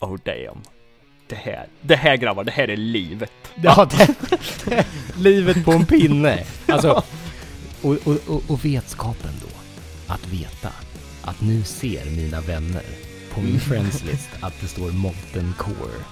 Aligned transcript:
Oh 0.00 0.16
damn. 0.24 0.62
Det 1.28 1.34
här, 1.34 1.66
det 1.80 1.96
här 1.96 2.16
grabbar, 2.16 2.44
det 2.44 2.50
här 2.50 2.68
är 2.68 2.76
livet. 2.76 3.32
Ja, 3.62 3.88
det, 3.90 4.86
livet 5.16 5.64
på 5.64 5.72
en 5.72 5.86
pinne. 5.86 6.44
Alltså, 6.68 7.02
och, 7.82 7.96
och, 8.06 8.28
och, 8.28 8.42
och 8.48 8.64
vetskapen 8.64 9.32
då, 9.42 9.48
att 10.12 10.26
veta 10.26 10.72
att 11.22 11.40
nu 11.40 11.62
ser 11.62 12.04
mina 12.04 12.40
vänner 12.40 12.84
på 13.30 13.40
min 13.40 13.60
friends 13.60 14.04
list 14.04 14.28
att 14.40 14.60
det 14.60 14.66
står 14.66 14.90
Molten 14.90 15.54
Core. 15.58 16.04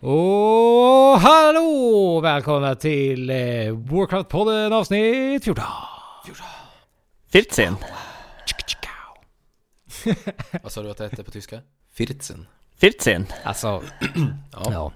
Och 0.00 1.20
hallå! 1.20 2.20
Välkomna 2.22 2.74
till 2.74 3.30
eh, 3.30 3.34
Warcraft-podden 3.36 4.72
avsnitt 4.72 5.44
14. 5.44 5.64
14. 7.32 7.76
Vad 10.62 10.72
sa 10.72 10.82
du 10.82 10.90
att 10.90 10.96
det 10.96 11.04
hette 11.08 11.24
på 11.24 11.30
tyska? 11.30 11.60
Firzen. 11.92 12.46
14. 12.78 13.26
Alltså, 13.44 13.82
Ja. 14.52 14.72
ja. 14.72 14.92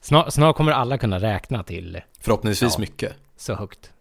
Snart, 0.00 0.32
snart 0.32 0.56
kommer 0.56 0.72
alla 0.72 0.98
kunna 0.98 1.18
räkna 1.18 1.62
till 1.62 2.00
Förhoppningsvis 2.20 2.74
Ja. 2.76 2.80
mycket. 2.80 3.12
så 3.36 3.54
högt. 3.54 3.92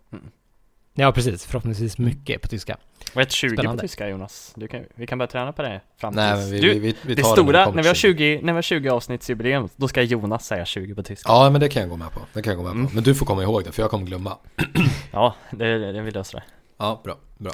Ja, 0.93 1.11
precis. 1.11 1.45
Förhoppningsvis 1.45 1.97
mycket 1.97 2.41
på 2.41 2.47
tyska. 2.47 2.77
Vad 3.15 3.21
heter 3.21 3.33
20 3.33 3.49
Spännande. 3.55 3.77
på 3.77 3.81
tyska 3.81 4.09
Jonas? 4.09 4.53
Du 4.55 4.67
kan, 4.67 4.83
vi 4.95 5.07
kan 5.07 5.17
börja 5.17 5.27
träna 5.27 5.53
på 5.53 5.61
det 5.61 5.81
fram 5.97 6.13
Nej, 6.13 6.33
tills- 6.35 6.43
men 6.43 6.51
vi, 6.51 6.59
du, 6.61 6.67
vi, 6.73 6.79
vi, 6.79 6.95
vi 7.01 7.15
det 7.15 7.21
tar 7.23 7.31
stora, 7.33 7.59
det 7.59 7.65
när, 7.65 7.71
när 7.75 7.81
vi 7.83 7.87
har 7.89 7.95
20, 7.95 8.39
när 8.43 8.53
vi 8.53 8.57
har 8.57 8.61
20 8.61 8.89
avsnittsjubileum, 8.89 9.69
då 9.75 9.87
ska 9.87 10.01
Jonas 10.01 10.45
säga 10.45 10.65
20 10.65 10.95
på 10.95 11.03
tyska. 11.03 11.31
Ja, 11.31 11.49
men 11.49 11.61
det 11.61 11.69
kan 11.69 11.81
jag 11.81 11.89
gå 11.89 11.97
med 11.97 12.11
på. 12.11 12.19
Det 12.33 12.41
kan 12.41 12.51
jag 12.51 12.57
gå 12.57 12.63
med 12.63 12.71
Mm. 12.71 12.87
på. 12.87 12.93
Men 12.95 13.03
du 13.03 13.15
får 13.15 13.25
komma 13.25 13.43
ihåg 13.43 13.63
det, 13.63 13.71
för 13.71 13.81
jag 13.83 13.89
kommer 13.91 14.05
glömma. 14.05 14.37
Ja, 15.11 15.35
det, 15.51 15.77
det, 15.77 15.91
det 15.91 16.01
vill 16.01 16.13
lösa 16.13 16.37
det. 16.37 16.43
Ja, 16.77 17.01
bra, 17.03 17.15
bra. 17.37 17.51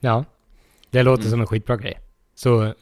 Ja, 0.00 0.24
det 0.90 1.02
låter 1.02 1.22
Mm. 1.22 1.30
som 1.30 1.40
en 1.40 1.46
skitbra 1.46 1.76
grej. 1.76 1.98
Så 2.34 2.74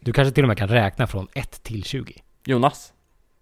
du 0.00 0.12
kanske 0.12 0.34
till 0.34 0.44
och 0.44 0.48
med 0.48 0.58
kan 0.58 0.68
räkna 0.68 1.06
från 1.06 1.28
1 1.34 1.62
till 1.62 1.84
20. 1.84 2.22
Jonas? 2.44 2.92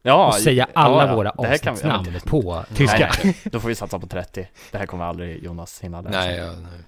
Ja, 0.06 0.26
och 0.26 0.34
säga 0.34 0.68
alla 0.74 1.06
ja, 1.06 1.16
våra 1.16 1.30
avsnittsnamn 1.30 2.20
på 2.26 2.64
tyska. 2.74 2.98
Nej, 2.98 3.10
nej, 3.24 3.36
då 3.44 3.60
får 3.60 3.68
vi 3.68 3.74
satsa 3.74 3.98
på 3.98 4.06
30. 4.06 4.48
Det 4.70 4.78
här 4.78 4.86
kommer 4.86 5.04
aldrig 5.04 5.44
Jonas 5.44 5.80
hinna 5.80 6.00
läsa. 6.00 6.18
Nej, 6.18 6.36
ja, 6.36 6.52
nej. 6.52 6.80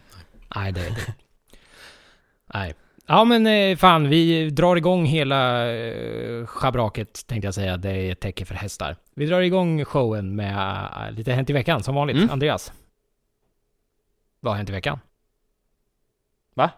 Nej, 0.57 0.73
det 0.73 0.81
är 0.81 0.91
det. 0.91 1.15
Nej. 2.55 2.75
Ja, 3.07 3.25
men 3.25 3.47
eh, 3.47 3.77
fan, 3.77 4.09
vi 4.09 4.51
drar 4.51 4.77
igång 4.77 5.07
hela 5.07 5.71
eh, 5.75 6.47
schabraket, 6.47 7.27
tänkte 7.27 7.47
jag 7.47 7.55
säga. 7.55 7.77
Det 7.77 7.91
är 7.91 8.13
ett 8.13 8.21
tecken 8.21 8.47
för 8.47 8.55
hästar. 8.55 8.97
Vi 9.15 9.27
drar 9.27 9.41
igång 9.41 9.85
showen 9.85 10.37
med 10.37 10.89
eh, 10.97 11.13
lite 11.13 11.33
Hänt 11.33 11.51
i 11.51 11.53
veckan, 11.53 11.83
som 11.83 11.95
vanligt. 11.95 12.17
Mm. 12.17 12.31
Andreas. 12.31 12.73
Vad 14.41 14.53
har 14.53 14.57
hänt 14.57 14.69
i 14.69 14.73
veckan? 14.73 14.99
Va? 16.55 16.71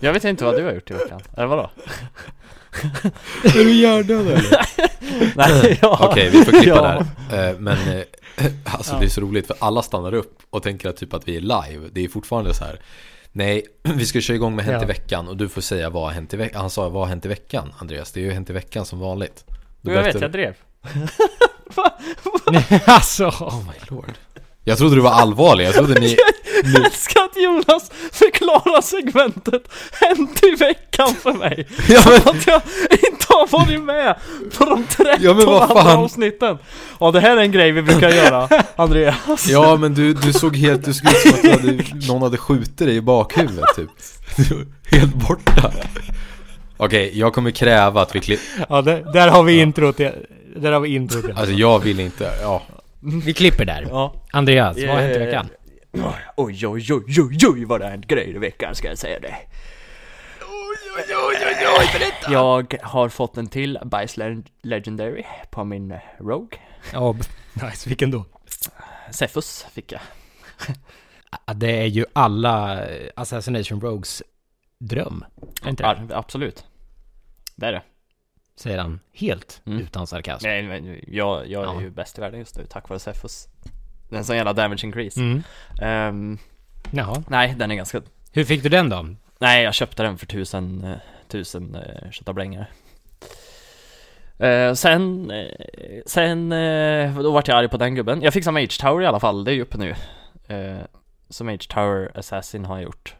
Jag 0.00 0.12
vet 0.12 0.24
inte 0.24 0.44
vad 0.44 0.56
du 0.56 0.64
har 0.64 0.72
gjort 0.72 0.90
i 0.90 0.94
veckan. 0.94 1.20
Eller 1.36 1.46
vadå? 1.46 1.70
Är 3.44 3.52
du 3.64 3.72
hjärndöd 3.72 4.20
eller? 4.26 4.66
Nej, 5.36 5.78
ja. 5.82 6.08
Okej, 6.10 6.30
vi 6.30 6.44
får 6.44 6.52
klippa 6.52 6.66
Ja. 6.66 7.04
där. 7.30 7.48
Eh, 7.50 7.58
Men 7.58 7.78
eh, 7.88 8.02
alltså 8.64 8.96
det 8.98 9.04
är 9.04 9.08
så 9.08 9.20
roligt 9.20 9.46
för 9.46 9.56
alla 9.58 9.82
stannar 9.82 10.14
upp 10.14 10.38
och 10.50 10.62
tänker 10.62 10.88
att 10.88 10.96
typ 10.96 11.14
att 11.14 11.28
vi 11.28 11.36
är 11.36 11.40
live. 11.40 11.88
Det 11.92 12.04
är 12.04 12.08
fortfarande 12.08 12.54
så 12.54 12.64
här. 12.64 12.80
Nej, 13.32 13.62
vi 13.82 14.06
ska 14.06 14.20
köra 14.20 14.34
igång 14.34 14.56
med 14.56 14.64
Hänt 14.64 14.82
i 14.82 14.84
Ja. 14.84 14.88
veckan 14.88 15.28
och 15.28 15.36
du 15.36 15.48
får 15.48 15.60
säga 15.60 15.90
vad 15.90 16.02
har 16.02 16.10
hänt 16.10 16.34
i 16.34 16.36
veckan. 16.36 16.60
Han 16.60 16.70
sa 16.70 16.88
vad 16.88 17.02
har 17.02 17.08
hänt 17.08 17.24
i 17.24 17.28
veckan, 17.28 17.72
Andreas. 17.78 18.12
Det 18.12 18.20
är 18.20 18.24
ju 18.24 18.32
Hänt 18.32 18.50
i 18.50 18.52
veckan 18.52 18.84
som 18.86 18.98
vanligt. 18.98 19.44
Då 19.80 19.90
Jag 19.92 20.02
vet, 20.02 20.04
berättar 20.04 20.20
jag 20.20 20.32
drev. 20.32 20.54
alltså. 22.86 23.26
Oh 23.26 23.62
my 23.66 23.96
lord. 23.96 24.12
Jag 24.68 24.78
trodde 24.78 24.94
du 24.94 25.00
var 25.00 25.10
allvarlig. 25.10 25.64
Jag 25.64 25.74
trodde 25.74 26.00
ni... 26.00 26.16
Jag 26.74 26.84
älskar 26.84 27.20
att 27.24 27.36
Jonas 27.42 27.90
förklarar 28.12 28.80
segmentet 28.80 29.62
Hänt 29.92 30.42
i 30.44 30.50
veckan 30.50 31.14
för 31.22 31.32
mig. 31.32 31.66
Ja, 31.88 32.00
men- 32.06 32.14
att 32.36 32.46
jag 32.46 32.62
inte 32.90 33.26
har 33.28 33.46
varit 33.58 33.82
med 33.82 34.16
på 34.58 34.64
de 34.64 34.84
13 34.84 35.14
Ja, 35.20 35.34
men 35.34 35.46
vad 35.46 35.62
andra 35.62 35.82
fan. 35.82 35.98
avsnitten. 35.98 36.58
Ja, 37.00 37.10
det 37.10 37.20
här 37.20 37.36
är 37.36 37.40
en 37.40 37.52
grej 37.52 37.72
vi 37.72 37.82
brukar 37.82 38.10
göra, 38.10 38.48
Andreas. 38.76 39.48
Ja 39.48 39.76
men 39.76 39.94
du, 39.94 40.14
du 40.14 40.32
såg 40.32 40.56
helt, 40.56 40.84
du 40.84 40.94
såg 40.94 41.10
ut 41.10 41.16
som 41.18 41.30
att 41.30 41.42
du 41.42 41.50
hade, 41.50 41.84
någon 42.08 42.22
hade 42.22 42.36
skjutit 42.36 42.78
dig 42.78 42.96
i 42.96 43.00
bakhuvudet 43.00 43.64
typ 43.76 43.88
Helt 44.90 45.14
borta 45.14 45.72
Okej, 46.76 47.10
jag 47.18 47.34
kommer 47.34 47.50
kräva 47.50 48.02
att 48.02 48.14
vi 48.14 48.20
klipper 48.20 48.66
Ja, 48.68 48.82
där, 48.82 49.12
där 49.12 49.28
har 49.28 49.42
vi 49.42 49.60
introt. 49.60 49.96
till- 49.96 50.12
Där 50.56 50.72
har 50.72 50.80
vi 50.80 50.94
introt. 50.94 51.24
till. 51.24 51.34
Alltså 51.36 51.52
jag 51.54 51.78
vill 51.78 52.00
inte, 52.00 52.30
ja 52.42 52.62
Vi 53.00 53.34
klipper 53.34 53.64
där. 53.64 53.86
Ja. 53.90 54.14
Andreas, 54.32 54.76
vad 54.76 54.88
har 54.88 54.96
hänt 55.00 55.16
i 55.16 55.18
Eh, 55.20 55.26
veckan? 55.26 55.48
Oj, 55.92 56.14
oj, 56.36 56.66
oj, 56.66 57.02
oj, 57.20 57.38
oj, 57.48 57.64
vad 57.64 57.80
det 57.80 57.84
har 57.84 57.90
hänt 57.90 58.06
grejer 58.06 58.34
i 58.34 58.38
veckan 58.38 58.74
ska 58.74 58.88
jag 58.88 58.98
säga 58.98 59.20
det. 59.20 59.34
Jag 62.28 62.74
har 62.82 63.08
fått 63.08 63.36
en 63.36 63.46
till 63.46 63.78
Bice 63.84 64.16
Leg- 64.20 64.46
Legendary 64.62 65.24
på 65.50 65.64
min 65.64 65.94
Rogue. 66.18 66.58
Ja, 66.92 67.12
nice. 67.52 67.88
Vilken 67.88 68.10
då? 68.10 68.24
Cephus 69.10 69.66
fick 69.72 69.92
jag. 69.92 70.00
Ja, 71.46 71.54
Det 71.54 71.70
är 71.82 71.86
ju 71.86 72.04
alla 72.12 72.86
eh, 72.88 73.08
Assassination 73.16 73.80
Rogues 73.80 74.22
dröm. 74.78 75.24
Inte 75.66 75.82
det? 75.82 76.06
Ja, 76.10 76.16
absolut. 76.16 76.64
Det 77.56 77.66
är 77.66 77.72
det. 77.72 77.82
Säger 78.58 78.78
han 78.78 79.00
helt 79.12 79.62
Mm. 79.66 79.78
utan 79.80 80.06
sarkasm. 80.06 80.46
Nej, 80.46 80.62
men 80.62 81.00
jag, 81.06 81.46
jag 81.46 81.62
är 81.62 81.66
Ja. 81.66 81.80
ju 81.80 81.90
bäst 81.90 82.18
i 82.18 82.20
världen 82.20 82.38
just 82.40 82.58
nu 82.58 82.66
tack 82.66 82.88
vare 82.88 82.98
Cephus. 82.98 83.48
Den 84.08 84.24
som 84.24 84.36
jävla 84.36 84.52
damage 84.52 84.84
increase. 84.84 85.20
Mm. 85.20 85.42
Ehm, 85.82 86.38
Jaha. 86.90 87.22
nej, 87.28 87.54
den 87.58 87.70
är 87.70 87.74
ganska... 87.74 88.02
Hur 88.32 88.44
fick 88.44 88.62
du 88.62 88.68
den 88.68 88.88
då? 88.88 89.06
Nej, 89.38 89.64
jag 89.64 89.74
köpte 89.74 90.02
den 90.02 90.18
för 90.18 90.26
tusen, 90.26 90.84
eh, 90.84 90.96
tusen 91.28 91.74
uh, 91.74 92.10
köttablängare. 92.10 92.66
Eh, 94.38 94.74
sen, 94.74 95.30
eh, 95.30 95.48
sen, 96.06 96.52
eh, 96.52 97.18
då 97.22 97.30
vart 97.30 97.48
jag 97.48 97.58
arg 97.58 97.68
på 97.68 97.76
den 97.76 97.94
gubben. 97.94 98.22
Jag 98.22 98.32
fick 98.32 98.44
som 98.44 98.54
Mage 98.54 98.80
Tower 98.80 99.02
i 99.02 99.06
alla 99.06 99.20
fall, 99.20 99.44
det 99.44 99.50
är 99.50 99.54
ju 99.54 99.62
uppe 99.62 99.78
nu. 99.78 99.94
Uh, 100.56 100.80
så 101.28 101.44
Mage 101.44 101.68
Tower 101.68 102.10
Assassin 102.18 102.64
har 102.64 102.76
jag 102.76 102.82
gjort. 102.84 103.14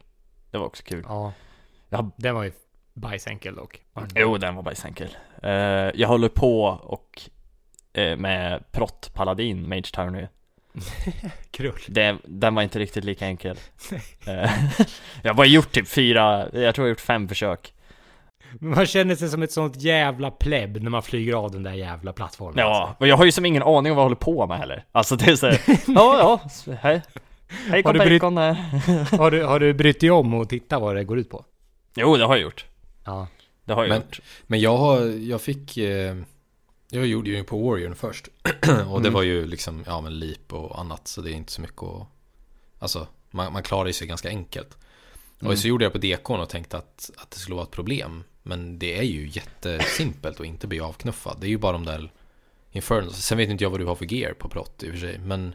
Det 0.51 0.59
var 0.59 0.67
också 0.67 0.83
kul. 0.83 1.05
Ja. 1.09 1.33
Ja. 1.89 2.11
Den 2.17 2.35
var 2.35 2.45
ju 2.45 2.53
bajsenkel 2.95 3.55
dock. 3.55 3.81
Jo, 4.15 4.39
den 4.39 4.55
var 4.55 4.63
bajsenkel. 4.63 5.09
Uh, 5.45 5.51
jag 5.95 6.09
håller 6.09 6.29
på 6.29 6.65
och 6.65 7.21
eh, 7.93 8.17
med 8.17 8.73
Prott 8.73 9.11
Paladin 9.15 9.69
Mage 9.69 9.91
Tower. 9.93 10.29
Krull. 11.51 11.81
det, 11.89 12.17
den 12.25 12.55
var 12.55 12.63
inte 12.63 12.79
riktigt 12.79 13.05
lika 13.05 13.27
enkel 13.27 13.57
Eh, 14.27 14.51
Jag 15.23 15.31
har 15.31 15.35
bara 15.35 15.47
gjort 15.47 15.73
typ 15.73 15.89
fyra, 15.89 16.41
jag 16.41 16.51
tror 16.53 16.63
jag 16.63 16.83
har 16.83 16.89
gjort 16.89 17.01
fem 17.01 17.29
försök 17.29 17.75
Men 18.53 18.71
man 18.71 18.87
känner 18.87 19.15
sig 19.15 19.29
som 19.29 19.43
ett 19.43 19.53
sånt 19.53 19.77
jävla 19.77 20.31
plebb 20.31 20.83
när 20.83 20.91
man 20.91 21.03
flyger 21.03 21.35
av 21.35 21.51
den 21.51 21.63
där 21.63 21.73
jävla 21.73 22.13
plattformen. 22.13 22.59
Ja, 22.59 22.95
och 22.99 23.09
jag 23.09 23.17
har 23.17 23.25
ju 23.25 23.33
som 23.33 23.47
ingen 23.47 23.63
aning 23.63 23.93
om 23.93 23.97
vad 23.97 24.03
jag 24.03 24.09
håller 24.09 24.17
på 24.17 24.47
med 24.47 24.59
heller 24.59 24.85
Alltså 24.93 25.17
det 25.17 25.31
är 25.31 25.37
såhär, 25.37 25.61
ja 25.87 26.19
ja, 26.19 26.41
hej 26.81 27.03
Hej 27.71 27.83
Har 27.85 27.93
du 27.93 27.99
bacon 27.99 28.37
här 28.39 28.65
Alltså. 28.73 29.17
Har, 29.17 29.31
du, 29.31 29.45
har 29.45 29.61
du 29.61 29.75
brytt 29.75 30.01
dig 30.01 30.11
om 30.11 30.35
och 30.35 30.49
titta 30.49 30.79
vad 30.79 30.97
det 30.97 31.05
går 31.05 31.19
ut 31.19 31.31
på? 31.31 31.45
Jo, 31.95 32.17
det 32.17 32.25
har 32.25 32.37
jag 32.37 32.43
gjort 32.43 32.67
Ja. 33.05 33.27
Det 33.69 33.75
har 33.75 33.83
jag 33.85 33.89
Men- 33.89 33.99
gjort. 34.03 34.21
Men 34.47 34.61
jag 34.61 34.77
har, 34.77 35.01
jag 35.07 35.41
fick 35.41 35.77
eh, 35.77 36.17
Jag 36.91 37.07
gjorde 37.07 37.31
ju 37.31 37.45
på 37.45 37.59
Warrior 37.59 37.95
först. 37.95 38.29
Och 38.91 39.01
det 39.03 39.09
Mm. 39.09 39.13
var 39.13 39.23
ju 39.23 39.47
liksom, 39.47 39.85
ja 39.87 40.01
men 40.01 40.19
leap 40.19 40.53
och 40.53 40.79
annat 40.81 41.09
Så 41.09 41.21
det 41.21 41.31
är 41.31 41.35
inte 41.35 41.53
så 41.53 41.61
mycket 41.61 41.83
att 41.83 42.07
Alltså, 42.79 43.07
man, 43.31 43.53
man 43.53 43.63
klarar 43.63 43.93
sig 43.93 44.07
ganska 44.07 44.29
enkelt. 44.29 44.77
Mm. 45.41 45.53
Och 45.53 45.59
så 45.59 45.69
gjorde 45.69 45.85
jag 45.85 45.93
på 45.93 45.99
dekon 45.99 46.41
och 46.41 46.49
tänkte 46.49 46.77
att, 46.77 47.11
att 47.17 47.31
det 47.31 47.37
skulle 47.39 47.55
vara 47.55 47.65
ett 47.65 47.71
problem. 47.71 48.25
Men 48.43 48.79
det 48.79 48.99
är 48.99 49.03
ju 49.03 49.29
jättesimpelt 49.29 50.41
att 50.41 50.47
inte 50.47 50.67
bli 50.67 50.81
avknuffad. 50.81 51.37
Det 51.41 51.47
är 51.47 51.51
ju 51.51 51.59
bara 51.59 51.73
de 51.73 51.85
där 51.85 52.13
Infernals. 52.73 53.17
Sen 53.17 53.39
vet 53.39 53.49
inte 53.49 53.65
jag 53.65 53.71
vad 53.71 53.81
du 53.81 53.85
har 53.87 53.95
för 53.95 54.13
gear 54.15 54.33
på 54.33 54.49
prott 54.49 54.83
i 54.83 54.89
och 54.89 54.93
för 54.93 55.01
sig 55.01 55.19
Men 55.19 55.55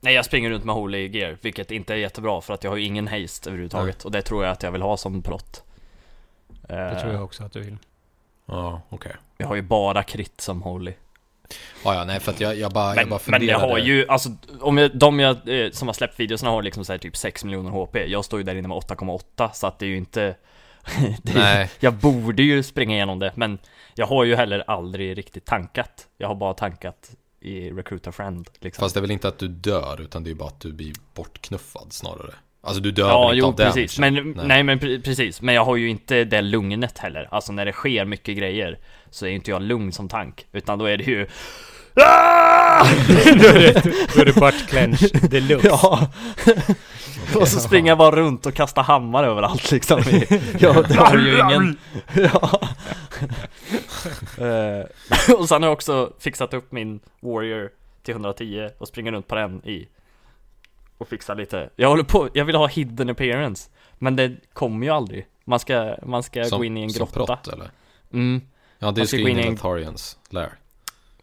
Nej 0.00 0.14
jag 0.14 0.24
springer 0.24 0.50
runt 0.50 0.64
med 0.64 0.74
holy 0.74 1.08
gear, 1.08 1.38
vilket 1.40 1.70
inte 1.70 1.92
är 1.94 1.96
jättebra 1.98 2.40
för 2.40 2.54
att 2.54 2.64
jag 2.64 2.70
har 2.70 2.76
ju 2.76 2.84
ingen 2.84 3.08
haste 3.08 3.50
överhuvudtaget. 3.50 4.04
Och 4.04 4.10
det 4.10 4.22
tror 4.22 4.44
jag 4.44 4.52
att 4.52 4.62
jag 4.62 4.72
vill 4.72 4.82
ha 4.82 4.96
som 4.96 5.22
prott 5.22 5.62
Det 6.66 7.00
tror 7.00 7.12
jag 7.12 7.24
också 7.24 7.44
att 7.44 7.52
du 7.52 7.60
vill. 7.60 7.76
Ja, 8.46 8.80
okej. 8.88 9.12
Jag 9.36 9.46
har 9.46 9.54
ju 9.54 9.62
bara 9.62 10.02
krit 10.02 10.40
som 10.40 10.62
holy 10.62 10.92
Ja, 11.84 11.94
ja, 11.94 12.04
nej 12.04 12.20
för 12.20 12.32
att 12.32 12.40
jag, 12.40 12.56
jag 12.56 12.72
bara, 12.72 12.88
jag 12.88 12.96
Men, 12.96 13.08
bara 13.08 13.20
men 13.26 13.40
funderade. 13.40 13.64
jag 13.64 13.70
har 13.70 13.78
ju, 13.78 14.08
alltså 14.08 14.28
om 14.60 14.78
jag, 14.78 14.98
de 14.98 15.20
jag, 15.20 15.36
eh, 15.48 15.70
som 15.70 15.88
har 15.88 15.92
släppt 15.92 16.20
videorna 16.20 16.50
har 16.50 16.62
liksom 16.62 16.84
så 16.84 16.92
här 16.92 16.98
typ 16.98 17.16
6 17.16 17.44
miljoner 17.44 17.70
HP 17.70 17.96
Jag 18.06 18.24
står 18.24 18.40
ju 18.40 18.44
där 18.44 18.54
inne 18.54 18.68
med 18.68 18.76
8,8 18.76 19.50
så 19.54 19.66
att 19.66 19.78
det 19.78 19.86
är 19.86 19.88
ju 19.88 19.96
inte 19.96 20.36
det 21.22 21.34
Nej. 21.34 21.70
Jag 21.80 21.94
borde 21.94 22.42
ju 22.42 22.62
springa 22.62 22.94
igenom 22.94 23.18
det 23.18 23.32
men 23.34 23.58
Jag 23.94 24.06
har 24.06 24.24
ju 24.24 24.36
heller 24.36 24.64
aldrig 24.66 25.18
riktigt 25.18 25.44
tankat. 25.44 26.06
Jag 26.18 26.28
har 26.28 26.34
bara 26.34 26.54
tankat 26.54 27.10
i 27.40 27.70
Recruiter 27.70 28.10
Friend 28.10 28.48
liksom. 28.60 28.82
Fast 28.82 28.94
det 28.94 28.98
är 28.98 29.02
väl 29.02 29.10
inte 29.10 29.28
att 29.28 29.38
du 29.38 29.48
dör 29.48 30.00
utan 30.00 30.24
det 30.24 30.30
är 30.30 30.34
bara 30.34 30.48
att 30.48 30.60
du 30.60 30.72
blir 30.72 30.94
bortknuffad 31.14 31.92
snarare 31.92 32.34
Alltså 32.66 32.80
du 32.82 32.90
dör 32.90 33.08
Ja, 33.08 33.32
jo 33.34 33.46
av 33.46 33.56
damage? 33.56 33.74
precis, 33.74 33.98
men 33.98 34.40
nej. 34.44 34.62
men 34.62 34.78
pre- 34.80 35.02
precis 35.02 35.42
Men 35.42 35.54
jag 35.54 35.64
har 35.64 35.76
ju 35.76 35.88
inte 35.88 36.24
det 36.24 36.40
lugnet 36.42 36.98
heller 36.98 37.28
Alltså 37.30 37.52
när 37.52 37.64
det 37.64 37.72
sker 37.72 38.04
mycket 38.04 38.36
grejer 38.36 38.78
Så 39.10 39.26
är 39.26 39.30
inte 39.30 39.50
jag 39.50 39.62
lugn 39.62 39.92
som 39.92 40.08
tank 40.08 40.46
Utan 40.52 40.78
då 40.78 40.84
är 40.84 40.96
det 40.96 41.04
ju 41.04 41.26
Ah! 42.00 42.84
då 43.08 43.46
är 43.48 43.58
det, 43.58 43.82
då 44.14 44.20
är 44.20 44.24
det 44.24 44.32
butt 44.40 44.66
clench 44.68 45.12
deluxe. 45.30 45.68
Ja 45.68 46.08
Och 47.40 47.48
så 47.48 47.60
springer 47.60 47.88
jag 47.90 47.98
bara 47.98 48.16
runt 48.16 48.46
och 48.46 48.54
kastar 48.54 48.82
hammar 48.82 49.24
överallt 49.24 49.70
liksom 49.70 50.02
Ja, 50.58 50.82
det 50.88 50.94
har 50.94 51.16
ju 51.18 51.38
ingen 51.40 51.76
Ja 52.14 52.60
Eh, 54.38 55.34
Och 55.34 55.48
sen 55.48 55.62
har 55.62 55.68
jag 55.68 55.72
också 55.72 56.12
fixat 56.20 56.54
upp 56.54 56.72
min 56.72 57.00
Warrior 57.20 57.70
till 58.02 58.12
110 58.12 58.68
och 58.78 58.88
springer 58.88 59.12
runt 59.12 59.28
på 59.28 59.34
den 59.34 59.66
i 59.68 59.88
Och 60.98 61.08
fixar 61.08 61.34
lite. 61.34 61.70
Jag 61.76 61.88
håller 61.88 62.02
på, 62.04 62.28
jag 62.34 62.44
vill 62.44 62.56
ha 62.56 62.66
hidden 62.66 63.10
appearance. 63.10 63.70
Men 63.98 64.16
det 64.16 64.36
kommer 64.52 64.86
ju 64.86 64.92
aldrig. 64.92 65.26
Man 65.44 65.58
ska, 65.60 65.96
man 66.02 66.22
ska 66.22 66.48
gå 66.48 66.64
in 66.64 66.76
i 66.76 66.82
en 66.82 66.90
som 66.90 66.98
grotta. 66.98 67.12
prott 67.26 67.48
eller? 67.48 67.70
mm. 68.12 68.40
Ja, 68.78 68.90
det 68.90 69.06
ska 69.06 69.16
ska 69.16 69.22
gå 69.22 69.28
in 69.28 69.38
i 69.38 69.42
i 69.42 69.46
en- 69.46 69.52
Natarians 69.54 70.18
lär 70.30 70.52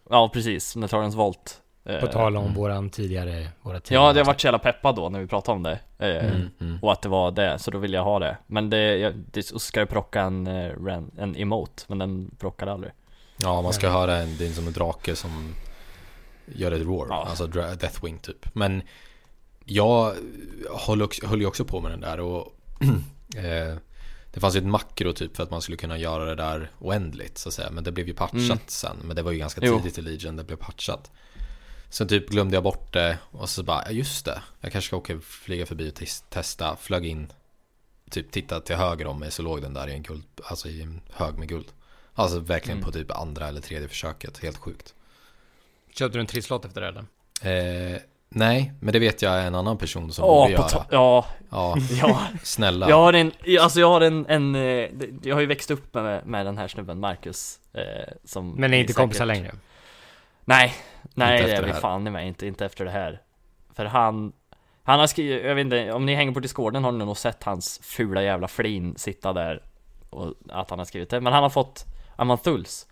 Ja 0.09 0.29
precis, 0.33 0.75
Natarians 0.75 1.15
Volt. 1.15 1.61
Eh, 1.85 1.99
På 1.99 2.07
tal 2.07 2.37
om 2.37 2.53
våran 2.53 2.89
tidigare, 2.89 3.47
våra 3.61 3.79
tidigare 3.79 4.05
Ja, 4.07 4.13
det 4.13 4.19
har 4.19 4.25
varit 4.25 4.41
så 4.41 4.47
jävla 4.47 4.59
peppad 4.59 4.95
då 4.95 5.09
när 5.09 5.19
vi 5.19 5.27
pratade 5.27 5.55
om 5.55 5.63
det. 5.63 5.79
Eh, 5.97 6.25
Mm, 6.35 6.49
mm. 6.59 6.79
Och 6.81 6.91
att 6.91 7.01
det 7.01 7.09
var 7.09 7.31
det, 7.31 7.59
så 7.59 7.71
då 7.71 7.77
ville 7.77 7.97
jag 7.97 8.03
ha 8.03 8.19
det. 8.19 8.37
Men 8.47 8.69
det, 8.69 8.97
jag, 8.97 9.13
det 9.31 9.43
ska 9.43 9.79
jag 9.79 9.89
plocka 9.89 10.21
en, 10.21 10.47
eh, 10.47 10.71
en 11.17 11.35
emote, 11.35 11.83
men 11.87 11.97
den 11.99 12.35
plockade 12.39 12.71
aldrig. 12.71 12.93
Ja, 13.37 13.61
man 13.61 13.73
ska 13.73 13.89
höra 13.89 14.15
en, 14.17 14.37
det 14.37 14.47
är 14.47 14.51
som 14.51 14.67
en 14.67 14.73
drake 14.73 15.15
som 15.15 15.55
gör 16.45 16.71
ett 16.71 16.81
roar, 16.81 17.07
Ja. 17.09 17.25
alltså 17.29 17.47
Deathwing 17.47 18.17
typ. 18.19 18.55
Men 18.55 18.81
jag 19.65 20.15
höll, 20.87 21.01
också, 21.01 21.27
höll 21.27 21.39
ju 21.41 21.45
också 21.47 21.65
på 21.65 21.79
med 21.81 21.91
den 21.91 22.01
där 22.01 22.19
och 22.19 22.59
eh, 23.35 23.75
Det 24.33 24.39
fanns 24.39 24.55
ju 24.55 24.59
ett 24.59 24.65
makro 24.65 25.13
typ 25.13 25.35
för 25.35 25.43
att 25.43 25.51
man 25.51 25.61
skulle 25.61 25.77
kunna 25.77 25.97
göra 25.97 26.25
det 26.25 26.35
där 26.35 26.71
oändligt 26.79 27.37
så 27.37 27.49
att 27.49 27.55
säga 27.55 27.69
Men 27.71 27.83
det 27.83 27.91
blev 27.91 28.07
ju 28.07 28.13
patchat 28.13 28.33
Mm. 28.49 28.59
sen, 28.67 28.97
men 29.03 29.15
det 29.15 29.21
var 29.21 29.31
ju 29.31 29.37
ganska 29.37 29.61
Jo. 29.63 29.77
tidigt 29.79 29.97
i 29.97 30.01
Legion 30.01 30.35
det 30.35 30.43
blev 30.43 30.57
patchat 30.57 31.11
Sen 31.89 32.07
typ 32.07 32.29
glömde 32.29 32.55
jag 32.55 32.63
bort 32.63 32.93
det 32.93 33.17
och 33.31 33.49
så 33.49 33.63
bara, 33.63 33.83
ja, 33.85 33.91
just 33.91 34.25
det 34.25 34.41
Jag 34.61 34.71
kanske 34.71 34.87
ska 34.87 34.97
åka 34.97 35.19
flyga 35.19 35.65
förbi 35.65 35.89
och 35.89 35.93
tes- 35.93 36.23
testa, 36.29 36.75
flög 36.75 37.05
in 37.05 37.31
Typ 38.09 38.31
titta 38.31 38.59
till 38.59 38.75
höger 38.75 39.07
om 39.07 39.19
mig 39.19 39.31
så 39.31 39.41
låg 39.41 39.61
den 39.61 39.73
där 39.73 39.87
i 39.87 39.93
en 39.93 40.03
guld, 40.03 40.23
alltså 40.43 40.67
i 40.69 40.81
en 40.81 41.01
hög 41.11 41.37
med 41.37 41.47
guld 41.49 41.67
Alltså 42.13 42.39
verkligen 42.39 42.77
Mm. 42.77 42.85
på 42.85 42.91
typ 42.91 43.11
andra 43.11 43.47
eller 43.47 43.61
tredje 43.61 43.87
försöket, 43.87 44.37
helt 44.37 44.57
sjukt 44.57 44.93
Köpte 45.93 46.17
du 46.17 46.21
en 46.21 46.27
trisslott 46.27 46.65
efter 46.65 46.81
det 46.81 46.87
eller? 46.87 47.05
eh, 47.93 48.01
Nej, 48.35 48.73
men 48.79 48.93
det 48.93 48.99
vet 48.99 49.21
jag 49.21 49.33
är 49.33 49.47
en 49.47 49.55
annan 49.55 49.77
person 49.77 50.11
som 50.11 50.25
Åh, 50.25 50.41
borde 50.41 50.51
göra. 50.51 50.85
ja, 50.91 51.25
Ja, 51.51 51.75
ja, 52.01 52.19
snälla. 52.43 52.89
Jag 52.89 52.95
har 52.95 53.13
en, 53.13 53.31
alltså 53.61 53.79
jag 53.79 53.89
har 53.89 54.01
en, 54.01 54.25
en 54.29 54.55
eh, 54.55 54.89
jag 55.23 55.35
har 55.35 55.41
ju 55.41 55.47
växt 55.47 55.71
upp 55.71 55.93
med, 55.93 56.25
med 56.25 56.45
den 56.45 56.57
här 56.57 56.67
snubben 56.67 56.99
Marcus 56.99 57.59
eh, 57.73 58.13
som 58.25 58.51
Men 58.51 58.63
är 58.63 58.67
ni 58.67 58.79
inte 58.79 58.93
kompisar 58.93 59.25
säkert- 59.27 59.41
längre? 59.43 59.55
Nej, 60.45 60.73
nej 61.13 61.37
Inte 61.41 61.51
det 61.51 61.57
är 61.57 61.63
vi 61.63 61.73
fan 61.73 62.07
i 62.07 62.09
mig 62.09 62.27
inte, 62.27 62.47
inte 62.47 62.65
efter 62.65 62.85
det 62.85 62.91
här. 62.91 63.21
För 63.75 63.85
han 63.85 64.33
Han 64.83 64.99
har 64.99 65.07
skrivit, 65.07 65.45
jag 65.45 65.55
vet 65.55 65.61
inte, 65.65 65.91
om 65.91 66.05
ni 66.05 66.15
hänger 66.15 66.31
på 66.33 66.39
discorden 66.39 66.83
har 66.83 66.91
ni 66.91 67.05
nog 67.05 67.17
sett 67.17 67.43
hans 67.43 67.79
fula 67.83 68.23
jävla 68.23 68.47
flin 68.47 68.93
sitta 68.97 69.33
där 69.33 69.61
Och 70.09 70.33
att 70.49 70.69
han 70.69 70.79
har 70.79 70.85
skrivit 70.85 71.09
det, 71.09 71.21
men 71.21 71.33
han 71.33 71.43
har 71.43 71.49
fått 71.49 71.85
Amathuls 72.15 72.87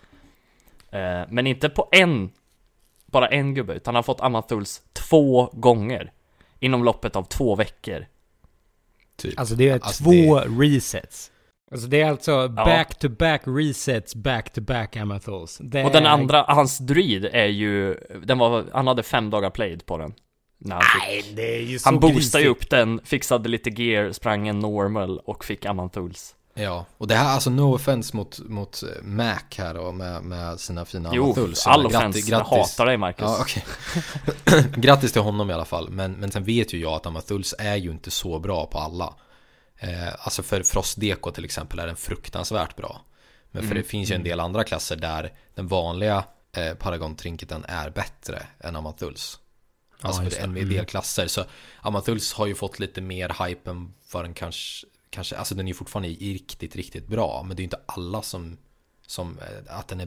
eh, 0.92 1.22
Men 1.30 1.48
inte 1.48 1.70
på 1.70 1.88
en 1.92 2.32
Bara 3.12 3.28
en 3.28 3.54
gubbe, 3.54 3.74
utan 3.74 3.96
han 3.96 3.96
har 3.96 4.04
fått 4.04 4.22
Amathuls 4.22 4.82
två 4.94 5.50
gånger 5.54 6.12
Inom 6.60 6.84
loppet 6.84 7.16
av 7.16 7.24
två 7.24 7.56
veckor 7.56 8.06
typ. 9.16 9.40
Alltså 9.40 9.56
det 9.56 9.70
är 9.70 9.74
Alltså, 9.74 10.04
två 10.04 10.40
resets. 10.40 11.32
Alltså 11.72 11.88
det 11.88 12.02
är 12.02 12.10
alltså 12.10 12.48
back-to-back 12.48 13.42
resets, 13.46 14.16
back-to-back 14.16 14.98
Amathals. 14.98 15.58
Det 15.62 15.84
Och 15.86 15.92
den 15.92 16.06
är- 16.06 16.10
andra, 16.10 16.46
hans 16.48 16.78
druid 16.78 17.26
är 17.26 17.46
ju 17.46 17.98
Den 18.24 18.38
var, 18.38 18.66
han 18.74 18.88
hade 18.88 19.04
fem 19.04 19.30
dagar 19.30 19.50
played 19.50 19.86
på 19.86 19.98
den 19.98 20.14
han, 20.70 20.82
fick, 20.82 21.02
Nej, 21.08 21.24
det 21.36 21.56
är 21.58 21.62
ju 21.62 21.80
så 21.80 21.88
han 21.90 22.00
boostade 22.00 22.44
ju 22.44 22.50
upp 22.50 22.70
den, 22.70 23.02
fixade 23.04 23.50
lite 23.50 23.70
gear, 23.84 24.12
sprang 24.12 24.48
en 24.48 24.60
normal 24.60 25.20
och 25.20 25.46
fick 25.46 25.66
Amathuls 25.66 26.36
Ja, 26.62 26.86
och 26.98 27.08
det 27.08 27.16
här, 27.16 27.34
alltså 27.34 27.50
no 27.50 27.76
offense 27.76 28.16
mot, 28.16 28.40
mot 28.40 28.84
eh, 28.84 28.90
Mac 29.04 29.40
här 29.58 29.78
och 29.78 29.96
med, 29.96 30.24
med 30.24 30.60
sina 30.60 30.86
fina 30.86 31.10
Jo, 31.14 31.24
Amathulls. 31.26 31.68
all 31.68 31.86
Grattis- 31.86 31.98
offense, 31.98 32.32
jag 32.32 32.40
hatar 32.44 32.86
dig 32.86 32.98
Marcus 32.98 33.22
Ja, 33.26 33.38
okej. 33.42 33.66
Grattis 34.76 35.12
till 35.12 35.22
honom 35.22 35.50
i 35.50 35.54
alla 35.54 35.66
fall. 35.66 35.90
Men, 35.90 36.12
men 36.14 36.32
sen 36.32 36.44
vet 36.44 36.74
ju 36.74 36.80
jag 36.80 36.94
att 36.94 37.06
Amathuls 37.06 37.56
är 37.60 37.76
ju 37.76 37.92
inte 37.92 38.12
så 38.12 38.40
bra 38.40 38.66
på 38.66 38.78
alla. 38.80 39.14
Eh, 39.78 40.08
alltså 40.20 40.44
för 40.44 40.64
Frost 40.64 41.00
Deko 41.00 41.32
till 41.32 41.46
exempel 41.46 41.80
är 41.80 41.88
den 41.88 41.96
fruktansvärt 41.96 42.76
bra. 42.76 43.02
Men 43.52 43.62
för 43.62 43.72
Mm. 43.72 43.84
det 43.84 43.90
finns 43.90 44.12
ju 44.12 44.16
en 44.16 44.24
del 44.24 44.40
andra 44.40 44.64
klasser 44.64 44.96
där 44.96 45.34
den 45.56 45.68
vanliga 45.68 46.24
eh, 46.58 46.74
Paragon-trinketen 46.74 47.66
är 47.68 47.90
bättre 47.90 48.44
än 48.60 48.76
Amathuls. 48.76 49.40
Alltså 50.02 50.22
det. 50.22 50.38
en 50.40 50.44
Mm. 50.58 50.70
del 50.70 50.86
klasser. 50.86 51.28
Så 51.28 51.44
Amathuls 51.82 52.34
har 52.34 52.46
ju 52.48 52.56
fått 52.56 52.80
lite 52.80 53.02
mer 53.02 53.46
hype 53.48 53.70
än 53.70 53.94
vad 54.12 54.24
den 54.26 54.34
kanske, 54.34 54.88
kanske 55.12 55.38
alltså 55.38 55.56
den 55.56 55.66
är 55.66 55.70
ju 55.70 55.74
fortfarande 55.74 56.10
riktigt, 56.10 56.76
riktigt 56.76 57.08
bra. 57.08 57.44
Men 57.48 57.58
det 57.58 57.62
är 57.62 57.64
inte 57.64 57.80
alla 57.86 58.22
som, 58.22 58.58
som 59.08 59.40
eh, 59.40 59.78
att 59.78 59.88
den 59.88 60.00
är 60.00 60.06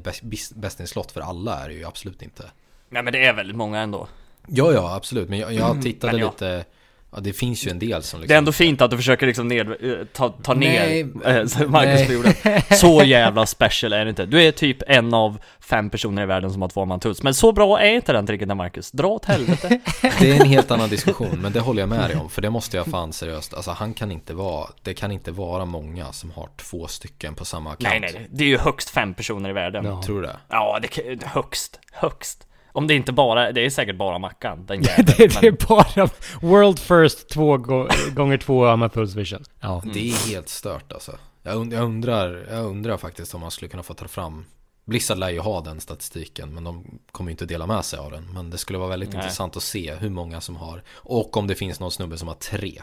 bäst, 0.55 0.81
i 0.81 0.87
slott 0.87 1.13
för 1.13 1.21
alla 1.21 1.65
är 1.65 1.69
det 1.69 1.75
ju 1.75 1.85
absolut 1.85 2.23
inte. 2.23 2.51
Nej 2.89 3.03
men 3.03 3.13
det 3.13 3.25
är 3.25 3.33
väldigt 3.33 3.57
många 3.57 3.81
ändå 3.81 4.09
Ja, 4.47 4.73
ja, 4.73 4.95
absolut. 4.95 5.29
Men 5.29 5.39
jag, 5.39 5.53
jag 5.53 5.83
tittade 5.83 6.13
Men 6.13 6.21
ja. 6.21 6.31
lite, 6.31 6.65
ja 7.15 7.21
det 7.21 7.33
finns 7.33 7.67
ju 7.67 7.71
en 7.71 7.79
del 7.79 8.03
som 8.03 8.21
liksom 8.21 8.29
Det 8.29 8.35
är 8.35 8.39
ändå 8.39 8.53
fint 8.53 8.81
att 8.81 8.91
du 8.91 8.97
försöker 8.97 9.27
liksom 9.27 9.49
ned, 9.49 9.69
eh, 9.69 10.07
ta, 10.13 10.29
ta 10.29 10.55
ner 10.55 10.87
Nej, 10.87 11.37
eh, 11.37 11.47
så 11.47 11.69
Marcus 11.69 12.07
på 12.07 12.13
jorden. 12.13 12.33
Så 12.71 13.05
jävla 13.05 13.47
special 13.47 13.93
är 13.93 14.05
det 14.05 14.09
inte. 14.09 14.27
Du 14.27 14.43
är 14.43 14.53
typ 14.53 14.83
en 14.87 15.15
av 15.15 15.39
fem 15.61 15.91
personer 15.91 16.23
i 16.23 16.27
världen 16.27 16.53
som 16.53 16.63
har 16.63 16.69
två 16.69 16.83
Amathuls 16.83 17.23
Men 17.23 17.35
så 17.35 17.53
bra 17.53 17.81
är 17.81 17.95
inte 17.95 18.13
den 18.13 18.27
tricket 18.27 18.57
Marcus. 18.57 18.91
Dra 18.91 19.09
åt 19.09 19.25
helvete. 19.25 19.81
Det 20.21 20.31
är 20.31 20.41
en 20.41 20.49
helt 20.49 20.71
annan 20.71 20.89
diskussion, 20.89 21.39
men 21.43 21.53
det 21.53 21.61
håller 21.61 21.83
jag 21.83 21.89
med 21.89 22.11
dig 22.11 22.17
om. 22.17 22.31
För 22.31 22.43
det 22.43 22.51
måste 22.51 22.77
jag 22.77 22.87
fan 22.87 23.13
seriöst, 23.13 23.55
alltså 23.55 23.71
han 23.71 23.95
kan 23.95 24.11
inte 24.11 24.35
vara, 24.35 24.69
det 24.83 24.95
kan 24.95 25.13
inte 25.13 25.31
vara 25.33 25.65
många 25.65 26.13
som 26.13 26.31
har 26.31 26.49
två 26.57 26.87
stycken 26.87 27.35
på 27.35 27.45
samma 27.45 27.73
account. 27.73 28.01
Nej 28.01 28.13
nej, 28.15 28.29
det 28.31 28.45
är 28.45 28.49
ju 28.49 28.59
högst 28.59 28.91
fem 28.91 29.15
personer 29.15 29.51
i 29.51 29.53
världen. 29.53 29.85
Ja. 29.85 30.03
Tror 30.03 30.21
du 30.21 30.27
det? 30.27 30.37
Ja, 30.49 30.79
det 30.83 31.25
högst, 31.25 31.81
högst 31.93 32.47
Om 32.77 32.87
det 32.87 32.95
inte 32.95 33.13
bara, 33.13 33.53
det 33.53 33.61
är 33.67 33.71
säkert 33.71 33.97
bara 33.97 34.19
Mackan, 34.19 34.67
den 34.67 34.83
jäveln 34.83 35.07
det, 35.19 35.41
det 35.41 35.47
är 35.47 35.67
bara 35.69 36.09
World 36.43 36.79
first 36.79 37.29
två 37.29 37.57
gå- 37.57 37.89
gånger 38.15 38.39
två 38.39 38.67
Amathals 38.67 39.15
vision. 39.15 39.45
Ja. 39.61 39.83
Det 39.95 40.11
är 40.11 40.29
helt 40.29 40.49
stört 40.49 40.93
alltså. 40.93 41.19
Jag, 41.43 41.57
und- 41.57 41.75
jag, 41.75 41.85
undrar, 41.85 42.47
jag 42.51 42.65
undrar 42.65 42.97
faktiskt 42.97 43.35
om 43.35 43.41
man 43.41 43.51
skulle 43.51 43.69
kunna 43.69 43.83
få 43.83 43.95
ta 43.95 44.09
fram 44.09 44.45
Blizzard 44.85 45.19
lär 45.19 45.31
ju 45.31 45.41
ha 45.41 45.61
den 45.61 45.81
statistiken 45.81 46.55
men 46.55 46.65
de 46.65 46.99
kommer 47.13 47.31
ju 47.31 47.33
inte 47.33 47.47
dela 47.47 47.67
med 47.67 47.85
sig 47.85 47.99
av 47.99 48.11
den. 48.11 48.33
Men 48.35 48.51
det 48.51 48.59
skulle 48.59 48.79
vara 48.79 48.89
väldigt 48.89 49.09
Nej. 49.13 49.19
intressant 49.19 49.57
att 49.57 49.63
se 49.63 49.95
hur 49.95 50.11
många 50.11 50.41
som 50.41 50.57
har 50.57 50.83
och 50.95 51.37
om 51.37 51.47
det 51.47 51.55
finns 51.55 51.81
någon 51.81 51.91
snubbe 51.91 52.19
som 52.19 52.29
har 52.29 52.35
tre. 52.35 52.83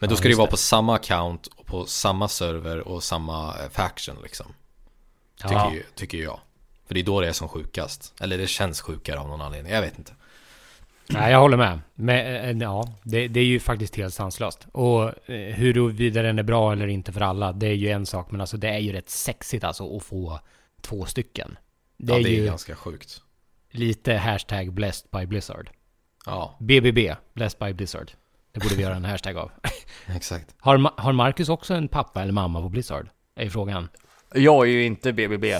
Men 0.00 0.08
då 0.08 0.12
Ja, 0.12 0.16
ska 0.16 0.28
det 0.28 0.32
ju 0.32 0.36
vara 0.38 0.50
på 0.50 0.56
samma 0.56 0.94
account 0.94 1.46
och 1.56 1.66
på 1.66 1.86
samma 1.86 2.28
server 2.28 2.88
och 2.88 3.02
samma 3.02 3.48
eh, 3.48 3.68
faction 3.70 4.16
liksom. 4.22 4.46
Tycker, 5.42 5.54
Ja. 5.54 5.72
ju, 5.74 5.82
tycker 5.94 6.18
jag. 6.18 6.40
För 6.86 6.94
det 6.94 7.00
är 7.00 7.04
då 7.04 7.20
det 7.20 7.28
är 7.28 7.32
som 7.32 7.48
sjukast. 7.48 8.14
Eller 8.20 8.38
det 8.38 8.46
känns 8.46 8.80
sjukare 8.80 9.20
av 9.20 9.28
någon 9.28 9.40
anledning. 9.40 9.72
Jag 9.72 9.80
vet 9.80 9.98
inte. 9.98 10.12
Nej, 11.08 11.32
jag 11.32 11.40
håller 11.40 11.56
med. 11.56 11.80
Men 11.94 12.60
eh, 12.60 12.62
ja, 12.62 12.94
det, 13.02 13.28
det 13.28 13.40
är 13.40 13.44
ju 13.44 13.60
faktiskt 13.60 13.96
helt 13.96 14.14
sanslöst. 14.14 14.66
Och 14.72 15.30
eh, 15.30 15.54
huruvida 15.54 16.22
den 16.22 16.38
är 16.38 16.42
bra 16.42 16.72
eller 16.72 16.86
inte 16.86 17.12
för 17.12 17.20
alla, 17.20 17.52
det 17.52 17.66
är 17.66 17.74
ju 17.74 17.88
en 17.88 18.06
sak. 18.06 18.30
Men 18.30 18.40
alltså 18.40 18.56
det 18.56 18.68
är 18.68 18.78
ju 18.78 18.92
rätt 18.92 19.10
sexigt 19.10 19.64
alltså 19.64 19.96
att 19.96 20.02
få 20.02 20.40
två 20.80 21.04
stycken. 21.04 21.58
Det 21.96 22.12
ja, 22.12 22.18
är 22.18 22.22
det 22.22 22.30
ju 22.30 22.42
är 22.42 22.46
ganska 22.46 22.76
sjukt. 22.76 23.22
lite 23.70 24.14
hashtag 24.14 24.72
blessed 24.72 25.10
by 25.10 25.26
Blizzard. 25.26 25.70
Ja, 26.26 26.56
BBB, 26.60 27.14
blessed 27.34 27.58
by 27.58 27.72
Blizzard. 27.72 28.10
Det 28.52 28.60
borde 28.60 28.74
vi 28.74 28.82
göra 28.82 28.96
en 28.96 29.04
hashtag 29.04 29.36
av. 29.36 29.50
exakt. 30.06 30.54
Har, 30.58 31.00
har 31.02 31.12
Marcus 31.12 31.48
också 31.48 31.74
en 31.74 31.88
pappa 31.88 32.22
eller 32.22 32.32
mamma 32.32 32.60
på 32.60 32.68
Blizzard? 32.68 33.08
Är 33.34 33.44
ju 33.44 33.50
frågan. 33.50 33.88
Jag 34.34 34.66
är 34.66 34.70
ju 34.70 34.84
inte 34.84 35.12
BBB 35.12 35.54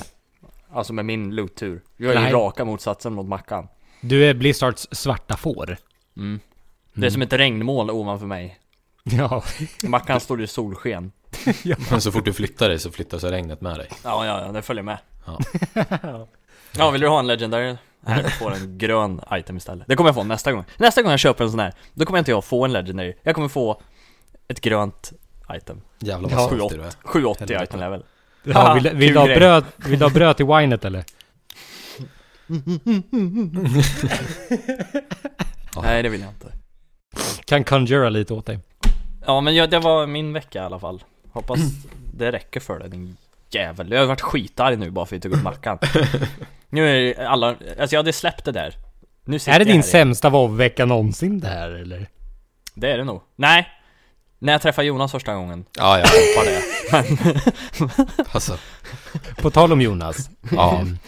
Alltså 0.73 0.93
med 0.93 1.05
min 1.05 1.35
loot-tur 1.35 1.83
Jag 1.97 2.11
är 2.11 2.21
Nej. 2.21 2.31
ju 2.31 2.37
raka 2.37 2.65
motsatsen 2.65 3.13
mot 3.13 3.27
Mackan 3.27 3.69
Du 4.01 4.25
är 4.31 4.35
Blizzards 4.35 4.89
svarta 4.93 5.37
får. 5.37 5.77
mm. 6.17 6.41
Det 6.95 7.07
är 7.07 7.11
som 7.11 7.23
ett 7.23 7.33
regnmoln 7.33 7.91
ovanför 7.91 8.27
mig 8.27 8.59
Ja. 9.05 9.43
Mackan 9.89 10.21
står 10.21 10.43
i 10.43 10.47
solsken 10.47 11.13
Men 11.91 12.01
så 12.01 12.13
fort 12.13 12.25
du 12.25 12.33
flyttar 12.33 12.69
dig 12.69 12.79
så 12.79 12.91
flyttar 12.91 13.19
sig 13.19 13.31
regnet 13.31 13.61
med 13.61 13.77
dig. 13.79 13.89
Ja, 14.05 14.27
ja, 14.27 14.47
ja, 14.47 14.53
det 14.53 14.63
följer 14.63 14.83
med 14.83 14.99
Ja. 15.27 15.39
Ja, 16.79 16.91
vill 16.91 17.01
du 17.01 17.09
ha 17.09 17.19
en 17.19 17.27
legendary? 17.27 17.77
Här, 18.07 18.23
du 18.23 18.31
får 18.31 18.55
en 18.55 18.79
grön 18.79 19.21
item 19.33 19.57
istället 19.57 19.89
Det 19.89 19.97
kommer 19.97 20.09
jag 20.09 20.15
få 20.15 20.23
nästa 20.23 20.53
gång 20.53 20.65
Nästa 20.79 21.03
gång 21.03 21.11
jag 21.11 21.21
köper 21.21 21.45
en 21.45 21.51
sån 21.51 21.61
här 21.61 21.75
Då 21.95 22.05
kommer 22.05 22.19
inte 22.19 22.31
jag 22.31 22.45
få 22.45 22.65
en 22.65 22.73
legendary 22.73 23.15
Jag 23.23 23.35
kommer 23.35 23.49
få 23.49 23.83
ett 24.49 24.61
grönt 24.61 25.13
item 25.57 25.81
Jävlar 25.99 26.31
Ja. 26.31 26.37
vad 26.37 26.47
stolt 26.47 26.73
du 26.73 26.83
är. 26.83 26.91
780 27.05 27.41
Helvete. 27.41 27.65
item 27.65 27.81
level 27.81 28.05
ja 28.55 28.75
vill, 28.75 28.91
vill, 28.95 29.13
du 29.13 29.19
ha 29.19 29.27
bröd, 29.27 29.65
vill 29.77 29.99
du 29.99 30.05
ha 30.05 30.13
bröd 30.13 30.37
till 30.37 30.47
winet 30.47 30.85
eller? 30.85 31.05
Nej, 35.83 36.03
det 36.03 36.09
vill 36.09 36.21
jag 36.21 36.31
inte. 36.31 36.53
Kan 37.45 37.65
conjura 37.65 38.09
lite 38.09 38.35
åt 38.35 38.47
dig. 38.47 38.59
Ja, 39.27 39.41
men 39.41 39.55
jag, 39.55 39.71
det 39.71 39.79
var 39.79 40.07
min 40.07 40.33
vecka 40.33 40.59
i 40.59 40.63
alla 40.63 40.79
fall. 40.79 41.03
Hoppas 41.33 41.61
det 42.13 42.33
räcker 42.33 42.61
för 42.61 42.79
dig 42.79 42.91
din 42.91 43.17
jävel. 43.51 43.93
Jag 43.93 44.01
har 44.01 44.07
varit 44.07 44.21
skitarg 44.21 44.77
nu 44.77 44.91
bara 44.91 45.07
för 45.07 45.17
att 45.17 45.25
jag 45.25 45.33
tog 45.33 45.39
upp 45.39 45.45
Mackan. 45.45 45.79
Nu 46.69 46.89
är 46.89 47.25
alla, 47.25 47.49
alltså 47.49 47.95
jag 47.95 47.99
hade 47.99 48.13
släppt 48.13 48.45
det 48.45 48.53
där. 48.53 48.75
Nu 49.25 49.39
Är 49.47 49.59
det 49.59 49.65
din 49.65 49.83
sämsta 49.83 50.31
WoW-vecka 50.31 50.85
någonsin 50.85 51.41
det 51.41 51.49
här 51.49 51.71
eller? 51.71 52.07
Det 52.75 52.91
är 52.91 52.99
det 52.99 53.05
nog. 53.05 53.23
Nej 53.37 53.69
När 54.39 54.53
jag 54.53 54.63
träffade 54.63 54.87
Jonas 54.89 55.13
första 55.13 55.35
gången 55.35 55.65
Ja, 55.77 55.99
ja. 55.99 56.05
var 56.37 56.45
det 56.45 58.25
Alltså, 58.33 58.59
På 59.37 59.51
tal 59.51 59.73
om 59.73 59.81
Jonas. 59.81 60.31
Ja. 60.53 60.79
ehm, 60.81 60.99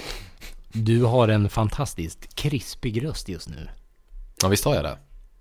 Du 0.73 1.05
har 1.05 1.29
en 1.29 1.49
fantastiskt 1.51 2.35
krispig 2.35 3.05
röst 3.05 3.29
just 3.29 3.49
nu. 3.49 3.69
ja 4.43 4.49
visst 4.49 4.65
har 4.65 4.75
jag 4.75 4.85
det. 4.85 4.99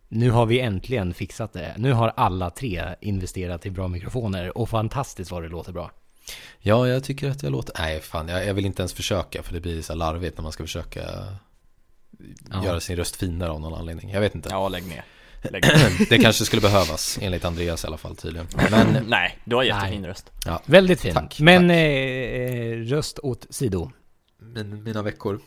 Nu 0.10 0.32
har 0.32 0.46
vi 0.46 0.60
äntligen 0.60 1.14
fixat 1.14 1.54
det. 1.54 1.74
Nu 1.78 1.94
har 1.94 2.14
alla 2.18 2.50
tre 2.50 2.96
investerat 3.02 3.66
i 3.66 3.70
bra 3.70 3.88
mikrofoner 3.88 4.58
och 4.58 4.70
fantastiskt 4.70 5.32
vad 5.32 5.44
det 5.44 5.50
låter 5.50 5.72
bra. 5.72 5.92
Ja, 6.60 6.88
jag 6.88 7.04
tycker 7.04 7.30
att 7.30 7.44
jag 7.44 7.52
låter... 7.52 7.74
Nej, 7.80 8.00
fan, 8.02 8.28
jag, 8.28 8.46
jag 8.46 8.54
vill 8.54 8.66
inte 8.66 8.82
ens 8.82 8.94
försöka 8.94 9.44
för 9.44 9.54
det 9.54 9.60
blir 9.60 9.82
så 9.82 9.96
larvigt 9.96 10.38
när 10.38 10.44
man 10.44 10.52
ska 10.52 10.64
försöka 10.64 11.02
Ja. 12.52 12.66
göra 12.66 12.80
sin 12.80 12.96
röst 12.96 13.16
finare 13.16 13.50
av 13.50 13.62
någon 13.62 13.74
anledning. 13.80 14.10
Jag 14.10 14.22
vet 14.22 14.36
inte. 14.36 14.50
Ja, 14.52 14.68
Lägg 14.70 14.88
ner. 14.88 15.06
Det 16.10 16.18
kanske 16.18 16.46
skulle 16.46 16.62
behövas, 16.62 17.20
enligt 17.22 17.46
Andreas 17.46 17.84
i 17.84 17.88
alla 17.88 17.98
fall 17.98 18.16
tydligen. 18.16 18.48
Men, 18.72 18.94
Nej, 19.08 19.38
du 19.46 19.56
har 19.56 19.64
jättefin 19.64 20.02
Nej. 20.02 20.10
röst 20.10 20.32
ja, 20.46 20.62
Väldigt 20.66 21.02
fin. 21.02 21.14
Tack, 21.14 21.40
Men 21.40 21.68
tack. 21.68 21.78
Eh, 21.78 22.96
röst 22.96 23.20
åt 23.20 23.46
sido. 23.50 23.92
min, 24.40 24.84
mina 24.84 25.02
veckor. 25.02 25.40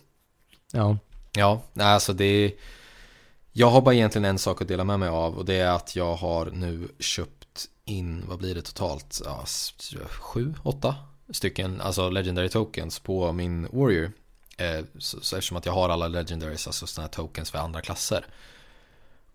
Ja. 0.73 0.99
Ja, 1.33 1.63
nej, 1.73 1.87
alltså 1.87 2.13
det 2.13 2.25
är... 2.25 2.53
Jag 3.53 3.71
har 3.71 3.81
bara 3.81 3.95
egentligen 3.95 4.25
en 4.25 4.39
sak 4.39 4.63
att 4.63 4.69
dela 4.69 4.85
med 4.85 4.99
mig 5.01 5.09
av 5.09 5.39
och 5.39 5.45
det 5.45 5.55
är 5.55 5.71
att 5.71 5.97
jag 5.97 6.15
har 6.15 6.47
nu 6.47 6.89
köpt 6.99 7.67
in, 7.85 8.25
vad 8.29 8.39
blir 8.39 8.55
det 8.55 8.63
totalt? 8.63 9.23
Ja, 9.25 9.45
sju, 10.09 10.55
åtta 10.63 10.95
stycken, 11.31 11.81
alltså 11.81 12.11
legendary 12.11 12.49
tokens 12.49 12.99
på 12.99 13.33
min 13.33 13.69
warrior. 13.73 14.13
Eh, 14.57 14.85
så, 14.99 15.21
så 15.21 15.37
eftersom 15.37 15.57
att 15.57 15.67
jag 15.67 15.73
har 15.73 15.89
alla 15.89 16.09
legendaries, 16.09 16.67
alltså 16.67 16.87
sådana 16.87 17.07
här 17.07 17.13
tokens 17.13 17.51
för 17.51 17.59
andra 17.59 17.81
klasser. 17.81 18.27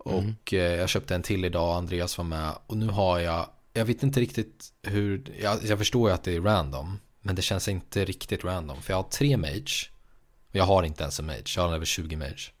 Och 0.06 0.54
eh, 0.54 0.74
jag 0.74 0.88
köpte 0.88 1.14
en 1.14 1.22
till 1.22 1.44
idag, 1.44 1.76
Andreas 1.76 2.18
var 2.18 2.24
med 2.24 2.52
och 2.66 2.76
nu 2.76 2.86
har 2.86 3.18
jag, 3.18 3.48
jag 3.72 3.84
vet 3.84 4.02
inte 4.02 4.20
riktigt 4.20 4.72
hur, 4.82 5.34
jag, 5.40 5.64
jag 5.64 5.78
förstår 5.78 6.08
ju 6.08 6.14
att 6.14 6.22
det 6.22 6.36
är 6.36 6.40
random. 6.40 6.98
Men 7.20 7.34
det 7.34 7.42
känns 7.42 7.68
inte 7.68 8.04
riktigt 8.04 8.44
random, 8.44 8.82
för 8.82 8.92
jag 8.92 8.98
har 8.98 9.10
tre 9.10 9.36
mage. 9.36 9.90
Och 10.48 10.56
jag 10.56 10.64
har 10.64 10.82
inte 10.82 11.02
ens 11.02 11.18
en 11.18 11.26
mage, 11.26 11.52
jag 11.56 11.62
har 11.62 11.74
över 11.74 11.84
20 11.84 12.16
mage. 12.16 12.52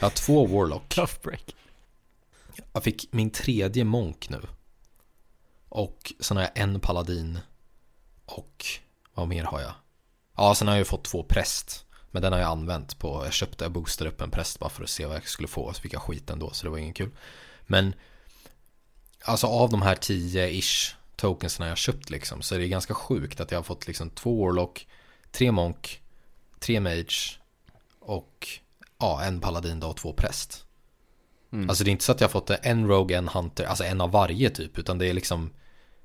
Jag 0.00 0.06
har 0.06 0.10
två 0.10 0.46
warlock. 0.46 0.88
Tough 0.88 1.12
break. 1.22 1.54
Jag 2.72 2.84
fick 2.84 3.12
min 3.12 3.30
tredje 3.30 3.84
monk 3.84 4.28
nu. 4.28 4.40
Och 5.68 6.12
sen 6.20 6.36
har 6.36 6.44
jag 6.44 6.52
en 6.54 6.80
paladin. 6.80 7.38
Och 8.24 8.66
vad 9.14 9.28
mer 9.28 9.44
har 9.44 9.60
jag? 9.60 9.72
Ja, 10.36 10.54
sen 10.54 10.68
har 10.68 10.74
jag 10.74 10.80
ju 10.80 10.84
fått 10.84 11.04
två 11.04 11.22
präst. 11.22 11.83
Men 12.14 12.22
den 12.22 12.32
har 12.32 12.40
jag 12.40 12.50
använt 12.50 12.98
på, 12.98 13.24
jag 13.24 13.32
köpte, 13.32 13.64
jag 13.64 13.72
boostade 13.72 14.10
upp 14.10 14.20
en 14.20 14.30
präst 14.30 14.58
bara 14.58 14.70
för 14.70 14.82
att 14.82 14.90
se 14.90 15.06
vad 15.06 15.16
jag 15.16 15.28
skulle 15.28 15.48
få. 15.48 15.72
Så 15.72 15.80
fick 15.80 15.92
jag 15.92 16.02
skit 16.02 16.30
ändå, 16.30 16.50
så 16.50 16.66
det 16.66 16.70
var 16.70 16.78
ingen 16.78 16.94
kul. 16.94 17.10
Men 17.62 17.94
alltså 19.24 19.46
av 19.46 19.70
de 19.70 19.82
här 19.82 19.94
10-ish 19.94 20.94
tokensen 21.16 21.66
jag 21.66 21.78
köpt 21.78 22.10
liksom. 22.10 22.42
Så 22.42 22.54
är 22.54 22.58
det 22.58 22.68
ganska 22.68 22.94
sjukt 22.94 23.40
att 23.40 23.50
jag 23.50 23.58
har 23.58 23.62
fått 23.62 23.86
liksom 23.86 24.10
två 24.10 24.44
warlock, 24.44 24.88
tre 25.30 25.52
monk, 25.52 26.02
tre 26.58 26.80
mage 26.80 27.38
och 28.00 28.48
ja, 28.98 29.22
en 29.22 29.40
paladin 29.40 29.80
då 29.80 29.86
och 29.86 29.96
två 29.96 30.12
präst. 30.12 30.64
Mm. 31.52 31.68
Alltså 31.68 31.84
det 31.84 31.90
är 31.90 31.92
inte 31.92 32.04
så 32.04 32.12
att 32.12 32.20
jag 32.20 32.28
har 32.28 32.32
fått 32.32 32.50
en 32.50 32.88
rogue, 32.88 33.18
en 33.18 33.28
hunter, 33.28 33.64
alltså 33.64 33.84
en 33.84 34.00
av 34.00 34.10
varje 34.10 34.50
typ. 34.50 34.78
Utan 34.78 34.98
det 34.98 35.06
är 35.06 35.14
liksom, 35.14 35.50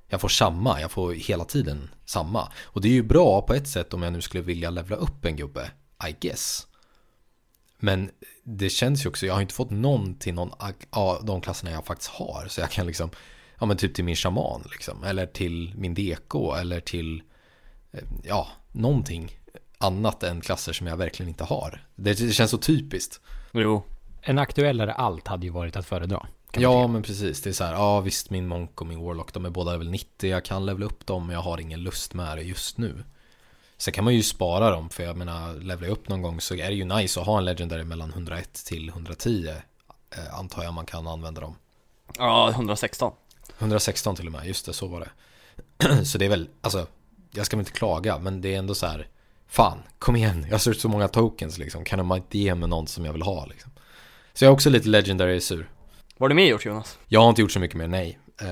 jag 0.08 0.20
får 0.20 0.28
samma, 0.28 0.80
jag 0.80 0.90
får 0.90 1.12
hela 1.12 1.44
tiden 1.44 1.90
samma. 2.04 2.52
Och 2.62 2.80
det 2.80 2.88
är 2.88 2.92
ju 2.92 3.02
bra 3.02 3.42
på 3.42 3.54
ett 3.54 3.68
sätt 3.68 3.94
om 3.94 4.02
jag 4.02 4.12
nu 4.12 4.20
skulle 4.20 4.42
vilja 4.42 4.70
levla 4.70 4.96
upp 4.96 5.24
en 5.24 5.36
gubbe, 5.36 5.70
I 6.08 6.16
guess. 6.20 6.66
Men 7.78 8.10
det 8.44 8.70
känns 8.70 9.04
ju 9.04 9.08
också, 9.08 9.26
jag 9.26 9.34
har 9.34 9.40
inte 9.40 9.54
fått 9.54 9.70
någon 9.70 10.14
till 10.14 10.34
någon 10.34 10.50
av 10.90 11.24
de 11.24 11.40
klasserna 11.40 11.70
jag 11.70 11.86
faktiskt 11.86 12.10
har. 12.10 12.46
Så 12.48 12.60
jag 12.60 12.70
kan 12.70 12.86
liksom, 12.86 13.10
ja 13.58 13.66
men 13.66 13.76
typ 13.76 13.94
till 13.94 14.04
min 14.04 14.16
shaman 14.16 14.62
liksom. 14.70 15.04
Eller 15.04 15.26
till 15.26 15.72
min 15.76 15.94
deko 15.94 16.52
eller 16.54 16.80
till, 16.80 17.22
eh, 17.92 18.02
ja, 18.24 18.48
någonting 18.72 19.30
annat 19.78 20.22
än 20.22 20.40
klasser 20.40 20.72
som 20.72 20.86
jag 20.86 20.96
verkligen 20.96 21.28
inte 21.28 21.44
har. 21.44 21.84
Det, 21.96 22.18
det 22.18 22.32
känns 22.32 22.50
så 22.50 22.58
typiskt. 22.58 23.20
Jo 23.52 23.82
En 24.22 24.38
aktuellare 24.38 24.92
allt 24.92 25.28
hade 25.28 25.46
ju 25.46 25.52
varit 25.52 25.76
att 25.76 25.86
föredra. 25.86 26.26
Ja 26.52 26.86
men 26.86 27.02
precis, 27.02 27.42
det 27.42 27.50
är 27.50 27.54
så 27.54 27.64
här, 27.64 27.72
ja 27.72 28.00
visst 28.00 28.30
min 28.30 28.48
Monk 28.48 28.80
och 28.80 28.86
min 28.86 29.00
Warlock 29.00 29.32
de 29.32 29.44
är 29.44 29.50
båda 29.50 29.72
level 29.72 29.90
90, 29.90 30.30
jag 30.30 30.44
kan 30.44 30.66
levela 30.66 30.86
upp 30.86 31.06
dem 31.06 31.26
men 31.26 31.34
jag 31.34 31.42
har 31.42 31.60
ingen 31.60 31.82
lust 31.82 32.14
med 32.14 32.36
det 32.36 32.42
just 32.42 32.78
nu. 32.78 33.04
Sen 33.80 33.92
kan 33.92 34.04
man 34.04 34.14
ju 34.14 34.22
spara 34.22 34.70
dem 34.70 34.90
för 34.90 35.02
jag 35.02 35.16
menar, 35.16 35.54
levlar 35.54 35.88
jag 35.88 35.92
upp 35.92 36.08
någon 36.08 36.22
gång 36.22 36.40
så 36.40 36.54
är 36.54 36.68
det 36.68 36.74
ju 36.74 36.84
nice 36.84 37.20
att 37.20 37.26
ha 37.26 37.38
en 37.38 37.44
Legendary 37.44 37.84
mellan 37.84 38.10
101 38.10 38.52
till 38.52 38.88
110 38.88 39.48
eh, 40.16 40.38
Antar 40.38 40.64
jag 40.64 40.74
man 40.74 40.86
kan 40.86 41.06
använda 41.06 41.40
dem. 41.40 41.56
Ja, 42.18 42.50
116 42.50 43.12
116 43.58 44.16
till 44.16 44.26
och 44.26 44.32
med, 44.32 44.46
just 44.46 44.66
det, 44.66 44.72
så 44.72 44.86
var 44.86 45.00
det. 45.00 46.04
så 46.04 46.18
det 46.18 46.24
är 46.24 46.28
väl, 46.28 46.48
alltså, 46.60 46.86
jag 47.30 47.46
ska 47.46 47.56
väl 47.56 47.62
inte 47.62 47.78
klaga 47.78 48.18
men 48.18 48.40
det 48.40 48.54
är 48.54 48.58
ändå 48.58 48.74
så 48.74 48.86
här, 48.86 49.08
fan, 49.46 49.78
kom 49.98 50.16
igen, 50.16 50.44
jag 50.44 50.54
har 50.54 50.58
sett 50.58 50.80
så 50.80 50.88
många 50.88 51.08
tokens 51.08 51.58
liksom, 51.58 51.84
kan 51.84 52.06
man 52.06 52.18
inte 52.18 52.38
ge 52.38 52.54
mig 52.54 52.68
någon 52.68 52.86
som 52.86 53.04
jag 53.04 53.12
vill 53.12 53.22
ha 53.22 53.46
liksom. 53.46 53.72
Så 54.32 54.44
jag 54.44 54.50
är 54.50 54.54
också 54.54 54.70
lite 54.70 54.88
Legendary 54.88 55.40
sur. 55.40 55.70
Vad 56.16 56.24
har 56.24 56.28
du 56.28 56.34
mer 56.34 56.46
gjort 56.46 56.64
Jonas? 56.64 56.98
Jag 57.06 57.20
har 57.20 57.28
inte 57.28 57.40
gjort 57.40 57.52
så 57.52 57.60
mycket 57.60 57.76
mer, 57.76 57.88
nej. 57.88 58.18
Eh, 58.40 58.48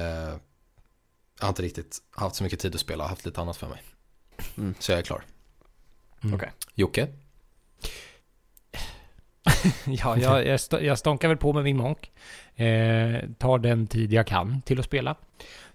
jag 1.39 1.45
har 1.45 1.49
inte 1.49 1.63
riktigt 1.63 1.99
haft 2.11 2.37
så 2.37 2.45
mycket 2.45 2.61
tid 2.61 2.75
att 2.75 2.81
spela, 2.81 3.07
haft 3.07 3.27
lite 3.27 3.41
annat 3.41 3.57
för 3.57 3.69
mig. 3.69 3.83
Mm. 4.59 4.75
Så 4.79 4.93
jag 4.93 4.99
är 4.99 5.03
klar. 5.03 5.23
Mm. 6.23 6.35
Okej. 6.35 6.51
Jocke? 6.75 7.09
Ja, 9.87 10.17
jag, 10.19 10.47
jag, 10.47 10.55
st- 10.55 10.87
jag 10.87 10.99
stånkar 10.99 11.29
väl 11.29 11.37
på 11.37 11.53
med 11.53 11.65
min 11.65 11.77
monk. 11.77 12.11
Eh, 12.55 13.21
tar 13.39 13.59
den 13.59 13.87
tid 13.87 14.13
jag 14.13 14.27
kan 14.27 14.63
till 14.63 14.79
att 14.79 14.85
spela. 14.85 15.17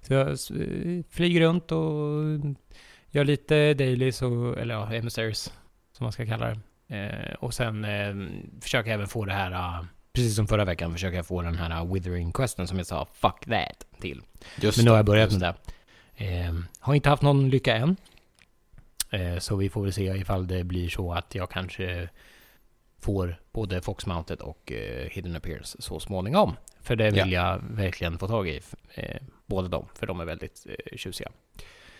Så 0.02 0.14
jag 0.14 0.38
flyger 1.10 1.42
runt 1.42 1.72
och 1.72 2.24
gör 3.10 3.24
lite 3.26 3.74
dailies, 3.74 4.22
och, 4.22 4.58
eller 4.58 4.74
ja, 4.76 4.94
emissaries 4.94 5.54
som 5.92 6.04
man 6.04 6.12
ska 6.12 6.26
kalla 6.26 6.46
det. 6.48 6.60
Eh, 6.98 7.34
och 7.34 7.54
sen 7.54 7.86
eh, 7.86 8.16
försöker 8.62 8.90
jag 8.90 8.96
även 8.96 9.08
få 9.08 9.26
det 9.26 9.34
här, 9.34 9.52
eh, 9.52 9.86
precis 10.14 10.36
som 10.36 10.48
förra 10.48 10.66
veckan, 10.66 10.92
försöker 10.94 11.16
jag 11.18 11.26
få 11.26 11.42
den 11.42 11.56
här 11.56 11.72
eh, 11.72 11.94
withering 11.94 12.32
questen 12.32 12.68
som 12.68 12.78
jag 12.78 12.88
sa 12.88 13.08
fuck 13.14 13.46
that 13.46 13.86
till. 14.02 14.22
Just 14.62 14.78
Men 14.78 14.86
nu 14.86 14.92
har 14.92 14.98
jag 14.98 15.06
börjat 15.06 15.32
med 15.32 15.42
det. 15.42 15.56
Eh, 16.26 16.54
har 16.80 16.94
inte 16.94 17.10
haft 17.10 17.24
någon 17.24 17.50
lycka 17.50 17.76
än. 17.76 17.96
Eh, 19.14 19.38
så 19.38 19.56
vi 19.56 19.70
får 19.70 19.84
väl 19.84 19.94
se 19.94 20.04
ifall 20.04 20.48
det 20.48 20.64
blir 20.64 20.90
så 20.90 21.14
att 21.14 21.36
jag 21.36 21.50
kanske 21.50 22.10
får 23.02 23.36
både 23.52 23.82
Fox 23.82 24.06
Mounted 24.06 24.42
och 24.42 24.72
eh, 24.72 25.10
Hidden 25.10 25.36
Appears 25.36 25.76
så 25.80 26.00
småningom. 26.00 26.56
För 26.82 26.96
det 26.96 27.12
vill 27.12 27.32
jag 27.32 27.60
verkligen 27.70 28.18
få 28.18 28.28
tag 28.28 28.48
i. 28.48 28.62
Eh, 28.94 29.22
båda 29.46 29.68
dem, 29.68 29.86
för 29.96 30.08
de 30.08 30.20
är 30.20 30.26
väldigt 30.26 30.68
tjusiga. 30.96 31.32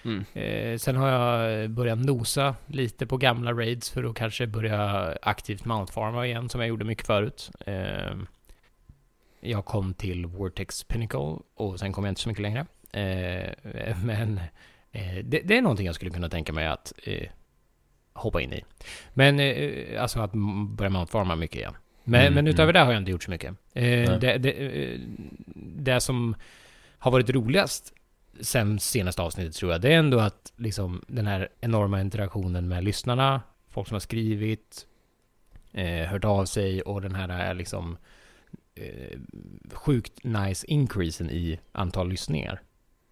Mm. 0.06 0.80
Sen 0.80 0.96
har 0.96 1.10
jag 1.10 1.70
börjat 1.70 1.98
nosa 1.98 2.56
lite 2.68 3.08
på 3.08 3.18
gamla 3.18 3.54
raids 3.54 3.90
för 3.90 4.04
att 4.04 4.16
kanske 4.16 4.48
börja 4.48 5.14
aktivt 5.22 5.66
mountfarma 5.66 6.26
igen 6.28 6.50
som 6.50 6.62
jag 6.62 6.68
gjorde 6.68 6.86
mycket 6.86 7.08
förut. 7.08 7.52
Jag 9.40 9.66
kom 9.66 9.94
till 9.94 10.26
Vortex 10.26 10.84
Pinnacle 10.84 11.38
och 11.56 11.80
sen 11.80 11.94
kom 11.94 12.04
jag 12.04 12.12
inte 12.12 12.22
så 12.22 12.30
mycket 12.30 12.42
längre. 12.42 12.66
Men 14.04 14.40
det, 15.24 15.40
det, 15.40 15.58
är 15.58 15.62
någonting 15.62 15.86
jag 15.86 15.96
skulle 15.96 16.12
kunna 16.12 16.30
tänka 16.30 16.54
mig 16.54 16.68
att 16.68 16.94
eh, 17.04 17.28
hoppa 18.14 18.42
in 18.42 18.54
i. 18.54 18.64
Men 19.14 19.40
eh, 19.40 20.02
alltså 20.02 20.20
att 20.20 20.32
börja 20.68 20.90
mountfarma 20.90 21.36
mycket 21.36 21.58
igen. 21.58 21.74
Men, 22.04 22.22
Mm, 22.22 22.34
men 22.34 22.48
utöver 22.48 22.64
mm. 22.64 22.74
det 22.74 22.80
har 22.80 22.92
jag 22.92 23.02
inte 23.02 23.12
gjort 23.12 23.24
så 23.24 23.32
mycket. 23.32 23.56
Eh, 23.74 24.18
det, 24.20 24.38
det, 24.38 24.52
eh, 24.52 25.00
det 25.56 26.02
som 26.02 26.36
har 26.98 27.12
varit 27.12 27.30
roligast 27.30 27.94
sen 28.42 28.80
senaste 28.80 29.22
avsnittet 29.22 29.56
tror 29.56 29.72
jag, 29.72 29.82
det 29.82 29.94
är 29.94 30.00
ändå 30.00 30.20
att 30.20 30.54
liksom 30.56 31.04
den 31.08 31.28
här 31.28 31.50
enorma 31.62 32.02
interaktionen 32.02 32.68
med 32.68 32.84
lyssnarna, 32.84 33.42
folk 33.70 33.88
som 33.88 33.96
har 33.96 34.00
skrivit, 34.00 34.88
eh, 35.72 36.08
hört 36.08 36.26
av 36.26 36.46
sig 36.46 36.82
och 36.82 37.02
den 37.02 37.16
här 37.16 37.50
eh, 37.50 37.56
liksom 37.56 37.98
eh, 38.76 39.20
sjukt 39.72 40.24
nice 40.24 40.68
increasen 40.68 41.30
i 41.30 41.60
antal 41.72 42.10
lyssningar. 42.10 42.62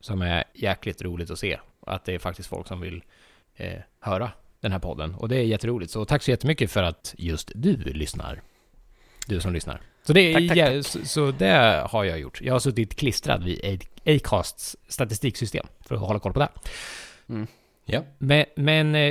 Som 0.02 0.22
är 0.22 0.44
jäkligt 0.54 1.02
roligt 1.02 1.32
att 1.32 1.40
se. 1.40 1.60
Att 1.88 2.06
det 2.06 2.14
är 2.14 2.20
faktiskt 2.20 2.50
folk 2.50 2.68
som 2.68 2.82
vill 2.82 3.04
eh, 3.56 3.80
höra 4.00 4.32
den 4.60 4.72
här 4.72 4.80
podden. 4.80 5.16
Och 5.16 5.30
det 5.30 5.36
är 5.38 5.44
jätteroligt. 5.44 5.92
Så 5.92 6.06
tack 6.06 6.24
så 6.24 6.32
jättemycket 6.32 6.72
för 6.72 6.84
att 6.84 7.16
just 7.18 7.52
du 7.56 7.76
lyssnar. 7.76 8.42
Du 9.28 9.40
som 9.40 9.54
lyssnar. 9.54 9.82
Så 10.04 10.14
det, 10.14 10.34
Tack, 10.34 10.48
tack, 10.48 10.58
ja, 10.58 10.84
Så, 10.84 11.06
så 11.06 11.32
det 11.32 11.86
har 11.90 12.04
jag 12.04 12.20
gjort. 12.20 12.42
Jag 12.42 12.54
har 12.54 12.60
suttit 12.60 12.96
klistrad 12.96 13.44
vid 13.44 13.84
Acasts 14.06 14.78
statistiksystem 14.88 15.66
för 15.82 15.96
att 15.96 16.02
hålla 16.02 16.20
koll 16.20 16.34
på 16.34 16.40
det. 16.40 16.50
Ja. 17.86 18.04
Men, 18.18 18.46
men 18.56 18.96
eh, 18.96 19.02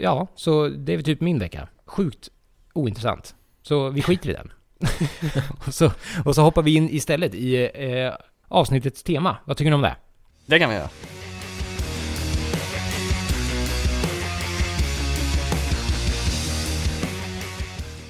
ja, 0.00 0.26
så 0.34 0.68
det 0.68 0.92
är 0.92 0.96
väl 0.96 1.04
typ 1.04 1.20
min 1.20 1.38
vecka. 1.38 1.68
Sjukt 1.86 2.28
ointressant. 2.72 3.34
Så 3.62 3.90
vi 3.90 4.02
skiter 4.02 4.30
i 4.30 4.32
den. 4.32 4.52
och, 5.66 5.74
så, 5.74 5.92
och 6.24 6.34
så 6.34 6.42
hoppar 6.42 6.62
vi 6.62 6.74
in 6.74 6.88
istället 6.90 7.34
i 7.34 7.70
eh, 7.74 8.12
avsnittets 8.48 9.02
tema. 9.02 9.36
Vad 9.44 9.56
tycker 9.56 9.70
ni 9.70 9.74
om 9.74 9.82
det? 9.82 9.96
Det 10.50 10.58
kan 10.58 10.70
vi 10.70 10.76
göra. 10.76 10.88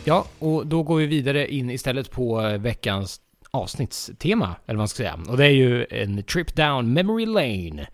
Ja, 0.04 0.26
och 0.38 0.66
då 0.66 0.82
går 0.82 0.96
vi 0.98 1.06
vidare 1.06 1.54
in 1.54 1.70
istället 1.70 2.10
på 2.10 2.40
eh, 2.40 2.58
veckans 2.58 3.20
avsnittstema, 3.50 4.56
eller 4.66 4.76
vad 4.76 4.76
man 4.76 4.88
ska 4.88 4.96
säga. 4.96 5.18
Och 5.28 5.36
det 5.36 5.44
är 5.44 5.50
ju 5.50 5.86
en 5.90 6.22
trip 6.22 6.56
down 6.56 6.92
memory 6.92 7.26
lane. 7.26 7.86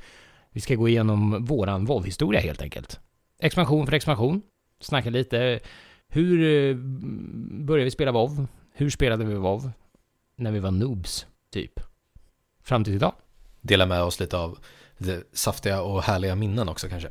Vi 0.53 0.61
ska 0.61 0.75
gå 0.75 0.89
igenom 0.89 1.45
våran 1.45 1.85
Volvo-historia 1.85 2.41
helt 2.41 2.63
enkelt. 2.63 3.01
Expansion 3.41 3.87
för 3.87 3.93
expansion. 3.93 4.43
Snacka 4.81 5.11
lite. 5.11 5.61
Hur 6.09 6.43
eh, 6.43 6.77
började 7.65 7.85
vi 7.85 7.91
spela 7.91 8.13
WoW? 8.13 8.47
Hur 8.73 8.91
spelade 8.91 9.25
vi 9.25 9.35
WoW? 9.35 9.71
När 10.37 10.51
vi 10.51 10.59
var 10.59 10.71
noobs, 10.71 11.27
typ. 11.53 11.81
Fram 12.63 12.85
till 12.85 12.95
idag. 12.95 13.13
Dela 13.67 13.87
med 13.87 14.03
oss 14.03 14.21
lite 14.21 14.37
av 14.39 14.59
lite 14.97 15.23
saftiga 15.33 15.83
och 15.83 16.03
härliga 16.03 16.35
minnen 16.35 16.69
också 16.69 16.89
kanske. 16.89 17.09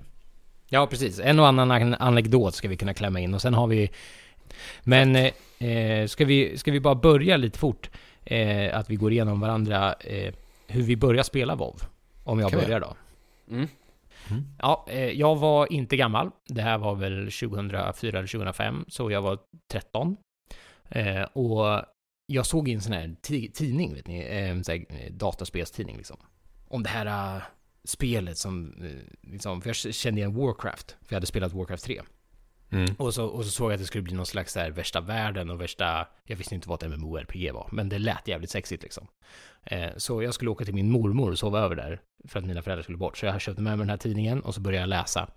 Ja, 0.69 0.87
precis. 0.87 1.19
En 1.19 1.39
och 1.39 1.47
annan 1.47 1.71
an- 1.71 1.95
anekdot 1.99 2.55
ska 2.55 2.67
vi 2.67 2.77
kunna 2.77 2.93
klämma 2.93 3.19
in 3.19 3.33
och 3.33 3.41
sen 3.41 3.53
har 3.53 3.67
vi... 3.67 3.89
Men 4.83 5.15
eh, 5.59 6.07
ska, 6.07 6.25
vi, 6.25 6.57
ska 6.57 6.71
vi 6.71 6.79
bara 6.79 6.95
börja 6.95 7.37
lite 7.37 7.59
fort? 7.59 7.89
Eh, 8.25 8.77
att 8.77 8.89
vi 8.89 8.95
går 8.95 9.11
igenom 9.11 9.39
varandra 9.39 9.93
eh, 9.93 10.33
hur 10.67 10.81
vi 10.83 10.95
börjar 10.95 11.23
spela 11.23 11.55
WoW. 11.55 11.81
Om 12.23 12.39
jag 12.39 12.51
Kan 12.51 12.59
börjar 12.61 12.79
då. 12.79 12.95
Mm. 13.51 13.67
Ja, 14.59 14.85
eh, 14.89 15.09
jag 15.11 15.35
var 15.35 15.73
inte 15.73 15.97
gammal. 15.97 16.31
Det 16.47 16.61
här 16.61 16.77
var 16.77 16.95
väl 16.95 17.31
2004 17.31 18.17
eller 18.19 18.27
2005, 18.27 18.85
så 18.87 19.11
jag 19.11 19.21
var 19.21 19.39
13. 19.71 20.17
Eh, 20.89 21.21
och 21.21 21.81
jag 22.27 22.45
såg 22.45 22.69
i 22.69 22.73
en 22.73 22.81
sån 22.81 22.93
här 22.93 23.15
ti- 23.27 23.51
tidning, 23.53 23.93
vet 23.93 24.07
ni, 24.07 24.19
eh, 24.19 24.49
en 24.49 24.63
sån 24.63 24.73
här 24.75 24.85
eh, 24.89 25.11
dataspelstidning 25.11 25.97
liksom. 25.97 26.17
Om 26.67 26.83
det 26.83 26.89
här 26.89 27.35
eh, 27.35 27.43
spelet 27.83 28.37
som, 28.37 28.73
eh, 28.83 29.31
liksom, 29.31 29.61
för 29.61 29.69
jag 29.69 29.75
kände 29.75 30.21
igen 30.21 30.33
Warcraft, 30.33 30.91
för 30.91 31.13
jag 31.13 31.15
hade 31.15 31.27
spelat 31.27 31.53
Warcraft 31.53 31.83
3. 31.83 32.01
Mm. 32.69 32.95
Och 32.97 33.13
så, 33.13 33.25
och 33.25 33.45
så 33.45 33.51
såg 33.51 33.71
jag 33.71 33.73
att 33.73 33.79
det 33.79 33.85
skulle 33.85 34.01
bli 34.01 34.13
någon 34.13 34.25
slags 34.25 34.55
här 34.55 34.71
värsta 34.71 35.01
världen 35.01 35.49
och 35.49 35.61
värsta, 35.61 36.07
jag 36.23 36.35
visste 36.35 36.55
inte 36.55 36.69
vad 36.69 36.83
ett 36.83 36.99
MMORPG 36.99 37.51
var, 37.53 37.69
men 37.71 37.89
det 37.89 37.99
lät 37.99 38.27
jävligt 38.27 38.49
sexigt 38.49 38.83
liksom. 38.83 39.07
Eh, 39.63 39.89
så 39.97 40.23
jag 40.23 40.33
skulle 40.33 40.51
åka 40.51 40.65
till 40.65 40.73
min 40.73 40.91
mormor 40.91 41.31
och 41.31 41.39
sova 41.39 41.59
över 41.59 41.75
där, 41.75 42.01
för 42.27 42.39
att 42.39 42.45
mina 42.45 42.61
föräldrar 42.61 42.83
skulle 42.83 42.97
bort. 42.97 43.17
Så 43.17 43.25
jag 43.25 43.41
köpte 43.41 43.61
med 43.61 43.77
mig 43.77 43.83
den 43.83 43.89
här 43.89 43.97
tidningen 43.97 44.41
och 44.41 44.55
så 44.55 44.61
började 44.61 44.81
jag 44.81 44.89
läsa. 44.89 45.29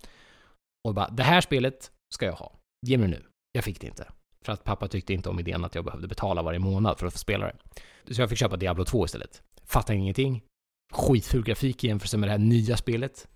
Och 0.87 0.93
bara, 0.93 1.09
det 1.09 1.23
här 1.23 1.41
spelet 1.41 1.91
ska 2.13 2.25
jag 2.25 2.33
ha. 2.33 2.59
Ge 2.87 2.97
mig 2.97 3.09
det 3.09 3.17
nu. 3.17 3.23
Jag 3.51 3.63
fick 3.63 3.81
det 3.81 3.87
inte. 3.87 4.07
För 4.45 4.53
att 4.53 4.63
pappa 4.63 4.87
tyckte 4.87 5.13
inte 5.13 5.29
om 5.29 5.39
idén 5.39 5.65
att 5.65 5.75
jag 5.75 5.85
behövde 5.85 6.07
betala 6.07 6.41
varje 6.41 6.59
månad 6.59 6.99
för 6.99 7.07
att 7.07 7.13
få 7.13 7.19
spela 7.19 7.45
det. 7.45 8.13
Så 8.13 8.21
jag 8.21 8.29
fick 8.29 8.39
köpa 8.39 8.57
Diablo 8.57 8.85
2 8.85 9.05
istället. 9.05 9.41
Fattar 9.65 9.93
ingenting. 9.93 10.43
Skitful 10.91 11.43
grafik 11.43 11.83
i 11.83 11.87
jämförelse 11.87 12.17
med 12.17 12.29
det 12.29 12.31
här 12.31 12.39
nya 12.39 12.77
spelet. 12.77 13.27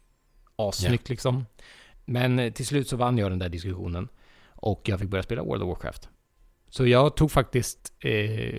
Assnyggt 0.55 1.09
liksom. 1.09 1.45
Men 2.05 2.39
eh, 2.39 2.53
till 2.53 2.65
slut 2.65 2.87
så 2.89 2.97
vann 2.97 3.17
jag 3.17 3.31
den 3.31 3.39
där 3.39 3.49
diskussionen. 3.49 4.07
Och 4.45 4.81
jag 4.85 4.99
fick 4.99 5.09
börja 5.09 5.23
spela 5.23 5.43
World 5.43 5.63
of 5.63 5.67
Warcraft. 5.69 6.09
Så 6.69 6.87
jag 6.87 7.15
tog 7.15 7.31
faktiskt 7.31 7.93
eh, 7.99 8.11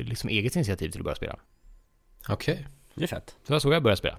liksom 0.02 0.30
eget 0.30 0.56
initiativ 0.56 0.90
till 0.90 1.00
att 1.00 1.04
börja 1.04 1.16
spela. 1.16 1.36
Okej. 2.28 2.66
Det 2.94 3.02
är 3.02 3.06
fett. 3.08 3.30
Så 3.30 3.46
det 3.46 3.52
var 3.52 3.60
så 3.60 3.72
jag 3.72 3.82
började 3.82 3.96
spela. 3.98 4.18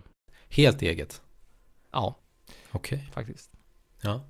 Helt 0.49 0.81
eget. 0.81 1.21
Ja, 1.91 2.15
Okej. 2.71 3.09
faktiskt. 3.13 3.51
Ja. 4.01 4.25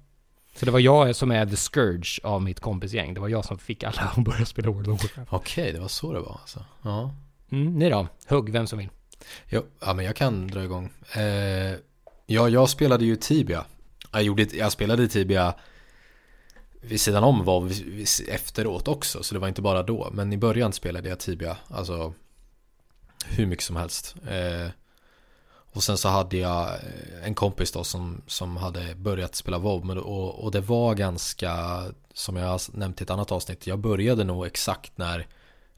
Så 0.55 0.65
det 0.65 0.71
var 0.71 0.79
jag 0.79 1.15
som 1.15 1.31
är 1.31 1.45
the 1.45 1.55
scourge 1.55 2.19
av 2.23 2.41
mitt 2.41 2.59
kompisgäng. 2.59 3.13
Det 3.13 3.19
var 3.19 3.29
jag 3.29 3.45
som 3.45 3.57
fick 3.57 3.83
alla 3.83 4.01
att 4.01 4.23
börja 4.23 4.45
spela 4.45 4.71
World 4.71 4.87
of 4.87 5.03
Warcraft. 5.03 5.33
Okej, 5.33 5.73
det 5.73 5.79
var 5.79 5.87
så 5.87 6.13
det 6.13 6.19
var 6.19 6.37
alltså. 6.41 6.65
Ja. 6.81 7.15
Mm, 7.51 7.79
ni 7.79 7.89
då? 7.89 8.07
Hugg, 8.27 8.49
vem 8.49 8.67
som 8.67 8.79
vill. 8.79 8.89
Jo, 9.49 9.65
ja 9.79 9.93
men 9.93 10.05
jag 10.05 10.15
kan 10.15 10.47
dra 10.47 10.63
igång. 10.63 10.93
Eh, 11.13 11.75
ja, 12.25 12.49
jag 12.49 12.69
spelade 12.69 13.05
ju 13.05 13.15
Tibia. 13.15 13.65
Jag, 14.11 14.23
gjorde, 14.23 14.43
jag 14.43 14.71
spelade 14.71 15.07
Tibia 15.07 15.55
vid 16.81 17.01
sidan 17.01 17.23
om 17.23 17.45
var 17.45 17.71
efteråt 18.29 18.87
också, 18.87 19.23
så 19.23 19.33
det 19.33 19.39
var 19.39 19.47
inte 19.47 19.61
bara 19.61 19.83
då. 19.83 20.09
Men 20.13 20.33
i 20.33 20.37
början 20.37 20.73
spelade 20.73 21.09
jag 21.09 21.19
Tibia, 21.19 21.57
alltså 21.67 22.13
hur 23.25 23.45
mycket 23.45 23.65
som 23.65 23.75
helst. 23.75 24.15
Eh, 24.27 24.69
och 25.47 25.83
sen 25.83 25.97
så 25.97 26.09
hade 26.09 26.37
jag 26.37 26.67
eh, 26.67 27.25
en 27.25 27.35
kompis 27.35 27.71
då 27.71 27.83
som, 27.83 28.21
som 28.27 28.57
hade 28.57 28.95
börjat 28.95 29.35
spela 29.35 29.57
WoW 29.57 29.85
men, 29.85 29.97
och, 29.97 30.43
och 30.43 30.51
det 30.51 30.61
var 30.61 30.95
ganska, 30.95 31.83
som 32.13 32.35
jag 32.35 32.47
har 32.47 32.77
nämnt 32.77 33.01
i 33.01 33.03
ett 33.03 33.09
annat 33.09 33.31
avsnitt, 33.31 33.67
jag 33.67 33.79
började 33.79 34.23
nog 34.23 34.45
exakt 34.45 34.97
när 34.97 35.27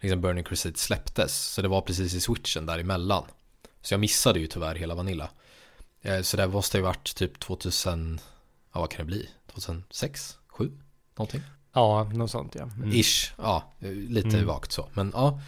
liksom 0.02 0.22
Burning 0.22 0.44
Crusade 0.44 0.78
släpptes. 0.78 1.38
Så 1.54 1.62
det 1.62 1.68
var 1.68 1.82
precis 1.82 2.14
i 2.14 2.20
switchen 2.20 2.66
däremellan. 2.66 3.24
Så 3.82 3.94
jag 3.94 4.00
missade 4.00 4.40
ju 4.40 4.48
tyvärr 4.48 4.76
hela 4.76 4.96
Vanilla. 4.96 5.30
Eh, 6.02 6.22
Så 6.22 6.38
det 6.38 6.48
måste 6.48 6.78
ju 6.78 6.84
varit 6.84 7.16
typ 7.16 7.40
2000, 7.40 8.20
ja 8.74 8.80
vad 8.80 8.90
kan 8.92 8.98
det 9.00 9.06
bli? 9.06 9.30
2006? 9.54 10.38
7? 10.48 10.72
Någonting? 11.18 11.42
Ja, 11.74 12.04
något 12.04 12.32
sånt 12.32 12.56
ja. 12.56 12.64
Mm. 12.64 12.92
Ish, 12.92 13.32
ja, 13.38 13.74
lite 14.10 14.28
Mm. 14.28 14.46
vagt 14.46 14.72
så. 14.72 14.90
Men 14.94 15.12
ja. 15.16 15.40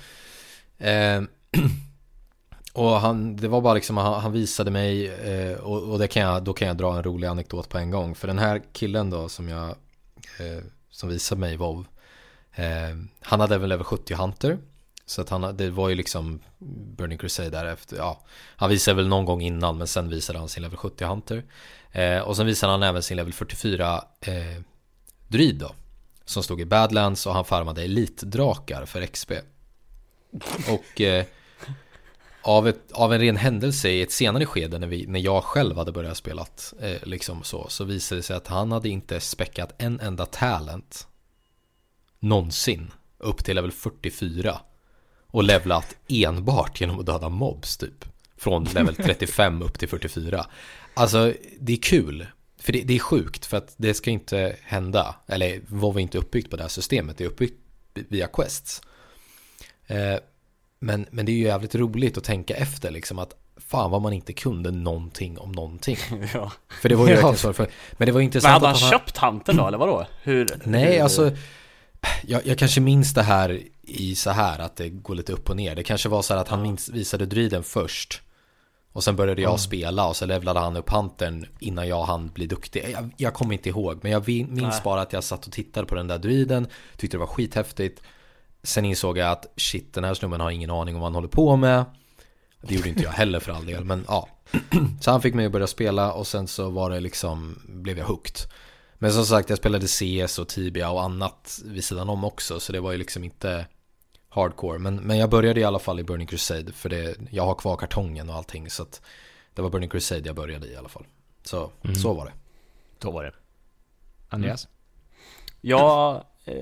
Eh, 0.77 1.21
och 2.73 2.89
han, 3.01 3.35
det 3.35 3.47
var 3.47 3.61
bara 3.61 3.73
liksom, 3.73 3.97
han, 3.97 4.21
han 4.21 4.31
visade 4.31 4.71
mig 4.71 5.07
eh, 5.07 5.57
och, 5.57 5.83
och 5.91 5.99
det 5.99 6.07
kan 6.07 6.21
jag, 6.23 6.43
då 6.43 6.53
kan 6.53 6.67
jag 6.67 6.77
dra 6.77 6.97
en 6.97 7.03
rolig 7.03 7.27
anekdot 7.27 7.69
på 7.69 7.77
en 7.77 7.91
gång. 7.91 8.15
För 8.15 8.27
den 8.27 8.39
här 8.39 8.61
killen 8.73 9.09
då 9.09 9.29
som 9.29 9.49
jag, 9.49 9.67
eh, 10.39 10.63
som 10.89 11.09
visade 11.09 11.41
mig 11.41 11.57
WoW, 11.57 11.85
eh, 12.55 12.97
han 13.21 13.39
hade 13.39 13.57
väl 13.57 13.69
level 13.69 13.83
70 13.83 14.13
Hunter. 14.13 14.57
Så 15.05 15.21
att 15.21 15.29
han, 15.29 15.57
det 15.57 15.69
var 15.69 15.89
ju 15.89 15.95
liksom 15.95 16.39
Burning 16.97 17.17
Crusade 17.17 17.49
därefter, 17.49 17.97
ja. 17.97 18.21
Han 18.55 18.69
visade 18.69 18.95
väl 18.95 19.07
någon 19.07 19.25
gång 19.25 19.41
innan 19.41 19.77
men 19.77 19.87
sen 19.87 20.09
visade 20.09 20.39
han 20.39 20.49
sin 20.49 20.63
level 20.63 20.77
70 20.77 21.05
Hunter. 21.05 21.43
Eh, 21.91 22.19
och 22.19 22.35
sen 22.35 22.45
visade 22.45 22.71
han 22.71 22.83
även 22.83 23.03
sin 23.03 23.17
level 23.17 23.33
44 23.33 24.03
eh, 24.21 24.33
Druid 25.27 25.55
då. 25.55 25.71
Som 26.25 26.43
stod 26.43 26.61
i 26.61 26.65
Badlands 26.65 27.25
och 27.25 27.33
han 27.33 27.45
farmade 27.45 27.83
elitdrakar 27.83 28.85
för 28.85 29.05
XP. 29.05 29.31
Och 30.69 31.01
eh, 31.01 31.25
av, 32.41 32.67
ett, 32.67 32.91
av 32.91 33.13
en 33.13 33.19
ren 33.19 33.37
händelse 33.37 33.89
i 33.89 34.01
ett 34.01 34.11
senare 34.11 34.45
skede 34.45 34.79
när, 34.79 34.87
vi, 34.87 35.07
när 35.07 35.19
jag 35.19 35.43
själv 35.43 35.77
hade 35.77 35.91
börjat 35.91 36.17
spela 36.17 36.45
eh, 36.79 37.03
liksom 37.03 37.43
så, 37.43 37.67
så 37.69 37.83
visade 37.83 38.19
det 38.19 38.23
sig 38.23 38.35
att 38.35 38.47
han 38.47 38.71
hade 38.71 38.89
inte 38.89 39.19
späckat 39.19 39.73
en 39.77 39.99
enda 39.99 40.25
talent 40.25 41.07
någonsin 42.19 42.91
upp 43.17 43.43
till 43.45 43.55
level 43.55 43.71
44 43.71 44.59
och 45.27 45.43
levlat 45.43 45.95
enbart 46.07 46.81
genom 46.81 46.99
att 46.99 47.05
döda 47.05 47.29
mobs 47.29 47.77
typ. 47.77 48.05
Från 48.37 48.63
level 48.63 48.95
35 48.95 49.61
upp 49.61 49.79
till 49.79 49.89
44. 49.89 50.45
Alltså 50.93 51.33
det 51.59 51.73
är 51.73 51.77
kul. 51.81 52.25
för 52.59 52.73
det, 52.73 52.81
det 52.81 52.95
är 52.95 52.99
sjukt 52.99 53.45
för 53.45 53.57
att 53.57 53.73
det 53.77 53.93
ska 53.93 54.09
inte 54.11 54.55
hända. 54.63 55.15
Eller 55.27 55.61
WoW 55.67 55.97
är 55.97 56.01
inte 56.01 56.17
uppbyggt 56.17 56.49
på 56.49 56.57
det 56.57 56.63
här 56.63 56.69
systemet. 56.69 57.17
Det 57.17 57.23
är 57.23 57.27
uppbyggt 57.27 57.57
via 57.93 58.27
quests. 58.27 58.81
Eh, 59.87 60.15
men, 60.79 61.05
men 61.11 61.25
det 61.25 61.31
är 61.31 61.33
ju 61.33 61.43
jävligt 61.43 61.75
roligt 61.75 62.17
att 62.17 62.23
tänka 62.23 62.55
efter 62.55 62.91
liksom 62.91 63.19
att 63.19 63.35
fan 63.67 63.91
vad 63.91 64.01
man 64.01 64.13
inte 64.13 64.33
kunde 64.33 64.71
någonting 64.71 65.37
om 65.37 65.51
någonting. 65.51 65.97
ja. 66.33 66.51
För 66.81 66.89
det 66.89 66.95
var 66.95 67.07
ju 67.07 67.13
Ja. 67.13 67.15
verkligen 67.15 67.37
så. 67.37 67.53
För, 67.53 67.67
men 67.91 68.05
det 68.05 68.11
var 68.11 68.19
Men 68.19 68.25
intressant 68.25 68.53
hade 68.53 68.65
han 68.65 68.75
att 68.75 68.89
köpt 68.89 69.17
Hunter 69.17 69.53
då, 69.53 69.67
eller 69.67 69.77
vadå? 69.77 70.05
Hur? 70.23 70.47
Nej, 70.63 70.93
hur, 70.95 71.03
alltså 71.03 71.31
jag, 72.23 72.47
jag 72.47 72.57
kanske 72.57 72.81
minns 72.81 73.13
det 73.13 73.23
här 73.23 73.61
i 73.81 74.15
så 74.15 74.29
här 74.29 74.59
att 74.59 74.75
det 74.75 74.89
går 74.89 75.15
lite 75.15 75.33
upp 75.33 75.49
och 75.49 75.55
ner. 75.55 75.75
Det 75.75 75.83
kanske 75.83 76.09
var 76.09 76.21
så 76.21 76.33
här 76.33 76.41
att 76.41 76.47
han 76.47 76.61
minns, 76.61 76.89
visade 76.89 77.25
druiden 77.25 77.63
först. 77.63 78.21
Och 78.91 79.03
sen 79.03 79.15
började 79.15 79.41
jag 79.41 79.59
spela 79.59 80.07
och 80.07 80.15
så 80.15 80.25
levlade 80.25 80.59
han 80.59 80.77
upp 80.77 80.89
hantern 80.89 81.45
innan 81.59 81.87
jag 81.87 82.03
hann 82.03 82.27
bli 82.27 82.47
duktig. 82.47 82.85
Jag, 82.93 83.09
jag 83.17 83.33
kommer 83.33 83.53
inte 83.53 83.69
ihåg, 83.69 83.99
men 84.01 84.11
jag 84.11 84.27
minns 84.27 84.61
Nej. 84.61 84.81
bara 84.83 85.01
att 85.01 85.13
jag 85.13 85.23
satt 85.23 85.47
och 85.47 85.53
tittade 85.53 85.87
på 85.87 85.95
den 85.95 86.07
där 86.07 86.17
druiden, 86.17 86.67
tyckte 86.97 87.17
det 87.17 87.19
var 87.19 87.27
skithäftigt. 87.27 88.01
Sen 88.63 88.85
insåg 88.85 89.17
jag 89.17 89.31
att 89.31 89.53
shit, 89.55 89.93
den 89.93 90.03
här 90.03 90.13
snubben 90.13 90.41
har 90.41 90.51
ingen 90.51 90.69
aning 90.69 90.95
om 90.95 91.01
vad 91.01 91.07
han 91.07 91.15
håller 91.15 91.27
på 91.27 91.55
med. 91.55 91.85
Det 92.61 92.75
gjorde 92.75 92.89
inte 92.89 93.03
jag 93.03 93.11
heller 93.11 93.39
för 93.39 93.51
all 93.51 93.65
del, 93.65 93.83
men 93.83 94.05
ja. 94.07 94.29
Så 95.01 95.11
han 95.11 95.21
fick 95.21 95.33
mig 95.33 95.45
att 95.45 95.51
börja 95.51 95.67
spela 95.67 96.13
och 96.13 96.27
sen 96.27 96.47
så 96.47 96.69
var 96.69 96.89
det 96.89 96.99
liksom, 96.99 97.61
blev 97.67 97.97
jag 97.97 98.05
hooked. 98.05 98.35
Men 99.01 99.13
som 99.13 99.25
sagt, 99.25 99.49
jag 99.49 99.57
spelade 99.57 99.87
CS 99.87 100.39
och 100.39 100.47
Tibia 100.47 100.89
och 100.91 101.03
annat 101.03 101.59
vid 101.65 101.83
sidan 101.83 102.09
om 102.09 102.23
också, 102.23 102.59
så 102.59 102.71
det 102.71 102.79
var 102.79 102.91
ju 102.91 102.97
liksom 102.97 103.23
inte 103.23 103.67
hardcore. 104.29 104.79
Men, 104.79 104.95
men 104.95 105.17
jag 105.17 105.29
började 105.29 105.59
i 105.59 105.63
alla 105.63 105.79
fall 105.79 105.99
i 105.99 106.03
Burning 106.03 106.27
Crusade, 106.27 106.71
för 106.73 106.89
det, 106.89 107.15
jag 107.31 107.45
har 107.45 107.55
kvar 107.55 107.77
kartongen 107.77 108.29
och 108.29 108.35
allting, 108.35 108.69
så 108.69 108.83
att 108.83 109.01
det 109.53 109.61
var 109.61 109.69
Burning 109.69 109.89
Crusade 109.89 110.21
jag 110.25 110.35
började 110.35 110.67
i 110.67 110.75
alla 110.75 110.89
fall. 110.89 111.05
Så, 111.43 111.71
så 112.01 112.13
var 112.13 112.25
det. 112.25 112.33
Så 113.01 113.11
var 113.11 113.23
det. 113.23 113.31
Andreas? 114.29 114.67
Jag 115.61 116.23
eh, 116.45 116.53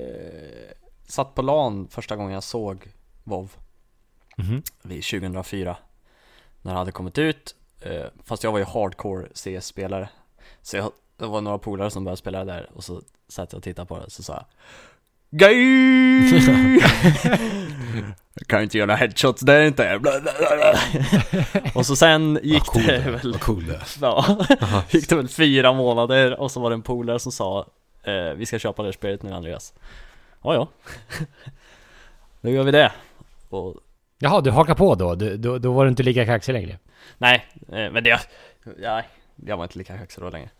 satt 1.08 1.34
på 1.34 1.42
LAN 1.42 1.88
första 1.90 2.16
gången 2.16 2.32
jag 2.32 2.42
såg 2.42 2.92
WoW 3.24 3.50
Mhm. 4.36 4.62
vid 4.82 5.04
2004 5.04 5.76
När 6.62 6.72
det 6.72 6.78
hade 6.78 6.92
kommit 6.92 7.18
ut 7.18 7.54
eh, 7.80 8.06
Fast 8.24 8.44
jag 8.44 8.52
var 8.52 8.58
ju 8.58 8.64
hardcore 8.64 9.28
CS-spelare 9.34 10.08
Så 10.62 10.76
jag, 10.76 10.92
det 11.18 11.26
var 11.26 11.40
några 11.40 11.58
polare 11.58 11.90
som 11.90 12.04
började 12.04 12.16
spela 12.16 12.44
där 12.44 12.70
och 12.74 12.84
så 12.84 13.02
satt 13.28 13.52
jag 13.52 13.58
och 13.58 13.64
tittade 13.64 13.86
på 13.86 13.98
det 13.98 14.10
så 14.10 14.22
sa 14.22 14.32
jag 14.32 14.44
Gay! 15.30 16.30
jag 18.34 18.46
kan 18.46 18.62
inte 18.62 18.78
göra 18.78 18.94
headshots 18.94 19.42
där 19.42 19.62
inte. 19.62 19.94
Och 21.74 21.86
så 21.86 21.96
sen 21.96 22.38
gick 22.42 22.64
cool 22.64 22.82
det 22.82 22.98
det 22.98 23.10
väl 23.10 23.32
Vad 23.32 23.40
cool 23.40 23.66
det. 23.66 23.80
Ja, 24.00 24.84
gick 24.90 25.08
det 25.08 25.16
väl 25.16 25.28
fyra 25.28 25.72
månader 25.72 26.40
och 26.40 26.50
så 26.50 26.60
var 26.60 26.70
det 26.70 26.74
en 26.74 26.82
polare 26.82 27.18
som 27.18 27.32
sa 27.32 27.66
eh, 28.02 28.32
Vi 28.36 28.46
ska 28.46 28.58
köpa 28.58 28.82
det 28.82 28.86
här 28.86 28.92
spelet 28.92 29.22
nu 29.22 29.32
Andreas 29.32 29.74
Ja 30.42 30.54
ja 30.54 30.68
Nu 32.40 32.50
gör 32.50 32.62
vi 32.62 32.70
det 32.70 32.92
och, 33.48 33.76
Jaha, 34.18 34.40
du 34.40 34.50
hakar 34.50 34.74
på 34.74 34.94
då? 34.94 35.14
Du, 35.14 35.36
då? 35.36 35.58
Då 35.58 35.72
var 35.72 35.84
du 35.84 35.90
inte 35.90 36.02
lika 36.02 36.26
kaxig 36.26 36.52
längre? 36.52 36.78
Nej, 37.18 37.46
eh, 37.68 37.90
men 37.90 38.04
det 38.04 38.20
ja, 38.82 39.02
Jag 39.46 39.56
var 39.56 39.64
inte 39.64 39.78
lika 39.78 39.98
kaxig 39.98 40.22
då 40.24 40.30
längre 40.30 40.50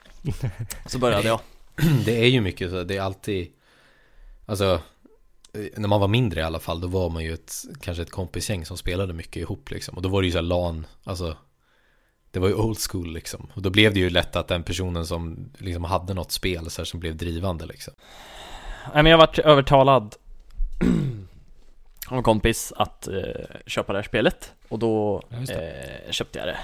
Så 0.87 0.99
började 0.99 1.29
jag. 1.29 1.41
Det 2.05 2.17
är 2.25 2.29
ju 2.29 2.41
mycket 2.41 2.71
så, 2.71 2.85
det 2.85 2.97
är 2.97 3.01
alltid 3.01 3.53
Alltså 4.47 4.81
eh, 5.55 5.61
När 5.77 5.89
man 5.89 6.01
var 6.01 6.09
mindre 6.09 6.41
i 6.41 6.43
alla 6.43 6.59
fall, 6.61 6.81
då 6.81 6.87
var 6.89 7.11
man 7.11 7.25
ju 7.25 7.35
ett 7.35 7.53
Kanske 7.81 8.03
ett 8.03 8.11
kompisgäng 8.11 8.67
som 8.67 8.77
spelade 8.77 9.13
mycket 9.13 9.37
ihop 9.37 9.71
liksom. 9.71 9.97
Och 9.97 10.03
då 10.03 10.09
var 10.09 10.23
det 10.23 10.27
ju 10.27 10.33
så 10.33 10.39
här 10.39 10.43
LAN, 10.43 10.87
alltså 11.05 11.37
Det 12.31 12.39
var 12.39 12.49
ju 12.49 12.55
old 12.55 12.79
school 12.91 13.13
liksom. 13.13 13.49
Och 13.55 13.63
då 13.63 13.71
blev 13.71 13.95
det 13.95 14.01
ju 14.01 14.11
lätt 14.11 14.37
att 14.37 14.49
den 14.49 14.63
personen 14.63 15.07
som 15.07 15.51
liksom 15.59 15.85
hade 15.85 16.15
något 16.15 16.33
spel 16.33 16.71
så 16.71 16.81
här, 16.83 16.87
som 16.87 17.01
blev 17.01 17.17
drivande 17.17 17.67
liksom. 17.67 17.95
Nej 18.95 19.03
men 19.03 19.11
jag 19.11 19.19
vart 19.19 19.39
övertalad 19.39 20.17
Av 22.09 22.17
en 22.17 22.23
kompis 22.23 22.73
att 22.77 23.09
eh, 23.09 23.15
köpa 23.67 23.93
det 23.93 23.99
här 23.99 24.03
spelet. 24.05 24.53
Och 24.69 24.79
då 24.79 25.23
Ja, 25.29 25.55
eh, 25.55 26.11
köpte 26.11 26.39
jag 26.39 26.49
det 26.49 26.59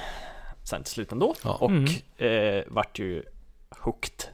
Sen 0.63 0.83
till 0.83 0.93
slut 0.93 1.13
ändå. 1.13 1.35
Ja. 1.45 1.55
Och 1.55 1.71
Mm. 1.71 1.91
eh, 2.17 2.65
vart 2.67 2.99
ju 2.99 3.23
hooked 3.85 4.25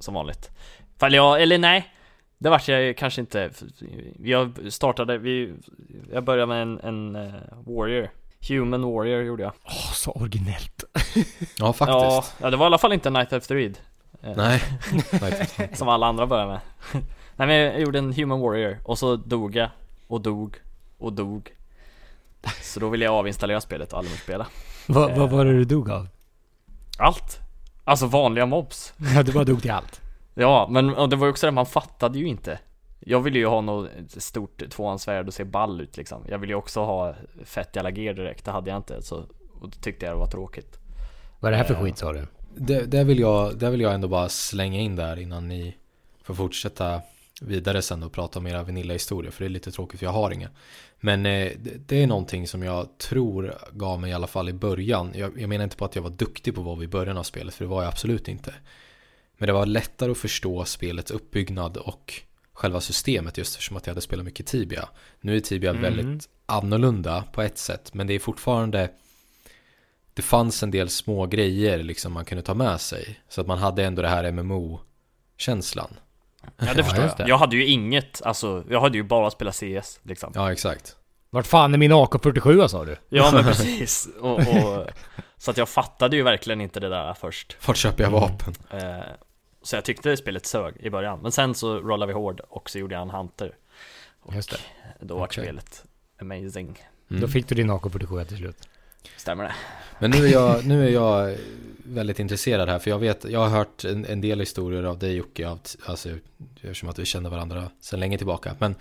Som 0.00 0.14
vanligt. 0.14 0.50
Fall 0.98 1.14
jag, 1.14 1.42
eller 1.42 1.58
nej 1.58 1.92
Det 2.38 2.50
vart 2.50 2.68
jag 2.68 2.96
kanske 2.96 3.20
inte. 3.20 3.50
Jag 4.18 4.72
startade, 4.72 5.18
vi, 5.18 5.54
jag 6.12 6.24
började 6.24 6.46
med 6.46 6.62
en, 6.62 6.80
en 6.80 7.16
eh, 7.16 7.32
Warrior. 7.66 8.10
Human 8.48 8.82
Warrior 8.82 9.22
gjorde 9.22 9.42
jag. 9.42 9.52
Åh, 9.64 9.92
så 9.92 10.10
originellt. 10.10 10.84
Ja 11.58 11.72
faktiskt. 11.72 11.88
Ja, 11.88 12.24
ja, 12.40 12.50
det 12.50 12.56
var 12.56 12.66
i 12.66 12.68
alla 12.68 12.78
fall 12.78 12.92
inte 12.92 13.10
Night 13.10 13.32
of 13.32 13.46
the 13.46 13.54
Reed. 13.54 13.78
Eh, 14.22 14.36
Nej, 14.36 14.62
Nej 15.20 15.70
Som 15.74 15.88
alla 15.88 16.06
andra 16.06 16.26
började 16.26 16.48
med. 16.52 16.60
Nej 17.36 17.48
men 17.48 17.56
jag 17.56 17.80
gjorde 17.80 17.98
en 17.98 18.12
Human 18.12 18.40
Warrior 18.40 18.78
och 18.84 18.98
så 18.98 19.16
dog 19.16 19.56
jag 19.56 19.70
och 20.06 20.20
dog 20.20 20.56
och 20.98 21.12
dog. 21.12 21.52
Så 22.62 22.80
då 22.80 22.88
ville 22.88 23.04
jag 23.04 23.14
avinstallera 23.14 23.60
spelet 23.60 23.92
och 23.92 23.98
aldrig 23.98 24.12
mer 24.14 24.18
spela. 24.20 24.46
Vad 24.86 25.16
vad 25.18 25.30
var 25.30 25.44
det 25.44 25.52
du 25.52 25.64
dog 25.64 25.90
av? 25.90 26.08
Allt! 26.98 27.40
Alltså 27.88 28.06
vanliga 28.06 28.46
mobs 28.46 28.94
Ja, 29.14 29.22
du 29.22 29.32
bara 29.32 29.44
dog 29.44 29.62
till 29.62 29.70
allt. 29.70 30.00
Ja, 30.34 30.68
men 30.70 30.94
och 30.94 31.08
det 31.08 31.16
var 31.16 31.26
ju 31.26 31.30
också 31.30 31.46
det, 31.46 31.50
man 31.52 31.66
fattade 31.66 32.18
ju 32.18 32.26
inte 32.26 32.58
Jag 33.00 33.20
ville 33.20 33.38
ju 33.38 33.46
ha 33.46 33.60
något 33.60 33.90
stort 34.08 34.70
tvåhandsvärd 34.70 35.26
och 35.26 35.34
se 35.34 35.44
ball 35.44 35.80
ut 35.80 35.96
liksom 35.96 36.22
Jag 36.28 36.38
ville 36.38 36.52
ju 36.52 36.56
också 36.56 36.80
ha 36.80 37.14
fett 37.44 37.76
jävla 37.76 37.90
gear 37.90 38.14
direkt, 38.14 38.44
det 38.44 38.50
hade 38.50 38.70
jag 38.70 38.76
inte 38.76 39.02
så 39.02 39.16
Och 39.60 39.68
då 39.70 39.78
tyckte 39.80 40.06
jag 40.06 40.14
det 40.14 40.18
var 40.18 40.26
tråkigt 40.26 40.78
Vad 41.40 41.48
är 41.48 41.50
det 41.52 41.56
här 41.58 41.64
för 41.64 41.74
Eh. 41.74 41.82
skit 41.82 41.98
sa 41.98 42.12
du? 42.12 42.26
det, 42.54 42.86
det, 42.86 43.04
vill 43.04 43.18
jag, 43.18 43.58
det 43.58 43.70
vill 43.70 43.80
jag 43.80 43.94
ändå 43.94 44.08
bara 44.08 44.28
slänga 44.28 44.78
in 44.80 44.96
där 44.96 45.18
innan 45.18 45.48
ni 45.48 45.76
får 46.22 46.34
fortsätta 46.34 47.00
vidare 47.40 47.82
sen 47.82 48.02
och 48.02 48.12
prata 48.12 48.38
om 48.38 48.46
era 48.46 48.62
Vanilla-historier 48.62 49.30
för 49.30 49.44
det 49.44 49.46
är 49.46 49.50
lite 49.50 49.70
tråkigt 49.70 49.98
för 49.98 50.06
jag 50.06 50.12
har 50.12 50.30
inga. 50.30 50.50
Men 51.00 51.26
eh, 51.26 51.52
det, 51.86 52.02
är 52.02 52.06
någonting 52.06 52.48
som 52.48 52.62
jag 52.62 52.98
tror 52.98 53.54
gav 53.72 54.00
mig 54.00 54.10
i 54.10 54.14
alla 54.14 54.26
fall 54.26 54.48
i 54.48 54.52
början. 54.52 55.12
Jag, 55.14 55.40
jag 55.40 55.48
menar 55.48 55.64
inte 55.64 55.76
på 55.76 55.84
att 55.84 55.96
jag 55.96 56.02
var 56.02 56.10
duktig 56.10 56.54
på 56.54 56.62
vad 56.62 56.82
i 56.82 56.88
början 56.88 57.16
av 57.16 57.22
spelet 57.22 57.54
för 57.54 57.64
det 57.64 57.68
var 57.68 57.82
jag 57.82 57.88
absolut 57.88 58.28
inte. 58.28 58.54
Men 59.38 59.46
det 59.46 59.52
var 59.52 59.66
lättare 59.66 60.10
att 60.10 60.18
förstå 60.18 60.64
spelets 60.64 61.10
uppbyggnad 61.10 61.76
och 61.76 62.22
själva 62.52 62.80
systemet 62.80 63.38
just 63.38 63.54
eftersom 63.54 63.76
att 63.76 63.86
jag 63.86 63.90
hade 63.90 64.00
spelat 64.00 64.24
mycket 64.24 64.46
Tibia. 64.46 64.88
Nu 65.20 65.36
är 65.36 65.40
Tibia 65.40 65.70
Mm. 65.70 65.82
väldigt 65.82 66.28
annorlunda 66.46 67.24
på 67.32 67.42
ett 67.42 67.58
sätt 67.58 67.94
men 67.94 68.06
det 68.06 68.14
är 68.14 68.18
fortfarande 68.18 68.90
det 70.14 70.22
fanns 70.22 70.62
en 70.62 70.70
del 70.70 70.88
små 70.88 71.26
grejer 71.26 71.82
liksom 71.82 72.12
man 72.12 72.24
kunde 72.24 72.42
ta 72.42 72.54
med 72.54 72.80
sig. 72.80 73.20
Så 73.28 73.40
att 73.40 73.46
man 73.46 73.58
hade 73.58 73.84
ändå 73.84 74.02
det 74.02 74.08
här 74.08 74.32
MMO-känslan. 74.32 75.96
Ja 76.56 76.64
det 76.74 76.74
Ja, 76.76 76.84
förstår 76.84 77.04
jag 77.04 77.16
det. 77.16 77.28
Jag 77.28 77.38
hade 77.38 77.56
ju 77.56 77.66
inget, 77.66 78.22
alltså 78.22 78.64
jag 78.70 78.80
hade 78.80 78.96
ju 78.98 79.02
bara 79.02 79.30
spelat 79.30 79.54
CS 79.54 80.00
liksom 80.02 80.32
Ja, 80.34 80.52
exakt. 80.52 80.96
Vart 81.30 81.46
fan 81.46 81.74
är 81.74 81.78
min 81.78 81.92
AK47 81.92 82.68
sa 82.68 82.84
du? 82.84 82.96
Ja 83.08 83.30
men 83.34 83.44
precis, 83.44 84.08
och, 84.20 84.38
och, 84.38 84.86
så 85.36 85.50
att 85.50 85.56
jag 85.56 85.68
fattade 85.68 86.16
ju 86.16 86.22
verkligen 86.22 86.60
inte 86.60 86.80
det 86.80 86.88
där 86.88 87.14
först 87.14 87.56
Vart 87.66 87.76
köper 87.76 88.04
jag 88.04 88.10
vapen? 88.10 88.54
eh, 88.70 88.80
Så 89.62 89.76
jag 89.76 89.84
tyckte 89.84 90.16
spelet 90.16 90.46
sög 90.46 90.74
i 90.80 90.90
början, 90.90 91.18
men 91.22 91.32
sen 91.32 91.54
så 91.54 91.74
rollade 91.80 92.06
vi 92.12 92.18
hård 92.18 92.40
och 92.48 92.70
så 92.70 92.78
gjorde 92.78 92.94
jag 92.94 93.02
en 93.02 93.10
Hunter 93.10 93.52
och 94.22 94.34
Just 94.34 94.50
det. 94.50 94.58
Då 95.00 95.16
var 95.18 95.26
Okej. 95.26 95.44
spelet 95.44 95.84
amazing 96.20 96.78
Mm. 97.10 97.20
Då 97.22 97.28
fick 97.28 97.48
du 97.48 97.54
din 97.54 97.70
AK47 97.70 98.24
till 98.24 98.36
slut. 98.36 98.68
Stämmer 99.16 99.44
det? 99.44 99.54
Men 99.98 100.10
nu 100.10 100.26
är, 100.26 100.32
jag, 100.32 100.66
nu 100.66 100.86
är 100.86 100.90
jag 100.90 101.36
väldigt 101.84 102.18
intresserad 102.18 102.68
här 102.68 102.78
för 102.78 102.90
jag 102.90 102.98
vet, 102.98 103.24
jag 103.24 103.40
har 103.40 103.48
hört 103.48 103.84
en, 103.84 104.04
en 104.04 104.20
del 104.20 104.40
historier 104.40 104.82
av 104.82 104.98
dig 104.98 105.14
Jocke, 105.14 105.48
av, 105.48 105.60
alltså, 105.84 106.08
eftersom 106.54 106.88
att 106.88 106.98
vi 106.98 107.04
känner 107.04 107.30
varandra 107.30 107.70
sedan 107.80 108.00
länge 108.00 108.18
tillbaka. 108.18 108.56
Men 108.58 108.74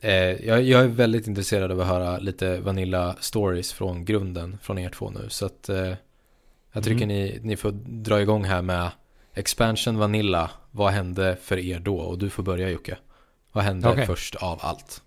eh, 0.00 0.46
jag, 0.46 0.62
jag 0.62 0.82
är 0.82 0.88
väldigt 0.88 1.26
intresserad 1.26 1.70
av 1.72 1.80
att 1.80 1.86
höra 1.86 2.18
lite 2.18 2.60
Vanilla 2.60 3.16
Stories 3.20 3.72
från 3.72 4.04
grunden 4.04 4.58
från 4.62 4.78
er 4.78 4.88
två 4.90 5.10
nu. 5.10 5.28
Så 5.28 5.46
att 5.46 5.68
eh, 5.68 5.92
jag 6.72 6.84
tycker 6.84 7.04
Mm. 7.04 7.08
ni, 7.08 7.40
ni 7.42 7.56
får 7.56 7.70
dra 7.84 8.20
igång 8.20 8.44
här 8.44 8.62
med 8.62 8.90
Expansion 9.34 9.98
Vanilla. 9.98 10.50
Vad 10.70 10.92
hände 10.92 11.36
för 11.42 11.58
er 11.58 11.78
då? 11.78 11.96
Och 11.96 12.18
du 12.18 12.30
får 12.30 12.42
börja 12.42 12.70
Jocke. 12.70 12.96
Vad 13.52 13.64
hände 13.64 13.88
Okej. 13.88 14.06
först 14.06 14.34
av 14.34 14.58
allt? 14.62 15.01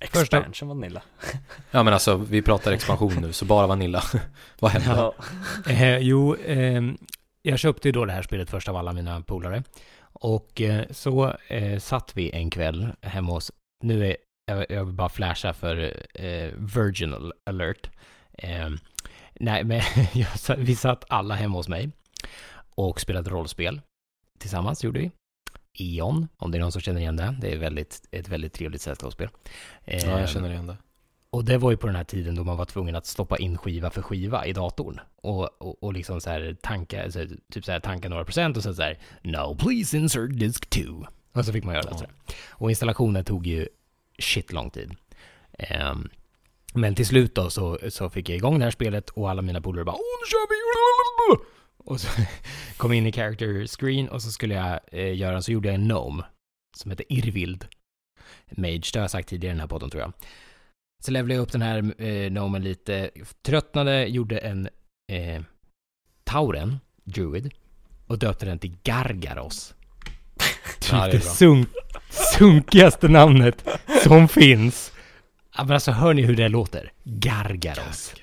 Första- 0.00 0.36
Expansion 0.38 0.68
Vanilla 0.68 1.02
Ja 1.70 1.82
men 1.82 1.92
alltså 1.94 2.16
vi 2.16 2.42
pratar 2.42 2.72
expansion 2.72 3.14
nu, 3.14 3.32
så 3.32 3.44
bara 3.44 3.66
Vanilla. 3.66 4.02
Vad 4.60 4.70
hände? 4.70 4.88
ja. 4.88 5.14
Eh, 5.72 5.98
jo, 5.98 6.36
ehm, 6.46 6.98
jag 7.42 7.58
köpte 7.58 7.88
ju 7.88 7.92
då 7.92 8.04
det 8.04 8.12
här 8.12 8.22
spelet 8.22 8.50
först 8.50 8.68
av 8.68 8.76
alla 8.76 8.92
mina 8.92 9.20
polare. 9.22 9.62
Och 10.12 10.60
eh, 10.60 10.84
så 10.90 11.34
eh, 11.48 11.78
satt 11.78 12.12
vi 12.14 12.30
en 12.30 12.50
kväll 12.50 12.88
hemma 13.02 13.32
hos, 13.32 13.52
nu 13.84 14.06
är 14.06 14.16
jag, 14.46 14.66
jag 14.70 14.84
vill 14.84 14.94
bara 14.94 15.08
flasha 15.08 15.52
för 15.52 16.02
eh, 16.14 16.50
Virginal 16.56 17.32
alert. 17.46 17.90
Eh, 18.32 18.68
nej, 19.40 19.64
men 19.64 19.82
vi 20.58 20.76
satt 20.76 21.04
alla 21.08 21.34
hemma 21.34 21.58
hos 21.58 21.68
mig 21.68 21.90
och 22.74 23.00
spelade 23.00 23.30
rollspel. 23.30 23.80
Tillsammans 24.38 24.84
gjorde 24.84 24.98
vi. 25.00 25.10
Eon, 25.80 26.28
om 26.36 26.50
det 26.50 26.58
är 26.58 26.60
någon 26.60 26.72
som 26.72 26.80
känner 26.80 27.00
igen 27.00 27.16
det. 27.16 27.36
Det 27.40 27.52
är 27.52 27.58
väldigt, 27.58 28.08
ett 28.10 28.28
väldigt 28.28 28.52
trevligt 28.52 28.82
sällskapsspel. 28.82 29.28
Ja, 29.84 30.20
jag 30.20 30.28
känner 30.28 30.50
igen 30.50 30.66
det. 30.66 30.76
och 31.30 31.44
det 31.44 31.58
var 31.58 31.70
ju 31.70 31.76
på 31.76 31.86
den 31.86 31.96
här 31.96 32.04
tiden 32.04 32.34
då 32.34 32.44
man 32.44 32.56
var 32.56 32.64
tvungen 32.64 32.96
att 32.96 33.06
stoppa 33.06 33.36
in 33.38 33.58
skiva 33.58 33.90
för 33.90 34.02
skiva 34.02 34.46
i 34.46 34.52
datorn. 34.52 35.00
Och, 35.16 35.62
och, 35.62 35.82
och 35.84 35.92
liksom 35.92 36.20
så 36.20 36.30
här 36.30 36.56
tanka, 36.62 37.04
alltså, 37.04 37.20
typ 37.52 37.64
så 37.64 37.72
här 37.72 37.80
tanka 37.80 38.08
några 38.08 38.24
procent 38.24 38.56
och 38.56 38.62
sen 38.62 38.74
så 38.74 38.82
här 38.82 38.98
No 39.22 39.56
please 39.58 39.96
insert 39.96 40.30
disk 40.38 40.70
2. 40.70 40.80
Och 41.32 41.44
så 41.44 41.52
fick 41.52 41.64
man 41.64 41.74
göra 41.74 41.84
det. 41.90 41.98
Så 41.98 42.04
här. 42.04 42.10
Och 42.48 42.70
installationen 42.70 43.24
tog 43.24 43.46
ju 43.46 43.68
shit 44.18 44.52
lång 44.52 44.70
tid. 44.70 44.94
Ehm, 45.58 46.08
men 46.74 46.94
till 46.94 47.06
slut 47.06 47.34
då 47.34 47.50
så, 47.50 47.78
så 47.88 48.10
fick 48.10 48.28
jag 48.28 48.36
igång 48.36 48.58
det 48.58 48.64
här 48.64 48.70
spelet 48.70 49.10
och 49.10 49.30
alla 49.30 49.42
mina 49.42 49.60
polare 49.60 49.84
bara 49.84 49.96
Åh, 49.96 50.00
nu 50.22 50.26
kör 50.30 50.48
vi! 50.48 51.57
Och 51.88 52.00
så 52.00 52.08
kom 52.76 52.92
in 52.92 53.06
i 53.06 53.12
character 53.12 53.66
screen 53.66 54.08
och 54.08 54.22
så 54.22 54.30
skulle 54.30 54.54
jag 54.54 54.80
eh, 54.92 55.16
göra, 55.16 55.42
så 55.42 55.52
gjorde 55.52 55.68
jag 55.68 55.74
en 55.74 55.84
gnome 55.84 56.24
som 56.76 56.90
heter 56.90 57.06
Irvild. 57.08 57.66
Mage, 58.50 58.90
det 58.92 58.96
har 58.98 59.00
jag 59.00 59.10
sagt 59.10 59.28
tidigare 59.28 59.52
i 59.52 59.54
den 59.54 59.60
här 59.60 59.68
podden 59.68 59.90
tror 59.90 60.02
jag. 60.02 60.12
Så 61.04 61.10
levlade 61.10 61.34
jag 61.34 61.42
upp 61.42 61.52
den 61.52 61.62
här 61.62 62.02
eh, 62.02 62.28
gnomen 62.28 62.64
lite, 62.64 63.10
tröttnade, 63.42 64.06
gjorde 64.06 64.38
en 64.38 64.68
eh, 65.12 65.42
Tauren, 66.24 66.78
Druid, 67.04 67.54
och 68.06 68.18
döpte 68.18 68.46
den 68.46 68.58
till 68.58 68.76
Gargaros. 68.82 69.74
Typ 70.80 70.92
Ja, 70.92 71.06
det 71.06 71.12
det 71.12 71.20
sunk, 71.20 71.68
sunkigaste 72.38 73.08
namnet 73.08 73.64
som 74.04 74.28
finns. 74.28 74.92
Ja, 75.56 75.64
men 75.64 75.72
alltså 75.72 75.90
hör 75.90 76.14
ni 76.14 76.22
hur 76.22 76.36
det 76.36 76.48
låter? 76.48 76.92
Gargaros. 77.04 78.14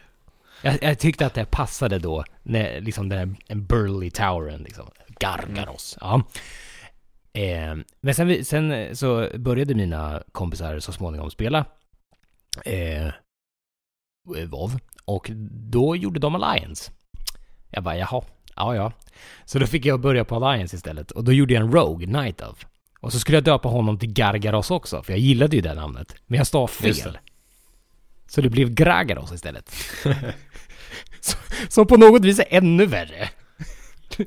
Jag, 0.65 0.77
jag 0.81 0.99
tyckte 0.99 1.25
att 1.25 1.33
det 1.33 1.45
passade 1.45 1.99
då, 1.99 2.23
när 2.43 2.81
liksom 2.81 3.09
den 3.09 3.19
här, 3.19 3.35
en 3.47 3.65
burly 3.65 4.09
towern 4.09 4.63
liksom. 4.63 4.89
Gargaros. 5.19 5.97
Ja. 6.01 6.23
Eh, 7.33 7.75
men 8.01 8.15
sen, 8.15 8.45
sen 8.45 8.71
eh, 8.71 8.93
så 8.93 9.29
började 9.37 9.75
mina 9.75 10.23
kompisar 10.31 10.79
så 10.79 10.91
småningom 10.91 11.31
spela 11.31 11.65
eh, 12.65 13.07
WoW. 14.47 14.79
Och 15.05 15.31
då 15.51 15.95
gjorde 15.95 16.19
de 16.19 16.35
Alliance. 16.35 16.91
Jag 17.69 17.83
bara, 17.83 17.97
jaha, 17.97 18.21
ja 18.55 18.75
ja. 18.75 18.91
Så 19.45 19.59
då 19.59 19.67
fick 19.67 19.85
jag 19.85 19.99
börja 19.99 20.25
på 20.25 20.35
Alliance 20.35 20.75
istället. 20.75 21.11
Och 21.11 21.23
då 21.23 21.33
gjorde 21.33 21.53
jag 21.53 21.63
en 21.63 21.71
Rogue, 21.71 22.07
Night 22.07 22.41
of. 22.41 22.65
Och 22.99 23.11
så 23.11 23.19
skulle 23.19 23.37
jag 23.37 23.43
döpa 23.43 23.69
honom 23.69 23.99
till 23.99 24.13
Gargaros 24.13 24.71
också, 24.71 25.03
för 25.03 25.13
jag 25.13 25.19
gillade 25.19 25.55
ju 25.55 25.61
det 25.61 25.73
namnet. 25.73 26.15
Men 26.25 26.37
jag 26.37 26.47
stav 26.47 26.67
fel. 26.67 26.95
det. 26.95 27.19
Så 28.27 28.41
det 28.41 28.49
blev 28.49 28.69
Gragaros 28.69 29.31
istället. 29.31 29.71
som 31.69 31.87
på 31.87 31.97
något 31.97 32.25
vis 32.25 32.39
är 32.39 32.45
ännu 32.49 32.85
värre. 32.85 33.29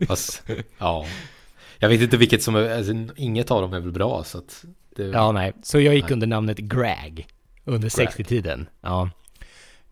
Fast, 0.07 0.43
ja. 0.79 1.07
Jag 1.79 1.89
vet 1.89 2.01
inte 2.01 2.17
vilket 2.17 2.43
som 2.43 2.55
är, 2.55 2.77
alltså, 2.77 2.93
inget 3.17 3.51
av 3.51 3.63
dem 3.63 3.73
är 3.73 3.81
väl 3.81 3.93
bra 3.93 4.25
så 4.25 4.39
att 4.39 4.65
det, 4.97 5.05
Ja, 5.05 5.33
nej. 5.33 5.53
Så 5.63 5.81
jag 5.81 5.95
gick 5.95 6.05
Nej. 6.05 6.13
under 6.13 6.27
namnet 6.27 6.59
Grag 6.59 7.27
under 7.65 7.97
Grag. 7.97 8.09
60-tiden. 8.09 8.67
Ja. 8.81 9.11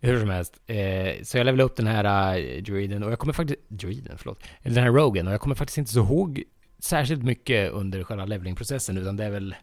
Hur 0.00 0.20
som 0.20 0.30
helst. 0.30 0.60
Eh, 0.66 1.22
så 1.22 1.38
jag 1.38 1.44
levlade 1.44 1.62
upp 1.62 1.76
den 1.76 1.86
här 1.86 2.38
uh, 2.38 2.62
druiden 2.62 3.02
och 3.02 3.12
jag 3.12 3.18
kommer 3.18 3.32
faktiskt... 3.32 3.60
Druiden, 3.68 4.18
förlåt. 4.18 4.42
Eller 4.62 4.74
den 4.74 4.84
här 4.84 4.92
rogen 4.92 5.26
och 5.26 5.32
jag 5.32 5.40
kommer 5.40 5.54
faktiskt 5.54 5.78
inte 5.78 5.92
så 5.92 5.98
ihåg 5.98 6.42
särskilt 6.78 7.22
mycket 7.22 7.72
under 7.72 8.04
själva 8.04 8.24
levelingprocessen 8.24 8.98
utan 8.98 9.16
det 9.16 9.24
är 9.24 9.30
väl... 9.30 9.54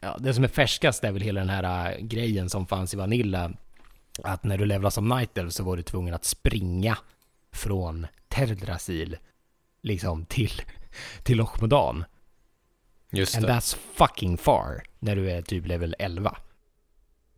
Ja, 0.00 0.16
det 0.20 0.34
som 0.34 0.44
är 0.44 0.48
färskast 0.48 1.04
är 1.04 1.12
väl 1.12 1.22
hela 1.22 1.40
den 1.40 1.50
här 1.50 1.92
uh, 1.98 2.06
grejen 2.06 2.50
som 2.50 2.66
fanns 2.66 2.94
i 2.94 2.96
Vanilla. 2.96 3.52
Att 4.24 4.44
när 4.44 4.58
du 4.58 4.66
levlade 4.66 4.90
som 4.90 5.08
Night 5.08 5.38
Elf 5.38 5.52
så 5.52 5.64
var 5.64 5.76
du 5.76 5.82
tvungen 5.82 6.14
att 6.14 6.24
springa 6.24 6.98
från 7.52 8.06
Terdrasil 8.28 9.16
liksom 9.82 10.26
till, 10.26 10.62
till 11.22 11.36
Lochmodan. 11.36 12.04
just 13.12 13.36
And 13.36 13.46
det. 13.46 13.52
that's 13.52 13.76
fucking 13.94 14.36
far 14.36 14.82
när 14.98 15.16
du 15.16 15.30
är 15.30 15.42
typ 15.42 15.66
level 15.66 15.94
11. 15.98 16.36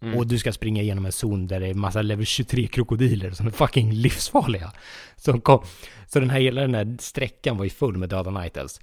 Mm. 0.00 0.18
Och 0.18 0.26
du 0.26 0.38
ska 0.38 0.52
springa 0.52 0.82
igenom 0.82 1.06
en 1.06 1.12
zon 1.12 1.46
där 1.46 1.60
det 1.60 1.66
är 1.66 1.74
massa 1.74 2.02
level 2.02 2.26
23 2.26 2.66
krokodiler 2.66 3.30
som 3.30 3.46
är 3.46 3.50
fucking 3.50 3.92
livsfarliga. 3.92 4.72
Som 5.16 5.40
kom, 5.40 5.64
så 6.06 6.20
den 6.20 6.30
här 6.30 6.40
hela 6.40 6.60
den 6.60 6.74
här 6.74 6.96
sträckan 7.00 7.56
var 7.56 7.64
ju 7.64 7.70
full 7.70 7.96
med 7.96 8.08
döda 8.08 8.30
night 8.30 8.56
elves. 8.56 8.80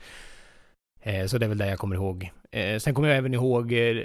Eh, 1.01 1.25
så 1.25 1.37
det 1.37 1.45
är 1.45 1.49
väl 1.49 1.57
det 1.57 1.67
jag 1.67 1.79
kommer 1.79 1.95
ihåg. 1.95 2.31
Eh, 2.51 2.79
sen 2.79 2.93
kommer 2.93 3.07
jag 3.07 3.17
även 3.17 3.33
ihåg, 3.33 3.73
eh, 3.73 3.97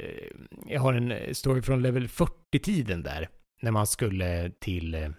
jag 0.67 0.81
har 0.81 0.95
en 0.95 1.35
story 1.35 1.63
från 1.63 1.83
level 1.83 2.09
40-tiden 2.09 3.03
där. 3.03 3.29
När 3.61 3.71
man 3.71 3.87
skulle 3.87 4.51
till 4.51 4.95
eh, 4.95 5.11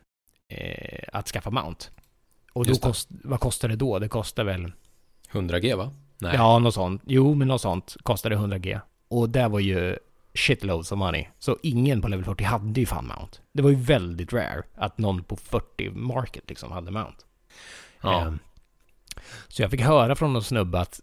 att 1.13 1.27
skaffa 1.27 1.49
mount. 1.49 1.85
Och 2.53 2.65
då 2.65 2.75
kost, 2.75 3.09
vad 3.09 3.39
kostar 3.39 3.69
det 3.69 3.75
då? 3.75 3.99
Det 3.99 4.07
kostar 4.07 4.43
väl 4.43 4.71
100G 5.31 5.75
va? 5.77 5.91
Nej. 6.17 6.35
Ja, 6.35 6.59
något 6.59 6.73
sånt. 6.73 7.01
Jo, 7.05 7.33
men 7.33 7.47
något 7.47 7.61
sånt 7.61 7.97
kostade 8.03 8.35
100G. 8.35 8.79
Och 9.07 9.29
det 9.29 9.47
var 9.47 9.59
ju 9.59 9.97
shitloads 10.33 10.91
of 10.91 10.97
money. 10.97 11.27
Så 11.39 11.57
ingen 11.63 12.01
på 12.01 12.07
level 12.07 12.25
40 12.25 12.43
hade 12.43 12.79
ju 12.79 12.85
fan 12.85 13.07
mount. 13.07 13.37
Det 13.51 13.61
var 13.61 13.69
ju 13.69 13.75
väldigt 13.75 14.33
rare 14.33 14.63
att 14.75 14.97
någon 14.97 15.23
på 15.23 15.35
40 15.35 15.89
market 15.89 16.49
liksom 16.49 16.71
hade 16.71 16.91
mount. 16.91 17.17
Ja. 18.01 18.21
Ehm, 18.21 18.39
så 19.47 19.61
jag 19.61 19.71
fick 19.71 19.81
höra 19.81 20.15
från 20.15 20.33
någon 20.33 20.43
snubbe 20.43 20.79
att 20.79 21.01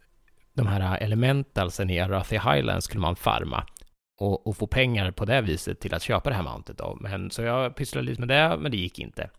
de 0.55 0.67
här 0.67 0.99
elementalsen 0.99 1.91
i 1.91 2.01
Arathi 2.01 2.39
Highlands 2.39 2.85
skulle 2.85 3.01
man 3.01 3.17
farma. 3.17 3.67
Och, 4.21 4.47
och 4.47 4.57
få 4.57 4.67
pengar 4.67 5.11
på 5.11 5.25
det 5.25 5.41
viset 5.41 5.81
till 5.81 5.95
att 5.95 6.03
köpa 6.03 6.31
det 6.31 6.37
här 6.37 6.43
mountet 6.43 6.79
då. 6.79 6.99
Men, 7.01 7.31
så 7.31 7.43
jag 7.43 7.77
pysslade 7.77 8.07
lite 8.07 8.21
med 8.21 8.29
det, 8.29 8.57
men 8.59 8.71
det 8.71 8.77
gick 8.77 8.99
inte. 8.99 9.31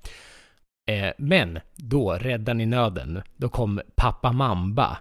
Eh, 0.92 1.12
men 1.18 1.60
då, 1.76 2.14
räddan 2.14 2.62
i 2.62 2.66
nöden, 2.66 3.22
då 3.38 3.50
kom 3.50 3.82
pappa 3.96 4.32
Mamba. 4.32 4.98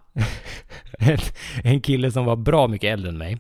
en, 0.98 1.18
en 1.64 1.80
kille 1.80 2.10
som 2.12 2.24
var 2.24 2.36
bra 2.36 2.68
mycket 2.68 2.92
äldre 2.92 3.08
än 3.08 3.18
mig. 3.18 3.38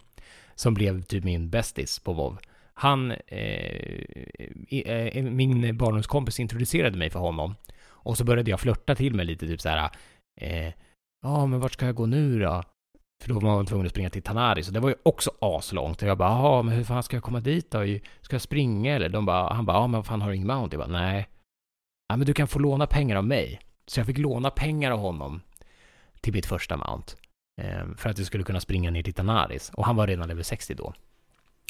Som 0.54 0.74
blev 0.74 1.02
typ 1.02 1.24
min 1.24 1.50
bästis 1.50 1.98
på 1.98 2.12
WoW. 2.12 2.38
Han, 2.74 3.10
eh, 3.10 4.04
eh, 4.70 5.24
min 5.24 5.76
barndomskompis 5.76 6.40
introducerade 6.40 6.98
mig 6.98 7.10
för 7.10 7.20
honom. 7.20 7.54
Och 7.88 8.18
så 8.18 8.24
började 8.24 8.50
jag 8.50 8.60
flörta 8.60 8.94
till 8.94 9.14
mig 9.14 9.26
lite 9.26 9.46
typ 9.46 9.60
så 9.60 9.68
här. 9.68 9.90
eh, 10.40 10.72
Ja, 11.22 11.46
men 11.46 11.60
vart 11.60 11.72
ska 11.72 11.86
jag 11.86 11.94
gå 11.94 12.06
nu 12.06 12.38
då? 12.38 12.62
För 13.20 13.28
då 13.28 13.34
var 13.34 13.54
man 13.54 13.66
tvungen 13.66 13.86
att 13.86 13.92
springa 13.92 14.10
till 14.10 14.22
Tanari, 14.22 14.62
så 14.62 14.70
det 14.70 14.80
var 14.80 14.88
ju 14.88 14.94
också 15.02 15.30
aslångt. 15.40 16.02
Och 16.02 16.08
jag 16.08 16.18
bara, 16.18 16.28
jaha, 16.28 16.62
men 16.62 16.74
hur 16.74 16.84
fan 16.84 17.02
ska 17.02 17.16
jag 17.16 17.24
komma 17.24 17.40
dit 17.40 17.70
då? 17.70 17.78
Ska 18.20 18.34
jag 18.34 18.42
springa 18.42 18.94
eller? 18.94 19.08
De 19.08 19.26
bara, 19.26 19.54
han 19.54 19.66
bara, 19.66 19.76
ja 19.76 19.86
men 19.86 19.98
vad 19.98 20.06
fan 20.06 20.22
har 20.22 20.28
du 20.28 20.36
ingen 20.36 20.46
mount? 20.48 20.76
Jag 20.76 20.88
bara, 20.88 21.00
nej. 21.00 21.28
Ja 22.08 22.16
men 22.16 22.26
du 22.26 22.34
kan 22.34 22.48
få 22.48 22.58
låna 22.58 22.86
pengar 22.86 23.16
av 23.16 23.24
mig. 23.24 23.60
Så 23.86 24.00
jag 24.00 24.06
fick 24.06 24.18
låna 24.18 24.50
pengar 24.50 24.90
av 24.90 24.98
honom 24.98 25.40
till 26.20 26.32
mitt 26.32 26.46
första 26.46 26.76
mount. 26.76 27.12
Eh, 27.60 27.86
för 27.96 28.10
att 28.10 28.18
jag 28.18 28.26
skulle 28.26 28.44
kunna 28.44 28.60
springa 28.60 28.90
ner 28.90 29.02
till 29.02 29.14
Tanaris. 29.14 29.70
Och 29.74 29.86
han 29.86 29.96
var 29.96 30.06
redan 30.06 30.28
level 30.28 30.44
60 30.44 30.74
då. 30.74 30.94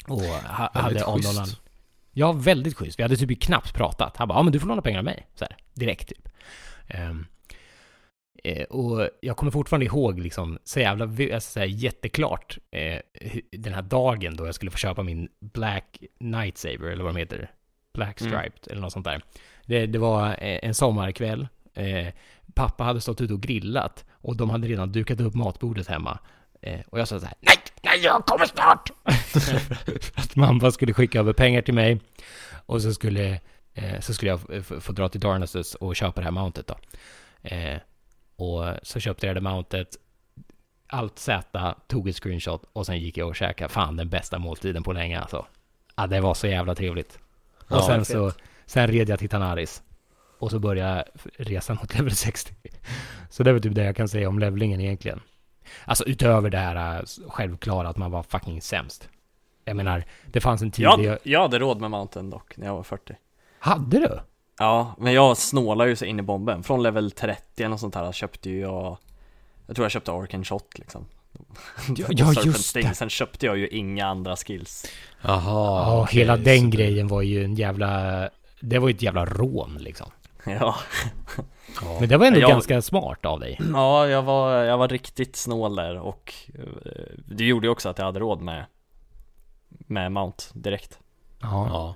Och 0.07 0.21
ha, 0.21 0.69
hade 0.73 0.99
schysst. 1.03 1.61
Ja, 2.11 2.31
väldigt 2.31 2.77
schysst. 2.77 2.99
Vi 2.99 3.03
hade 3.03 3.17
typ 3.17 3.41
knappt 3.41 3.73
pratat. 3.73 4.17
Han 4.17 4.27
bara, 4.27 4.39
ja 4.39 4.43
men 4.43 4.53
du 4.53 4.59
får 4.59 4.67
låna 4.67 4.81
pengar 4.81 4.97
av 4.99 5.05
mig. 5.05 5.27
Så 5.35 5.45
här, 5.45 5.57
direkt 5.73 6.07
typ. 6.07 6.29
Ehm, 6.87 7.25
eh, 8.43 8.63
och 8.63 9.09
jag 9.21 9.37
kommer 9.37 9.51
fortfarande 9.51 9.85
ihåg 9.85 10.19
liksom 10.19 10.59
så 10.63 10.79
jävla, 10.79 11.05
alltså, 11.05 11.51
så 11.51 11.59
här, 11.59 11.67
jätteklart 11.67 12.57
eh, 12.71 12.99
den 13.51 13.73
här 13.73 13.81
dagen 13.81 14.35
då 14.35 14.45
jag 14.45 14.55
skulle 14.55 14.71
få 14.71 14.77
köpa 14.77 15.03
min 15.03 15.29
Black 15.39 15.97
Night 16.19 16.57
Saber 16.57 16.87
eller 16.87 17.03
vad 17.03 17.13
de 17.13 17.19
heter. 17.19 17.51
Black 17.93 18.21
Mm. 18.21 18.33
Striped 18.33 18.71
eller 18.71 18.81
något 18.81 18.93
sånt 18.93 19.05
där. 19.05 19.21
Det, 19.65 19.85
det 19.85 19.99
var 19.99 20.27
eh, 20.27 20.59
en 20.61 20.73
sommarkväll. 20.73 21.47
Eh, 21.73 22.07
pappa 22.53 22.83
hade 22.83 23.01
stått 23.01 23.21
ute 23.21 23.33
och 23.33 23.41
grillat 23.41 24.05
och 24.11 24.37
de 24.37 24.49
hade 24.49 24.67
redan 24.67 24.91
dukat 24.91 25.19
upp 25.19 25.35
matbordet 25.35 25.87
hemma. 25.87 26.19
Eh, 26.61 26.79
och 26.89 26.99
jag 26.99 27.07
sa 27.07 27.19
så 27.19 27.25
här, 27.25 27.35
nej, 27.39 27.55
nej, 27.81 27.99
jag 28.03 28.25
kommer 28.25 28.45
snart! 28.45 28.91
att 30.15 30.35
mamma 30.35 30.71
skulle 30.71 30.93
skicka 30.93 31.19
över 31.19 31.33
pengar 31.33 31.61
till 31.61 31.73
mig 31.73 32.01
och 32.65 32.81
så 32.81 32.93
skulle, 32.93 33.39
eh, 33.73 33.99
så 33.99 34.13
skulle 34.13 34.31
jag 34.31 34.65
få 34.65 34.91
dra 34.91 35.09
till 35.09 35.21
Darnassus 35.21 35.75
och 35.75 35.95
köpa 35.95 36.21
det 36.21 36.25
här 36.25 36.31
mountet 36.31 36.67
då. 36.67 36.75
Och 38.41 38.65
så 38.83 38.99
köpte 38.99 39.27
jag 39.27 39.35
det 39.35 39.41
mountet, 39.41 39.87
allt 40.87 41.19
Z, 41.19 41.75
tog 41.87 42.09
ett 42.09 42.15
screenshot 42.15 42.63
och 42.73 42.85
sen 42.85 42.99
gick 42.99 43.17
jag 43.17 43.27
och 43.27 43.35
käkade 43.35 43.73
fan 43.73 43.95
den 43.95 44.09
bästa 44.09 44.39
måltiden 44.39 44.83
på 44.83 44.93
länge 44.93 45.19
alltså. 45.19 45.45
Ja, 45.95 46.07
det 46.07 46.21
var 46.21 46.33
så 46.33 46.47
jävla 46.47 46.75
trevligt. 46.75 47.19
Och 47.57 47.63
Ja, 47.67 47.81
sen 47.87 47.99
fett. 47.99 48.07
så, 48.07 48.31
sen 48.65 48.87
red 48.87 49.09
jag 49.09 49.19
till 49.19 49.29
Tanaris. 49.29 49.83
Och 50.39 50.51
så 50.51 50.59
började 50.59 51.05
resan 51.37 51.75
mot 51.81 51.95
level 51.97 52.15
60. 52.15 52.53
Så 53.29 53.43
det 53.43 53.51
är 53.51 53.59
typ 53.59 53.75
det 53.75 53.83
jag 53.83 53.95
kan 53.95 54.07
säga 54.09 54.29
om 54.29 54.39
levlingen 54.39 54.81
egentligen. 54.81 55.21
Alltså 55.85 56.05
utöver 56.05 56.49
det 56.49 56.57
här 56.57 56.99
äh, 56.99 57.05
självklara 57.29 57.89
att 57.89 57.97
man 57.97 58.11
var 58.11 58.23
fucking 58.23 58.61
sämst. 58.61 59.09
Jag 59.65 59.75
menar, 59.75 60.03
det 60.25 60.41
fanns 60.41 60.61
en 60.61 60.71
tid 60.71 60.85
där 60.85 60.89
Jag, 60.91 61.03
jag... 61.03 61.17
jag 61.23 61.41
hade 61.41 61.59
råd 61.59 61.81
med 61.81 61.91
Mountain 61.91 62.29
dock 62.29 62.57
när 62.57 62.65
jag 62.67 62.75
var 62.75 62.83
40 62.83 63.15
Hade 63.59 63.99
du? 63.99 64.19
Ja, 64.59 64.95
men 64.97 65.13
jag 65.13 65.37
snålade 65.37 65.89
ju 65.89 65.95
så 65.95 66.05
in 66.05 66.19
i 66.19 66.21
bomben 66.21 66.63
Från 66.63 66.83
level 66.83 67.11
30 67.11 67.41
eller 67.57 67.69
något 67.69 67.79
sånt 67.79 67.95
här 67.95 68.11
köpte 68.11 68.49
ju 68.49 68.59
jag 68.59 68.97
Jag 69.67 69.75
tror 69.75 69.85
jag 69.85 69.91
köpte 69.91 70.11
Arcan 70.11 70.45
Shot 70.45 70.77
liksom 70.77 71.05
Ja, 71.97 72.05
ja, 72.09 72.33
just 72.45 72.65
Sting. 72.65 72.87
det. 72.87 72.95
Sen 72.95 73.09
köpte 73.09 73.45
jag 73.45 73.57
ju 73.57 73.67
inga 73.67 74.05
andra 74.07 74.35
skills 74.35 74.85
Jaha. 75.21 75.41
Ja, 75.45 76.01
okej, 76.03 76.19
hela 76.19 76.37
den 76.37 76.69
det- 76.69 76.77
grejen 76.77 77.07
var 77.07 77.21
ju 77.21 77.43
en 77.43 77.55
jävla... 77.55 78.29
Det 78.61 78.79
var 78.79 78.87
ju 78.89 78.93
ett 78.95 79.01
jävla 79.01 79.25
rån 79.25 79.77
liksom. 79.79 80.11
Ja, 80.45 80.75
Ja. 81.81 81.97
Men 81.99 82.09
det 82.09 82.17
var 82.17 82.25
ändå 82.25 82.39
Jag- 82.39 82.49
ganska 82.49 82.81
smart 82.81 83.25
av 83.25 83.39
dig. 83.39 83.59
ja 83.73 84.07
jag, 84.07 84.21
var, 84.23 84.53
jag 84.63 84.77
var 84.77 84.87
riktigt 84.87 85.35
snål 85.35 85.75
där 85.75 85.97
och 85.99 86.33
eh, 86.55 86.63
Det 87.25 87.45
gjorde 87.45 87.67
ju 87.67 87.71
också 87.71 87.89
att 87.89 87.97
jag 87.97 88.05
hade 88.05 88.19
råd 88.19 88.41
med 88.41 88.65
Med 89.69 90.11
Mount 90.11 90.43
direkt 90.53 90.99
Ja. 91.41 91.67
Ja. 91.69 91.95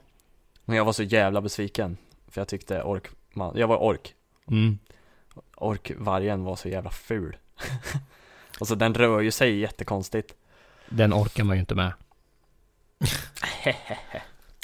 Men 0.66 0.78
jag 0.78 0.86
var 0.86 0.94
så 0.94 1.04
jävla 1.04 1.42
besviken 1.42 1.98
För 2.34 2.42
jag 2.42 2.48
tyckte 2.48 2.84
ork, 2.84 3.08
man, 3.34 3.58
jag 3.58 3.68
var 3.68 3.78
ork 3.78 4.16
Mm. 4.48 4.80
Orkvargen 5.56 6.44
var 6.44 6.56
så 6.56 6.70
jävla 6.70 6.90
ful 6.90 7.38
Alltså 8.60 8.76
den 8.76 8.94
rör 8.94 9.22
ju 9.22 9.32
sig 9.32 9.60
jättekonstigt 9.60 10.36
Den 10.90 11.14
orkar 11.14 11.44
man 11.44 11.56
ju 11.56 11.60
inte 11.60 11.76
med. 11.76 11.94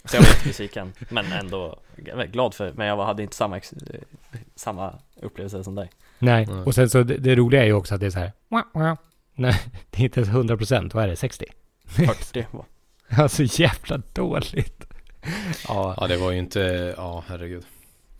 Så 0.05 0.15
jag 0.15 0.21
var 0.21 0.29
jättebesviken 0.29 0.93
Men 1.09 1.31
ändå 1.31 1.79
glad 2.31 2.53
för 2.53 2.73
Men 2.73 2.87
jag 2.87 3.05
hade 3.05 3.23
inte 3.23 3.35
samma, 3.35 3.61
samma 4.55 4.99
upplevelse 5.15 5.63
som 5.63 5.75
dig 5.75 5.89
Nej, 6.19 6.45
Nej. 6.45 6.63
och 6.63 6.75
sen 6.75 6.89
så 6.89 7.03
det, 7.03 7.17
det 7.17 7.35
roliga 7.35 7.61
är 7.61 7.65
ju 7.65 7.73
också 7.73 7.95
att 7.95 8.01
det 8.01 8.05
är 8.05 8.11
så 8.11 8.19
här. 8.19 8.31
Nej, 9.33 9.61
det 9.89 9.99
är 9.99 10.03
inte 10.03 10.19
ens 10.19 10.29
100 10.29 10.57
procent. 10.57 10.93
Vad 10.93 11.03
är 11.03 11.07
det? 11.07 11.15
60? 11.15 11.45
40 11.85 12.47
var 12.51 12.65
Alltså 13.09 13.43
jävla 13.43 13.97
dåligt. 14.13 14.88
Ja, 15.67 15.95
Ja, 15.97 16.07
det 16.07 16.17
var 16.17 16.31
ju 16.31 16.37
inte, 16.39 16.93
ja 16.97 17.23
herregud. 17.27 17.65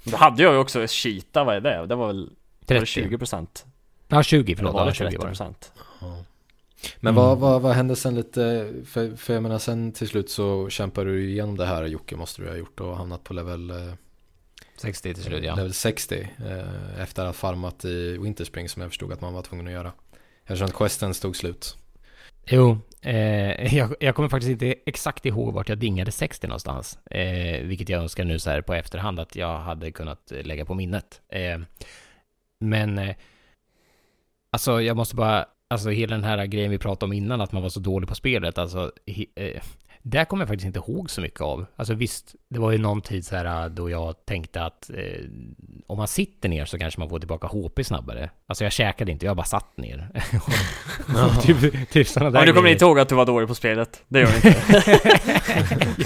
Då 0.04 0.18
hade 0.18 0.44
jag 0.44 0.54
ju 0.54 0.60
också 0.60 0.88
Cheetah, 0.88 1.46
vad 1.46 1.56
är 1.56 1.62
det? 1.62 1.86
Det 1.86 1.96
var 1.96 2.08
väl 2.08 2.26
var 2.26 2.66
30. 2.66 2.80
det 2.80 2.86
20 2.86 3.18
procent? 3.18 3.66
Ja, 4.08 4.24
20 4.24 4.52
Eller 4.52 4.56
förlåt. 4.58 4.74
var 4.74 4.82
Ja, 4.82 4.86
det 4.86 4.94
20 4.94 5.04
30 5.04 5.18
var 5.18 5.26
det. 5.26 5.30
procent? 5.30 5.72
Ja. 6.02 6.24
Men 7.00 7.14
Mm. 7.14 7.16
vad, 7.16 7.38
vad, 7.38 7.62
vad 7.62 7.76
hände 7.76 7.96
sen 7.96 8.16
lite, 8.16 8.74
för, 8.86 9.16
för 9.16 9.34
jag 9.34 9.44
menar 9.44 9.60
sen 9.60 9.92
till 9.92 10.08
slut 10.08 10.30
så 10.30 10.70
kämpar 10.70 11.06
du 11.06 11.30
igenom 11.30 11.58
det 11.58 11.66
här 11.66 11.84
Jocke 11.86 12.16
måste 12.16 12.42
du 12.42 12.48
ha 12.50 12.56
gjort 12.56 12.80
och 12.80 12.98
hamnat 12.98 13.24
på 13.24 13.34
level, 13.34 13.70
eh, 13.70 13.94
60 14.78 15.14
till 15.14 15.24
slut 15.24 15.44
ja. 15.44 15.56
level 15.56 15.74
60 15.74 16.30
eh, 16.46 17.02
efter 17.02 17.22
att 17.22 17.28
ha 17.28 17.34
farmat 17.34 17.86
i 17.86 18.18
Winterspring 18.18 18.70
som 18.70 18.82
jag 18.82 18.92
förstod 18.92 19.14
att 19.14 19.22
man 19.22 19.34
var 19.34 19.42
tvungen 19.42 19.68
att 19.68 19.74
göra. 19.74 19.92
Eftersom 20.46 20.68
att 20.68 20.74
questen 20.76 21.14
stod 21.14 21.36
slut. 21.36 21.78
Jo, 22.46 22.78
eh, 23.02 23.76
jag, 23.76 23.96
jag 24.00 24.16
kommer 24.16 24.30
faktiskt 24.30 24.52
inte 24.52 24.76
exakt 24.86 25.26
ihåg 25.26 25.54
vart 25.54 25.70
jag 25.70 25.78
dingade 25.78 26.12
60 26.12 26.48
någonstans. 26.48 27.00
Eh, 27.12 27.64
vilket 27.64 27.90
jag 27.90 28.02
önskar 28.02 28.24
nu 28.24 28.40
så 28.40 28.50
här 28.50 28.62
på 28.62 28.74
efterhand 28.74 29.20
att 29.20 29.36
jag 29.36 29.58
hade 29.58 29.92
kunnat 29.92 30.32
lägga 30.44 30.66
på 30.66 30.74
minnet. 30.74 31.22
Eh, 31.30 31.60
men, 32.60 32.98
eh, 32.98 33.16
alltså 34.52 34.82
jag 34.82 34.98
måste 34.98 35.16
bara, 35.16 35.46
alltså 35.68 35.90
hela 35.90 36.16
den 36.16 36.26
här 36.26 36.46
grejen 36.46 36.72
vi 36.72 36.78
pratade 36.78 37.06
om 37.06 37.14
innan, 37.14 37.42
att 37.42 37.52
man 37.52 37.62
var 37.62 37.70
så 37.70 37.80
dålig 37.80 38.10
på 38.10 38.16
spelet, 38.16 38.58
alltså, 38.58 38.92
he, 39.08 39.26
eh, 39.36 39.62
där 40.10 40.26
kommer 40.26 40.42
jag 40.42 40.48
faktiskt 40.48 40.66
inte 40.66 40.80
ihåg 40.80 41.10
så 41.10 41.22
mycket 41.22 41.42
av. 41.42 41.66
Alltså 41.76 41.94
visst, 41.94 42.36
det 42.50 42.60
var 42.60 42.72
ju 42.72 42.78
någon 42.78 43.02
tid 43.02 43.26
så 43.26 43.36
här 43.36 43.64
äh, 43.64 43.70
då 43.70 43.90
jag 43.90 44.26
tänkte 44.26 44.64
att 44.64 44.90
eh, 44.90 45.26
om 45.88 45.98
man 45.98 46.08
sitter 46.08 46.50
ner 46.50 46.66
så 46.66 46.78
kanske 46.80 47.00
man 47.00 47.10
får 47.10 47.20
tillbaka 47.20 47.48
HP 47.48 47.84
snabbare. 47.86 48.30
Alltså 48.48 48.64
jag 48.64 48.74
käkade 48.74 49.12
inte, 49.12 49.26
jag 49.26 49.36
bara 49.38 49.46
satt 49.46 49.78
ner. 49.78 50.10
Och 51.38 51.42
typ, 51.44 51.90
typ 51.90 52.08
sådana 52.08 52.30
där 52.32 52.40
Men 52.40 52.48
du 52.48 52.54
kommer 52.54 52.70
inte 52.70 52.86
ihåg 52.86 53.00
att 53.00 53.10
du 53.10 53.16
var 53.16 53.26
dålig 53.26 53.48
på 53.48 53.56
spelet? 53.56 54.04
Det 54.08 54.20
gör 54.20 54.28
du 54.28 54.36
inte? 54.36 54.62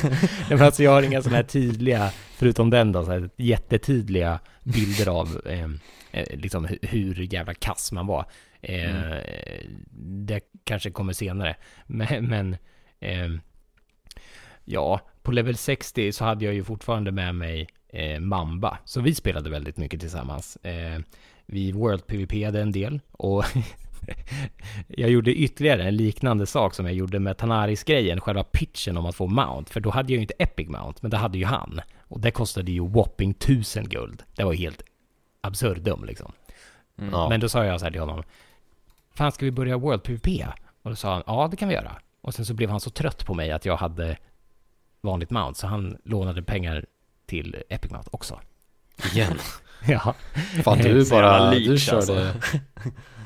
Nej, 0.39 0.49
men 0.49 0.61
alltså 0.61 0.83
jag 0.83 0.91
har 0.91 1.01
inga 1.03 1.21
sådana 1.21 1.35
här 1.37 1.43
tydliga, 1.43 2.09
förutom 2.35 2.69
den 2.69 2.91
då, 2.91 3.05
så 3.05 3.11
här 3.11 3.29
jättetydliga 3.37 4.39
bilder 4.63 5.07
av 5.09 5.41
eh, 5.45 5.69
eh, 6.11 6.37
liksom 6.39 6.67
hu- 6.67 6.87
hur 6.87 7.33
jävla 7.33 7.53
kass 7.53 7.91
man 7.91 8.07
var. 8.07 8.25
Eh, 8.61 9.17
Det 9.95 10.39
kanske 10.63 10.91
kommer 10.91 11.13
senare. 11.13 11.55
Men, 11.87 12.25
men 12.25 12.53
eh, 12.99 13.29
ja, 14.65 15.01
på 15.21 15.31
level 15.31 15.57
60 15.57 16.11
så 16.11 16.25
hade 16.25 16.45
jag 16.45 16.53
ju 16.53 16.63
fortfarande 16.63 17.11
med 17.11 17.35
mig 17.35 17.67
eh, 17.89 18.19
Mamba. 18.19 18.77
Så 18.85 19.01
vi 19.01 19.15
spelade 19.15 19.49
väldigt 19.49 19.77
mycket 19.77 19.99
tillsammans. 19.99 20.55
Eh, 20.55 20.99
vi 21.45 21.71
World 21.71 22.07
PVP-ade 22.07 22.61
en 22.61 22.71
del 22.71 22.99
och 23.11 23.43
jag 24.87 25.09
gjorde 25.09 25.35
ytterligare 25.35 25.83
en 25.83 25.95
liknande 25.95 26.45
sak 26.45 26.73
som 26.73 26.85
jag 26.85 26.95
gjorde 26.95 27.19
med 27.19 27.37
Tanaris-grejen, 27.37 28.21
själva 28.21 28.43
pitchen 28.43 28.97
om 28.97 29.05
att 29.05 29.15
få 29.15 29.27
mount. 29.27 29.73
För 29.73 29.79
då 29.79 29.89
hade 29.89 30.13
jag 30.13 30.17
ju 30.17 30.21
inte 30.21 30.33
Epic 30.39 30.69
mount, 30.69 30.99
men 31.01 31.11
det 31.11 31.17
hade 31.17 31.37
ju 31.37 31.45
han. 31.45 31.81
Och 32.07 32.19
det 32.19 32.31
kostade 32.31 32.71
ju 32.71 32.79
whopping 32.79 33.31
1000 33.31 33.89
guld. 33.89 34.23
Det 34.35 34.43
var 34.43 34.53
helt 34.53 34.83
absurdum 35.41 36.05
liksom. 36.05 36.31
Mm. 36.97 37.11
Ja. 37.11 37.29
Men 37.29 37.39
då 37.39 37.49
sa 37.49 37.65
jag 37.65 37.79
så 37.79 37.85
här 37.85 37.91
till 37.91 38.01
honom. 38.01 38.23
Fan, 39.15 39.31
ska 39.31 39.45
vi 39.45 39.51
börja 39.51 39.77
World 39.77 40.03
PVP? 40.03 40.47
Och 40.81 40.89
då 40.89 40.95
sa 40.95 41.13
han, 41.13 41.23
ja 41.25 41.47
det 41.51 41.57
kan 41.57 41.67
vi 41.67 41.75
göra. 41.75 41.91
Och 42.21 42.33
sen 42.33 42.45
så 42.45 42.53
blev 42.53 42.69
han 42.69 42.79
så 42.79 42.89
trött 42.89 43.25
på 43.25 43.33
mig 43.33 43.51
att 43.51 43.65
jag 43.65 43.77
hade 43.77 44.17
vanligt 45.03 45.29
mount, 45.29 45.59
så 45.59 45.67
han 45.67 45.97
lånade 46.05 46.43
pengar 46.43 46.85
till 47.25 47.55
Epic 47.69 47.91
mount 47.91 48.09
också. 48.11 48.39
Igen. 49.13 49.33
ja. 49.87 50.15
Fan 50.63 50.77
du 50.77 51.09
bara, 51.09 51.51
leech, 51.51 51.67
du 51.67 51.77
körde. 51.77 51.97
alltså. 51.97 52.33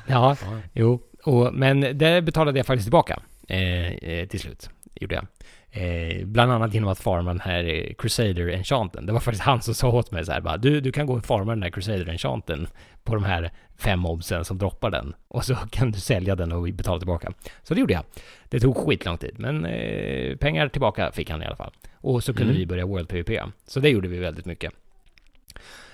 Ja, 0.06 0.36
Ja. 0.42 0.60
jo. 0.72 1.02
Och, 1.24 1.54
men 1.54 1.80
det 1.80 2.22
betalade 2.22 2.58
jag 2.58 2.66
faktiskt 2.66 2.86
tillbaka 2.86 3.22
eh, 3.48 3.86
eh, 3.92 4.28
till 4.28 4.40
slut. 4.40 4.70
Gjorde 4.94 5.14
jag. 5.14 5.26
Eh, 5.70 6.26
bland 6.26 6.52
annat 6.52 6.74
genom 6.74 6.88
att 6.88 6.98
farma 7.00 7.30
den 7.30 7.40
här 7.40 7.64
eh, 7.64 7.94
Crusader 7.98 8.48
Enchanten. 8.48 9.06
Det 9.06 9.12
var 9.12 9.20
faktiskt 9.20 9.44
han 9.44 9.62
som 9.62 9.74
sa 9.74 9.88
åt 9.90 10.10
mig 10.10 10.24
så 10.24 10.32
här 10.32 10.40
bara, 10.40 10.56
du, 10.56 10.80
du 10.80 10.92
kan 10.92 11.06
gå 11.06 11.14
och 11.16 11.24
farma 11.24 11.52
den 11.54 11.62
här 11.62 11.70
Crusader 11.70 12.08
Enchanten 12.08 12.68
på 13.04 13.14
de 13.14 13.24
här 13.24 13.50
fem 13.76 14.00
mobsen 14.00 14.44
som 14.44 14.58
droppar 14.58 14.90
den. 14.90 15.14
Och 15.28 15.44
så 15.44 15.54
kan 15.70 15.90
du 15.90 16.00
sälja 16.00 16.36
den 16.36 16.52
och 16.52 16.62
betala 16.62 16.98
tillbaka. 16.98 17.32
Så 17.62 17.74
det 17.74 17.80
gjorde 17.80 17.92
jag. 17.92 18.04
Det 18.48 18.60
tog 18.60 18.76
skitlång 18.76 19.18
tid, 19.18 19.34
men 19.38 19.64
eh, 19.64 20.36
pengar 20.36 20.68
tillbaka 20.68 21.12
fick 21.12 21.30
han 21.30 21.42
i 21.42 21.46
alla 21.46 21.56
fall. 21.56 21.72
Och 21.94 22.24
så 22.24 22.32
kunde 22.34 22.50
Mm. 22.52 22.56
vi 22.60 22.66
börja 22.66 22.86
World 22.86 23.08
PVP. 23.08 23.40
Så 23.66 23.80
det 23.80 23.88
gjorde 23.88 24.08
vi 24.08 24.18
väldigt 24.18 24.46
mycket. 24.46 24.72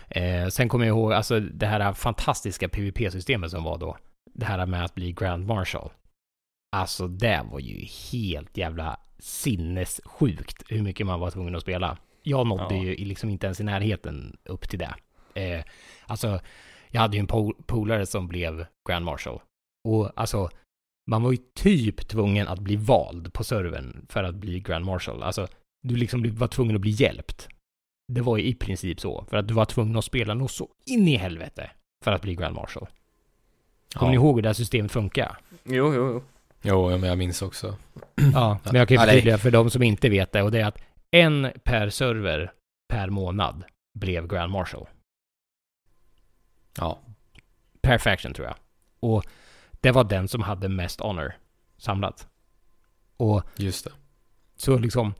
Eh, 0.09 0.47
sen 0.49 0.69
kommer 0.69 0.87
jag 0.87 0.97
ihåg, 0.97 1.13
alltså 1.13 1.41
det 1.41 1.67
här 1.67 1.93
fantastiska 1.93 2.69
PVP-systemet 2.69 3.51
som 3.51 3.65
var 3.65 3.79
då. 3.79 3.97
Det 4.35 4.45
här 4.47 4.67
med 4.67 4.85
att 4.85 4.95
bli 4.95 5.13
Grand 5.13 5.47
Marshal. 5.47 5.91
Alltså 6.77 7.09
det 7.09 7.41
var 7.53 7.59
ju 7.61 7.87
helt 8.13 8.57
jävla 8.57 8.97
sinnessjukt 9.19 10.63
hur 10.69 10.83
mycket 10.83 11.07
man 11.07 11.21
var 11.21 11.31
tvungen 11.31 11.55
att 11.55 11.63
spela. 11.63 11.99
Jag 12.23 12.47
nådde 12.47 12.75
Ja. 12.77 12.83
ju 12.83 13.05
liksom 13.05 13.31
inte 13.31 13.47
ens 13.47 13.61
i 13.61 13.65
närheten 13.65 14.37
upp 14.45 14.69
till 14.69 14.79
det. 14.79 14.95
Eh, 15.35 15.65
alltså, 16.07 16.41
jag 16.91 17.01
hade 17.01 17.17
ju 17.17 17.21
en 17.21 17.27
pol- 17.27 17.63
polare 17.67 18.07
som 18.07 18.29
blev 18.29 18.67
Grand 18.89 19.05
Marshal. 19.05 19.41
Och 19.89 20.11
alltså, 20.17 20.49
man 21.11 21.23
var 21.23 21.33
ju 21.33 21.39
typ 21.55 22.09
tvungen 22.09 22.49
att 22.49 22.59
bli 22.59 22.77
vald 22.77 23.33
på 23.33 23.45
servern 23.45 24.07
för 24.09 24.25
att 24.25 24.35
bli 24.35 24.61
Grand 24.61 24.85
Marshal. 24.85 25.23
Alltså, 25.23 25.47
du 25.83 25.97
liksom 25.97 26.35
var 26.37 26.49
tvungen 26.49 26.75
att 26.77 26.81
bli 26.83 26.91
hjälpt. 26.91 27.49
Det 28.13 28.21
var 28.21 28.37
ju 28.37 28.45
i 28.45 28.55
princip 28.55 29.01
så, 29.01 29.25
för 29.31 29.37
att 29.37 29.49
du 29.49 29.55
var 29.55 29.65
tvungen 29.65 29.97
att 29.97 30.05
spela 30.05 30.35
något 30.35 30.51
så 30.51 30.69
in 30.87 31.09
i 31.09 31.17
helvete 31.17 31.71
för 32.05 32.13
att 32.13 32.23
bli 32.23 32.35
Grand 32.35 32.55
Marshal. 32.57 32.87
Kommer 33.95 34.11
ni 34.11 34.17
Ja. 34.17 34.21
ihåg 34.23 34.35
hur 34.37 34.43
det 34.43 34.49
här 34.49 34.55
systemet 34.55 34.93
funkar? 34.93 35.39
Jo, 35.65 35.95
jo, 35.95 36.07
jo. 36.13 36.23
Jo, 36.65 36.91
men 36.91 37.03
jag 37.03 37.19
minns 37.19 37.43
också. 37.43 37.77
Ja, 38.35 38.59
men 38.65 38.75
jag 38.75 38.89
kan 38.89 38.95
ju 38.95 39.01
förtydliga 39.01 39.39
för 39.39 39.51
de 39.51 39.71
som 39.71 39.83
inte 39.83 40.09
vet 40.09 40.33
det 40.33 40.43
och 40.43 40.51
det 40.51 40.61
är 40.61 40.65
att 40.65 40.79
en 41.11 41.53
per 41.65 41.91
server 41.91 42.53
per 42.89 43.11
månad 43.11 43.65
blev 43.95 44.27
Grand 44.27 44.53
Marshal. 44.53 44.87
Ja. 46.79 46.99
Per 47.83 47.99
faction 47.99 48.35
tror 48.35 48.47
jag. 48.47 48.57
Och 49.01 49.25
det 49.81 49.91
var 49.91 50.05
den 50.05 50.29
som 50.29 50.43
hade 50.43 50.69
mest 50.69 51.01
honor 51.01 51.33
samlat. 51.77 52.29
Och 53.17 53.43
Just 53.57 53.85
det. 53.85 53.93
så 54.57 54.79
liksom, 54.79 55.15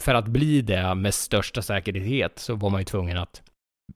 för 0.00 0.14
att 0.14 0.26
bli 0.28 0.62
det 0.62 0.94
med 0.94 1.14
största 1.14 1.62
säkerhet 1.62 2.38
så 2.38 2.54
var 2.54 2.70
man 2.70 2.80
ju 2.80 2.84
tvungen 2.84 3.18
att 3.18 3.42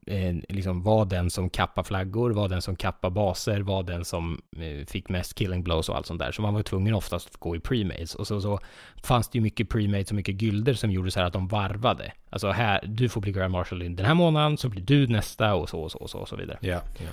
eh, 0.06 0.36
liksom 0.48 0.82
vara 0.82 1.04
den 1.04 1.30
som 1.30 1.50
kappar 1.50 1.82
flaggor, 1.82 2.30
vara 2.30 2.48
den 2.48 2.62
som 2.62 2.76
kappar 2.76 3.10
baser, 3.10 3.60
vara 3.60 3.82
den 3.82 4.04
som 4.04 4.42
eh, 4.56 4.86
fick 4.86 5.08
mest 5.08 5.34
killing 5.34 5.62
blows 5.62 5.88
och 5.88 5.96
allt 5.96 6.06
sånt 6.06 6.20
där. 6.20 6.32
Så 6.32 6.42
man 6.42 6.54
var 6.54 6.62
tvungen 6.62 6.94
oftast 6.94 7.28
att 7.28 7.36
gå 7.36 7.56
i 7.56 7.60
premates. 7.60 8.14
Och 8.14 8.26
så, 8.26 8.40
så 8.40 8.60
fanns 9.02 9.28
det 9.28 9.38
ju 9.38 9.42
mycket 9.42 9.68
premates 9.68 10.10
och 10.10 10.16
mycket 10.16 10.42
gylder 10.42 10.74
som 10.74 10.90
gjorde 10.90 11.10
så 11.10 11.20
här 11.20 11.26
att 11.26 11.32
de 11.32 11.48
varvade. 11.48 12.12
Alltså 12.30 12.50
här, 12.50 12.80
du 12.86 13.08
får 13.08 13.20
bli 13.20 13.32
Grand 13.32 13.52
Marshal 13.52 13.78
den 13.78 14.06
här 14.06 14.14
månaden, 14.14 14.56
så 14.56 14.68
blir 14.68 14.82
du 14.82 15.06
nästa 15.06 15.54
och 15.54 15.68
så 15.68 15.80
och 15.80 15.92
så 15.92 15.98
och 15.98 16.10
så, 16.10 16.18
och 16.18 16.28
så 16.28 16.36
vidare. 16.36 16.58
Ja. 16.60 16.80
ja. 16.98 17.10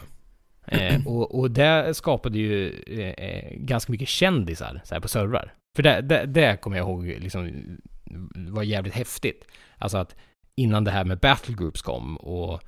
Eh, 0.67 1.07
och, 1.07 1.39
och 1.39 1.51
det 1.51 1.93
skapade 1.93 2.37
ju 2.37 2.83
eh, 2.87 3.25
eh, 3.27 3.55
ganska 3.55 3.91
mycket 3.91 4.07
kändisar 4.07 4.81
så 4.83 4.95
här, 4.95 5.01
på 5.01 5.07
servrar. 5.07 5.53
För 5.75 5.83
det, 5.83 6.01
det, 6.01 6.25
det 6.25 6.61
kommer 6.61 6.77
jag 6.77 6.87
ihåg 6.87 7.05
liksom, 7.05 7.51
var 8.35 8.63
jävligt 8.63 8.93
häftigt. 8.93 9.47
Alltså 9.77 9.97
att 9.97 10.15
innan 10.57 10.83
det 10.83 10.91
här 10.91 11.05
med 11.05 11.19
battle 11.19 11.55
groups 11.55 11.81
kom 11.81 12.17
och 12.17 12.53
eh, 12.53 12.59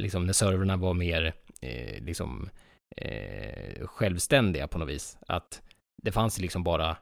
liksom 0.00 0.26
när 0.26 0.32
servrarna 0.32 0.76
var 0.76 0.94
mer 0.94 1.34
eh, 1.60 2.04
liksom 2.04 2.50
eh, 2.96 3.86
självständiga 3.86 4.68
på 4.68 4.78
något 4.78 4.88
vis. 4.88 5.18
Att 5.26 5.62
det 6.02 6.12
fanns 6.12 6.38
liksom 6.38 6.64
bara 6.64 6.96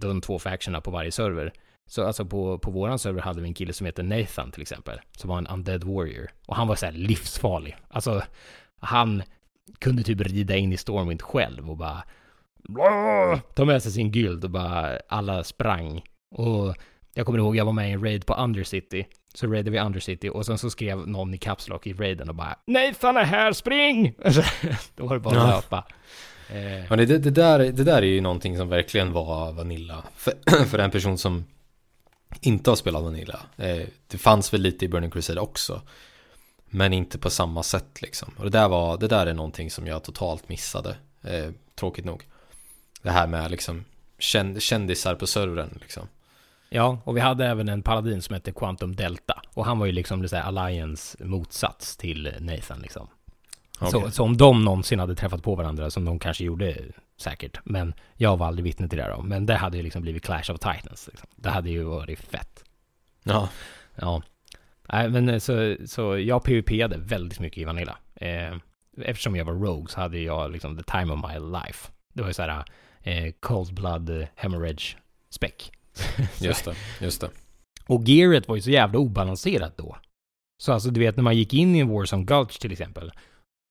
de 0.00 0.20
två 0.20 0.38
factionerna 0.38 0.80
på 0.80 0.90
varje 0.90 1.12
server. 1.12 1.52
Så 1.90 2.06
alltså 2.06 2.24
på, 2.24 2.58
på 2.58 2.70
våran 2.70 2.98
server 2.98 3.22
hade 3.22 3.40
vi 3.40 3.48
en 3.48 3.54
kille 3.54 3.72
som 3.72 3.86
heter 3.86 4.02
Nathan 4.02 4.50
till 4.50 4.62
exempel, 4.62 5.00
som 5.16 5.30
var 5.30 5.38
en 5.38 5.46
undead 5.46 5.84
warrior. 5.84 6.30
Och 6.46 6.56
han 6.56 6.68
var 6.68 6.76
så 6.76 6.86
här 6.86 6.92
livsfarlig. 6.92 7.76
Alltså, 7.88 8.22
han 8.80 9.22
kunde 9.78 10.02
typ 10.02 10.20
rida 10.20 10.56
in 10.56 10.72
i 10.72 10.76
Stormwind 10.76 11.22
själv 11.22 11.70
och 11.70 11.76
bara 11.76 12.02
ta 13.54 13.64
med 13.64 13.82
sig 13.82 13.92
sin 13.92 14.12
guld 14.12 14.44
och 14.44 14.50
bara 14.50 14.98
alla 15.08 15.44
sprang. 15.44 16.02
Och 16.34 16.76
jag 17.14 17.26
kommer 17.26 17.38
ihåg, 17.38 17.56
jag 17.56 17.64
var 17.64 17.72
med 17.72 17.88
i 17.90 17.92
en 17.92 18.04
raid 18.04 18.26
på 18.26 18.34
Undercity. 18.34 19.04
Så 19.34 19.46
raidade 19.46 19.70
vi 19.70 19.80
Undercity 19.80 20.28
och 20.28 20.46
sen 20.46 20.58
så 20.58 20.70
skrev 20.70 21.08
någon 21.08 21.34
i 21.34 21.38
Caps 21.38 21.68
Lock 21.68 21.86
i 21.86 21.92
raiden 21.92 22.28
och 22.28 22.34
bara 22.34 22.56
Nathan 22.66 23.16
är 23.16 23.24
här, 23.24 23.52
spring! 23.52 24.14
Då 24.96 25.06
var 25.06 25.14
det 25.14 25.20
bara 25.20 25.40
att 25.42 25.48
Ja. 25.48 25.56
löpa. 25.56 25.86
Eh, 26.50 26.84
Ja, 26.90 26.96
det, 26.96 27.06
det, 27.18 27.30
där, 27.30 27.58
det 27.58 27.84
där 27.84 27.96
är 28.02 28.06
ju 28.06 28.20
någonting 28.20 28.56
som 28.56 28.68
verkligen 28.68 29.12
var 29.12 29.52
Vanilla. 29.52 30.04
För, 30.16 30.32
för 30.66 30.78
en 30.78 30.90
person 30.90 31.18
som 31.18 31.44
inte 32.40 32.70
har 32.70 32.76
spelat 32.76 33.02
Vanilla. 33.02 33.40
Eh, 33.56 33.82
det 34.06 34.18
fanns 34.18 34.52
väl 34.54 34.60
lite 34.60 34.84
i 34.84 34.88
Burning 34.88 35.10
Crusade 35.10 35.40
också. 35.40 35.82
Men 36.66 36.92
inte 36.92 37.18
på 37.18 37.30
samma 37.30 37.62
sätt 37.62 38.02
liksom. 38.02 38.34
Och 38.38 38.44
det 38.44 38.50
där, 38.50 38.68
var, 38.68 38.98
det 38.98 39.08
där 39.08 39.26
är 39.26 39.34
någonting 39.34 39.70
som 39.70 39.86
jag 39.86 40.02
totalt 40.04 40.48
missade. 40.48 40.96
Eh, 41.22 41.50
tråkigt 41.74 42.04
nog. 42.04 42.22
Det 43.02 43.10
här 43.10 43.26
med 43.26 43.50
liksom 43.50 43.84
kändisar 44.58 45.14
på 45.14 45.26
servern 45.26 45.78
liksom. 45.80 46.08
Ja, 46.72 46.98
och 47.04 47.16
vi 47.16 47.20
hade 47.20 47.46
även 47.46 47.68
en 47.68 47.82
paladin 47.82 48.22
som 48.22 48.34
hette 48.34 48.52
Quantum 48.52 48.96
Delta. 48.96 49.42
Och 49.54 49.64
han 49.64 49.78
var 49.78 49.86
ju 49.86 49.92
liksom 49.92 50.22
det 50.22 50.42
Alliance 50.42 51.24
motsats 51.24 51.96
till 51.96 52.34
Nathan 52.40 52.80
liksom. 52.80 53.08
Okay. 53.80 53.90
Så, 53.90 54.10
så, 54.10 54.24
om 54.24 54.36
de 54.36 54.64
någonsin 54.64 54.98
hade 54.98 55.14
träffat 55.14 55.42
på 55.42 55.54
varandra, 55.54 55.90
som 55.90 56.04
de 56.04 56.18
kanske 56.18 56.44
gjorde 56.44 56.76
säkert, 57.16 57.58
men 57.64 57.94
jag 58.14 58.36
var 58.36 58.46
aldrig 58.46 58.64
vittne 58.64 58.88
till 58.88 58.98
det 58.98 59.14
då. 59.16 59.22
Men 59.22 59.46
det 59.46 59.54
hade 59.54 59.76
ju 59.76 59.82
liksom 59.82 60.02
blivit 60.02 60.24
Clash 60.24 60.52
of 60.52 60.58
Titans. 60.58 61.08
Liksom. 61.10 61.28
Det 61.36 61.50
hade 61.50 61.70
ju 61.70 61.82
varit 61.82 62.18
fett. 62.18 62.64
Ja. 63.22 63.48
Ja. 63.94 64.22
Nej, 64.92 65.08
men 65.08 65.28
eh, 65.28 65.38
så, 65.38 65.76
så 65.86 66.18
jag 66.18 66.44
PVP-ade 66.44 66.96
väldigt 66.98 67.40
mycket 67.40 67.58
i 67.58 67.64
Vanilla. 67.64 67.98
Eh, 68.14 68.56
eftersom 69.02 69.36
jag 69.36 69.44
var 69.44 69.52
Rogue 69.52 69.88
så 69.88 70.00
hade 70.00 70.18
jag 70.18 70.50
liksom 70.50 70.76
the 70.76 70.82
time 70.82 71.12
of 71.12 71.20
my 71.30 71.38
life. 71.38 71.90
Det 72.12 72.22
var 72.22 72.28
ju 72.28 72.34
så 72.34 72.42
här 72.42 72.64
eh, 73.02 73.32
cold 73.40 73.74
blood 73.74 74.10
eh, 74.10 74.26
hemorrhage 74.34 74.96
spec. 75.30 75.70
just 76.40 76.64
det, 76.64 76.74
just 77.00 77.20
det. 77.20 77.30
Och 77.86 78.08
gearet 78.08 78.48
var 78.48 78.56
ju 78.56 78.62
så 78.62 78.70
jävla 78.70 78.98
obalanserat 78.98 79.76
då. 79.76 79.96
Så 80.62 80.72
alltså 80.72 80.90
du 80.90 81.00
vet 81.00 81.16
när 81.16 81.22
man 81.22 81.36
gick 81.36 81.54
in 81.54 81.76
i 81.76 81.78
en 81.78 81.88
Warzone 81.88 82.24
Gulch 82.24 82.60
till 82.60 82.72
exempel 82.72 83.12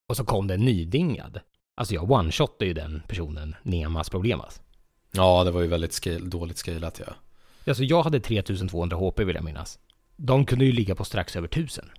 och 0.09 0.17
så 0.17 0.25
kom 0.25 0.47
det 0.47 0.53
en 0.53 0.65
nydingad. 0.65 1.39
Alltså 1.77 1.93
jag 1.93 2.11
one-shotade 2.11 2.65
ju 2.65 2.73
den 2.73 3.01
personen, 3.07 3.55
Nemas 3.63 4.09
Problemas. 4.09 4.61
Ja, 5.11 5.43
det 5.43 5.51
var 5.51 5.61
ju 5.61 5.67
väldigt 5.67 5.93
scale, 5.93 6.19
dåligt 6.19 6.57
scalat 6.57 7.01
ja. 7.07 7.13
Alltså 7.67 7.83
jag 7.83 8.03
hade 8.03 8.19
3200 8.19 8.97
HP 8.97 9.19
vill 9.19 9.35
jag 9.35 9.43
minnas. 9.43 9.79
De 10.15 10.45
kunde 10.45 10.65
ju 10.65 10.71
ligga 10.71 10.95
på 10.95 11.05
strax 11.05 11.35
över 11.35 11.47
1000. 11.47 11.89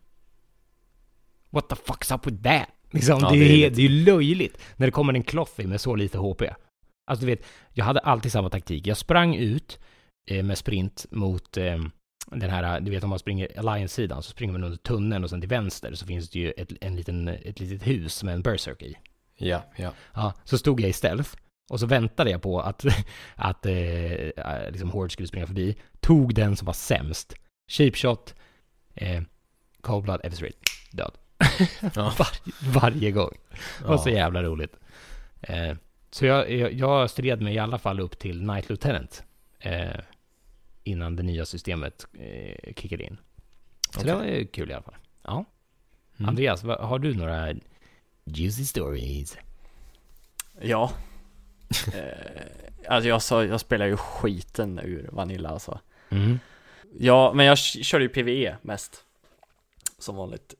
What 1.51 1.68
the 1.68 1.75
fuck's 1.75 2.14
up 2.14 2.27
with 2.27 2.43
that? 2.43 2.68
Liksom, 2.91 3.18
ja, 3.23 3.31
det, 3.31 3.37
är, 3.37 3.71
det, 3.71 3.83
är, 3.83 3.89
ju 3.89 4.05
löjligt 4.05 4.59
när 4.77 4.87
det 4.87 4.91
kommer 4.91 5.12
en 5.12 5.23
Cloffy 5.23 5.66
med 5.66 5.81
så 5.81 5.95
lite 5.95 6.18
HP. 6.18 6.43
Alltså 7.07 7.27
du 7.27 7.27
vet, 7.27 7.47
jag 7.73 7.85
hade 7.85 8.01
alltid 8.01 8.33
samma 8.33 8.51
taktik. 8.51 8.87
Jag 8.87 8.97
sprang 8.97 9.35
ut 9.35 9.79
med 10.43 10.59
sprint 10.59 11.07
mot 11.11 11.57
eh, 11.57 11.79
den 12.27 12.51
här, 12.51 12.81
du 12.81 12.91
vet 12.91 13.05
om 13.05 13.11
man 13.11 13.18
springer 13.18 13.59
Alliance-sidan 13.59 14.23
så 14.23 14.31
springer 14.31 14.53
man 14.53 14.64
under 14.64 14.79
tunneln 14.79 15.25
och 15.25 15.31
sen 15.31 15.41
till 15.41 15.49
vänster 15.49 15.95
så 15.95 16.07
finns 16.07 16.31
det 16.31 16.39
ju 16.39 16.51
ett, 16.51 16.73
en 16.81 16.97
liten, 16.97 17.29
ett 17.29 17.61
litet 17.61 17.87
hus 17.87 18.23
med 18.23 18.35
en 18.35 18.43
berserk 18.43 18.83
i. 18.83 18.97
Ja, 19.37 19.64
ja. 19.77 19.93
Ja, 20.14 20.33
så 20.45 20.59
stod 20.59 20.81
jag 20.81 20.91
i 20.91 20.93
stealth 20.93 21.31
och 21.71 21.81
så 21.81 21.87
väntade 21.87 22.31
jag 22.31 22.43
på 22.43 22.61
att, 22.61 22.85
att 23.35 23.66
eh, 23.66 23.75
eh, 23.75 24.71
liksom 24.71 24.91
Horde 24.91 25.11
skulle 25.11 25.29
springa 25.29 25.47
förbi. 25.47 25.77
Tog 26.01 26.35
den 26.35 26.57
som 26.57 26.66
var 26.66 26.73
sämst. 26.73 27.35
Cheap 27.71 27.97
shot, 27.97 28.35
eh, 28.95 29.23
cold 29.81 30.05
blood, 30.05 30.21
eviscerate, 30.25 30.57
död. 30.93 31.12
Ja. 31.95 32.14
Var, 32.18 32.29
varje 32.73 33.11
gång. 33.11 33.33
Det 33.79 33.85
var 33.85 33.95
ja. 33.95 33.99
så 33.99 34.11
jävla 34.11 34.43
roligt. 34.43 34.77
Eh, 35.41 35.77
så 36.11 36.27
jag, 36.27 36.51
jag, 36.51 36.73
jag 36.73 37.11
stred 37.11 37.43
mig 37.43 37.55
i 37.55 37.59
alla 37.59 37.79
fall 37.79 38.01
upp 38.01 38.18
till 38.18 38.43
Night 38.43 38.68
Lieutenant. 38.68 39.25
Eh, 39.61 40.00
innan 40.84 41.16
det 41.16 41.22
nya 41.22 41.46
systemet 41.46 42.06
eh, 42.12 42.74
kickade 42.76 43.04
in. 43.04 43.16
Så 43.90 44.00
okay. 44.00 44.11
det 44.11 44.18
var 44.18 44.24
ju 44.24 44.46
kul 44.46 44.70
i 44.70 44.74
alla 44.74 44.82
fall. 44.82 44.96
Ja. 45.22 45.44
Mm. 46.18 46.28
Andreas, 46.28 46.62
har 46.62 46.98
du 46.98 47.14
några 47.14 47.54
juicy 48.24 48.64
stories? 48.64 49.38
Ja. 50.61 50.92
eh, 51.94 52.42
alltså 52.88 53.08
jag, 53.08 53.22
så, 53.22 53.44
jag 53.44 53.61
spelar 53.61 53.86
ju 53.86 53.96
skiten 53.96 54.78
ur 54.78 55.08
Vanilla 55.12 55.48
alltså. 55.48 55.80
Mm. 56.11 56.38
Ja, 56.98 57.32
men 57.34 57.46
jag 57.46 57.58
körde 57.58 58.04
ju 58.04 58.08
PVE 58.08 58.56
mest. 58.62 59.04
Som 59.98 60.16
vanligt. 60.16 60.54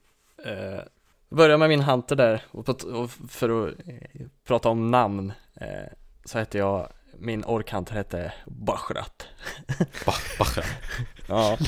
Eh, 0.45 0.81
började 1.29 1.57
med 1.59 1.69
min 1.69 1.81
Hunter 1.81 2.17
där, 2.17 2.43
och, 2.51 2.85
och 2.85 3.11
för 3.11 3.69
att 3.69 3.89
eh, 3.89 4.27
prata 4.45 4.69
om 4.69 4.91
namn, 4.91 5.33
eh, 5.55 5.93
så 6.25 6.39
hette 6.39 6.59
jag 6.59 6.93
min 7.21 7.45
orkhunter 7.45 7.95
hette 7.95 8.33
Bachrat 8.47 9.29
Bachrat? 10.39 10.67
ja. 11.27 11.59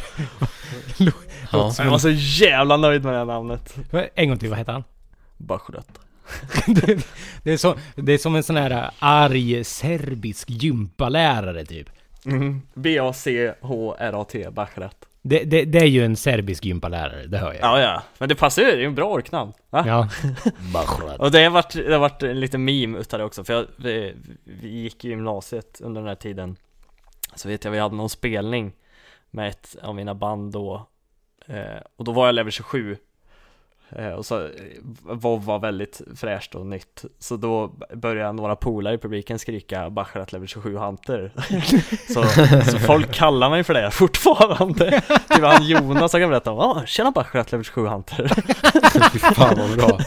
ja. 1.53 1.73
Jag 1.79 1.91
var 1.91 1.99
så 1.99 2.11
jävla 2.11 2.77
nöjd 2.77 3.05
med 3.05 3.13
det 3.13 3.19
här 3.19 3.25
namnet 3.25 3.77
En 4.15 4.29
gång 4.29 4.39
till, 4.39 4.49
vad 4.49 4.59
hette 4.59 4.73
han? 4.73 4.85
Bachrat 5.37 5.99
det, 6.67 7.07
det, 7.43 7.53
är 7.53 7.57
så, 7.57 7.75
det 7.95 8.13
är 8.13 8.19
som 8.19 8.35
en 8.35 8.43
sån 8.43 8.57
här 8.57 8.91
arg 8.99 9.65
serbisk 9.65 10.51
gympalärare 10.51 11.65
typ 11.65 11.91
mm. 12.27 12.63
B-A-C-H-R-A-T, 12.75 14.51
Bachrat 14.51 14.97
det, 15.23 15.45
det, 15.45 15.65
det, 15.65 15.79
är 15.79 15.87
ju 15.87 16.05
en 16.05 16.17
serbisk 16.17 16.65
gympalärare, 16.65 17.27
det 17.27 17.39
hör 17.39 17.53
jag. 17.53 17.63
Ja, 17.63 17.81
ja. 17.81 18.03
Men 18.19 18.29
det 18.29 18.35
passar 18.35 18.63
ju, 18.63 18.69
det 18.69 18.75
är 18.75 18.79
ju 18.79 18.87
en 18.87 18.95
bra 18.95 19.13
orknamn. 19.13 19.53
Va? 19.71 19.85
Ja. 19.87 20.09
och 21.19 21.31
det 21.31 21.45
har, 21.45 21.51
varit, 21.51 21.73
det 21.73 21.93
har 21.93 22.01
varit 22.01 22.23
en 22.23 22.41
liten 22.41 22.65
meme 22.65 22.99
utav 22.99 23.19
det 23.19 23.25
också, 23.25 23.45
för 23.45 23.53
jag, 23.53 23.67
vi, 23.77 24.15
vi 24.45 24.69
gick 24.69 25.05
i 25.05 25.09
gymnasiet 25.09 25.81
under 25.81 26.01
den 26.01 26.09
här 26.09 26.15
tiden. 26.15 26.57
Så 27.35 27.49
vet 27.49 27.65
jag, 27.65 27.71
vi 27.71 27.79
hade 27.79 27.97
någon 27.97 28.11
spelning 28.11 28.73
med 29.31 29.49
ett 29.49 29.77
av 29.83 29.95
mina 29.95 30.15
band 30.15 30.53
då. 30.53 30.87
Eh, 31.47 31.83
och 31.97 32.05
då 32.05 32.13
var 32.13 32.27
jag 32.27 32.35
level 32.35 32.53
27 32.53 32.93
Eh, 32.93 32.97
och 34.17 34.27
så, 34.27 34.49
WoW 35.03 35.45
var 35.45 35.59
väldigt 35.59 36.01
fräscht 36.17 36.55
och 36.55 36.67
nytt. 36.67 37.05
Så 37.19 37.37
då 37.37 37.73
började 37.95 38.33
några 38.33 38.57
polare 38.57 38.95
i 38.95 38.99
publiken 38.99 39.39
skrika 39.39 39.91
Baccarat 39.91 40.33
level 40.33 40.49
27 40.49 40.77
Hunter 40.77 41.33
så, 42.13 42.23
så 42.71 42.79
folk 42.79 43.15
kallar 43.15 43.51
mig 43.51 43.65
för 43.65 43.75
det 43.75 43.91
fortfarande. 43.93 45.03
Det 45.29 45.41
var 45.41 45.53
han 45.53 45.67
Jonas 45.67 46.11
som 46.11 46.21
kan 46.21 46.31
berätta 46.31 46.51
ah, 46.51 46.83
Tjena 46.87 47.11
Baccarat 47.11 47.53
level 47.53 47.65
27 47.65 47.87
Hunter 47.87 48.29
Fy 49.13 49.19
fan 49.19 49.59
vad 49.59 49.77
bra. 49.77 49.99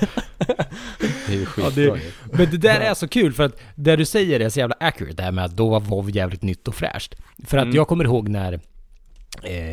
Det 1.28 1.34
är 1.34 1.38
ju 1.38 1.46
skitbra. 1.46 1.84
Ja, 1.84 1.94
det, 1.94 2.38
Men 2.38 2.52
det 2.52 2.58
där 2.58 2.80
är 2.80 2.94
så 2.94 3.08
kul 3.08 3.34
för 3.34 3.44
att 3.44 3.60
det 3.76 3.96
du 3.96 4.06
säger 4.06 4.40
är 4.40 4.50
så 4.50 4.60
jävla 4.60 4.76
accurate 4.80 5.16
det 5.16 5.24
här 5.24 5.32
med 5.32 5.46
att 5.46 5.58
då 5.58 5.70
var 5.70 5.80
WoW 5.80 6.10
jävligt 6.10 6.42
nytt 6.42 6.68
och 6.68 6.76
fräscht. 6.76 7.16
För 7.48 7.58
att 7.58 7.64
mm. 7.64 7.76
jag 7.76 7.88
kommer 7.88 8.04
ihåg 8.04 8.30
när 8.30 8.54
Eh, 8.54 8.60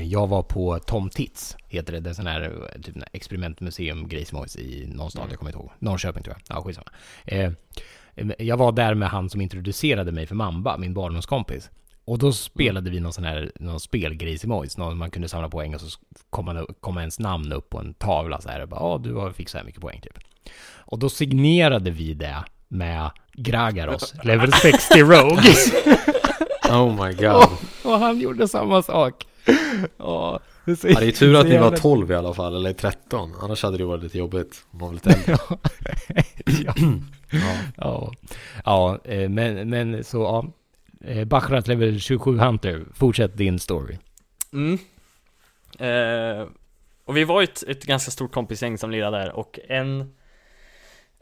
jag 0.04 0.26
var 0.26 0.42
på 0.42 0.78
Tom 0.78 1.10
Tits, 1.10 1.56
heter 1.68 1.92
det. 1.92 2.00
Det 2.00 2.10
är 2.10 2.14
sån 2.14 2.26
här 2.26 2.70
typ 2.82 2.96
experimentmuseum 3.12 4.08
grejsmojs 4.08 4.56
i 4.56 4.86
någon 4.94 5.10
stad, 5.10 5.22
mm. 5.22 5.30
jag 5.30 5.38
kommer 5.38 5.50
inte 5.50 5.58
ihåg. 5.58 5.70
Norrköping 5.78 6.22
tror 6.22 6.36
jag. 6.36 6.56
Ja, 6.56 6.62
skitsamma. 6.62 6.88
Eh, 7.24 7.52
jag 8.38 8.56
var 8.56 8.72
där 8.72 8.94
med 8.94 9.08
han 9.08 9.30
som 9.30 9.40
introducerade 9.40 10.12
mig 10.12 10.26
för 10.26 10.34
Mamba, 10.34 10.76
min 10.78 10.94
barndomskompis. 10.94 11.70
Och 12.04 12.18
då 12.18 12.32
spelade 12.32 12.90
vi 12.90 13.00
någon 13.00 13.12
sån 13.12 13.24
här, 13.24 13.52
någon 13.54 13.80
spelgrejs 13.80 14.44
i 14.44 14.46
mojs, 14.46 14.76
någon 14.76 14.98
man 14.98 15.10
kunde 15.10 15.28
samla 15.28 15.48
poäng 15.48 15.74
och 15.74 15.80
så 15.80 15.98
kom, 16.30 16.44
man, 16.44 16.66
kom 16.80 16.98
ens 16.98 17.18
namn 17.18 17.52
upp 17.52 17.70
på 17.70 17.78
en 17.78 17.94
tavla 17.94 18.40
så 18.40 18.48
här 18.48 18.60
och 18.60 18.68
bara, 18.68 18.80
ja 18.80 18.98
du 18.98 19.32
fick 19.32 19.48
så 19.48 19.58
här 19.58 19.64
mycket 19.64 19.80
poäng 19.80 20.00
typ. 20.00 20.18
Och 20.74 20.98
då 20.98 21.08
signerade 21.08 21.90
vi 21.90 22.14
det 22.14 22.44
med 22.68 23.10
Gragaros, 23.32 24.14
level 24.24 24.52
60 24.52 25.00
Rogue. 25.00 25.54
oh 26.70 27.06
my 27.06 27.12
god. 27.14 27.34
Och, 27.34 27.92
och 27.92 27.98
han 27.98 28.20
gjorde 28.20 28.48
samma 28.48 28.82
sak 28.82 29.26
ja, 29.96 30.40
det, 30.64 30.76
så, 30.76 30.88
ja, 30.88 31.00
det 31.00 31.06
är 31.06 31.12
tur 31.12 31.36
att 31.36 31.46
ni 31.46 31.58
var 31.58 31.76
12 31.76 32.10
i 32.10 32.14
alla 32.14 32.34
fall, 32.34 32.56
eller 32.56 32.72
13. 32.72 33.32
Annars 33.40 33.62
hade 33.62 33.78
det 33.78 33.84
varit 33.84 34.02
lite 34.02 34.18
jobbigt 34.18 34.64
om 34.70 34.78
man 34.78 34.88
var 34.88 34.94
lite 34.94 35.10
äldre. 35.10 35.36
ja. 36.64 36.74
ja. 37.30 37.56
ja. 37.76 38.12
ja. 38.64 38.98
Eh, 39.04 39.28
men, 39.28 39.70
men 39.70 40.04
så 40.04 40.18
ja. 40.18 40.52
Eh, 41.04 41.24
Bachrat 41.24 41.68
level 41.68 42.00
27 42.00 42.38
Hunter, 42.38 42.84
fortsätt 42.94 43.36
din 43.36 43.58
story. 43.58 43.98
Mm. 44.52 44.78
Eh, 45.78 46.46
och 47.04 47.16
vi 47.16 47.24
var 47.24 47.42
ett, 47.42 47.62
ett 47.62 47.84
ganska 47.84 48.10
stort 48.10 48.32
kompisgäng 48.32 48.78
som 48.78 48.90
lirade 48.90 49.18
där 49.18 49.32
och 49.32 49.58
en 49.68 50.14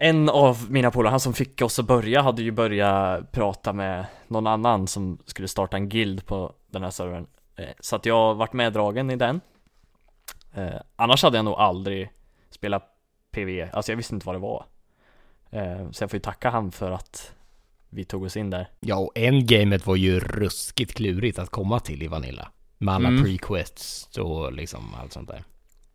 en 0.03 0.29
av 0.29 0.67
mina 0.71 0.91
polare, 0.91 1.11
han 1.11 1.21
som 1.21 1.35
fick 1.35 1.63
oss 1.63 1.79
att 1.79 1.87
börja, 1.87 2.23
hade 2.23 2.43
ju 2.43 2.51
börjat 2.51 3.33
prata 3.33 3.73
med 3.73 4.07
någon 4.29 4.47
annan 4.47 4.87
som 4.87 5.19
skulle 5.27 5.49
starta 5.49 5.77
en 5.77 5.89
guild 5.89 6.27
på 6.27 6.53
den 6.71 6.83
här 6.83 6.91
servern 6.91 7.27
Eh, 7.27 7.40
så 7.81 7.97
att 7.97 8.07
jag 8.07 8.15
har 8.15 8.35
varit 8.35 8.53
meddragen 8.53 9.11
i 9.11 9.17
den. 9.17 9.41
Eh, 10.55 10.81
Annars 10.97 11.23
hade 11.23 11.39
jag 11.39 11.45
nog 11.45 11.55
aldrig 11.55 12.11
spelat 12.51 12.97
PVE, 13.31 13.71
alltså 13.73 13.93
jag 13.93 13.97
visste 13.97 14.15
inte 14.15 14.27
vad 14.27 14.35
det 14.35 14.39
var. 14.39 14.65
Eh, 15.51 15.91
Så 15.91 16.03
jag 16.03 16.11
får 16.11 16.17
ju 16.17 16.21
tacka 16.21 16.51
han 16.51 16.73
för 16.73 16.91
att 16.91 17.35
vi 17.91 18.05
tog 18.05 18.23
oss 18.23 18.37
in 18.37 18.51
där. 18.51 18.69
Ja, 18.81 18.97
och 18.97 19.13
endgamet 19.15 19.87
var 19.87 19.97
ju 19.97 20.21
ruskigt 20.21 20.95
klurigt 20.95 21.39
att 21.39 21.51
komma 21.51 21.81
till 21.81 22.03
i 22.03 22.09
Vanilla. 22.09 22.49
Med 22.79 22.95
alla 22.95 23.09
mm. 23.09 23.25
prequests 23.25 24.19
och 24.19 24.53
liksom 24.53 24.95
allt 25.01 25.13
sånt 25.13 25.29
där. 25.29 25.45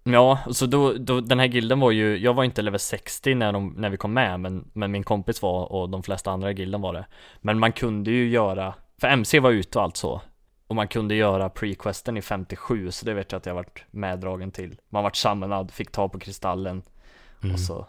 Ja, 0.04 0.40
så 0.52 0.66
då, 0.66 0.94
då, 0.94 1.22
den 1.22 1.40
här 1.40 1.48
gilden 1.48 1.80
var 1.80 1.92
ju, 1.92 2.18
jag 2.18 2.34
var 2.34 2.44
inte 2.44 2.62
level 2.62 2.80
60 2.80 3.36
när, 3.36 3.54
de, 3.54 3.74
när 3.78 3.90
vi 3.90 3.98
kom 3.98 4.14
med 4.14 4.40
men, 4.40 4.72
men 4.74 4.92
min 4.92 5.04
kompis 5.04 5.42
var 5.42 5.72
och 5.72 5.90
de 5.90 6.04
flesta 6.04 6.32
andra 6.32 6.52
i 6.52 6.54
gilden 6.54 6.82
var 6.82 6.94
det. 6.94 7.06
Men 7.42 7.60
man 7.60 7.72
kunde 7.72 8.12
ju 8.12 8.30
göra, 8.30 8.74
för 9.02 9.08
MC 9.08 9.40
var 9.40 9.52
ute 9.52 9.78
och 9.78 9.84
allt 9.84 9.98
så 9.98 10.22
och 10.68 10.76
man 10.76 10.88
kunde 10.88 11.16
göra 11.16 11.50
prequesten 11.50 12.18
i 12.18 12.22
57 12.22 12.92
så 12.92 13.06
det 13.06 13.14
vet 13.14 13.32
jag 13.32 13.40
att 13.40 13.46
jag 13.46 13.54
varit 13.56 13.84
meddragen 13.92 14.52
till 14.52 14.76
Man 14.90 15.04
vart 15.04 15.16
sammanad, 15.16 15.72
fick 15.72 15.92
ta 15.92 16.10
på 16.10 16.20
kristallen 16.20 16.82
mm. 17.44 17.54
och 17.54 17.60
så 17.60 17.88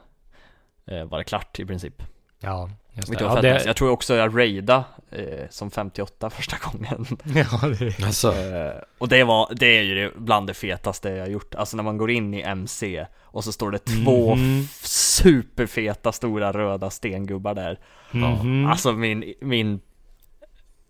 eh, 0.87 1.05
var 1.05 1.19
det 1.19 1.25
klart 1.25 1.61
i 1.61 1.67
princip 1.67 2.03
Ja, 2.41 2.71
just 2.93 3.09
det. 3.19 3.25
Ja, 3.25 3.41
det. 3.41 3.65
Jag 3.65 3.77
tror 3.77 3.91
också 3.91 4.15
jag 4.15 4.39
raida 4.39 4.85
eh, 5.11 5.49
som 5.51 5.71
58 5.71 6.31
första 6.31 6.57
gången 6.65 7.07
ja, 7.25 7.69
det, 7.69 8.05
Alltså, 8.05 8.33
eh, 8.33 8.73
Och 8.99 9.09
det 9.09 9.25
var, 9.25 9.53
det 9.57 9.79
är 9.79 9.83
ju 9.83 10.13
bland 10.17 10.47
det 10.47 10.55
fetaste 10.55 11.09
jag 11.09 11.31
gjort 11.31 11.55
Alltså 11.55 11.77
när 11.77 11.85
man 11.85 11.97
går 11.99 12.11
in 12.11 12.35
i 12.35 12.41
MC 12.41 13.07
och 13.21 13.45
så 13.45 13.53
står 13.53 13.71
det 13.71 13.79
två 13.79 14.35
f- 14.35 14.85
superfeta 14.87 16.13
stora 16.13 16.53
röda 16.53 16.91
stengubbar 16.91 17.55
där 17.55 17.79
Mhm. 18.11 18.67
Alltså 18.67 18.93
min, 18.93 19.35
min 19.41 19.81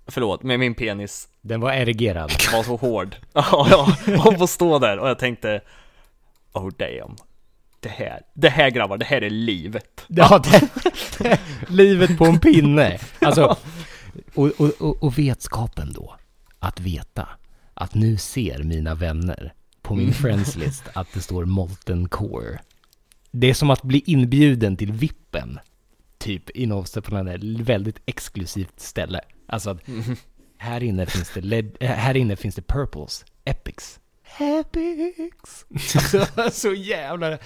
Förlåt, 0.09 0.42
men 0.42 0.61
min 0.61 0.74
penis 0.74 1.28
Den 1.40 1.61
var 1.61 1.72
erigerad. 1.72 2.32
var 2.52 2.62
så 2.62 2.76
hård 2.76 3.16
Ja, 3.32 3.66
ja, 3.70 3.96
och 4.26 4.38
få 4.38 4.46
stå 4.46 4.78
där 4.78 4.98
och 4.98 5.09
jag 5.09 5.18
tänkte 5.18 5.61
Oh 6.52 6.70
damn 6.76 7.16
Det 7.80 7.88
här, 7.88 8.20
det 8.34 8.48
här 8.48 8.70
grabbar, 8.70 8.98
det 8.98 9.04
här 9.04 9.22
är 9.22 9.30
livet 9.30 10.04
Ja, 10.07 10.42
det, 11.18 11.38
livet 11.68 12.18
på 12.18 12.24
en 12.24 12.40
pinne. 12.40 12.98
Alltså, 13.18 13.57
och, 14.34 14.50
och, 14.61 14.70
och, 14.80 15.02
och 15.02 15.18
vetskapen 15.18 15.92
då, 15.92 16.16
att 16.59 16.80
veta 16.80 17.28
att 17.74 17.94
nu 17.94 18.16
ser 18.16 18.62
mina 18.62 18.94
vänner 18.94 19.52
på 19.82 19.94
min 19.94 20.12
friends 20.12 20.57
list 20.57 20.84
att 20.92 21.12
det 21.12 21.20
står 21.20 21.44
Molten 21.44 22.09
Core. 22.09 22.59
Det 23.30 23.50
är 23.50 23.54
som 23.54 23.70
att 23.70 23.82
bli 23.82 24.02
inbjuden 24.07 24.76
till 24.76 24.92
Vippen, 24.92 25.59
typ 26.18 26.50
i 26.57 26.66
något 26.66 27.04
på 27.04 27.16
ett 27.16 27.42
väldigt 27.42 28.00
exklusivt 28.07 28.80
ställe. 28.80 29.20
Alltså, 29.47 29.70
att 29.70 29.80
här 30.59 30.82
inne 30.82 31.07
finns 31.07 31.30
det, 31.34 31.40
led, 31.40 31.76
äh, 31.80 31.90
här 31.90 32.16
inne 32.16 32.36
finns 32.36 32.55
det 32.55 32.62
Purples, 32.62 33.24
Epics. 33.44 34.01
Epics! 34.38 35.66
Alltså, 35.97 36.51
så 36.53 36.74
jävla... 36.74 37.38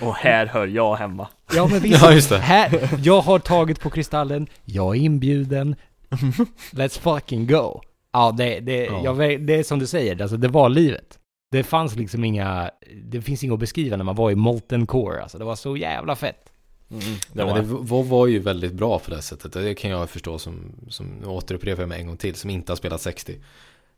Och 0.00 0.14
här 0.14 0.46
hör 0.46 0.66
jag 0.66 0.96
hemma 0.96 1.28
Ja 1.54 1.66
men 1.66 1.80
visst, 1.80 2.02
Ja, 2.02 2.12
just 2.12 2.28
det. 2.28 2.38
Här, 2.38 2.90
jag 3.02 3.20
har 3.20 3.38
tagit 3.38 3.80
på 3.80 3.90
kristallen, 3.90 4.46
jag 4.64 4.96
är 4.96 5.00
inbjuden, 5.00 5.76
let's 6.70 7.00
fucking 7.00 7.46
go. 7.46 7.80
Ja, 8.12 8.34
det, 8.38 8.60
det, 8.60 8.84
Ja. 8.84 9.04
Jag, 9.04 9.46
det 9.46 9.54
är 9.54 9.62
som 9.62 9.78
du 9.78 9.86
säger, 9.86 10.22
alltså 10.22 10.36
det 10.36 10.48
var 10.48 10.68
livet. 10.68 11.18
Det 11.50 11.62
fanns 11.62 11.96
liksom 11.96 12.24
inga, 12.24 12.70
det 13.04 13.22
finns 13.22 13.44
inget 13.44 13.54
att 13.54 13.60
beskriva 13.60 13.96
när 13.96 14.04
man 14.04 14.16
var 14.16 14.30
i 14.30 14.34
Molten 14.34 14.86
Core, 14.86 15.22
alltså 15.22 15.38
det 15.38 15.44
var 15.44 15.56
så 15.56 15.76
jävla 15.76 16.16
fett. 16.16 16.51
Mm, 16.92 17.18
det 17.32 17.44
var 17.44 17.54
men 17.54 17.68
det 17.68 17.74
WoW 17.74 18.08
var 18.08 18.26
ju 18.26 18.38
väldigt 18.38 18.72
bra 18.72 18.98
på 18.98 19.10
det 19.10 19.22
sättet. 19.22 19.52
Det 19.52 19.74
kan 19.74 19.90
jag 19.90 20.10
förstå 20.10 20.38
som, 20.38 20.72
som 20.88 21.06
nu 21.06 21.26
återupprepar 21.26 21.82
jag 21.82 21.88
mig 21.88 22.00
en 22.00 22.06
gång 22.06 22.16
till, 22.16 22.34
som 22.34 22.50
inte 22.50 22.72
har 22.72 22.76
spelat 22.76 23.00
60. 23.00 23.38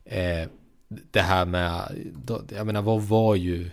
Eh, 0.05 0.49
det 0.87 1.21
här 1.21 1.45
med, 1.45 1.95
jag 2.55 2.65
menar 2.65 2.81
WoW 2.81 3.07
var 3.07 3.35
ju, 3.35 3.69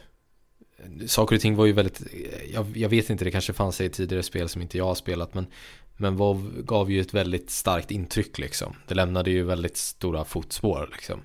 saker 1.06 1.36
och 1.36 1.42
ting 1.42 1.56
var 1.56 1.66
ju 1.66 1.72
väldigt, 1.72 2.02
jag, 2.52 2.76
jag 2.76 2.88
vet 2.88 3.10
inte, 3.10 3.24
det 3.24 3.30
kanske 3.30 3.52
fanns 3.52 3.80
i 3.80 3.88
tidigare 3.88 4.22
spel 4.22 4.48
som 4.48 4.62
inte 4.62 4.78
jag 4.78 4.84
har 4.84 4.94
spelat, 4.94 5.34
men 5.34 5.46
men 5.96 6.16
WoW 6.16 6.62
gav 6.62 6.90
ju 6.90 7.00
ett 7.00 7.14
väldigt 7.14 7.50
starkt 7.50 7.90
intryck 7.90 8.38
liksom. 8.38 8.76
Det 8.88 8.94
lämnade 8.94 9.30
ju 9.30 9.42
väldigt 9.42 9.76
stora 9.76 10.24
fotspår 10.24 10.88
liksom. 10.92 11.20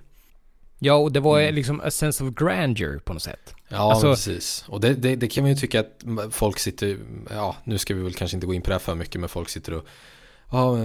Ja, 0.80 0.94
och 0.94 1.12
det 1.12 1.20
var 1.20 1.52
liksom 1.52 1.82
a 1.82 1.92
sense 1.92 2.24
of 2.24 2.34
grandeur 2.36 3.00
på 3.00 3.14
något 3.14 3.24
sätt. 3.24 3.54
Ja, 3.68 3.92
Alltså- 3.92 4.10
precis. 4.12 4.66
Och 4.68 4.82
det, 4.82 4.94
det, 4.94 5.16
det 5.16 5.28
kan 5.28 5.44
man 5.44 5.52
ju 5.52 5.56
tycka 5.58 5.80
att 5.80 6.04
folk 6.32 6.60
sitter, 6.60 6.98
ja, 7.30 7.56
nu 7.64 7.78
ska 7.78 7.96
vi 7.96 8.02
väl 8.02 8.14
kanske 8.14 8.38
inte 8.38 8.48
gå 8.48 8.54
in 8.54 8.62
på 8.62 8.70
det 8.70 8.74
här 8.74 8.80
för 8.80 8.96
mycket, 8.96 9.20
men 9.22 9.30
folk 9.30 9.50
sitter 9.50 9.74
och, 9.74 9.86
ja, 10.52 10.76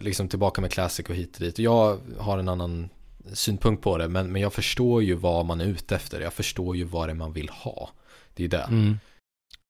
liksom 0.00 0.28
tillbaka 0.28 0.60
med 0.60 0.70
Classic 0.72 1.06
och 1.08 1.14
hit 1.14 1.36
och 1.36 1.40
dit. 1.42 1.58
Jag 1.58 1.98
har 2.18 2.38
en 2.38 2.48
annan 2.48 2.88
synpunkt 3.32 3.82
på 3.82 3.98
det, 3.98 4.08
men, 4.08 4.32
men 4.32 4.42
jag 4.42 4.52
förstår 4.52 5.02
ju 5.02 5.14
vad 5.14 5.46
man 5.46 5.60
är 5.60 5.64
ute 5.64 5.96
efter. 5.96 6.20
Jag 6.20 6.32
förstår 6.32 6.76
ju 6.76 6.84
vad 6.84 7.08
det 7.08 7.12
är 7.12 7.14
man 7.14 7.32
vill 7.32 7.48
ha. 7.48 7.90
Det 8.34 8.44
är 8.44 8.48
det. 8.48 8.62
Mm. 8.62 8.98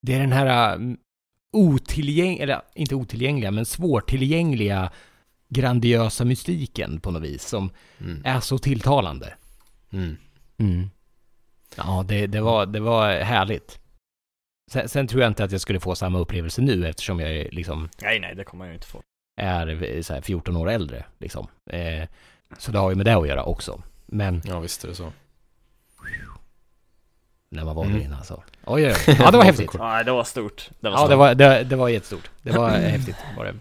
Det 0.03 0.15
är 0.15 0.21
den 0.21 0.33
här 0.33 0.75
um, 0.77 0.97
otillgängliga, 1.53 2.43
eller 2.43 2.63
inte 2.75 2.95
otillgängliga, 2.95 3.51
men 3.51 3.67
svårtillgängliga 3.67 4.91
grandiösa 5.51 6.25
mystiken 6.25 7.01
på 7.01 7.11
något 7.11 7.23
vis 7.23 7.49
som 7.49 7.71
Mm. 8.01 8.23
är 8.25 8.41
så 8.41 8.59
tilltalande. 8.59 9.35
Mm. 9.93 10.91
Ja, 11.77 12.05
det, 12.09 12.27
det, 12.27 12.41
var, 12.41 12.67
det 12.67 12.81
var 12.81 13.09
härligt. 13.13 13.79
Sen, 14.71 14.89
sen 14.89 15.07
tror 15.07 15.23
jag 15.23 15.31
inte 15.31 15.45
att 15.45 15.53
jag 15.53 15.61
skulle 15.61 15.81
få 15.81 15.95
samma 15.95 16.19
upplevelse 16.19 16.63
nu 16.63 16.89
eftersom 16.89 17.21
jag 17.21 17.31
är, 17.31 17.51
liksom 17.51 17.89
Nej 18.03 18.21
nej, 18.21 18.35
det 18.35 18.45
kommer 18.45 18.65
jag 18.67 18.75
inte 18.75 18.87
få 18.87 19.03
är 19.41 20.03
så 20.03 20.15
här 20.15 20.21
14 20.21 20.57
år 20.57 20.71
äldre. 20.71 21.05
Liksom. 21.19 21.47
Eh, 21.71 22.09
så 22.59 22.73
det 22.73 22.79
har 22.79 22.91
ju 22.91 22.97
med 22.97 23.07
det 23.07 23.15
att 23.17 23.29
göra 23.29 23.43
också. 23.45 23.83
Men 24.07 24.43
Ja, 24.45 24.61
visst 24.61 24.85
är 24.85 24.89
det 24.89 24.95
så. 24.95 25.13
när 27.51 27.65
man 27.65 27.77
var 27.77 27.85
Mm. 27.85 27.99
där 27.99 28.05
inne 28.05 28.17
alltså. 28.17 28.43
Oj, 28.65 28.87
oj, 28.87 28.95
oj. 29.09 29.17
Ja, 29.19 29.31
det 29.31 29.37
var 29.37 29.45
häftigt. 29.45 29.75
Nej 29.79 30.05
det 30.05 30.13
var 30.13 30.25
stort 30.25 30.71
Det 30.81 30.89
var 30.89 30.97
Ja, 30.97 30.99
stort. 30.99 31.11
det 31.11 31.17
var, 31.17 31.35
det, 31.35 31.65
det 31.65 31.77
var 31.77 31.89
jättestort. 31.89 32.31
Det 32.43 32.53
var 32.53 32.71
häftigt 32.97 33.17
var 33.37 33.45
det. 33.45 33.55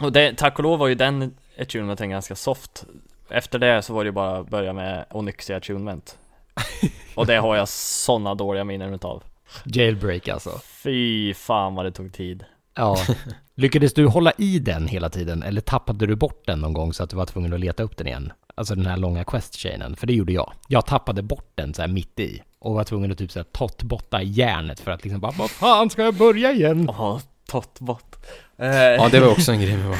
Och 0.00 0.12
det, 0.12 0.34
tack 0.36 0.58
och 0.58 0.62
lov 0.62 0.78
var 0.78 0.88
ju 0.88 0.94
den 0.94 1.34
attunementen 1.58 2.10
ganska 2.10 2.34
soft 2.34 2.84
Efter 3.30 3.58
det 3.58 3.82
så 3.82 3.94
var 3.94 4.04
det 4.04 4.08
ju 4.08 4.12
bara 4.12 4.38
att 4.38 4.48
börja 4.48 4.72
med 4.72 5.04
Onyxia 5.10 5.56
attunement 5.56 6.18
Och 7.14 7.26
det 7.26 7.36
har 7.36 7.56
jag 7.56 7.68
sådana 7.68 8.34
dåliga 8.34 8.64
minnen 8.64 8.94
utav 8.94 9.22
Jailbreak 9.64 10.28
alltså. 10.28 10.60
Fy 10.64 11.34
fan 11.34 11.74
vad 11.74 11.84
det 11.84 11.92
tog 11.92 12.12
tid 12.12 12.44
Ja. 12.74 12.96
Lyckades 13.54 13.94
du 13.94 14.06
hålla 14.06 14.32
i 14.38 14.58
den 14.58 14.88
hela 14.88 15.08
tiden 15.10 15.42
eller 15.42 15.60
tappade 15.60 16.06
du 16.06 16.16
bort 16.16 16.46
den 16.46 16.60
någon 16.60 16.72
gång 16.72 16.92
så 16.92 17.02
att 17.02 17.10
du 17.10 17.16
var 17.16 17.26
tvungen 17.26 17.52
att 17.52 17.60
leta 17.60 17.82
upp 17.82 17.96
den 17.96 18.06
igen? 18.06 18.32
Alltså 18.54 18.74
den 18.74 18.86
här 18.86 18.96
långa 18.96 19.24
quest-chainen, 19.24 19.96
för 19.96 20.06
det 20.06 20.12
gjorde 20.12 20.32
jag. 20.32 20.52
Jag 20.68 20.86
tappade 20.86 21.22
bort 21.22 21.52
den 21.54 21.74
så 21.74 21.82
här 21.82 21.88
mitt 21.88 22.20
i 22.20 22.42
och 22.58 22.74
var 22.74 22.84
tvungen 22.84 23.12
att 23.12 23.18
typ 23.18 23.32
så 23.32 23.38
här 23.38 23.46
tottbotta 23.52 24.22
järnet 24.22 24.80
för 24.80 24.90
att 24.90 25.04
liksom 25.04 25.20
bara 25.20 25.32
vad 25.32 25.50
fan 25.50 25.90
ska 25.90 26.02
jag 26.02 26.14
börja 26.14 26.52
igen? 26.52 26.88
Åh, 26.88 27.18
tottbot 27.52 28.16
eh, 28.56 28.66
Ja, 28.76 29.08
det 29.08 29.20
var 29.20 29.28
också 29.28 29.52
en 29.52 29.60
grej 29.60 29.76
med 29.76 29.86
WoW. 29.88 29.96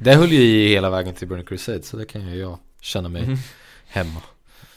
Det 0.00 0.14
höll 0.14 0.32
ju 0.32 0.40
i 0.42 0.68
hela 0.68 0.90
vägen 0.90 1.14
till 1.14 1.28
Burning 1.28 1.46
Crusade, 1.46 1.82
så 1.82 1.96
det 1.96 2.04
kan 2.06 2.22
ju 2.28 2.36
jag 2.40 2.58
känna 2.80 3.08
mig 3.08 3.22
Mhm. 3.26 3.36
hemma. 3.86 4.20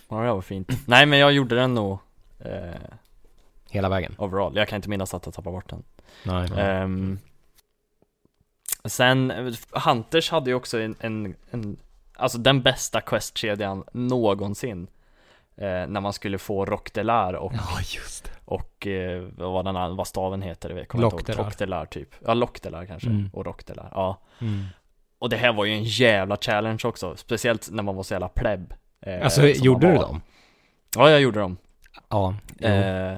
Ja 0.10 0.16
det 0.22 0.34
var 0.34 0.41
fint 0.41 0.72
Nej 0.88 1.05
men 1.05 1.20
jag 1.20 1.32
gjorde 1.34 1.55
den 1.55 1.74
nog 1.74 1.97
eh, 2.39 2.76
Hela 3.70 3.89
vägen? 3.89 4.16
overall 4.18 4.55
Jag 4.55 4.68
kan 4.68 4.76
inte 4.76 4.89
minnas 4.89 5.14
att 5.14 5.26
jag 5.26 5.34
tappade 5.36 5.53
bort 5.55 5.70
den 5.70 5.84
Nej. 6.24 6.49
Ehm, 6.57 7.20
Sen, 8.86 9.32
eh, 9.32 9.53
Hunters 9.72 10.32
hade 10.32 10.49
ju 10.49 10.55
också 10.55 10.80
en, 10.80 10.95
en, 10.99 11.36
en 11.51 11.78
Alltså 12.16 12.38
den 12.38 12.62
bästa 12.62 13.01
questkedjan 13.01 13.84
någonsin 13.91 14.88
eh, 15.57 15.66
När 15.68 15.99
man 16.01 16.14
skulle 16.14 16.38
få 16.38 16.66
Rock 16.66 16.93
Delar 16.93 17.34
och, 17.34 17.53
Ja, 17.53 17.80
just 17.95 18.24
det. 18.24 18.30
Och 18.49 18.87
eh, 18.87 19.21
vad, 19.37 19.65
den, 19.65 19.75
an- 19.75 19.95
vad 19.95 20.07
staven 20.07 20.41
heter, 20.41 20.69
det 20.69 20.85
kommer 20.85 21.03
jag 21.03 21.19
inte 21.19 21.31
ihåg. 21.31 21.45
Lockdelar. 21.45 21.85
Typ 21.85 22.15
Ja, 22.25 22.33
Lockdelar 22.33 22.85
kanske, 22.85 23.09
Mm. 23.09 23.29
och 23.33 23.45
Rockdelar, 23.45 23.89
ja 23.91 24.21
Mm. 24.41 24.65
Och 25.19 25.29
det 25.29 25.37
här 25.37 25.53
var 25.53 25.65
ju 25.65 25.73
en 25.73 25.83
jävla 25.83 26.37
challenge 26.37 26.79
också, 26.83 27.15
speciellt 27.15 27.69
när 27.71 27.83
man 27.83 27.95
var 27.95 28.03
så 28.03 28.13
jävla 28.13 28.27
pleb 28.29 28.73
eh, 29.01 29.23
Alltså, 29.23 29.47
gjorde 29.47 29.87
du 29.91 29.95
dem? 29.97 30.21
Ja, 30.95 31.09
jag 31.09 31.21
gjorde 31.21 31.39
dem 31.39 31.57
Ja. 32.09 32.35
Eh, 32.59 33.17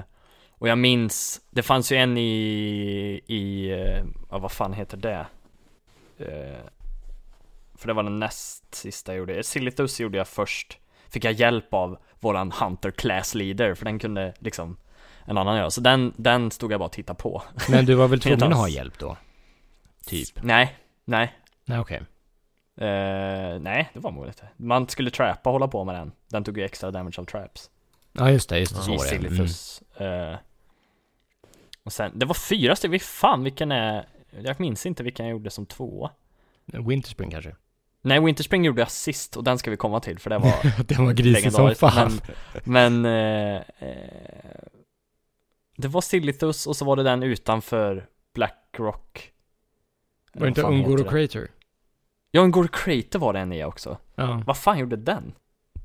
och 0.50 0.68
jag 0.68 0.78
minns, 0.78 1.40
det 1.50 1.62
fanns 1.62 1.92
ju 1.92 1.96
en 1.96 2.18
i, 2.18 3.20
i, 3.26 3.70
eh, 3.70 4.04
ja, 4.30 4.38
vad 4.38 4.52
fan 4.52 4.72
heter 4.72 4.96
det? 4.96 5.26
Eh, 6.18 6.58
för 7.74 7.86
det 7.88 7.92
var 7.94 8.02
den 8.02 8.18
näst 8.18 8.74
sista 8.74 9.12
jag 9.12 9.18
gjorde. 9.18 9.42
Silithus 9.42 10.00
gjorde 10.00 10.18
jag 10.18 10.28
först. 10.28 10.78
Fick 11.08 11.24
jag 11.24 11.32
hjälp 11.32 11.74
av 11.74 11.98
våran 12.20 12.52
Hunter 12.52 12.90
Class 12.90 13.34
Leader, 13.34 13.74
för 13.74 13.84
den 13.84 13.98
kunde 13.98 14.34
liksom 14.38 14.76
en 15.24 15.38
annan 15.38 15.56
göra. 15.56 15.70
Så 15.70 15.80
den, 15.80 16.12
den 16.16 16.50
stod 16.50 16.72
jag 16.72 16.80
bara 16.80 16.86
och 16.86 16.92
tittade 16.92 17.18
på. 17.18 17.42
Men 17.68 17.86
du 17.86 17.94
var 17.94 18.08
väl 18.08 18.20
tvungen 18.20 18.52
att 18.52 18.58
ha 18.58 18.68
hjälp 18.68 18.98
då? 18.98 19.16
Typ? 20.06 20.42
Nej, 20.42 20.76
nej. 21.04 21.32
Nej, 21.64 21.78
okej. 21.78 22.02
Eh, 22.76 23.58
nej, 23.60 23.90
det 23.92 24.00
var 24.00 24.10
nog 24.10 24.26
inte. 24.26 24.48
Man 24.56 24.88
skulle 24.88 25.10
trappa 25.10 25.50
och 25.50 25.52
hålla 25.52 25.68
på 25.68 25.84
med 25.84 25.94
den. 25.94 26.12
Den 26.28 26.44
tog 26.44 26.58
ju 26.58 26.64
extra 26.64 26.90
damage 26.90 27.14
av 27.18 27.24
traps. 27.24 27.70
Ja, 28.12 28.30
just 28.30 28.48
det, 28.48 28.58
just 28.58 28.76
det, 28.76 28.82
så 28.82 28.90
var 28.90 29.04
det. 29.10 29.26
Mm. 29.98 30.30
Eh, 30.32 30.38
och 31.84 31.92
sen, 31.92 32.12
det 32.14 32.26
var 32.26 32.34
fyra 32.34 32.76
stycken, 32.76 33.00
fan 33.00 33.44
vilken 33.44 33.72
är, 33.72 34.06
jag 34.44 34.60
minns 34.60 34.86
inte 34.86 35.02
vilken 35.02 35.26
jag 35.26 35.32
gjorde 35.32 35.50
som 35.50 35.66
tvåa. 35.66 36.10
Mm. 36.72 36.88
Winterspring 36.88 37.30
kanske? 37.30 37.56
Nej, 38.02 38.20
Winterspring 38.20 38.64
gjorde 38.64 38.80
jag 38.80 38.90
sist 38.90 39.36
och 39.36 39.44
den 39.44 39.58
ska 39.58 39.70
vi 39.70 39.76
komma 39.76 40.00
till 40.00 40.18
för 40.18 40.30
det 40.30 40.38
var 40.38 40.84
det 40.84 40.98
var 40.98 41.12
grisigt 41.12 41.54
som 41.54 41.74
fan. 41.74 42.20
Men, 42.64 43.02
men 43.02 43.04
eh, 43.04 43.62
eh, 43.78 43.92
det 45.82 45.88
var 45.88 46.00
Silithus 46.00 46.66
och 46.66 46.76
så 46.76 46.84
var 46.84 46.96
det 46.96 47.02
den 47.02 47.22
utanför 47.22 48.06
Blackrock. 48.34 49.32
Var 50.34 50.42
det 50.42 50.48
inte 50.48 50.62
Ungoro? 50.62 51.04
Crater? 51.04 51.50
Ja, 52.30 52.40
Ungoro 52.40 52.68
Crater 52.68 53.18
var 53.18 53.32
det 53.32 53.38
en 53.38 53.52
i 53.52 53.64
också. 53.64 53.98
Ja. 54.14 54.42
Vad 54.46 54.58
fan 54.58 54.78
gjorde 54.78 54.96
den? 54.96 55.32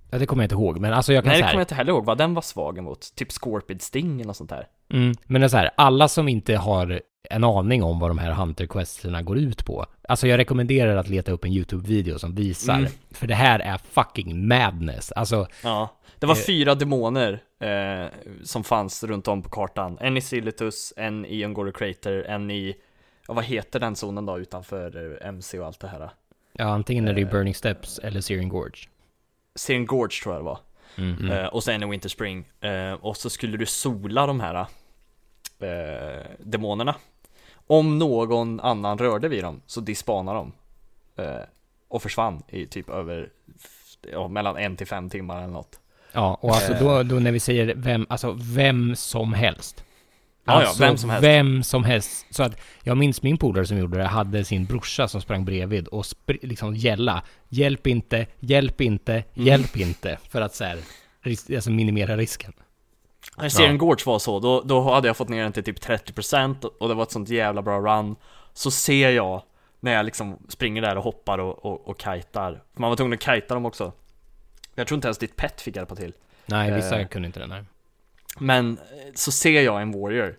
Ja, 0.10 0.18
det 0.18 0.26
kommer 0.26 0.44
jag 0.44 0.46
inte 0.46 0.56
ihåg, 0.56 0.80
men 0.80 0.94
alltså 0.94 1.14
jag 1.14 1.24
kan 1.24 1.30
Nej, 1.30 1.38
det 1.38 1.44
säga 1.44 1.52
kommer 1.52 1.60
jag 1.62 1.64
inte 1.66 1.76
heller 1.76 1.92
ihåg 1.92 2.06
vad 2.06 2.18
den 2.18 2.34
var 2.34 2.42
svag 2.42 2.78
emot. 2.78 3.16
Typ 3.16 3.32
Scorpid 3.32 3.82
Sting 3.82 4.16
eller 4.16 4.26
något 4.28 4.38
sånt 4.38 4.50
där. 4.50 4.68
Mm, 4.94 5.14
men 5.26 5.42
det 5.42 5.46
är 5.48 5.50
så 5.50 5.58
här, 5.58 5.70
alla 5.78 6.08
som 6.08 6.28
inte 6.28 6.56
har 6.56 7.02
en 7.30 7.44
aning 7.44 7.84
om 7.84 8.00
vad 8.00 8.10
de 8.10 8.18
här 8.18 8.32
Hunter 8.32 8.66
Questerna 8.68 9.22
går 9.22 9.38
ut 9.38 9.66
på. 9.66 9.86
Alltså 10.10 10.28
jag 10.28 10.38
rekommenderar 10.38 10.96
att 10.96 11.10
leta 11.10 11.32
upp 11.32 11.44
en 11.46 11.52
YouTube-video 11.52 12.20
som 12.20 12.36
visar. 12.36 12.78
Mm. 12.78 12.92
För 13.12 13.28
det 13.28 13.36
här 13.36 13.60
är 13.60 13.78
fucking 13.92 14.48
madness. 14.48 15.12
Alltså, 15.12 15.48
Ja, 15.64 15.90
det 16.20 16.26
var 16.26 16.36
Eh. 16.36 16.42
fyra 16.46 16.76
demoner 16.76 17.40
eh, 17.60 18.08
som 18.44 18.64
fanns 18.64 19.04
runt 19.04 19.28
om 19.28 19.42
på 19.42 19.50
kartan. 19.50 19.98
En 20.02 20.18
i 20.18 20.22
Silithus, 20.22 20.94
en 20.98 21.26
i 21.26 21.46
Ungoro 21.46 21.72
Crater, 21.72 22.24
en 22.24 22.52
i 22.52 22.76
ja 23.28 23.34
vad 23.34 23.44
heter 23.46 23.80
den 23.80 23.96
zonen 23.96 24.26
då 24.26 24.40
utanför 24.40 25.18
eh, 25.22 25.28
MC 25.28 25.60
och 25.60 25.66
allt 25.66 25.80
det 25.80 25.88
här? 25.88 26.10
Ja, 26.54 26.66
antingen 26.66 27.08
är 27.08 27.14
det 27.14 27.22
Eh. 27.22 27.30
Burning 27.30 27.56
Steps 27.56 28.00
eller 28.00 28.22
Searing 28.22 28.50
Gorge. 28.50 28.78
Searing 29.58 29.86
Gorge 29.86 30.24
tror 30.24 30.36
jag 30.36 30.42
det 30.42 30.46
var. 30.46 30.60
Mm. 30.96 31.32
Eh, 31.32 31.46
och 31.46 31.64
sen 31.64 31.84
i 31.84 31.86
Winter 31.86 32.10
Spring. 32.10 32.46
Eh, 32.62 32.94
och 32.94 33.18
så 33.18 33.30
skulle 33.30 33.58
du 33.58 33.66
sola 33.66 34.28
de 34.28 34.40
här 34.40 34.56
eh, 35.60 36.26
demonerna. 36.40 36.96
Om 37.68 38.00
någon 38.00 38.60
annan 38.60 38.98
rörde 38.98 39.28
vid 39.28 39.44
dem 39.44 39.62
så 39.66 39.82
dispanade 39.82 40.38
de. 40.38 40.52
Eh, 41.24 41.42
och 41.88 42.02
försvann 42.02 42.44
i 42.48 42.66
typ 42.66 42.90
över 42.90 43.30
ja, 44.12 44.28
mellan 44.28 44.58
en 44.58 44.76
till 44.76 44.88
fem 44.88 45.10
timmar 45.10 45.38
eller 45.38 45.54
något. 45.54 45.80
Ja, 46.12 46.38
och 46.42 46.50
alltså 46.50 46.74
Eh. 46.74 46.80
då, 46.80 47.04
då 47.04 47.16
när 47.16 47.32
vi 47.32 47.40
säger 47.40 47.74
vem, 47.76 48.06
alltså 48.10 48.38
vem 48.40 48.96
som 48.96 49.34
helst. 49.34 49.84
Ja, 50.48 50.54
Alltså, 50.54 50.84
vem 50.84 50.98
som 50.98 51.10
helst. 51.10 51.24
Vem 51.24 51.64
som 51.64 51.84
helst. 51.84 52.26
Så 52.30 52.44
att 52.44 52.60
jag 52.84 52.98
minns 52.98 53.22
min 53.22 53.38
polare 53.38 53.66
som 53.66 53.78
gjorde 53.78 53.98
det, 53.98 54.04
hade 54.08 54.46
sin 54.46 54.66
brorsa 54.66 55.08
som 55.08 55.22
sprang 55.22 55.46
bredvid 55.46 55.88
och 55.88 56.04
spr- 56.04 56.40
liksom 56.48 56.76
gälla. 56.76 57.24
Hjälp 57.50 57.88
inte, 57.88 58.26
hjälp 58.40 58.82
inte, 58.82 59.14
Mm. 59.14 59.24
hjälp 59.48 59.78
inte. 59.78 60.18
För 60.30 60.42
att 60.42 60.56
så 60.56 60.64
här, 60.64 60.78
ris- 61.22 61.56
alltså 61.56 61.72
minimera 61.72 62.18
risken. 62.18 62.54
När 63.38 63.50
serien 63.50 63.78
Gorge 63.78 64.04
var 64.06 64.20
så, 64.20 64.40
då, 64.40 64.62
då 64.62 64.82
hade 64.94 65.08
jag 65.08 65.18
fått 65.18 65.30
ner 65.30 65.44
den 65.44 65.52
till 65.52 65.64
typ 65.64 65.80
30% 65.80 66.66
och 66.80 66.88
det 66.90 66.94
var 66.94 67.04
ett 67.04 67.12
sånt 67.12 67.30
jävla 67.30 67.62
bra 67.62 67.80
run 67.80 68.16
Så 68.54 68.72
ser 68.72 69.10
jag 69.10 69.42
när 69.80 69.94
jag 69.94 70.06
liksom 70.06 70.38
springer 70.50 70.82
där 70.82 70.98
och 70.98 71.04
hoppar 71.04 71.38
och, 71.38 71.66
och, 71.66 71.88
och 71.88 72.00
kajtar 72.00 72.64
Man 72.74 72.90
var 72.90 72.96
tvungen 72.98 73.14
att 73.14 73.20
kajta 73.20 73.54
dem 73.54 73.66
också 73.66 73.92
Jag 74.76 74.88
tror 74.88 74.96
inte 74.96 75.08
ens 75.08 75.18
ditt 75.18 75.36
pet 75.36 75.62
fick 75.62 75.76
hjälpa 75.76 75.96
till 75.96 76.14
Nej, 76.46 76.72
vissa 76.74 77.00
Eh. 77.02 77.08
kunde 77.08 77.26
inte 77.26 77.40
det. 77.40 77.48
Nej. 77.48 77.64
Men 78.40 78.78
eh, 78.78 79.14
så 79.16 79.32
ser 79.32 79.62
jag 79.62 79.82
en 79.82 79.92
warrior 80.02 80.36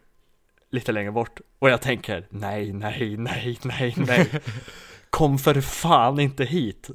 Lite 0.70 0.92
längre 0.92 1.10
bort 1.12 1.40
och 1.58 1.70
jag 1.70 1.80
tänker 1.82 2.26
Nej, 2.30 2.72
nej, 2.72 3.16
nej, 3.16 3.58
nej, 3.62 3.94
nej. 3.96 4.30
Kom 5.10 5.38
för 5.38 5.60
fan 5.60 6.20
inte 6.20 6.44
hit. 6.44 6.90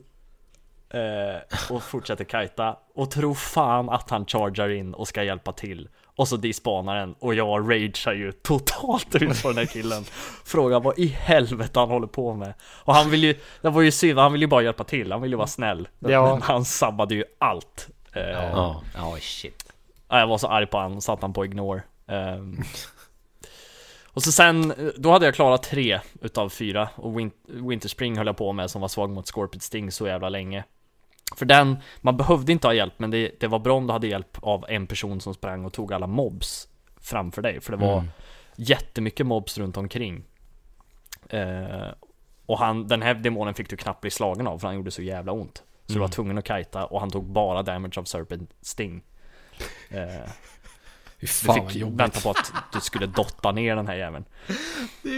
Eh, 0.90 1.72
Och 1.76 1.84
fortsätter 1.84 2.24
kajta 2.24 2.78
Och 2.96 3.12
tror 3.12 3.34
fan 3.34 3.90
att 3.90 4.10
han 4.10 4.26
chargar 4.26 4.70
in 4.70 4.94
och 4.94 5.08
ska 5.08 5.24
hjälpa 5.24 5.52
till. 5.54 5.90
Och 6.16 6.28
så 6.28 6.38
dispanar 6.38 6.96
den 6.96 7.14
och 7.20 7.36
jag 7.36 7.60
ragear 7.72 8.14
ju 8.14 8.32
totalt 8.32 9.16
ut 9.16 9.42
på 9.44 9.48
den 9.48 9.58
här 9.58 9.66
killen. 9.66 10.04
Frågar 10.46 10.80
vad 10.80 11.00
i 11.00 11.08
helvete 11.08 11.80
han 11.80 11.90
håller 11.90 12.08
på 12.08 12.34
med. 12.34 12.54
Och 12.62 12.96
han 12.96 13.10
vill 13.10 13.24
ju, 13.24 13.36
det 13.62 13.70
var 13.70 13.82
ju 13.82 13.92
synd, 13.92 14.20
han 14.20 14.32
vill 14.32 14.42
ju 14.42 14.48
bara 14.48 14.62
hjälpa 14.64 14.84
till, 14.84 15.12
han 15.12 15.22
vill 15.22 15.32
ju 15.32 15.38
vara 15.38 15.48
snäll. 15.48 15.88
Ja. 16.00 16.34
Men 16.34 16.42
han 16.42 16.66
sabbade 16.66 17.16
ju 17.16 17.24
allt. 17.40 17.88
Eh, 18.14 18.22
Ja. 18.30 18.82
Ja, 18.96 19.18
shit. 19.22 19.73
Ja, 20.14 20.20
jag 20.20 20.28
var 20.28 20.38
så 20.38 20.48
arg 20.48 20.66
på 20.68 20.78
han, 20.78 21.02
satt 21.02 21.22
han 21.22 21.34
på 21.34 21.46
ignore. 21.46 21.84
Ehm. 22.08 22.62
Och 24.06 24.24
så 24.24 24.32
sen, 24.32 24.74
då 24.98 25.12
hade 25.12 25.26
jag 25.26 25.36
klarat 25.36 25.64
tre 25.64 26.00
utav 26.22 26.50
fyra 26.50 26.90
Och 26.96 27.20
Win- 27.20 27.68
Winter 27.70 27.90
Spring 27.90 28.18
höll 28.18 28.28
jag 28.28 28.38
på 28.38 28.52
med 28.54 28.72
som 28.72 28.82
var 28.82 28.88
svag 28.88 29.10
mot 29.10 29.28
Scorpion 29.28 29.60
Sting 29.62 29.92
så 29.92 30.08
jävla 30.08 30.30
länge. 30.30 30.64
För 31.36 31.46
den, 31.46 31.78
man 32.02 32.18
behövde 32.18 32.52
inte 32.52 32.68
ha 32.68 32.74
hjälp 32.74 32.94
men 32.98 33.12
det, 33.12 33.32
det 33.40 33.48
var 33.48 33.60
bra 33.60 33.78
om 33.78 33.88
du 33.88 33.94
hade 33.94 34.08
hjälp 34.08 34.38
av 34.42 34.66
en 34.70 34.88
person 34.88 35.22
som 35.22 35.34
sprang 35.34 35.66
och 35.66 35.74
tog 35.74 35.94
alla 35.94 36.08
mobs 36.08 36.68
framför 37.02 37.42
dig 37.42 37.62
För 37.62 37.72
det 37.72 37.86
var 37.86 37.94
Mm. 37.98 38.10
jättemycket 38.56 39.26
mobs 39.26 39.58
runt 39.58 39.78
omkring. 39.78 40.24
Eh, 41.30 41.88
Och 42.46 42.60
han, 42.60 42.88
den 42.88 43.02
här 43.02 43.14
demonen 43.14 43.54
fick 43.54 43.70
du 43.70 43.78
knappt 43.78 44.02
bli 44.02 44.12
slagen 44.12 44.48
av 44.48 44.58
för 44.60 44.68
han 44.68 44.76
gjorde 44.76 44.92
så 44.92 45.02
jävla 45.02 45.32
ont. 45.32 45.64
Så 45.86 45.94
du 45.94 46.00
var 46.00 46.08
tvungen 46.08 46.38
att 46.38 46.46
kajta 46.46 46.86
och 46.86 47.00
han 47.00 47.10
tog 47.10 47.26
bara 47.26 47.64
damage 47.64 47.98
av 48.00 48.04
Serpent 48.04 48.50
Sting 48.62 49.02
Eh, 49.94 50.30
Fy 51.20 51.26
du 51.26 51.28
fan 51.28 51.58
vad 51.60 51.72
fick 51.72 51.82
jobbigt. 51.82 52.00
vänta 52.00 52.20
på 52.20 52.30
att 52.30 52.52
du 52.74 52.80
skulle 52.82 53.06
dotta 53.06 53.52
ner 53.52 53.76
den 53.76 53.88
här 53.88 53.96
jäveln. 53.96 54.26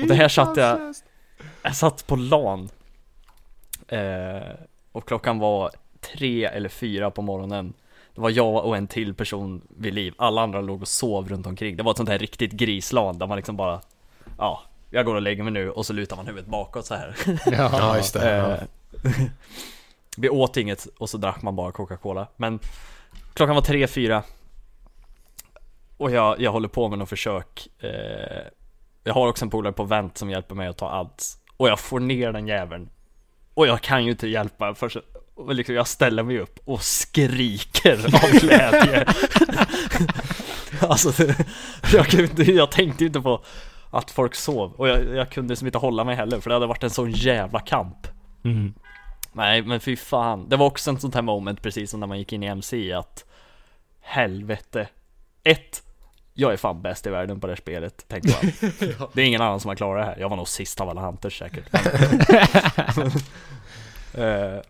Och 0.02 0.08
det 0.08 0.16
här 0.16 0.28
satt 0.30 0.58
jag 0.58 0.94
Jag 1.62 1.76
satt 1.76 2.08
på 2.08 2.16
LAN 2.16 2.70
eh, 3.88 4.54
Och 4.92 5.08
klockan 5.08 5.40
var 5.40 5.72
tre 6.02 6.46
eller 6.46 6.70
fyra 6.70 7.12
på 7.12 7.22
morgonen. 7.22 7.74
Det 8.16 8.22
var 8.22 8.30
jag 8.30 8.66
och 8.66 8.78
en 8.78 8.88
till 8.88 9.14
person 9.14 9.62
vid 9.78 9.94
liv. 9.94 10.14
Alla 10.18 10.42
andra 10.42 10.62
låg 10.62 10.82
och 10.82 10.88
sov 10.88 11.30
runt 11.30 11.48
omkring. 11.48 11.78
Det 11.78 11.84
var 11.84 11.92
ett 11.92 11.98
sånt 11.98 12.10
här 12.10 12.20
riktigt 12.20 12.52
grislan 12.52 13.18
där 13.18 13.28
man 13.28 13.36
liksom 13.38 13.58
bara 13.58 13.82
Ja, 14.38 14.62
jag 14.90 15.06
går 15.06 15.16
och 15.16 15.22
lägger 15.22 15.44
mig 15.44 15.54
nu 15.54 15.72
och 15.72 15.86
så 15.86 15.94
lutar 15.94 16.16
man 16.16 16.28
huvudet 16.28 16.50
bakåt 16.50 16.86
så 16.86 16.96
här. 16.96 17.16
Ja, 17.46 17.98
just 17.98 18.14
det. 18.14 18.36
Ja. 18.38 18.52
Eh, 18.52 19.22
Vi 20.18 20.30
åt 20.30 20.58
inget 20.58 20.88
och 20.98 21.10
så 21.10 21.18
drack 21.18 21.42
man 21.42 21.56
bara 21.56 21.72
Coca-Cola. 21.72 22.28
Men 22.36 22.60
klockan 23.34 23.56
var 23.56 23.62
tre, 23.62 23.88
fyra 23.88 24.24
Och 25.98 26.12
jag, 26.12 26.42
jag 26.42 26.52
håller 26.52 26.68
på 26.68 26.90
med 26.90 27.00
något 27.00 27.10
försök 27.10 27.68
eh, 27.80 28.44
Jag 29.04 29.14
har 29.14 29.28
också 29.28 29.46
en 29.46 29.50
polare 29.50 29.74
på 29.74 29.84
vänt 29.84 30.18
som 30.18 30.30
hjälper 30.30 30.56
mig 30.56 30.68
att 30.68 30.78
ta 30.78 30.90
allt 30.90 31.24
Och 31.58 31.70
jag 31.70 31.80
får 31.80 32.00
ner 32.00 32.32
den 32.32 32.48
jäveln. 32.48 32.90
Och 33.54 33.68
jag 33.68 33.82
kan 33.82 34.06
ju 34.06 34.12
inte 34.12 34.28
hjälpa 34.28 34.76
för 34.76 34.90
så, 34.90 35.02
och 35.36 35.56
liksom 35.56 35.76
jag 35.76 35.88
ställer 35.88 36.24
mig 36.24 36.40
upp 36.40 36.60
och 36.66 36.82
skriker 36.82 38.06
av 38.06 38.32
glädje. 38.40 39.06
Alltså 40.82 41.24
jag, 41.94 42.06
kunde, 42.06 42.44
jag 42.44 42.72
tänkte 42.72 43.04
ju 43.04 43.08
inte 43.08 43.22
på 43.22 43.44
att 43.92 44.12
folk 44.12 44.36
sov. 44.36 44.74
Och 44.74 44.88
jag, 44.88 45.16
jag 45.16 45.30
kunde 45.30 45.56
som 45.56 45.68
inte 45.68 45.78
hålla 45.78 46.04
mig 46.04 46.16
heller 46.16 46.40
för 46.40 46.50
det 46.50 46.56
hade 46.56 46.68
varit 46.68 46.84
en 46.84 46.90
sån 46.90 47.12
jävla 47.12 47.60
kamp. 47.60 48.08
Mm. 48.44 48.74
Nej 49.34 49.62
men 49.62 49.80
fy 49.80 49.96
fan, 49.96 50.50
det 50.50 50.58
var 50.58 50.66
också 50.66 50.90
en 50.90 51.00
sånt 51.00 51.16
här 51.16 51.22
moment 51.22 51.62
precis 51.62 51.92
som 51.92 52.00
när 52.00 52.08
man 52.08 52.20
gick 52.20 52.34
in 52.34 52.44
i 52.44 52.48
MC 52.48 52.94
att 52.94 53.26
Helvete. 54.02 54.88
Ett 55.44 55.84
Jag 56.38 56.54
är 56.54 56.58
fan 56.58 56.82
bäst 56.82 57.08
i 57.08 57.10
världen 57.10 57.40
på 57.40 57.48
det 57.48 57.52
här 57.52 57.58
spelet, 57.58 58.08
tänkte 58.08 58.30
man 58.30 58.52
Det 59.14 59.22
är 59.22 59.26
ingen 59.26 59.42
annan 59.42 59.60
som 59.60 59.70
har 59.70 59.76
klarat 59.76 60.02
det 60.02 60.06
här, 60.06 60.18
jag 60.20 60.30
var 60.30 60.38
nog 60.38 60.48
sist 60.48 60.82
av 60.82 60.90
alla 60.90 61.02
hunters 61.02 61.40
säkert 61.40 61.66
Eh, 64.18 64.62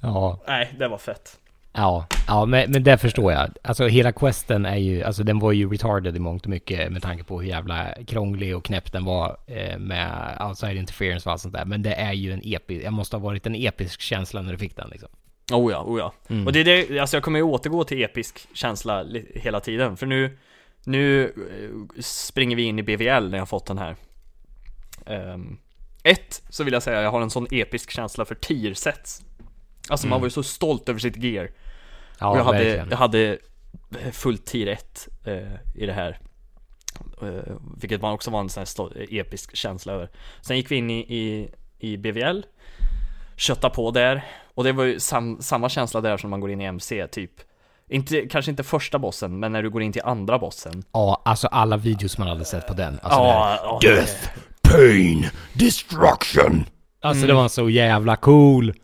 Ja, 0.00 0.40
Nej, 0.46 0.74
det 0.78 0.88
var 0.88 0.98
fett 0.98 1.38
ja, 1.72 2.06
ja 2.26 2.44
men, 2.44 2.70
men 2.70 2.84
det 2.84 2.98
förstår 2.98 3.32
jag. 3.32 3.50
Alltså 3.62 3.86
hela 3.86 4.12
questen 4.12 4.66
är 4.66 4.76
ju, 4.76 5.02
alltså 5.02 5.22
den 5.22 5.38
var 5.38 5.52
ju 5.52 5.70
retarded 5.70 6.16
i 6.16 6.18
mångt 6.18 6.42
och 6.44 6.50
mycket 6.50 6.92
med 6.92 7.02
tanke 7.02 7.24
på 7.24 7.40
hur 7.40 7.48
jävla 7.48 7.94
krånglig 8.06 8.56
och 8.56 8.64
knäpp 8.64 8.92
den 8.92 9.04
var 9.04 9.36
eh, 9.46 9.78
med 9.78 10.38
outside 10.48 10.76
interference 10.76 11.28
och 11.28 11.32
allt 11.32 11.40
sånt 11.40 11.54
där. 11.54 11.64
Men 11.64 11.82
det 11.82 11.94
är 11.94 12.12
ju 12.12 12.32
en 12.32 12.40
episk, 12.44 12.84
det 12.84 12.90
måste 12.90 13.16
ha 13.16 13.20
varit 13.24 13.46
en 13.46 13.54
episk 13.54 14.00
känsla 14.00 14.42
när 14.42 14.52
du 14.52 14.58
fick 14.58 14.76
den 14.76 14.88
liksom. 14.88 15.08
Oh 15.52 15.72
ja, 15.72 15.82
oh 15.82 15.98
ja. 15.98 16.12
Mm. 16.28 16.46
Och 16.46 16.52
det 16.52 16.60
är 16.60 16.64
det, 16.64 16.98
alltså 16.98 17.16
jag 17.16 17.24
kommer 17.24 17.38
ju 17.38 17.42
återgå 17.42 17.84
till 17.84 18.02
episk 18.04 18.48
känsla 18.54 19.06
hela 19.34 19.60
tiden 19.60 19.96
För 19.96 20.06
nu, 20.06 20.38
nu 20.84 21.24
eh, 21.24 22.00
springer 22.02 22.56
vi 22.56 22.62
in 22.62 22.78
i 22.78 22.82
BVL 22.82 23.28
när 23.30 23.38
jag 23.38 23.48
fått 23.48 23.66
den 23.66 23.78
här. 23.78 23.96
Ehm, 25.06 25.58
Ett, 26.04 26.42
så 26.48 26.64
vill 26.64 26.72
jag 26.74 26.82
säga 26.82 27.02
jag 27.02 27.10
har 27.10 27.20
en 27.20 27.30
sån 27.30 27.46
episk 27.50 27.90
känsla 27.90 28.24
för 28.24 28.34
tier 28.34 28.74
sets 28.74 29.22
Alltså 29.88 30.06
man 30.06 30.20
var 30.20 30.26
ju 30.26 30.30
så 30.30 30.42
stolt 30.42 30.88
över 30.88 31.00
sitt 31.00 31.16
gear. 31.16 31.50
Ja, 32.18 32.28
och 32.30 32.36
jag 32.38 32.44
hade, 32.44 32.58
verkligen. 32.58 32.88
jag 32.90 32.96
hade 32.96 33.38
fullt 34.12 34.46
tier 34.46 34.66
1 34.66 35.08
eh, 35.24 35.36
i 35.74 35.86
det 35.86 35.92
här. 35.92 36.18
Eh, 37.22 37.54
Vilket 37.80 38.02
man 38.02 38.12
också 38.12 38.30
var 38.30 38.40
en 38.40 38.48
sån 38.48 38.60
här 38.60 38.64
sto- 38.66 39.06
episk 39.10 39.56
känsla 39.56 39.92
över. 39.92 40.10
Sen 40.40 40.56
gick 40.56 40.70
vi 40.70 40.76
in 40.76 40.90
i, 40.90 40.98
i, 40.98 41.48
i 41.78 41.96
BVL 41.96 42.40
Kötta 43.36 43.70
på 43.70 43.90
där. 43.90 44.24
Och 44.54 44.64
det 44.64 44.72
var 44.72 44.84
ju 44.84 45.00
sam, 45.00 45.42
samma 45.42 45.68
känsla 45.68 46.00
där 46.00 46.16
som 46.16 46.30
man 46.30 46.40
går 46.40 46.50
in 46.50 46.60
i 46.60 46.64
MC 46.64 47.06
typ 47.08 47.32
inte, 47.94 48.20
Kanske 48.28 48.50
inte 48.50 48.62
första 48.62 48.98
bossen, 48.98 49.40
men 49.40 49.52
när 49.52 49.62
du 49.62 49.70
går 49.70 49.82
in 49.82 49.92
till 49.92 50.02
andra 50.04 50.38
bossen 50.38 50.82
Ja, 50.92 51.22
alltså 51.24 51.46
alla 51.46 51.76
videos 51.76 52.18
man 52.18 52.28
hade 52.28 52.44
sett 52.44 52.66
på 52.66 52.74
den. 52.74 53.00
Alltså, 53.02 53.20
Ja, 53.20 53.58
ja, 53.62 53.78
Death, 53.90 54.28
pain, 54.62 55.28
destruction. 55.52 56.64
Alltså 57.00 57.26
det 57.26 57.34
var 57.34 57.48
så 57.48 57.70
jävla 57.70 58.16
cool. 58.16 58.74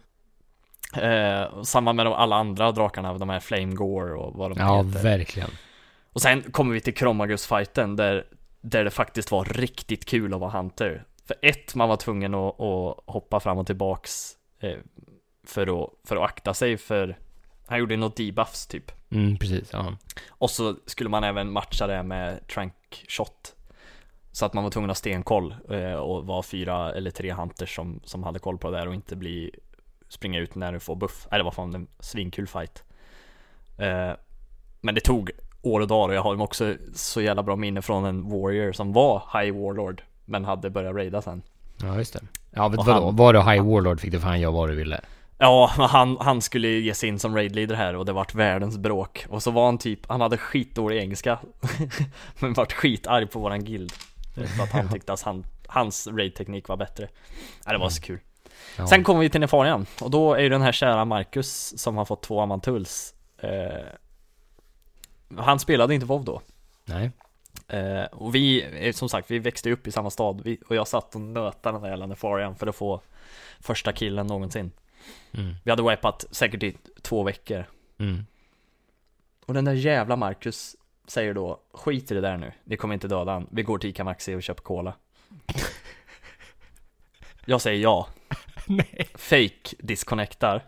eh, 0.96 1.42
och 1.42 1.68
Samma 1.68 1.92
med 1.92 2.06
de, 2.06 2.12
alla 2.14 2.36
andra 2.36 2.72
drakarna, 2.72 3.14
de 3.18 3.28
här 3.28 3.40
Flame 3.40 3.74
Gore 3.74 4.14
och 4.14 4.34
vad 4.34 4.50
de 4.50 4.60
Ja, 4.60 4.82
heter 4.82 5.02
verkligen. 5.02 5.50
Och 6.12 6.22
sen 6.22 6.42
kommer 6.42 6.74
vi 6.74 6.80
till 6.80 6.94
Kromagus-fighten 6.94 7.96
där, 7.96 8.24
där 8.60 8.84
det 8.84 8.90
faktiskt 8.90 9.30
var 9.30 9.44
riktigt 9.44 10.04
kul 10.04 10.34
att 10.34 10.40
vara 10.40 10.50
Hunter 10.50 11.04
För 11.26 11.36
ett, 11.42 11.74
man 11.74 11.88
var 11.88 11.96
tvungen 11.96 12.34
att, 12.34 12.60
att 12.60 12.96
hoppa 13.06 13.40
fram 13.40 13.58
och 13.58 13.66
tillbaks 13.66 14.32
eh, 14.60 14.76
för, 15.46 15.82
att, 15.84 15.90
för 16.08 16.16
att 16.16 16.22
akta 16.22 16.54
sig 16.54 16.76
för 16.76 17.18
Han 17.68 17.78
gjorde 17.78 17.96
något 17.96 18.16
debuffs 18.16 18.66
typ 18.66 18.92
Mm, 19.10 19.36
precis. 19.38 19.70
Ja. 19.72 19.96
Och 20.28 20.50
så 20.50 20.76
skulle 20.86 21.10
man 21.10 21.24
även 21.24 21.50
matcha 21.52 21.86
det 21.86 22.02
med 22.02 22.46
trank 22.46 23.04
shot 23.08 23.54
Så 24.32 24.46
att 24.46 24.54
man 24.54 24.64
var 24.64 24.70
tvungen 24.70 24.90
att 24.90 24.96
ha 24.96 24.98
stenkoll 24.98 25.54
eh, 25.70 25.92
och 25.92 26.26
vara 26.26 26.42
fyra 26.42 26.92
eller 26.92 27.10
tre 27.10 27.32
hunters 27.32 27.74
som, 27.76 28.00
som 28.04 28.22
hade 28.22 28.38
koll 28.38 28.58
på 28.58 28.70
det 28.70 28.76
där 28.78 28.88
och 28.88 28.94
inte 28.94 29.16
bli 29.16 29.50
Springa 30.08 30.38
ut 30.38 30.54
när 30.54 30.72
du 30.72 30.80
får 30.80 30.96
buff, 30.96 31.26
Nej, 31.30 31.38
det 31.38 31.44
var 31.44 31.50
fan 31.50 31.74
en 31.74 31.86
svinkul 32.00 32.46
fight 32.46 32.82
eh, 33.78 34.10
Men 34.80 34.94
det 34.94 35.00
tog 35.00 35.30
år 35.62 35.80
och 35.80 35.86
dagar 35.88 36.08
och 36.08 36.14
jag 36.14 36.22
har 36.22 36.42
också 36.42 36.74
så 36.94 37.20
jävla 37.20 37.42
bra 37.42 37.56
minne 37.56 37.82
från 37.82 38.04
en 38.04 38.28
warrior 38.30 38.72
som 38.72 38.92
var 38.92 39.22
high 39.42 39.56
warlord 39.62 40.02
Men 40.24 40.44
hade 40.44 40.70
börjat 40.70 40.94
raida 40.96 41.22
sen 41.22 41.42
ja, 41.82 41.96
just 41.98 42.12
det. 42.12 42.20
Ja, 42.50 42.64
Och 42.64 42.74
vadå? 42.74 42.92
han- 42.92 43.16
Var 43.16 43.32
du 43.32 43.40
High 43.40 43.62
Warlord 43.70 44.00
fick 44.00 44.12
du 44.12 44.20
fan 44.20 44.40
göra 44.40 44.52
vad 44.52 44.68
du 44.68 44.74
ville. 44.74 45.00
Ja, 45.38 45.66
han, 45.76 46.16
han 46.20 46.42
skulle 46.42 46.68
ge 46.68 46.94
sig 46.94 47.08
in 47.08 47.18
som 47.18 47.34
raidleader 47.36 47.74
här 47.74 47.96
och 47.96 48.04
det 48.04 48.12
vart 48.12 48.34
världens 48.34 48.78
bråk. 48.78 49.26
Och 49.28 49.42
så 49.42 49.50
var 49.50 49.64
han 49.64 49.78
typ, 49.78 50.06
han 50.06 50.20
hade 50.20 50.36
skitdålig 50.38 50.98
engelska 50.98 51.38
Men 52.38 52.52
vart 52.52 52.72
skitarg 52.72 53.26
på 53.26 53.38
våran 53.40 53.64
guild. 53.64 53.92
För 54.34 54.62
att 54.62 54.72
han 54.72 54.88
tyckte 54.92 55.12
att 55.12 55.22
han, 55.22 55.44
hans 55.66 56.06
raid-teknik 56.06 56.68
var 56.68 56.76
bättre. 56.76 57.08
Ja, 57.64 57.72
det 57.72 57.78
var 57.78 57.88
så 57.88 58.02
kul. 58.02 58.18
Ja. 58.78 58.86
Sen 58.86 59.04
kommer 59.04 59.20
vi 59.20 59.30
till 59.30 59.40
Nefarian, 59.40 59.86
och 60.00 60.10
då 60.10 60.34
är 60.34 60.40
ju 60.40 60.48
den 60.48 60.62
här 60.62 60.72
kära 60.72 61.04
Marcus 61.04 61.78
som 61.78 61.96
har 61.96 62.04
fått 62.04 62.22
två 62.22 62.40
Amantuls 62.40 63.14
eh, 63.38 63.86
Han 65.36 65.58
spelade 65.58 65.94
inte 65.94 66.06
WoW 66.06 66.24
då. 66.24 66.42
Nej. 66.84 67.10
eh, 67.68 68.02
Och 68.04 68.34
vi, 68.34 68.66
eh, 68.88 68.92
som 68.92 69.08
sagt, 69.08 69.30
vi 69.30 69.38
växte 69.38 69.70
upp 69.70 69.86
i 69.86 69.92
samma 69.92 70.10
stad. 70.10 70.40
Vi, 70.44 70.58
Och 70.68 70.76
jag 70.76 70.88
satt 70.88 71.14
och 71.14 71.20
nötade 71.20 71.74
den 71.74 71.82
där 71.82 71.90
jävla 71.90 72.06
Nefarian 72.06 72.56
för 72.56 72.66
att 72.66 72.76
få 72.76 73.00
första 73.60 73.92
killen 73.92 74.26
någonsin 74.26 74.70
Mm. 75.32 75.54
Vi 75.64 75.70
hade 75.70 75.82
wipat 75.82 76.24
säkert 76.30 76.62
i 76.62 76.76
två 77.02 77.22
veckor 77.22 77.64
Mm. 77.98 78.26
Och 79.46 79.54
den 79.54 79.64
där 79.64 79.72
jävla 79.72 80.16
Marcus 80.16 80.76
säger 81.06 81.34
då 81.34 81.60
Skit 81.72 82.10
i 82.10 82.14
det 82.14 82.20
där 82.20 82.36
nu, 82.36 82.52
vi 82.64 82.76
kommer 82.76 82.94
inte 82.94 83.08
döda 83.08 83.32
han 83.32 83.46
Vi 83.50 83.62
går 83.62 83.78
till 83.78 83.90
Ica 83.90 84.04
Maxi 84.04 84.34
och 84.34 84.42
köper 84.42 84.62
cola 84.62 84.94
Jag 87.44 87.60
säger 87.60 87.82
ja 87.82 88.08
Nej. 88.66 89.08
Fake 89.14 89.76
disconnectar 89.78 90.64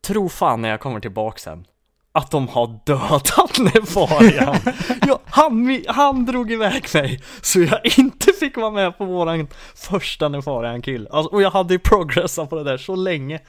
Tro 0.00 0.28
fan 0.28 0.62
när 0.62 0.68
jag 0.68 0.80
kommer 0.80 1.00
tillbaka 1.00 1.38
sen 1.38 1.66
Att 2.14 2.30
de 2.30 2.48
har 2.48 2.80
dödat 2.84 3.58
Nefarian 3.58 4.56
ja, 5.06 5.20
han, 5.24 5.82
han 5.88 6.26
drog 6.26 6.52
iväg 6.52 6.86
mig 6.94 7.20
Så 7.40 7.60
jag 7.60 7.80
inte 7.98 8.32
fick 8.32 8.56
vara 8.56 8.70
med 8.70 8.98
på 8.98 9.04
våran 9.04 9.48
första 9.74 10.28
Nefarian 10.28 10.82
kill 10.82 11.08
alltså, 11.10 11.34
Och 11.34 11.42
jag 11.42 11.50
hade 11.50 11.74
ju 11.74 11.78
progressat 11.78 12.50
på 12.50 12.56
det 12.56 12.64
där 12.64 12.78
så 12.78 12.96
länge 12.96 13.40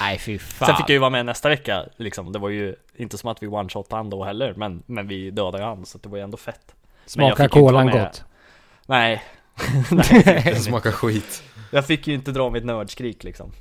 Nej 0.00 0.18
fy 0.18 0.38
fan. 0.38 0.66
Sen 0.66 0.76
fick 0.76 0.84
jag 0.84 0.94
ju 0.94 0.98
vara 0.98 1.10
med 1.10 1.26
nästa 1.26 1.48
vecka 1.48 1.84
liksom 1.96 2.32
Det 2.32 2.38
var 2.38 2.48
ju 2.48 2.74
inte 2.96 3.18
som 3.18 3.30
att 3.30 3.42
vi 3.42 3.46
one-shotade 3.46 3.96
han 3.96 4.10
då 4.10 4.24
heller 4.24 4.54
Men, 4.54 4.82
men 4.86 5.08
vi 5.08 5.30
dödade 5.30 5.58
ju 5.58 5.64
han 5.64 5.86
så 5.86 5.98
det 5.98 6.08
var 6.08 6.16
ju 6.16 6.22
ändå 6.22 6.36
fett 6.36 6.74
jag 7.04 7.10
Smakar 7.10 7.48
kolan 7.48 7.90
gott? 7.90 8.24
Nej 8.86 9.22
Nej, 9.90 10.56
smakar 10.56 10.90
skit. 10.90 11.42
jag 11.70 11.86
fick 11.86 12.06
ju 12.06 12.14
inte 12.14 12.32
dra 12.32 12.50
mitt 12.50 12.64
nördskrik 12.64 13.24
liksom 13.24 13.52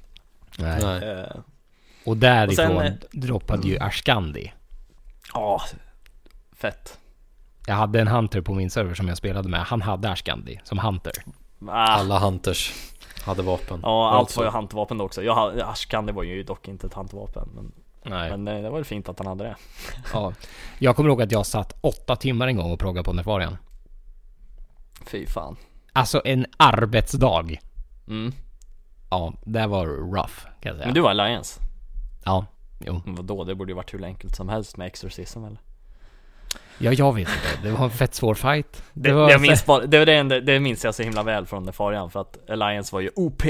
Nej. 0.57 0.80
Nej. 0.84 1.10
Eh, 1.10 1.36
Och 2.10 2.18
därifrån 2.18 2.76
Och 2.76 2.82
sen, 2.82 2.93
eh, 2.93 2.93
droppade 3.12 3.68
ju 3.68 3.80
Ashkandi. 3.80 4.53
Ja, 5.34 5.62
fett 6.51 6.99
Jag 7.68 7.76
hade 7.76 8.01
en 8.01 8.07
Hunter 8.07 8.41
på 8.41 8.53
min 8.53 8.70
server 8.70 8.93
som 8.93 9.07
jag 9.07 9.18
spelade 9.18 9.49
med. 9.49 9.60
Han 9.60 9.82
hade 9.82 10.10
Ashkandi 10.12 10.60
som 10.64 10.80
Hunter. 10.80 11.14
ah, 11.68 11.72
Alla 11.72 12.20
hunters 12.20 12.74
hade 13.26 13.41
vapen. 13.41 13.80
Ja, 13.84 14.10
allt 14.12 14.38
var 14.38 14.43
ju 14.43 14.49
hantvapen 14.49 15.01
också. 15.01 15.24
Jag 15.24 15.36
hade, 15.36 15.66
Ashkan 15.66 16.05
det 16.05 16.12
var 16.14 16.24
ju 16.24 16.43
dock 16.43 16.68
inte 16.68 16.88
ett 16.88 16.93
hantvapen 16.93 17.49
men, 17.55 17.72
Nej. 18.03 18.38
men 18.38 18.47
eh, 18.47 18.62
det 18.64 18.70
var 18.70 18.78
ju 18.78 18.84
fint 18.84 19.10
att 19.10 19.20
han 19.20 19.28
hade 19.28 19.43
det 19.43 19.55
Ja. 20.14 20.34
Jag 20.80 20.95
kommer 20.95 21.10
ihåg 21.10 21.22
att 21.22 21.32
jag 21.32 21.45
satt 21.45 21.78
åtta 21.82 22.16
timmar 22.16 22.47
en 22.47 22.55
gång 22.55 22.72
och 22.72 22.80
proggade 22.80 23.03
på 23.05 23.14
Nefarian. 23.14 23.57
Fy 25.05 25.26
fan 25.26 25.55
Alltså 25.93 26.22
en 26.26 26.45
arbetsdag. 26.57 27.45
mm. 28.07 28.32
Ja, 29.12 29.34
det 29.45 29.68
var 29.68 29.86
rough 29.88 30.34
kan 30.43 30.70
jag 30.70 30.76
säga. 30.76 30.86
Men 30.86 30.93
du 30.93 31.01
var 31.01 31.10
Alliance? 31.10 31.60
Ja, 32.24 32.46
jo. 32.80 33.02
Men 33.06 33.16
Vadå, 33.16 33.44
det 33.44 33.56
borde 33.56 33.72
ju 33.72 33.76
varit 33.76 33.94
hur 33.94 34.04
enkelt 34.04 34.36
som 34.36 34.50
helst 34.50 34.78
med 34.78 34.88
Exorcism 34.88 35.44
eller? 35.44 35.60
Ja, 36.78 36.94
jag 36.94 37.16
vet 37.16 37.30
inte. 37.30 37.68
Det 37.68 37.72
var 37.72 37.84
en 37.84 37.92
fett 37.92 38.16
svår 38.16 38.36
fight. 38.36 38.84
Det, 38.94 39.12
var 39.14 39.30
jag 39.32 39.42
minns 39.42 39.66
bara, 39.66 39.86
det, 39.86 40.00
var 40.00 40.06
det, 40.06 40.14
enda, 40.14 40.40
det 40.40 40.60
minns 40.60 40.84
jag 40.84 40.96
så 40.96 41.04
himla 41.04 41.24
väl 41.24 41.46
från 41.46 41.64
Nefarian 41.64 42.12
för 42.12 42.22
att 42.22 42.50
Alliance 42.50 42.96
var 42.96 43.02
ju 43.02 43.10
OP 43.16 43.44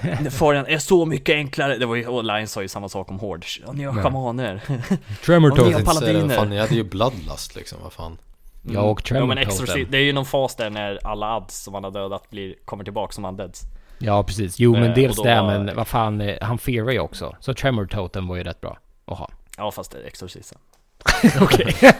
Nefarian 0.00 0.66
är 0.68 0.78
så 0.78 1.04
mycket 1.04 1.34
enklare, 1.34 1.76
det 1.78 1.86
var 1.86 1.96
ju, 1.96 2.06
och 2.06 2.18
Alliance 2.18 2.52
sa 2.52 2.62
ju 2.62 2.68
samma 2.68 2.88
sak 2.88 3.10
om 3.10 3.18
Horde 3.18 3.46
Ja, 3.66 3.72
Ni 3.72 3.84
har 3.84 3.96
Ja. 3.96 4.02
shamaner 4.02 4.60
Tremor 5.24 5.50
Och 5.50 5.58
ni 5.58 5.72
har 5.72 5.80
det, 5.80 5.84
paladiner. 5.86 6.36
Fan, 6.36 6.50
ni 6.50 6.58
hade 6.58 6.74
ju 6.74 6.84
bloodlust 6.84 7.56
liksom, 7.56 7.78
vad 7.82 7.92
fan. 7.92 8.18
Ja, 8.62 8.80
och 8.80 9.04
Tremor 9.04 9.22
Ja 9.22 9.26
men. 9.26 9.38
Exorcism, 9.38 9.90
det 9.90 9.98
är 9.98 10.02
ju 10.02 10.12
någon 10.12 10.26
fas 10.26 10.56
där 10.56 10.70
när 10.70 11.06
alla 11.06 11.36
ads 11.36 11.62
som 11.62 11.72
man 11.72 11.84
har 11.84 11.90
dödat 11.90 12.30
blir, 12.30 12.54
kommer 12.64 12.84
tillbaka 12.84 13.12
som 13.12 13.24
undeads 13.24 13.62
Ja, 13.98 14.22
precis. 14.22 14.58
Jo, 14.60 14.72
men 14.72 14.82
Eh, 14.84 14.94
dels 14.94 15.16
det, 15.22 15.40
var- 15.40 15.58
men 15.58 15.76
vad 15.76 15.88
fan, 15.88 16.20
eh, 16.20 16.38
han 16.40 16.58
fearar 16.58 16.90
ju 16.92 16.98
också. 17.00 17.36
Så 17.40 17.54
Tremor 17.54 17.86
Totem 17.86 18.28
var 18.28 18.36
ju 18.36 18.42
rätt 18.44 18.60
bra 18.60 18.78
att 19.04 19.18
ha. 19.18 19.30
Ja 19.56 19.70
fast 19.70 19.90
det 19.92 19.98
är 19.98 20.04
Exorcism 20.06 20.56
Okej. 21.40 21.74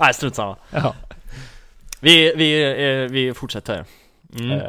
Nej 0.00 0.14
strunt 0.14 0.34
samma 0.34 0.56
ja. 0.70 0.94
Vi, 2.00 2.32
vi, 2.36 2.62
eh, 3.04 3.10
vi 3.10 3.34
fortsätter 3.34 3.84
Mm. 4.38 4.60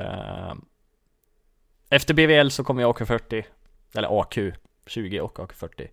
Efter 1.89 2.13
BVL 2.13 2.49
så 2.49 2.63
kommer 2.63 2.81
jag 2.81 2.95
AK40 2.97 3.43
Eller 3.95 4.21
AQ 4.21 4.37
20 4.87 5.21
och 5.21 5.39
AQ40 5.39 5.87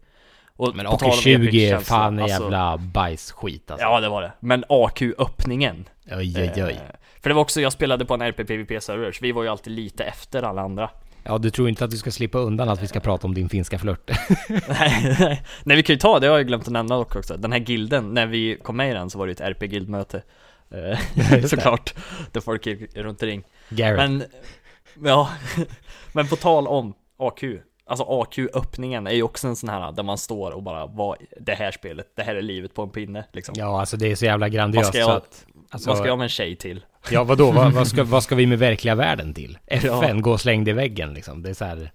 och 0.57 0.77
Men 0.77 0.87
på 0.87 0.97
tal 0.97 1.09
om 1.11 1.15
AK20 1.15 1.55
är 1.75 1.79
fan 1.79 2.19
alltså- 2.19 2.43
jävla 2.43 2.77
bajsskit 2.79 3.71
alltså. 3.71 3.87
Ja 3.87 4.01
det 4.01 4.09
var 4.09 4.23
det, 4.23 4.33
men 4.41 4.65
AQ-öppningen 4.69 5.89
Oj, 6.07 6.35
oj, 6.39 6.53
oj. 6.57 6.71
eh, 6.71 6.79
För 7.27 7.31
det 7.31 7.35
var 7.35 7.43
också, 7.43 7.61
jag 7.61 7.73
spelade 7.73 8.05
på 8.05 8.15
en 8.15 8.23
RP-PVP-server 8.23 9.13
så 9.13 9.19
vi 9.23 9.33
var 9.33 9.43
ju 9.43 9.49
alltid 9.49 9.73
lite 9.73 10.05
efter 10.05 10.43
alla 10.43 10.63
andra 10.63 10.91
Ja, 11.23 11.39
du 11.39 11.51
tror 11.51 11.69
inte 11.69 11.85
att 11.85 11.91
du 11.91 11.97
ska 11.97 12.11
slippa 12.11 12.39
undan 12.39 12.69
att 12.69 12.83
vi 12.83 12.87
ska 12.87 13.01
prata 13.01 13.27
om 13.27 13.35
din 13.35 13.49
finska 13.49 13.79
flört? 13.79 14.11
nej, 14.49 15.17
nej, 15.21 15.43
nej 15.65 15.77
vi 15.77 15.83
kan 15.83 15.95
ju 15.95 15.99
ta, 15.99 16.19
det 16.19 16.27
har 16.27 16.37
jag 16.37 16.47
glömt 16.47 16.67
att 16.67 16.73
nämna 16.73 16.97
dock 16.97 17.17
också 17.17 17.37
Den 17.37 17.53
här 17.53 17.59
gilden, 17.59 18.15
när 18.15 18.27
vi 18.27 18.59
kom 18.63 18.77
med 18.77 18.91
i 18.91 18.95
den 18.95 19.11
så 19.11 19.19
var 19.19 19.27
det 19.27 19.31
ju 19.31 19.33
ett 19.33 19.41
RP-guildmöte 19.41 20.23
Eh. 20.71 21.45
Såklart, 21.45 21.95
där 22.33 22.41
folk 22.41 22.67
gick 22.67 22.97
runt 22.97 23.23
i 23.23 23.27
ring 23.27 23.45
Garrett. 23.69 23.97
Men, 23.97 24.23
ja, 25.05 25.31
men 26.13 26.27
på 26.27 26.37
tal 26.37 26.67
om 26.67 26.95
AQ 27.17 27.43
Alltså 27.87 28.05
AQ-öppningen 28.09 29.07
är 29.07 29.15
ju 29.15 29.23
också 29.23 29.49
en 29.49 29.57
sån 29.57 29.69
här 29.69 29.93
där 29.93 30.03
man 30.03 30.19
står 30.19 30.51
och 30.51 30.63
bara 30.63 30.87
vad, 30.87 31.17
Det 31.41 31.55
här 31.55 31.71
spelet, 31.71 32.07
det 32.17 32.23
här 32.23 32.35
är 32.35 32.43
livet 32.43 32.75
på 32.75 32.83
en 32.83 32.91
pinne 32.91 33.25
liksom 33.33 33.55
Ja, 33.59 33.81
alltså 33.81 33.97
det 33.97 34.13
är 34.13 34.15
så 34.17 34.25
jävla 34.25 34.49
grandiöst 34.49 34.85
Vad 34.87 34.95
ska 34.95 34.99
jag- 34.99 35.11
så 35.11 35.17
att... 35.17 35.47
Alltså, 35.71 35.91
Vad 35.91 35.99
ska 35.99 36.07
jag 36.07 36.19
med 36.19 36.25
en 36.25 36.29
tjej 36.29 36.57
till? 36.57 36.85
Ja, 37.11 37.25
vadå? 37.25 37.51
vad, 37.53 37.73
vad, 37.73 37.89
ska, 37.89 38.05
vad 38.05 38.23
ska 38.23 38.35
vi 38.35 38.47
med 38.47 38.59
verkliga 38.59 38.95
världen 38.95 39.35
till? 39.35 39.59
FN, 39.67 39.91
Ja. 40.01 40.13
gå 40.21 40.31
och 40.33 40.41
släng 40.41 40.65
dig 40.65 40.73
i 40.73 40.75
väggen 40.75 41.15
liksom. 41.15 41.43
Det 41.43 41.51
är 41.51 41.55
så 41.55 41.65
här... 41.65 41.93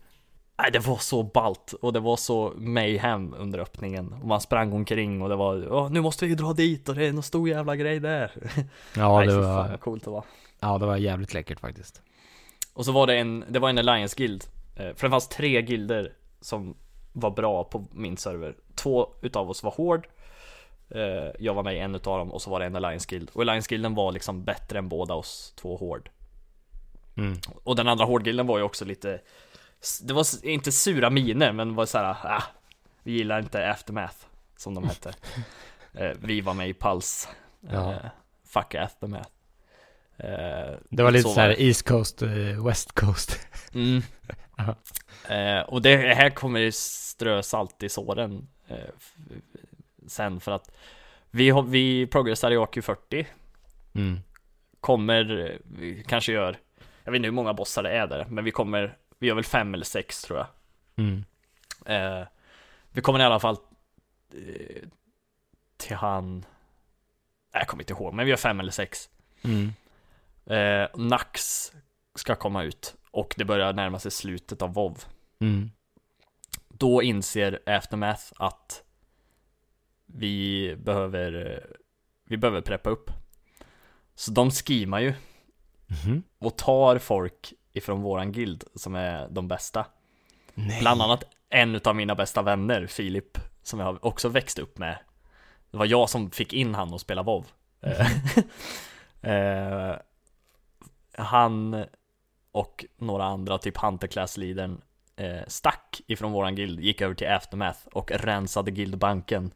Nej 0.62 0.72
det 0.72 0.80
var 0.80 0.98
så 0.98 1.24
balt 1.24 1.74
och 1.82 1.94
det 1.94 2.00
var 2.00 2.18
så 2.18 2.54
mayhem 2.56 3.34
under 3.38 3.60
öppningen 3.60 4.14
och 4.22 4.28
man 4.28 4.42
sprang 4.42 4.74
omkring 4.74 5.22
och 5.22 5.30
det 5.30 5.36
var 5.36 5.90
nu 5.90 6.02
måste 6.02 6.26
vi 6.26 6.36
dra 6.36 6.54
dit 6.54 6.90
och 6.90 6.96
det 6.96 7.06
är 7.06 7.14
någon 7.14 7.24
stor 7.24 7.50
jävla 7.50 7.76
grej 7.76 8.00
där 8.00 8.32
Ja, 8.98 9.18
Nej, 9.18 9.28
det 9.28 9.34
fy 9.34 9.42
fan 9.42 9.56
var... 9.56 9.70
vad 9.70 9.80
coolt 9.80 10.04
det 10.04 10.10
var 10.10 10.24
Ja, 10.60 10.78
det 10.78 10.86
var 10.86 10.98
jävligt 10.98 11.34
läckert 11.34 11.60
faktiskt. 11.60 12.02
Och 12.74 12.86
så 12.86 12.92
var 12.92 13.08
det 13.08 13.16
en, 13.16 13.46
det 13.50 13.60
var 13.60 13.70
en 13.70 13.78
Alliance 13.78 14.16
guild 14.18 14.44
eh, 14.76 14.96
För 14.96 15.08
det 15.08 15.10
fanns 15.10 15.28
tre 15.28 15.62
gilder 15.62 16.12
som 16.42 16.76
var 17.14 17.32
bra 17.32 17.64
på 17.64 17.86
min 17.92 18.18
server 18.18 18.56
Två 18.76 19.08
utav 19.22 19.50
oss 19.50 19.64
var 19.64 19.72
hård 19.72 20.08
Jag 21.40 21.54
var 21.54 21.64
med 21.64 21.76
i 21.76 21.80
en 21.80 21.96
utav 21.96 22.18
dem 22.18 22.32
och 22.32 22.42
så 22.42 22.50
var 22.50 22.60
det 22.60 22.66
en 22.66 22.76
Alliance 22.76 23.08
guild 23.10 23.30
Och 23.34 23.42
Alliance 23.42 23.70
guilden 23.70 23.96
var 23.96 24.12
liksom 24.12 24.44
bättre 24.44 24.78
än 24.80 24.90
båda 24.90 25.14
oss 25.14 25.54
två 25.56 25.78
hård 25.78 26.10
Mm. 27.18 27.38
Och 27.64 27.76
den 27.76 27.88
andra 27.88 28.06
hårdgilden 28.06 28.48
var 28.48 28.58
ju 28.58 28.64
också 28.64 28.86
lite 28.86 29.22
Det 30.04 30.14
var 30.14 30.46
inte 30.46 30.72
sura 30.72 31.10
miner 31.10 31.52
men 31.52 31.76
var 31.76 31.86
såhär 31.86 32.16
ah, 32.24 32.44
Vi 33.04 33.12
gillar 33.12 33.40
inte 33.40 33.70
Aftermath 33.72 34.16
Som 34.58 34.74
de 34.76 34.84
hette 34.84 35.14
eh, 35.94 36.12
Vi 36.22 36.42
var 36.42 36.54
med 36.54 36.70
i 36.70 36.74
Pulse 36.74 37.30
Ja. 37.72 37.92
eh, 37.92 37.98
Fuck 38.46 38.76
Aftermath 38.76 39.30
eh, 40.18 40.76
Det 40.90 41.04
var 41.04 41.12
lite 41.12 41.24
så 41.24 41.34
så, 41.34 41.40
här. 41.40 41.62
East 41.62 41.88
Coast, 41.88 42.22
eh, 42.22 42.66
West 42.66 42.92
Coast. 42.92 43.40
Mm. 43.74 44.02
Eh, 45.30 45.62
och 45.62 45.82
det 45.82 45.98
här 45.98 46.30
kommer 46.30 46.60
ju 46.60 46.72
strö 46.72 47.44
salt 47.44 47.84
i 47.84 47.90
såren 47.90 48.48
eh, 48.68 48.78
Sen 50.12 50.40
för 50.40 50.52
att 50.52 50.72
Vi, 51.30 51.54
vi 51.68 52.08
progressar 52.08 52.52
i 52.52 52.58
AQ40 52.58 53.26
Mm. 53.96 54.20
Kommer, 54.80 55.58
vi 55.64 56.04
kanske 56.08 56.32
gör 56.32 56.58
Jag 57.04 57.12
vet 57.12 57.18
inte 57.20 57.28
hur 57.28 57.34
många 57.34 57.54
bossar 57.54 57.84
det 57.84 57.90
är 57.92 58.08
där 58.08 58.26
Men 58.30 58.44
vi 58.44 58.52
kommer, 58.52 58.98
vi 59.20 59.28
gör 59.28 59.36
väl 59.36 59.44
fem 59.44 59.74
eller 59.74 59.86
sex 59.86 60.22
tror 60.22 60.40
jag 60.40 60.48
Mm. 60.96 61.24
eh, 61.86 62.28
Vi 62.92 63.02
kommer 63.02 63.20
i 63.20 63.24
alla 63.24 63.40
fall 63.40 63.58
eh, 64.34 64.88
Till 65.78 65.96
han 65.96 66.46
Jag 67.54 67.68
kommer 67.68 67.84
inte 67.84 67.94
ihåg, 67.94 68.14
men 68.14 68.26
vi 68.26 68.30
gör 68.30 68.38
fem 68.38 68.60
eller 68.60 68.72
sex 68.72 69.10
Mm. 69.44 69.74
eh, 70.46 70.90
Nax 70.96 71.72
ska 72.16 72.36
komma 72.36 72.64
ut 72.64 72.96
Och 73.12 73.34
det 73.38 73.46
börjar 73.46 73.74
närma 73.74 74.00
sig 74.00 74.12
slutet 74.12 74.62
av 74.62 74.74
WoW 74.74 74.98
Mm. 75.40 75.72
Då 76.68 77.02
inser 77.02 77.60
Aftermath 77.66 78.24
att 78.36 78.84
vi 80.16 80.76
behöver, 80.80 81.64
vi 82.28 82.38
behöver 82.38 82.62
preppa 82.62 82.90
upp. 82.90 83.12
Så 84.16 84.32
de 84.32 84.52
skimar 84.52 85.00
ju 85.00 85.14
Mhm. 86.06 86.24
och 86.40 86.58
tar 86.58 86.98
folk 86.98 87.54
ifrån 87.74 88.02
våran 88.02 88.32
guild 88.32 88.64
som 88.76 88.96
är 88.96 89.28
de 89.30 89.48
bästa. 89.48 89.86
Nej. 90.54 90.80
Bland 90.82 91.02
annat 91.02 91.24
en 91.50 91.80
av 91.86 91.96
mina 91.96 92.16
bästa 92.16 92.42
vänner, 92.42 92.88
Filip, 92.88 93.38
som 93.64 93.80
jag 93.80 94.06
också 94.06 94.30
växt 94.30 94.60
upp 94.60 94.78
med. 94.78 94.98
Det 95.72 95.78
var 95.78 95.86
jag 95.86 96.10
som 96.10 96.32
fick 96.32 96.54
in 96.54 96.76
han 96.76 96.94
och 96.94 97.02
spela 97.02 97.24
WoW. 97.24 97.46
Eh, 99.24 99.96
han 101.18 101.86
och 102.52 102.86
några 102.98 103.24
andra, 103.24 103.58
typ 103.58 103.78
Hunter 103.78 104.08
Class-leadern, 104.08 104.82
eh, 105.16 105.42
stack 105.48 106.02
ifrån 106.08 106.32
våran 106.32 106.56
guild, 106.56 106.80
gick 106.80 107.02
över 107.02 107.16
till 107.16 107.28
Aftermath 107.28 107.80
och 107.88 108.12
rensade 108.12 108.72
guildbanken 108.72 109.52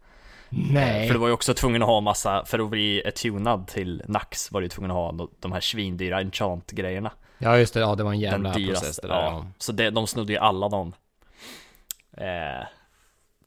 Nej. 0.55 1.07
För 1.07 1.13
du 1.13 1.19
var 1.19 1.27
ju 1.27 1.33
också 1.33 1.53
tvungen 1.53 1.81
att 1.81 1.87
ha 1.87 2.01
massa, 2.01 2.45
för 2.45 2.59
att 2.59 2.69
bli 2.69 3.11
tunad 3.15 3.67
till 3.67 4.03
Nax 4.07 4.51
var 4.51 4.61
du 4.61 4.67
tvungen 4.69 4.91
att 4.91 4.97
ha 4.97 5.27
de- 5.39 5.51
här 5.51 5.59
svindyra 5.59 6.19
enchant-grejerna. 6.21 7.11
Ja 7.37 7.57
just 7.57 7.73
det, 7.73 7.79
ja 7.79 7.95
det 7.95 8.03
var 8.03 8.13
en 8.13 8.19
Den 8.19 8.31
jävla 8.31 8.53
process 8.53 8.65
dyraste. 8.81 9.01
det 9.01 9.07
där. 9.13 9.21
Ja. 9.21 9.47
Så 9.57 9.71
det, 9.71 9.89
de 9.89 10.07
snodde 10.07 10.33
ju 10.33 10.39
alla 10.39 10.69
dem. 10.69 10.93
Eh, 12.17 12.67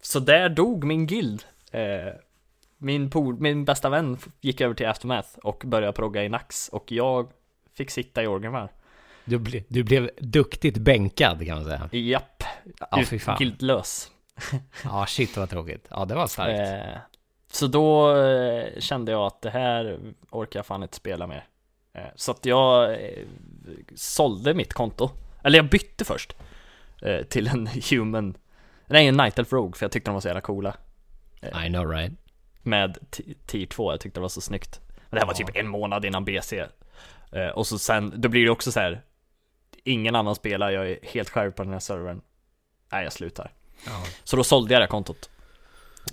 så 0.02 0.20
där 0.20 0.48
dog 0.48 0.84
min 0.84 1.06
guild. 1.06 1.42
Eh, 1.72 2.12
min, 2.78 3.10
pol, 3.10 3.40
min 3.40 3.64
bästa 3.64 3.88
vän 3.88 4.18
gick 4.40 4.60
över 4.60 4.74
till 4.74 4.86
Aftermath 4.86 5.28
och 5.42 5.62
började 5.66 5.92
progga 5.92 6.24
i 6.24 6.28
Nax 6.28 6.68
och 6.68 6.92
jag 6.92 7.30
fick 7.76 7.90
sitta 7.90 8.22
i 8.22 8.26
Orgrimmar. 8.26 8.72
Du, 9.24 9.38
ble, 9.38 9.62
du 9.68 9.82
blev 9.82 10.10
duktigt 10.18 10.76
bänkad 10.78 11.46
kan 11.46 11.56
man 11.56 11.64
säga. 11.64 11.88
Japp, 11.92 12.42
Ja, 12.90 13.02
fy 13.06 13.18
fan. 13.18 13.36
guildlös. 13.38 14.10
Ja, 14.84 15.06
shit 15.06 15.36
vad 15.36 15.50
tråkigt. 15.50 15.86
Ja, 15.90 16.04
det 16.04 16.14
var 16.14 16.26
starkt. 16.26 16.60
Eh, 16.60 17.00
så 17.50 17.66
då 17.66 18.16
eh, 18.16 18.80
kände 18.80 19.12
jag 19.12 19.26
att 19.26 19.42
det 19.42 19.50
här 19.50 19.98
orkar 20.30 20.58
jag 20.58 20.66
fan 20.66 20.82
inte 20.82 20.96
spela 20.96 21.26
med. 21.26 21.42
Eh, 21.92 22.02
så 22.14 22.30
att 22.30 22.46
jag 22.46 22.92
eh, 22.92 23.24
sålde 23.94 24.54
mitt 24.54 24.72
konto. 24.72 25.10
Eller 25.42 25.58
jag 25.58 25.68
bytte 25.68 26.04
först. 26.04 26.36
Eh, 27.02 27.22
till 27.22 27.48
en 27.48 27.66
human. 27.90 28.36
Nej, 28.86 29.06
en 29.06 29.16
Night 29.16 29.38
Elf 29.38 29.52
Rogue 29.52 29.78
för 29.78 29.84
jag 29.84 29.92
tyckte 29.92 30.10
de 30.10 30.14
var 30.14 30.20
så 30.20 30.28
jävla 30.28 30.40
coola. 30.40 30.76
I 31.42 31.68
know 31.68 31.90
right. 31.90 32.12
Med 32.62 32.98
tier 33.46 33.66
2, 33.66 33.92
jag 33.92 34.00
tyckte 34.00 34.18
det 34.20 34.22
var 34.22 34.28
så 34.28 34.40
snyggt. 34.40 34.80
Men 35.10 35.16
det 35.16 35.18
här 35.18 35.26
var 35.26 35.34
typ 35.34 35.56
en 35.56 35.68
månad 35.68 36.04
innan 36.04 36.24
BC. 36.24 36.64
Eh, 37.32 37.48
och 37.48 37.66
så 37.66 37.78
sen, 37.78 38.12
då 38.16 38.28
blir 38.28 38.44
det 38.44 38.50
också 38.50 38.72
så 38.72 38.80
här. 38.80 39.02
Ingen 39.84 40.14
annan 40.16 40.34
spelar, 40.34 40.70
jag 40.70 40.90
är 40.90 40.98
helt 41.02 41.28
själv 41.28 41.52
på 41.52 41.62
den 41.62 41.72
här 41.72 41.80
servern. 41.80 42.20
Nej, 42.92 43.04
jag 43.04 43.12
slutar. 43.12 43.52
Ja. 43.86 44.02
Så 44.24 44.36
då 44.36 44.44
sålde 44.44 44.74
jag 44.74 44.82
det 44.82 44.86
kontot. 44.86 45.30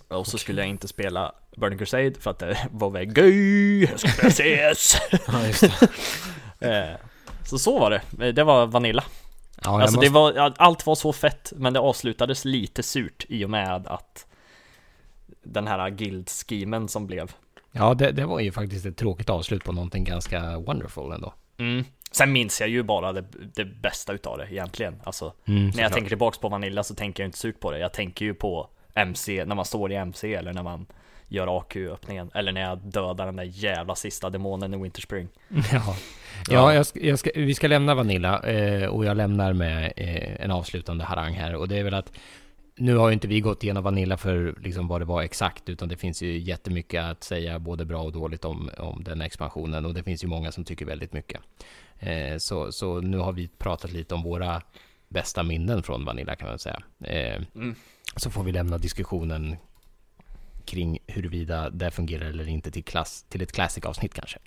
Och 0.07 0.27
så 0.27 0.37
skulle 0.37 0.61
jag 0.61 0.69
inte 0.69 0.87
spela 0.87 1.31
Burning 1.57 1.79
Crusade 1.79 2.13
för 2.19 2.31
att 2.31 2.39
det 2.39 2.67
var 2.71 2.89
väl 2.89 3.05
gay, 3.05 3.85
jag 3.85 3.99
skulle 3.99 4.31
spela 4.31 4.73
CS. 4.73 4.95
Ja. 5.27 5.87
Eh, 6.67 6.95
så 7.45 7.59
så 7.59 7.79
var 7.79 7.89
det, 7.89 8.01
Eh, 8.25 8.33
det 8.33 8.43
var 8.43 8.65
Vanilla. 8.67 9.03
Ja, 9.63 9.81
Alltså 9.81 9.95
måste... 9.95 10.07
det 10.09 10.13
var, 10.13 10.53
allt 10.57 10.85
var 10.85 10.95
så 10.95 11.13
fett, 11.13 11.53
men 11.55 11.73
det 11.73 11.79
avslutades 11.79 12.45
lite 12.45 12.83
surt 12.83 13.25
i 13.29 13.45
och 13.45 13.49
med 13.49 13.87
att 13.87 14.25
den 15.43 15.67
här 15.67 15.89
guild-schemen 15.89 16.87
som 16.87 17.07
blev. 17.07 17.31
ja 17.71 17.93
det, 17.93 18.11
det 18.11 18.25
var 18.25 18.39
ju 18.39 18.51
faktiskt 18.51 18.85
ett 18.85 18.97
tråkigt 18.97 19.29
avslut 19.29 19.63
på 19.63 19.71
någonting 19.71 20.03
ganska 20.03 20.57
wonderful 20.57 21.11
ändå. 21.11 21.33
Mm. 21.57 21.85
Sen 22.15 22.31
minns 22.31 22.61
jag 22.61 22.69
ju 22.69 22.83
bara 22.83 23.13
det, 23.13 23.23
det 23.55 23.65
bästa 23.65 24.13
utav 24.13 24.37
det 24.37 24.47
egentligen. 24.51 25.01
Alltså, 25.03 25.33
Mm, 25.45 25.69
när 25.75 25.83
jag 25.83 25.93
tänker 25.93 26.09
tillbaks 26.09 26.37
på 26.37 26.49
Vanilla 26.49 26.83
så 26.83 26.95
tänker 26.95 27.23
jag 27.23 27.27
inte 27.27 27.37
surt 27.37 27.59
på 27.59 27.71
det. 27.71 27.79
Jag 27.79 27.93
tänker 27.93 28.25
ju 28.25 28.33
på 28.33 28.69
MC, 28.93 29.45
när 29.45 29.55
man 29.55 29.65
står 29.65 29.91
i 29.91 29.95
MC 29.95 30.33
eller 30.33 30.53
när 30.53 30.63
man 30.63 30.85
gör 31.27 31.57
AQ-öppningen. 31.57 32.31
Eller 32.33 32.51
när 32.51 32.61
jag 32.61 32.77
dödar 32.77 33.25
den 33.25 33.35
där 33.35 33.43
jävla 33.43 33.95
sista 33.95 34.29
demonen 34.29 34.73
i 34.73 34.77
Winter 34.77 35.01
Spring. 35.01 35.27
Ja, 35.71 35.95
ja 36.49 36.73
jag 36.73 36.85
ska, 36.85 36.99
jag 36.99 37.19
ska, 37.19 37.29
vi 37.35 37.53
ska 37.53 37.67
lämna 37.67 37.95
Vanilla 37.95 38.43
eh, 38.43 38.87
och 38.87 39.05
jag 39.05 39.17
lämnar 39.17 39.53
med 39.53 39.93
eh, 39.97 40.45
en 40.45 40.51
avslutande 40.51 41.03
harang 41.03 41.33
här 41.33 41.55
och 41.55 41.67
det 41.67 41.77
är 41.77 41.83
väl 41.83 41.93
att 41.93 42.11
nu 42.77 42.95
har 42.95 43.09
ju 43.09 43.13
inte 43.13 43.27
vi 43.27 43.41
gått 43.41 43.63
igenom 43.63 43.83
Vanilla 43.83 44.17
för 44.17 44.55
liksom 44.63 44.87
vad 44.87 45.01
det 45.01 45.05
var 45.05 45.21
exakt 45.21 45.69
utan 45.69 45.89
det 45.89 45.97
finns 45.97 46.21
ju 46.21 46.39
jättemycket 46.39 47.03
att 47.03 47.23
säga 47.23 47.59
både 47.59 47.85
bra 47.85 48.01
och 48.01 48.11
dåligt 48.11 48.45
om, 48.45 48.69
om 48.77 49.03
den 49.03 49.21
expansionen 49.21 49.85
och 49.85 49.93
det 49.93 50.03
finns 50.03 50.23
ju 50.23 50.27
många 50.27 50.51
som 50.51 50.63
tycker 50.63 50.85
väldigt 50.85 51.13
mycket. 51.13 51.41
Eh, 51.99 52.37
så, 52.37 52.71
så 52.71 53.01
nu 53.01 53.17
har 53.17 53.31
vi 53.31 53.47
pratat 53.47 53.91
lite 53.91 54.15
om 54.15 54.23
våra 54.23 54.61
bästa 55.07 55.43
minnen 55.43 55.83
från 55.83 56.05
Vanilla 56.05 56.35
kan 56.35 56.49
man 56.49 56.59
säga. 56.59 56.81
Eh, 57.03 57.41
Mm. 57.55 57.75
Så 58.17 58.29
får 58.29 58.43
vi 58.43 58.51
lämna 58.51 58.77
diskussionen 58.77 59.55
kring 60.65 60.97
huruvida 61.07 61.69
det 61.69 61.91
fungerar 61.91 62.25
eller 62.25 62.49
inte 62.49 62.71
till, 62.71 62.83
klass, 62.83 63.25
till 63.29 63.41
ett 63.41 63.51
classic-avsnitt 63.51 64.13
kanske. 64.13 64.39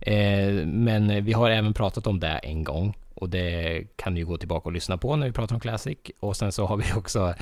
Eh, 0.00 0.66
men 0.66 1.24
vi 1.24 1.32
har 1.32 1.50
även 1.50 1.74
pratat 1.74 2.06
om 2.06 2.20
det 2.20 2.28
en 2.28 2.64
gång 2.64 2.96
och 3.14 3.28
det 3.28 3.82
kan 3.96 4.14
ni 4.14 4.22
gå 4.22 4.36
tillbaka 4.36 4.68
och 4.68 4.72
lyssna 4.72 4.98
på 4.98 5.16
när 5.16 5.26
vi 5.26 5.32
pratar 5.32 5.54
om 5.54 5.60
Classic. 5.60 5.98
Och 6.20 6.36
sen 6.36 6.52
så 6.52 6.66
har 6.66 6.76
vi 6.76 6.84
också, 6.96 7.34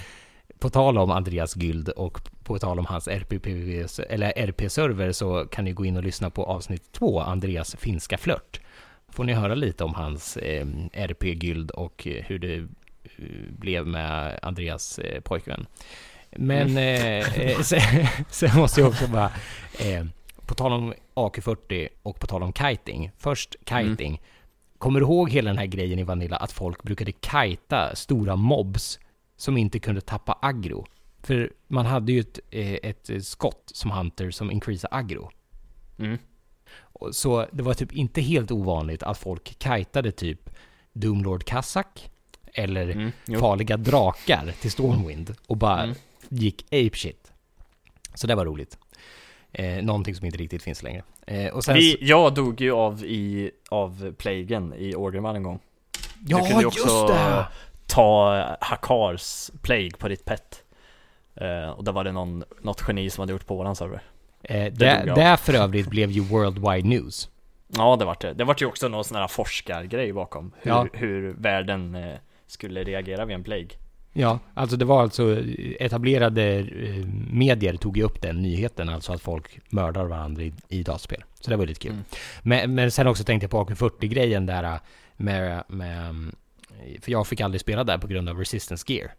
på 0.58 0.70
tal 0.70 0.98
om 0.98 1.10
Andreas 1.10 1.56
Gyld 1.56 1.88
och 1.88 2.20
på 2.44 2.58
tal 2.58 2.78
om 2.78 2.86
hans 2.86 3.08
RP-server 3.08 5.12
så 5.12 5.46
kan 5.46 5.64
ni 5.64 5.72
gå 5.72 5.84
in 5.84 5.96
och 5.96 6.04
lyssna 6.04 6.30
på 6.30 6.44
avsnitt 6.44 6.92
två, 6.92 7.20
Andreas 7.20 7.76
finska 7.78 8.18
flört. 8.18 8.60
Får 9.12 9.24
ni 9.24 9.32
höra 9.32 9.54
lite 9.54 9.84
om 9.84 9.94
hans 9.94 10.36
eh, 10.36 10.66
RP-gyld 10.92 11.70
och 11.70 12.06
eh, 12.06 12.24
hur 12.24 12.38
det 12.38 12.54
eh, 12.54 12.66
blev 13.58 13.86
med 13.86 14.38
Andreas 14.42 14.98
eh, 14.98 15.20
pojkvän. 15.20 15.66
Men 16.30 16.76
eh, 16.76 17.40
eh, 17.40 17.60
sen, 17.60 18.06
sen 18.30 18.60
måste 18.60 18.80
jag 18.80 18.88
också 18.88 19.08
bara, 19.08 19.30
eh, 19.78 20.04
på 20.46 20.54
tal 20.54 20.72
om 20.72 20.94
AK40 21.14 21.88
och 22.02 22.20
på 22.20 22.26
tal 22.26 22.42
om 22.42 22.52
kiting. 22.52 23.10
Först 23.18 23.56
kiting. 23.68 24.20
Kommer 24.78 25.00
du 25.00 25.06
ihåg 25.06 25.30
hela 25.30 25.50
den 25.50 25.58
här 25.58 25.66
grejen 25.66 25.98
i 25.98 26.02
Vanilla 26.02 26.36
att 26.36 26.52
folk 26.52 26.82
brukade 26.82 27.12
kita 27.12 27.96
stora 27.96 28.36
mobs 28.36 28.98
som 29.36 29.56
inte 29.56 29.78
kunde 29.78 30.00
tappa 30.00 30.38
aggro? 30.42 30.86
För 31.22 31.52
man 31.68 31.86
hade 31.86 32.12
ju 32.12 32.20
ett, 32.20 32.38
ett 32.50 33.24
skott 33.24 33.70
som 33.74 33.90
Hunter 33.90 34.30
som 34.30 34.50
increasar 34.50 34.88
aggro. 34.92 35.30
Mm. 35.98 36.18
Så 37.12 37.46
det 37.52 37.62
var 37.62 37.74
typ 37.74 37.92
inte 37.92 38.20
helt 38.20 38.50
ovanligt 38.50 39.02
att 39.02 39.18
folk 39.18 39.56
kitade 39.62 40.12
typ 40.12 40.50
Doomlord 40.92 41.44
Kazak 41.44 42.10
eller 42.54 42.88
Mm. 42.90 43.12
Farliga 43.40 43.76
drakar 43.76 44.52
till 44.60 44.70
Stormwind 44.70 45.34
och 45.46 45.56
bara 45.56 45.82
Mm. 45.82 45.96
gick 46.28 46.62
apeshit. 46.72 47.32
Så 48.14 48.26
det 48.26 48.34
var 48.34 48.44
roligt. 48.44 48.78
Eh, 49.52 49.82
någonting 49.84 50.14
som 50.14 50.26
inte 50.26 50.38
riktigt 50.38 50.62
finns 50.62 50.82
längre. 50.82 51.02
Eh, 51.26 51.52
och 51.52 51.64
sen... 51.64 51.74
Vi, 51.74 51.98
jag 52.00 52.34
dog 52.34 52.60
ju 52.60 52.72
av 52.72 53.04
i, 53.04 53.50
av 53.70 54.12
plagen 54.18 54.74
i 54.74 54.94
Orgrimmar 54.94 55.34
en 55.34 55.42
gång. 55.42 55.60
ja, 56.26 56.38
du 56.38 56.46
kunde 56.46 56.60
ju 56.62 56.66
också 56.66 57.08
ta 57.86 58.56
Hakars 58.60 59.50
plague 59.62 59.90
på 59.98 60.08
ditt 60.08 60.24
pet. 60.24 60.62
Eh, 61.34 61.70
och 61.70 61.84
där 61.84 61.92
var 61.92 62.04
det 62.04 62.12
någon, 62.12 62.44
något 62.62 62.84
geni 62.88 63.10
som 63.10 63.22
hade 63.22 63.32
gjort 63.32 63.46
på 63.46 63.56
våran 63.56 63.76
server. 63.76 64.02
Eh, 64.44 64.72
det, 64.72 65.12
det 65.16 65.36
för 65.40 65.54
övrigt 65.54 65.86
blev 65.90 66.10
ju 66.10 66.20
Worldwide 66.20 66.88
News. 66.88 67.28
Ja, 67.76 67.96
det 67.96 68.04
vart 68.04 68.20
det. 68.20 68.32
Det 68.32 68.44
vart 68.44 68.62
ju 68.62 68.66
också 68.66 68.88
någon 68.88 69.04
sån 69.04 69.16
här 69.16 69.28
forskargrej 69.28 70.12
bakom. 70.12 70.52
Hur, 70.60 70.70
Ja. 70.70 70.86
hur 70.92 71.32
världen 71.38 71.94
eh, 71.94 72.14
skulle 72.46 72.84
reagera 72.84 73.24
vid 73.24 73.34
en 73.34 73.44
plague. 73.44 73.68
Ja, 74.12 74.38
alltså 74.54 74.76
det 74.76 74.84
var 74.84 75.02
alltså 75.02 75.36
etablerade 75.80 76.58
eh, 76.58 77.06
medier 77.32 77.76
tog 77.76 77.96
ju 77.96 78.02
upp 78.02 78.22
den 78.22 78.42
nyheten, 78.42 78.88
alltså 78.88 79.12
att 79.12 79.22
folk 79.22 79.60
mördar 79.72 80.04
varandra 80.04 80.42
i, 80.42 80.52
i 80.68 80.82
dataspel. 80.82 81.24
Så 81.40 81.50
det 81.50 81.56
var 81.56 81.66
lite 81.66 81.80
kul. 81.80 81.92
Mm. 81.92 82.04
Men, 82.42 82.74
men 82.74 82.90
sen 82.90 83.06
också 83.06 83.24
tänkte 83.24 83.44
jag 83.44 83.50
på 83.50 83.64
AK40-grejen 83.64 84.46
där 84.46 84.64
eh, 84.64 84.76
med, 85.16 85.64
med, 85.68 86.14
för 87.02 87.12
jag 87.12 87.26
fick 87.26 87.40
aldrig 87.40 87.60
spela 87.60 87.84
där 87.84 87.98
på 87.98 88.06
grund 88.06 88.28
av 88.28 88.38
resistance 88.38 88.92
gear. 88.92 89.10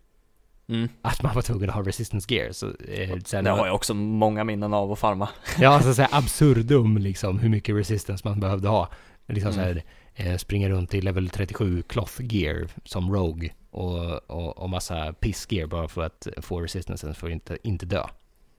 Mm. 0.67 0.89
Att 1.01 1.21
man 1.23 1.35
var 1.35 1.41
tvungen 1.41 1.69
att 1.69 1.75
ha 1.75 1.83
resistance 1.83 2.33
gear. 2.33 2.51
Så, 2.51 2.67
eh, 2.67 3.19
sen, 3.25 3.43
Det 3.43 3.49
har 3.49 3.65
jag 3.67 3.75
också 3.75 3.93
många 3.93 4.43
minnen 4.43 4.73
av 4.73 4.91
att 4.91 4.99
farma. 4.99 5.29
Ja, 5.59 5.81
så 5.81 6.01
här 6.01 6.09
absurdum 6.17 6.97
liksom, 6.97 7.39
hur 7.39 7.49
mycket 7.49 7.75
resistance 7.75 8.27
man 8.27 8.39
behövde 8.39 8.67
ha. 8.69 8.89
Liksom 9.27 9.53
så 9.53 9.59
här, 9.59 9.83
eh, 10.15 10.37
springa 10.37 10.69
runt 10.69 10.93
i 10.93 11.01
level 11.01 11.29
37 11.29 11.81
cloth 11.81 12.21
gear 12.21 12.67
som 12.83 13.13
Rogue 13.13 13.49
och, 13.71 14.29
och, 14.31 14.57
och 14.57 14.69
massa 14.69 15.13
piss 15.13 15.47
gear 15.49 15.67
bara 15.67 15.87
för 15.87 16.03
att 16.03 16.27
få 16.41 16.61
resistancen 16.61 17.13
för 17.15 17.27
att 17.27 17.33
inte, 17.33 17.57
inte 17.63 17.85
dö. 17.85 18.03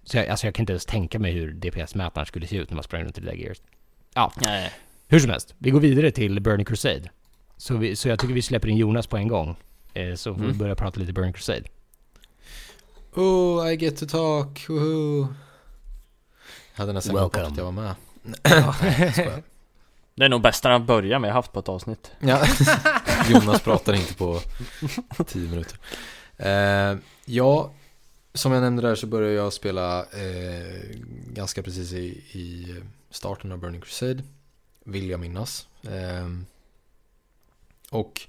Så 0.04 0.16
jag, 0.16 0.26
alltså 0.28 0.46
jag 0.46 0.54
kan 0.54 0.62
inte 0.62 0.72
ens 0.72 0.86
tänka 0.86 1.18
mig 1.18 1.32
hur 1.32 1.52
DPS-mätaren 1.54 2.24
skulle 2.26 2.46
se 2.46 2.56
ut 2.56 2.70
när 2.70 2.74
man 2.74 2.84
sprang 2.84 3.04
runt 3.04 3.18
i 3.18 3.20
det 3.20 3.26
där 3.26 3.34
gearet. 3.36 3.62
Ja, 4.14 4.32
Nej. 4.44 4.70
hur 5.08 5.18
som 5.18 5.30
helst. 5.30 5.54
Vi 5.58 5.70
går 5.70 5.80
vidare 5.80 6.10
till 6.10 6.40
Burning 6.40 6.64
Crusade. 6.66 7.10
Så, 7.56 7.76
vi, 7.76 7.96
så 7.96 8.08
jag 8.08 8.18
tycker 8.18 8.34
vi 8.34 8.42
släpper 8.42 8.68
in 8.68 8.76
Jonas 8.76 9.06
på 9.06 9.16
en 9.16 9.28
gång. 9.28 9.56
Eh, 9.94 10.14
så 10.14 10.34
får 10.34 10.40
vi 10.40 10.46
Mm. 10.46 10.58
börja 10.58 10.74
prata 10.74 11.00
lite 11.00 11.12
Burning 11.12 11.32
Crusade. 11.32 11.62
Oh, 13.16 13.72
I 13.72 13.76
get 13.76 13.96
to 13.96 14.06
talk, 14.06 14.68
woho. 14.68 15.28
Jag 16.74 16.78
hade 16.78 16.92
nästan 16.92 17.14
glömt 17.14 17.36
att 17.36 17.56
jag 17.56 17.64
var 17.64 17.72
med. 17.72 17.94
Det 20.16 20.24
är 20.24 20.28
nog 20.28 20.42
bästa 20.42 20.74
att 20.74 20.82
börja 20.82 21.18
med 21.18 21.28
jag 21.28 21.34
haft 21.34 21.52
på 21.52 21.60
ett 21.60 21.68
avsnitt. 21.68 22.10
Ja. 22.20 22.46
Jonas 23.30 23.62
pratar 23.62 23.92
inte 23.92 24.14
på 24.14 24.40
tio 25.26 25.50
minuter. 25.50 25.78
Eh, 26.36 26.98
ja, 27.24 27.70
som 28.34 28.52
jag 28.52 28.60
nämnde 28.60 28.82
där 28.82 28.94
så 28.94 29.06
började 29.06 29.34
jag 29.34 29.52
spela 29.52 30.00
eh, 30.00 30.96
ganska 31.26 31.62
precis 31.62 31.92
i, 31.92 32.06
i 32.32 32.74
starten 33.10 33.52
av 33.52 33.58
Burning 33.58 33.80
Crusade. 33.80 34.22
Vill 34.84 35.10
jag 35.10 35.20
minnas. 35.20 35.66
Eh, 35.82 36.28
och 37.90 38.20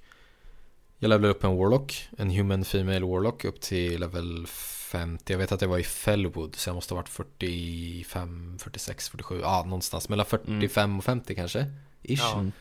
jag 1.00 1.10
levlade 1.10 1.34
upp 1.34 1.44
en 1.44 1.58
Warlock, 1.58 2.08
en 2.18 2.30
Human 2.30 2.66
Female 2.66 3.06
Warlock 3.06 3.46
upp 3.46 3.62
till 3.62 4.00
level 4.00 4.48
50. 4.48 5.34
Jag 5.34 5.38
vet 5.38 5.52
att 5.52 5.62
jag 5.62 5.70
var 5.70 5.78
i 5.78 5.84
Fellwood 5.84 6.56
så 6.56 6.70
jag 6.70 6.76
måste 6.76 6.94
ha 6.94 7.02
varit 7.02 7.10
45, 7.10 8.58
46, 8.60 9.10
47. 9.10 9.40
Ja, 9.42 9.64
någonstans 9.64 10.10
mellan 10.10 10.26
45 10.26 10.98
och 10.98 11.04
50 11.04 11.36
kanske. 11.36 11.66
Ish. 12.04 12.20
Ja. 12.20 12.34
Mm. 12.34 12.52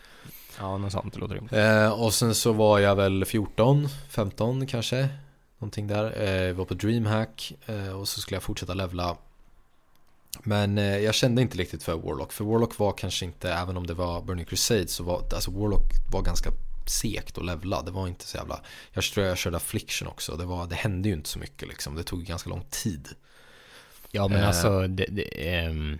Ja, 0.59 0.79
något 0.79 0.93
sånt. 0.93 1.15
Det 1.15 1.21
låter 1.21 1.35
rimligt. 1.35 1.53
Eh, 1.53 2.03
och 2.03 2.15
sen 2.15 2.35
så 2.35 2.53
var 2.53 2.79
jag 2.79 2.97
väl 2.97 3.25
14, 3.25 3.89
15 4.09 4.67
kanske. 4.67 5.09
Någonting 5.59 5.87
där. 5.87 6.23
Eh, 6.23 6.55
var 6.55 6.65
på 6.65 6.75
DreamHack 6.75 7.53
eh, 7.67 7.89
och 7.89 8.09
så 8.09 8.21
skulle 8.21 8.37
jag 8.37 8.43
fortsätta 8.43 8.75
levla. 8.75 9.17
Men 10.43 10.79
eh, 10.79 10.99
jag 10.99 11.15
kände 11.15 11.43
inte 11.43 11.59
riktigt 11.59 11.83
för 11.83 11.97
Warlock. 11.97 12.33
För 12.33 12.45
Warlock 12.45 12.79
var 12.79 12.93
kanske 12.93 13.25
inte, 13.25 13.53
även 13.53 13.77
om 13.77 13.87
det 13.87 13.95
var 13.95 14.23
Burning 14.23 14.45
Crusade, 14.45 14.89
så 14.89 15.05
var 15.05 15.23
alltså 15.35 15.51
Warlock 15.51 15.91
var 16.13 16.23
ganska 16.23 16.51
segt 16.91 17.39
och 17.39 17.45
levla. 17.45 17.83
Det 17.83 17.91
var 17.91 18.09
inte 18.09 18.27
så 18.27 18.37
jävla... 18.37 18.61
Jag 18.93 19.05
tror 19.05 19.27
jag 19.27 19.39
körde 19.39 19.57
Affliction 19.57 20.09
också. 20.09 20.37
Det, 20.37 20.45
var, 20.45 20.67
det 20.67 20.75
hände 20.75 21.09
ju 21.09 21.15
inte 21.15 21.29
så 21.29 21.39
mycket 21.39 21.69
liksom. 21.69 21.95
Det 21.95 22.03
tog 22.03 22.25
ganska 22.25 22.51
lång 22.51 22.65
tid. 22.71 23.09
Ja 24.11 24.29
men 24.29 24.41
Eh. 24.41 24.49
alltså, 24.49 24.87
det, 24.89 25.07
det, 25.11 25.49
ehm, 25.57 25.99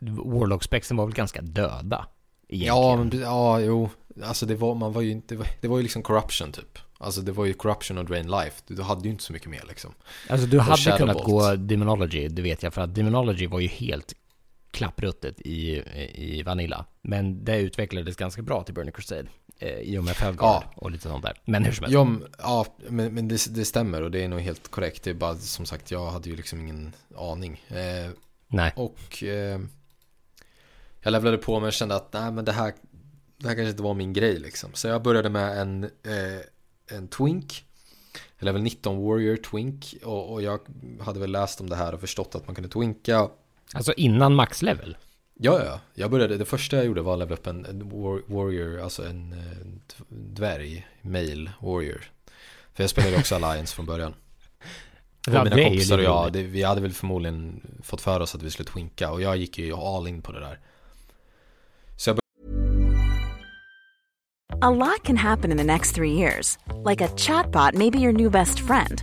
Warlock-spexen 0.00 0.96
var 0.96 1.06
väl 1.06 1.14
ganska 1.14 1.42
döda? 1.42 2.06
Egentligen. 2.48 2.76
Ja, 2.76 2.96
men, 2.96 3.20
ja, 3.20 3.60
jo. 3.60 3.90
Alltså 4.22 4.46
det 4.46 4.54
var, 4.54 4.74
man 4.74 4.92
var 4.92 5.02
ju 5.02 5.10
inte, 5.10 5.34
det 5.34 5.38
var, 5.38 5.46
det 5.60 5.68
var 5.68 5.76
ju 5.76 5.82
liksom 5.82 6.02
corruption 6.02 6.52
typ. 6.52 6.78
Alltså 6.98 7.20
det 7.20 7.32
var 7.32 7.44
ju 7.44 7.54
corruption 7.54 7.98
och 7.98 8.04
drain 8.04 8.30
life. 8.30 8.62
Du, 8.66 8.74
du 8.74 8.82
hade 8.82 9.04
ju 9.04 9.10
inte 9.10 9.24
så 9.24 9.32
mycket 9.32 9.50
mer 9.50 9.64
liksom. 9.68 9.94
Alltså 10.28 10.46
du 10.46 10.58
hade 10.58 10.76
Shadowbolt. 10.76 11.24
kunnat 11.24 11.24
gå 11.24 11.54
Demonology, 11.56 12.28
det 12.28 12.42
vet 12.42 12.62
jag, 12.62 12.74
för 12.74 12.82
att 12.82 12.94
Demonology 12.94 13.46
var 13.46 13.60
ju 13.60 13.68
helt 13.68 14.14
klappruttet 14.70 15.40
i, 15.40 15.82
i 16.14 16.42
Vanilla. 16.42 16.84
Men 17.02 17.44
det 17.44 17.58
utvecklades 17.58 18.16
ganska 18.16 18.42
bra 18.42 18.62
till 18.62 18.74
Burning 18.74 18.92
Crusade. 18.92 19.28
Eh, 19.58 19.78
I 19.78 19.98
och 19.98 20.04
med 20.04 20.16
Felguard 20.16 20.62
Ja. 20.64 20.72
och 20.76 20.90
lite 20.90 21.08
sånt 21.08 21.24
där. 21.24 21.40
Men 21.44 21.64
hur 21.64 21.72
som 21.72 21.84
helst. 21.84 21.94
Ja, 21.94 22.16
ja 22.38 22.66
men, 22.88 23.14
men 23.14 23.28
det, 23.28 23.54
det 23.54 23.64
stämmer 23.64 24.02
och 24.02 24.10
det 24.10 24.24
är 24.24 24.28
nog 24.28 24.40
helt 24.40 24.68
korrekt. 24.68 25.02
Det 25.02 25.10
är 25.10 25.14
bara 25.14 25.34
som 25.34 25.66
sagt, 25.66 25.90
jag 25.90 26.10
hade 26.10 26.30
ju 26.30 26.36
liksom 26.36 26.60
ingen 26.60 26.92
aning. 27.16 27.62
Eh, 27.68 28.10
Nej. 28.48 28.72
och 28.76 29.22
eh, 29.22 29.60
jag 31.00 31.12
levlade 31.12 31.38
på 31.38 31.60
men 31.60 31.70
kände 31.70 31.94
att 31.96 32.12
nej 32.12 32.32
men 32.32 32.44
det 32.44 32.52
här, 32.52 32.72
det 33.36 33.48
här 33.48 33.54
kanske 33.54 33.70
inte 33.70 33.82
var 33.82 33.94
min 33.94 34.12
grej 34.12 34.38
liksom. 34.38 34.70
Så 34.74 34.88
jag 34.88 35.02
började 35.02 35.30
med 35.30 35.58
en, 35.60 35.84
eh, 35.84 36.96
en 36.96 37.08
Twink. 37.08 37.64
Jag 38.38 38.44
level 38.46 38.62
19 38.62 38.96
Warrior 39.08 39.36
Twink 39.36 39.94
och, 40.04 40.32
och 40.32 40.42
jag 40.42 40.60
hade 41.00 41.20
väl 41.20 41.32
läst 41.32 41.60
om 41.60 41.70
det 41.70 41.76
här 41.76 41.94
och 41.94 42.00
förstått 42.00 42.34
att 42.34 42.46
man 42.46 42.54
kunde 42.54 42.68
twinka 42.70 43.28
Alltså 43.74 43.92
innan 43.92 44.34
maxlevel. 44.34 44.96
Ja, 45.40 45.64
ja. 45.64 45.80
Jag 45.94 46.10
började, 46.10 46.36
det 46.36 46.44
första 46.44 46.76
jag 46.76 46.86
gjorde 46.86 47.02
var 47.02 47.12
att 47.12 47.18
levela 47.18 47.36
upp 47.36 47.46
en, 47.46 47.64
en 47.66 47.88
war, 47.88 48.22
warrior, 48.26 48.80
alltså 48.80 49.06
en 49.06 49.34
dvärg, 50.08 50.86
male 51.02 51.50
warrior. 51.60 52.04
För 52.74 52.82
jag 52.82 52.90
spelade 52.90 53.16
också 53.16 53.34
Alliance 53.42 53.74
från 53.74 53.86
början. 53.86 54.14
Och 55.28 55.34
Ja, 55.34 55.44
mina 55.44 55.56
kompisar 55.64 55.98
och 55.98 56.04
jag, 56.04 56.32
det, 56.32 56.42
vi 56.42 56.62
hade 56.62 56.80
väl 56.80 56.92
förmodligen 56.92 57.60
fått 57.82 58.00
för 58.00 58.20
oss 58.20 58.34
att 58.34 58.42
vi 58.42 58.50
skulle 58.50 58.68
twinka 58.68 59.10
och 59.10 59.22
jag 59.22 59.36
gick 59.36 59.58
ju 59.58 59.74
all 59.74 60.08
in 60.08 60.22
på 60.22 60.32
det 60.32 60.40
där. 60.40 60.58
Så 61.96 62.10
jag 62.10 62.18
A 64.60 64.70
lot 64.70 65.02
can 65.04 65.16
happen 65.16 65.52
in 65.52 65.58
the 65.58 65.64
next 65.64 65.94
three 65.94 66.12
years. 66.12 66.58
Like 66.90 67.04
a 67.04 67.08
chatbot 67.16 67.74
may 67.74 67.90
be 67.90 67.98
your 67.98 68.12
new 68.12 68.30
best 68.30 68.60
friend. 68.60 69.02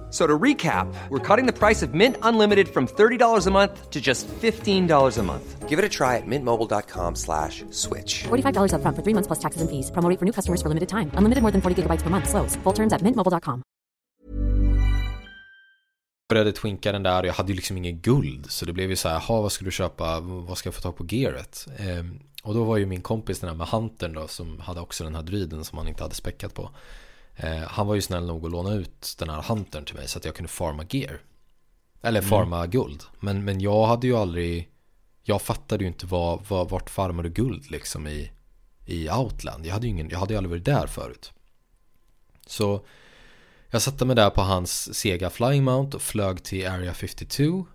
So 0.11 0.27
to 0.27 0.37
recap, 0.37 0.93
we're 1.09 1.19
cutting 1.35 1.45
the 1.45 1.57
price 1.57 1.81
of 1.81 1.93
Mint 1.93 2.17
Unlimited 2.21 2.67
from 2.67 2.85
$30 2.85 3.47
a 3.47 3.51
month 3.51 3.89
to 3.89 4.01
just 4.01 4.27
$15 4.27 5.17
a 5.17 5.23
month. 5.23 5.69
Give 5.69 5.79
it 5.79 5.85
a 5.85 5.89
try 5.89 6.17
at 6.17 6.27
mintmobile.com 6.27 7.15
slash 7.15 7.63
switch. 7.71 8.23
$45 8.27 8.73
upfront 8.75 8.95
for 8.97 9.03
three 9.03 9.13
months 9.15 9.27
plus 9.27 9.39
taxes 9.39 9.61
and 9.61 9.69
fees. 9.69 9.89
Promo 9.91 10.19
for 10.19 10.25
new 10.25 10.33
customers 10.33 10.61
for 10.61 10.67
limited 10.67 10.89
time. 10.89 11.11
Unlimited 11.15 11.41
more 11.41 11.51
than 11.51 11.61
40 11.61 11.83
gigabytes 11.83 12.03
per 12.03 12.09
month. 12.09 12.27
Slows. 12.27 12.57
Full 12.63 12.73
terms 12.73 12.91
at 12.93 13.01
mintmobile.com. 13.01 13.63
började 16.29 16.51
twinka 16.51 16.91
den 16.91 17.03
där 17.03 17.21
och 17.21 17.27
jag 17.27 17.33
hade 17.33 17.49
ju 17.51 17.55
liksom 17.55 17.77
ingen 17.77 17.99
guld. 18.01 18.45
Så 18.51 18.65
det 18.65 18.73
blev 18.73 18.89
ju 18.89 18.95
så 18.95 19.09
här, 19.09 19.19
"Ha, 19.19 19.41
vad 19.41 19.51
ska 19.51 19.65
du 19.65 19.71
köpa? 19.71 20.19
Vad 20.19 20.57
ska 20.57 20.67
jag 20.67 20.75
få 20.75 20.81
tag 20.81 20.95
på 20.97 21.05
gearet? 21.09 21.67
Ehm, 21.77 22.19
och 22.43 22.53
då 22.53 22.63
var 22.63 22.77
ju 22.77 22.85
min 22.85 23.01
kompis 23.01 23.39
den 23.39 23.49
här 23.49 23.55
med 23.57 23.67
Huntern 23.67 24.13
då, 24.13 24.27
som 24.27 24.59
hade 24.59 24.81
också 24.81 25.03
den 25.03 25.15
här 25.15 25.23
druiden 25.23 25.63
som 25.65 25.77
han 25.77 25.87
inte 25.87 26.03
hade 26.03 26.15
späckat 26.15 26.53
på. 26.53 26.69
Eh, 27.43 27.61
han 27.67 27.87
var 27.87 27.95
ju 27.95 28.01
snäll 28.01 28.25
nog 28.25 28.45
att 28.45 28.51
låna 28.51 28.73
ut 28.73 29.15
den 29.19 29.29
här 29.29 29.41
Huntern 29.41 29.85
till 29.85 29.95
mig 29.95 30.07
så 30.07 30.17
att 30.17 30.25
jag 30.25 30.35
kunde 30.35 30.49
farma 30.49 30.85
gear. 30.89 31.21
Eller 32.01 32.21
farma 32.21 32.67
guld. 32.67 33.03
Men, 33.19 33.45
men 33.45 33.61
jag 33.61 33.85
hade 33.85 34.07
ju 34.07 34.17
aldrig, 34.17 34.69
jag 35.23 35.41
fattade 35.41 35.83
ju 35.83 35.87
inte 35.87 36.05
vad, 36.05 36.45
vad, 36.47 36.69
vart 36.69 36.89
farmar 36.89 37.23
du 37.23 37.29
guld 37.29 37.71
liksom 37.71 38.07
i, 38.07 38.31
i 38.85 39.09
Outland. 39.09 39.65
Jag 39.65 39.73
hade 39.73 39.87
ju 39.87 39.91
ingen, 39.91 40.09
jag 40.09 40.19
hade 40.19 40.33
ju 40.33 40.37
aldrig 40.37 40.49
varit 40.49 40.65
där 40.65 40.87
förut. 40.87 41.31
Så 42.47 42.85
jag 43.69 43.81
satte 43.81 44.05
mig 44.05 44.15
där 44.15 44.29
på 44.29 44.41
hans 44.41 44.95
Sega 44.95 45.29
Flying 45.29 45.63
Mount 45.63 45.97
och 45.97 46.03
flög 46.03 46.43
till 46.43 46.67
Area 46.67 46.93
52 46.93 47.65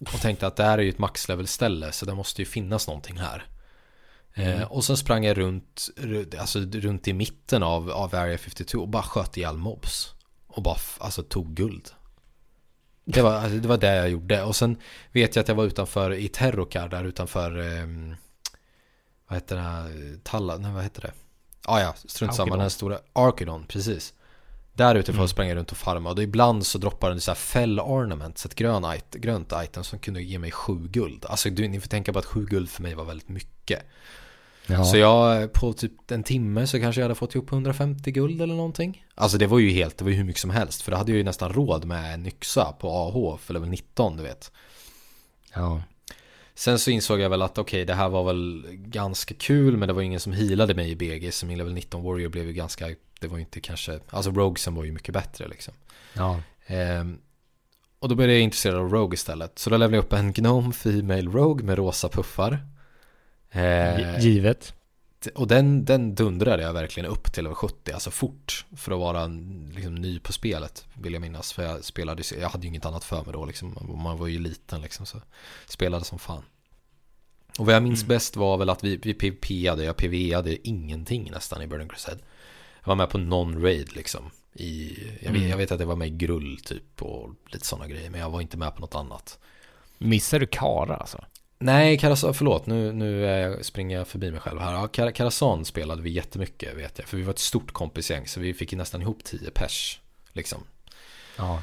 och 0.00 0.20
tänkte 0.20 0.46
att 0.46 0.56
det 0.56 0.64
här 0.64 0.78
är 0.78 0.82
ju 0.82 0.88
ett 0.88 0.98
maxlevel 0.98 1.46
ställe 1.46 1.92
så 1.92 2.06
det 2.06 2.14
måste 2.14 2.42
ju 2.42 2.46
finnas 2.46 2.86
någonting 2.86 3.18
här. 3.18 3.46
Eh, 4.38 4.62
och 4.62 4.84
sen 4.84 4.96
sprang 4.96 5.24
jag 5.24 5.38
runt, 5.38 5.88
ru- 5.96 6.38
alltså 6.38 6.58
runt 6.58 7.08
i 7.08 7.12
mitten 7.12 7.62
av, 7.62 7.90
av 7.90 8.14
Area 8.14 8.38
52 8.38 8.78
och 8.78 8.88
bara 8.88 9.02
sköt 9.02 9.36
ihjäl 9.36 9.56
mobs. 9.56 10.12
Och 10.46 10.62
bara 10.62 10.76
alltså, 10.98 11.22
tog 11.22 11.54
guld. 11.54 11.90
Det 13.04 13.22
var, 13.22 13.32
alltså, 13.32 13.58
det 13.58 13.68
var 13.68 13.78
det 13.78 13.94
jag 13.96 14.10
gjorde. 14.10 14.42
Och 14.42 14.56
sen 14.56 14.76
vet 15.12 15.36
jag 15.36 15.42
att 15.42 15.48
jag 15.48 15.54
var 15.54 15.64
utanför 15.64 16.12
i 16.12 16.28
Terrokar 16.28 16.88
där 16.88 17.04
utanför 17.04 17.58
ehm, 17.58 18.16
Vad 19.28 19.36
heter 19.36 19.56
det? 19.56 20.18
Talla, 20.24 20.56
nej 20.56 20.72
vad 20.72 20.82
heter 20.82 21.02
det? 21.02 21.12
Ah, 21.64 21.80
ja, 21.80 21.94
strunt 22.04 22.34
samma, 22.34 22.50
den 22.50 22.60
här 22.60 22.68
stora 22.68 22.98
Arkedon, 23.12 23.66
precis. 23.66 24.14
Där 24.72 24.94
utifrån 24.94 25.28
sprang 25.28 25.48
jag 25.48 25.56
runt 25.56 25.70
och 25.72 25.76
farmade 25.76 26.08
och 26.10 26.16
då 26.16 26.22
ibland 26.22 26.66
så 26.66 26.78
droppade 26.78 27.12
den 27.12 27.20
så 27.20 27.30
här 27.30 27.36
fell 27.36 27.80
ornaments, 27.80 28.46
ett 28.46 28.54
grön 28.54 28.96
it, 28.96 29.14
grönt 29.14 29.52
item 29.56 29.84
som 29.84 29.98
kunde 29.98 30.22
ge 30.22 30.38
mig 30.38 30.50
sju 30.50 30.88
guld. 30.88 31.24
Alltså 31.28 31.50
du, 31.50 31.68
ni 31.68 31.80
får 31.80 31.88
tänka 31.88 32.12
på 32.12 32.18
att 32.18 32.24
sju 32.24 32.46
guld 32.46 32.70
för 32.70 32.82
mig 32.82 32.94
var 32.94 33.04
väldigt 33.04 33.28
mycket. 33.28 33.82
Ja. 34.68 34.84
Så 34.84 34.96
jag 34.96 35.52
på 35.52 35.72
typ 35.72 36.10
en 36.10 36.22
timme 36.22 36.66
så 36.66 36.80
kanske 36.80 37.00
jag 37.00 37.04
hade 37.04 37.14
fått 37.14 37.34
ihop 37.34 37.52
150 37.52 38.10
guld 38.10 38.42
eller 38.42 38.54
någonting. 38.54 39.04
Alltså 39.14 39.38
det 39.38 39.46
var 39.46 39.58
ju 39.58 39.70
helt, 39.70 39.98
det 39.98 40.04
var 40.04 40.10
ju 40.10 40.16
hur 40.16 40.24
mycket 40.24 40.40
som 40.40 40.50
helst. 40.50 40.82
För 40.82 40.90
då 40.90 40.96
hade 40.96 41.12
jag 41.12 41.16
ju 41.18 41.24
nästan 41.24 41.52
råd 41.52 41.84
med 41.84 42.14
en 42.14 42.26
yxa 42.26 42.72
på 42.72 42.90
AH 42.90 43.38
för 43.38 43.54
level 43.54 43.68
19 43.68 44.16
du 44.16 44.22
vet. 44.22 44.52
ja. 45.54 45.82
Sen 46.54 46.78
så 46.78 46.90
insåg 46.90 47.20
jag 47.20 47.30
väl 47.30 47.42
att 47.42 47.58
okej 47.58 47.84
det 47.84 47.94
här 47.94 48.08
var 48.08 48.24
väl 48.24 48.66
ganska 48.72 49.34
kul 49.34 49.76
men 49.76 49.88
det 49.88 49.94
var 49.94 50.02
ingen 50.02 50.20
som 50.20 50.32
healade 50.32 50.74
mig 50.74 50.90
i 50.90 50.96
BG 50.96 51.32
så 51.32 51.46
min 51.46 51.58
level 51.58 51.74
19 51.74 52.02
warrior 52.02 52.28
blev 52.28 52.46
ju 52.46 52.52
ganska, 52.52 52.88
det 53.20 53.26
var 53.26 53.36
ju 53.36 53.40
inte 53.40 53.60
kanske, 53.60 54.00
alltså 54.10 54.30
Roguesen 54.30 54.74
var 54.74 54.84
ju 54.84 54.92
mycket 54.92 55.14
bättre 55.14 55.48
liksom. 55.48 55.74
ja. 56.12 56.40
Ehm, 56.66 57.18
och 57.98 58.08
då 58.08 58.14
blev 58.14 58.30
jag 58.30 58.40
intresserad 58.40 58.76
av 58.76 58.92
Rogue 58.92 59.14
istället. 59.14 59.58
Så 59.58 59.70
då 59.70 59.76
levlade 59.76 59.96
jag 59.96 60.04
upp 60.04 60.12
en 60.12 60.32
Gnome 60.32 60.72
Female 60.72 61.30
Rogue 61.30 61.66
med 61.66 61.78
rosa 61.78 62.08
puffar. 62.08 62.66
Eh, 63.50 64.20
Givet. 64.20 64.74
och 65.34 65.46
den, 65.46 65.84
den 65.84 66.14
dundrade 66.14 66.62
jag 66.62 66.72
verkligen 66.72 67.10
upp 67.10 67.32
till 67.32 67.46
över 67.46 67.54
70, 67.54 67.92
alltså 67.92 68.10
fort 68.10 68.66
för 68.76 68.92
att 68.92 68.98
vara 68.98 69.26
liksom, 69.74 69.94
ny 69.94 70.18
på 70.18 70.32
spelet 70.32 70.86
vill 70.94 71.12
jag 71.12 71.20
minnas. 71.20 71.52
För 71.52 71.62
jag 71.62 71.84
spelade, 71.84 72.22
jag 72.40 72.48
hade 72.48 72.62
ju 72.62 72.68
inget 72.68 72.86
annat 72.86 73.04
för 73.04 73.24
mig 73.24 73.32
då 73.32 73.46
liksom, 73.46 73.98
man 74.02 74.18
var 74.18 74.26
ju 74.26 74.38
liten 74.38 74.80
liksom 74.80 75.06
så 75.06 75.20
spelade 75.66 76.04
som 76.04 76.18
fan. 76.18 76.42
Och 77.58 77.66
vad 77.66 77.74
jag 77.74 77.82
minns 77.82 78.02
mm. 78.02 78.08
bäst 78.08 78.36
var 78.36 78.58
väl 78.58 78.70
att 78.70 78.84
vi, 78.84 78.96
vi 78.96 79.14
PvP-ade, 79.14 79.84
jag 79.84 79.96
PvE-ade 79.96 80.68
ingenting 80.68 81.30
nästan 81.30 81.62
i 81.62 81.66
Burning 81.66 81.88
Crusade. 81.88 82.18
Jag 82.80 82.88
var 82.88 82.94
med 82.94 83.10
på 83.10 83.18
non-raid 83.18 83.96
liksom. 83.96 84.30
I, 84.52 84.98
jag, 85.20 85.32
vet, 85.32 85.38
mm. 85.38 85.50
jag 85.50 85.56
vet 85.56 85.72
att 85.72 85.78
det 85.78 85.84
var 85.84 85.96
med 85.96 86.08
i 86.08 86.10
Grull 86.10 86.58
typ 86.64 87.02
och 87.02 87.30
lite 87.46 87.66
sådana 87.66 87.88
grejer, 87.88 88.10
men 88.10 88.20
jag 88.20 88.30
var 88.30 88.40
inte 88.40 88.56
med 88.56 88.74
på 88.74 88.80
något 88.80 88.94
annat. 88.94 89.38
Missar 89.98 90.40
du 90.40 90.46
Kara 90.46 90.96
alltså? 90.96 91.24
Nej, 91.60 91.98
Karasan, 91.98 92.34
förlåt, 92.34 92.66
nu, 92.66 92.92
nu 92.92 93.58
springer 93.62 93.98
jag 93.98 94.08
förbi 94.08 94.30
mig 94.30 94.40
själv 94.40 94.60
här. 94.60 94.72
Ja, 94.72 94.88
Kar 94.88 95.10
Karasan 95.10 95.64
spelade 95.64 96.02
vi 96.02 96.10
jättemycket 96.10 96.76
vet 96.76 96.98
jag, 96.98 97.08
för 97.08 97.16
vi 97.16 97.22
var 97.22 97.32
ett 97.32 97.38
stort 97.38 97.72
kompisgäng, 97.72 98.26
så 98.26 98.40
vi 98.40 98.54
fick 98.54 98.72
nästan 98.72 99.02
ihop 99.02 99.24
tio 99.24 99.50
pers. 99.50 100.00
Liksom. 100.32 100.64
Ja. 101.36 101.62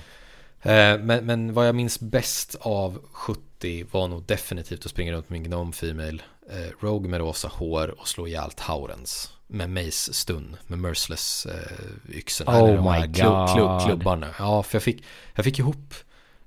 Eh, 0.62 1.00
men, 1.00 1.26
men 1.26 1.54
vad 1.54 1.68
jag 1.68 1.76
minns 1.76 2.00
bäst 2.00 2.56
av 2.60 3.02
70 3.12 3.86
var 3.91 4.08
nog 4.08 4.24
definitivt 4.24 4.86
att 4.86 4.91
springa 4.91 5.14
runt 5.14 5.30
med 5.30 5.41
min 5.41 5.50
Gnome 5.50 5.72
Female, 5.72 6.20
eh, 6.50 6.70
Rogue 6.80 7.10
med 7.10 7.20
rosa 7.20 7.48
hår 7.48 8.00
och 8.00 8.08
slå 8.08 8.28
ihjäl 8.28 8.52
Taurens 8.52 9.32
med 9.48 9.70
Mace 9.70 10.14
stun 10.14 10.56
med 10.68 10.80
Merciless 10.80 11.46
eh, 11.46 12.16
yxorna. 12.16 12.64
Oh 12.64 12.93
my 12.93 13.08
god. 13.08 13.16
Klubb, 13.16 13.50
klubb, 13.56 13.82
klubbarna. 13.86 14.28
Ja, 14.39 14.64
för 14.64 14.76
jag 14.76 14.84
fick, 14.84 15.04
jag 15.36 15.46
fick 15.46 15.60
ihop 15.60 15.93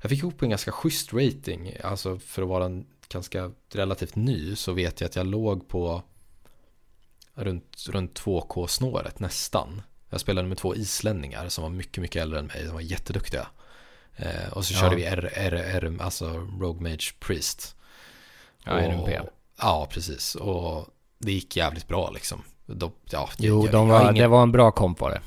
jag 0.01 0.11
fick 0.11 0.19
ihop 0.19 0.43
en 0.43 0.51
ganska 0.51 0.73
schysst 0.73 1.13
rating, 1.13 1.73
alltså 1.85 2.19
för 2.19 2.43
att 2.43 2.49
vara 2.49 2.65
en 2.65 2.87
ganska 3.09 3.51
relativt 3.73 4.17
ny 4.17 4.57
så 4.57 4.73
vet 4.73 5.01
jag 5.01 5.09
att 5.09 5.17
jag 5.17 5.27
låg 5.27 5.69
på 5.69 6.03
runt, 7.35 7.87
runt 7.89 8.21
2K-snåret 8.21 9.21
nästan. 9.21 9.83
Jag 10.11 10.21
spelade 10.21 10.49
med 10.49 10.59
två 10.59 10.75
islänningar 10.75 11.49
som 11.49 11.63
var 11.63 11.71
mycket, 11.71 12.03
mycket 12.03 12.23
äldre 12.23 12.39
än 12.39 12.47
mig, 12.47 12.65
som 12.65 12.75
var 12.75 12.81
jätteduktiga. 12.81 13.47
Eh, 14.17 14.53
och 14.53 14.65
så 14.65 14.75
ja. 14.75 14.81
körde 14.81 14.97
vi 14.97 15.05
R, 15.05 15.33
R, 15.35 15.55
R, 15.55 15.97
alltså 16.01 16.29
Rogue 16.61 16.83
Mage 16.83 17.15
Priest. 17.21 17.77
Ja, 18.65 18.73
och, 18.73 18.81
RMP. 18.81 19.29
Ja, 19.59 19.89
precis. 19.91 20.35
Och 20.35 20.89
det 21.19 21.33
gick 21.33 21.57
jävligt 21.57 21.89
bra 21.89 22.11
liksom. 22.11 22.43
De, 22.67 22.93
ja, 23.11 23.29
jo, 23.39 23.65
jag, 23.65 23.73
de 23.73 23.89
var, 23.89 24.03
ingen... 24.03 24.15
det 24.15 24.29
var 24.29 24.43
en 24.43 24.53
bra 24.53 24.71
komp 24.71 25.01
var 25.01 25.11
det. 25.11 25.21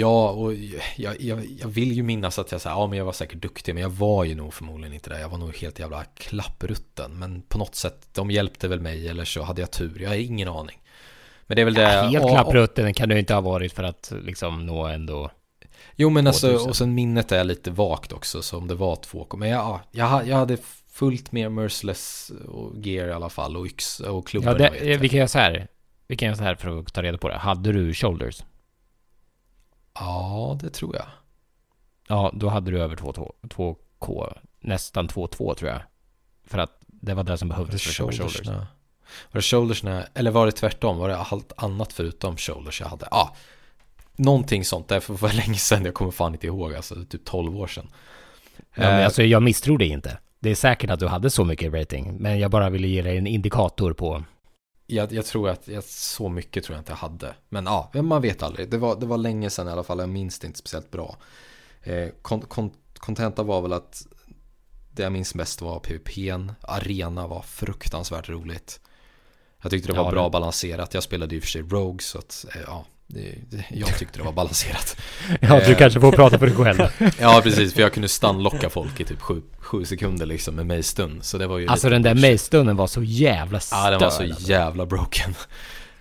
Ja, 0.00 0.30
och 0.30 0.54
jag, 0.96 1.20
jag, 1.20 1.46
jag 1.58 1.68
vill 1.68 1.92
ju 1.92 2.02
minnas 2.02 2.38
att 2.38 2.52
jag 2.52 2.60
sa, 2.60 2.70
ja 2.70 2.86
men 2.86 2.98
jag 2.98 3.04
var 3.04 3.12
säkert 3.12 3.42
duktig, 3.42 3.74
men 3.74 3.82
jag 3.82 3.90
var 3.90 4.24
ju 4.24 4.34
nog 4.34 4.54
förmodligen 4.54 4.94
inte 4.94 5.10
det. 5.10 5.20
Jag 5.20 5.28
var 5.28 5.38
nog 5.38 5.56
helt 5.56 5.78
jävla 5.78 6.04
klapprutten, 6.04 7.18
men 7.18 7.42
på 7.42 7.58
något 7.58 7.74
sätt, 7.74 8.08
de 8.12 8.30
hjälpte 8.30 8.68
väl 8.68 8.80
mig, 8.80 9.08
eller 9.08 9.24
så 9.24 9.42
hade 9.42 9.60
jag 9.60 9.70
tur. 9.70 10.02
Jag 10.02 10.08
har 10.08 10.16
ingen 10.16 10.48
aning. 10.48 10.82
Men 11.46 11.56
det 11.56 11.62
är 11.62 11.64
väl 11.64 11.74
det. 11.74 11.82
Ja, 11.82 12.02
helt 12.02 12.28
klapprutten 12.28 12.94
kan 12.94 13.08
du 13.08 13.18
inte 13.18 13.34
ha 13.34 13.40
varit 13.40 13.72
för 13.72 13.82
att 13.82 14.12
liksom 14.22 14.66
nå 14.66 14.86
ändå. 14.86 15.30
Jo, 15.96 16.10
men 16.10 16.26
alltså, 16.26 16.54
och 16.68 16.76
sen 16.76 16.94
minnet 16.94 17.32
är 17.32 17.44
lite 17.44 17.70
vagt 17.70 18.12
också, 18.12 18.42
så 18.42 18.58
om 18.58 18.68
det 18.68 18.74
var 18.74 18.96
två, 18.96 19.26
men 19.36 19.48
ja, 19.48 19.80
jag, 19.90 20.28
jag 20.28 20.36
hade 20.36 20.56
fullt 20.92 21.32
med 21.32 21.52
merciless 21.52 22.32
och 22.48 22.72
gear 22.76 23.08
i 23.08 23.12
alla 23.12 23.28
fall, 23.28 23.56
och 23.56 23.66
yx 23.66 24.00
och 24.00 24.26
klubbor. 24.26 24.60
Ja, 24.60 24.70
det, 24.70 24.96
vi 24.96 25.08
kan 25.08 25.18
göra 25.18 25.28
så 25.28 25.38
här. 25.38 25.68
Vi 26.06 26.16
kan 26.16 26.26
göra 26.26 26.36
så 26.36 26.42
här 26.42 26.54
för 26.54 26.78
att 26.78 26.92
ta 26.94 27.02
reda 27.02 27.18
på 27.18 27.28
det. 27.28 27.38
Hade 27.38 27.72
du 27.72 27.94
shoulders? 27.94 28.42
Ja, 30.00 30.58
det 30.62 30.70
tror 30.70 30.96
jag. 30.96 31.06
Ja, 32.08 32.30
då 32.34 32.48
hade 32.48 32.70
du 32.70 32.82
över 32.82 32.96
2, 33.48 33.76
k 33.98 34.32
Nästan 34.60 35.08
2-2 35.08 35.54
tror 35.54 35.70
jag. 35.70 35.80
För 36.46 36.58
att 36.58 36.80
det 36.86 37.14
var 37.14 37.24
det 37.24 37.38
som 37.38 37.48
behövdes 37.48 37.82
för 37.82 37.92
shoulders. 37.92 38.46
Var 38.46 39.38
det 39.38 39.42
shouldersna, 39.42 40.04
eller 40.14 40.30
var 40.30 40.46
det 40.46 40.52
tvärtom? 40.52 40.98
Var 40.98 41.08
det 41.08 41.16
allt 41.16 41.52
annat 41.56 41.92
förutom 41.92 42.36
shoulders 42.36 42.80
jag 42.80 42.88
hade? 42.88 43.08
Ja, 43.10 43.16
ah, 43.16 43.36
någonting 44.16 44.64
sånt. 44.64 44.88
Det 44.88 45.08
var 45.08 45.32
länge 45.46 45.58
sedan, 45.58 45.84
jag 45.84 45.94
kommer 45.94 46.10
fan 46.10 46.32
inte 46.32 46.46
ihåg, 46.46 46.74
alltså 46.74 47.04
typ 47.04 47.24
12 47.24 47.58
år 47.58 47.66
sedan. 47.66 47.88
Ja, 48.56 48.64
men 48.74 48.98
eh, 48.98 49.04
alltså 49.04 49.22
jag 49.22 49.42
misstror 49.42 49.78
det 49.78 49.86
inte. 49.86 50.18
Det 50.40 50.50
är 50.50 50.54
säkert 50.54 50.90
att 50.90 51.00
du 51.00 51.06
hade 51.06 51.30
så 51.30 51.44
mycket 51.44 51.72
rating, 51.72 52.16
men 52.18 52.38
jag 52.38 52.50
bara 52.50 52.70
ville 52.70 52.88
ge 52.88 53.02
dig 53.02 53.18
en 53.18 53.26
indikator 53.26 53.92
på 53.92 54.24
jag, 54.90 55.12
jag, 55.12 55.24
tror 55.26 55.48
att 55.48 55.68
jag, 55.68 55.84
så 55.84 56.28
mycket 56.28 56.64
tror 56.64 56.74
jag 56.74 56.80
inte 56.80 56.92
jag 56.92 56.96
hade. 56.96 57.34
Men 57.48 57.64
ja, 57.66 57.90
man 57.94 58.22
vet 58.22 58.42
aldrig. 58.42 58.70
Det 58.70 58.78
var, 58.78 59.00
det 59.00 59.06
var 59.06 59.18
länge 59.18 59.50
sedan 59.50 59.68
i 59.68 59.70
alla 59.70 59.84
fall. 59.84 59.98
Jag 59.98 60.08
minns 60.08 60.38
det 60.38 60.46
inte 60.46 60.58
speciellt 60.58 60.90
bra. 60.90 61.16
Eh, 61.82 62.08
kontenta 62.98 63.42
var 63.42 63.62
väl 63.62 63.72
att 63.72 64.06
det 64.92 65.02
jag 65.02 65.12
minns 65.12 65.34
mest 65.34 65.60
var 65.60 65.78
PVPn. 65.78 66.52
Arena 66.60 67.26
var 67.26 67.42
fruktansvärt 67.42 68.28
roligt. 68.28 68.80
Jag 69.62 69.70
tyckte 69.70 69.92
det 69.92 69.98
var 69.98 70.04
ja, 70.04 70.10
bra 70.10 70.24
det... 70.24 70.30
balanserat. 70.30 70.94
Jag 70.94 71.02
spelade 71.02 71.34
ju 71.34 71.40
för 71.40 71.48
sig 71.48 71.62
Rogue 71.62 72.02
så 72.02 72.18
att 72.18 72.46
eh, 72.54 72.60
ja, 72.66 72.84
jag 73.70 73.98
tyckte 73.98 74.18
det 74.18 74.24
var 74.24 74.32
balanserat. 74.32 74.96
ja, 75.40 75.60
du 75.66 75.74
kanske 75.74 76.00
får 76.00 76.12
prata 76.12 76.38
för 76.38 76.46
dig 76.46 76.56
själv. 76.56 76.78
ja, 77.20 77.40
precis. 77.42 77.74
För 77.74 77.80
jag 77.80 77.92
kunde 77.92 78.08
stunlocka 78.08 78.70
folk 78.70 79.00
i 79.00 79.04
typ 79.04 79.20
sju, 79.20 79.42
sju 79.58 79.84
sekunder 79.84 80.26
liksom 80.26 80.54
med 80.54 80.66
Maystun. 80.66 81.18
Så 81.22 81.38
det 81.38 81.46
var 81.46 81.58
ju 81.58 81.68
Alltså 81.68 81.88
den 81.88 82.02
där 82.02 82.14
Maystunnen 82.14 82.76
var 82.76 82.86
så 82.86 83.02
jävla 83.02 83.60
störd. 83.60 83.78
Ja, 83.78 83.90
den 83.90 84.00
var 84.00 84.10
så 84.10 84.24
jävla 84.24 84.86
broken. 84.86 85.34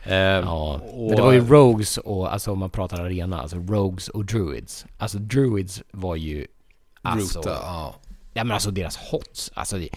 Eh, 0.04 0.16
ja, 0.16 0.82
och... 0.94 1.08
men 1.08 1.16
det 1.16 1.22
var 1.22 1.32
ju 1.32 1.48
Rogues 1.48 1.98
och, 1.98 2.34
alltså 2.34 2.52
om 2.52 2.60
man 2.60 2.70
pratar 2.70 3.02
arena, 3.02 3.42
alltså 3.42 3.58
Rogues 3.58 4.08
och 4.08 4.26
Druids. 4.26 4.86
Alltså 4.98 5.18
Druids 5.18 5.82
var 5.92 6.16
ju, 6.16 6.48
alltså, 7.02 7.40
Ruta, 7.40 7.50
ja. 7.50 7.96
ja 8.34 8.44
men 8.44 8.52
alltså 8.52 8.72
deras 8.72 8.98
hots, 8.98 9.52
alltså 9.54 9.78
det, 9.78 9.90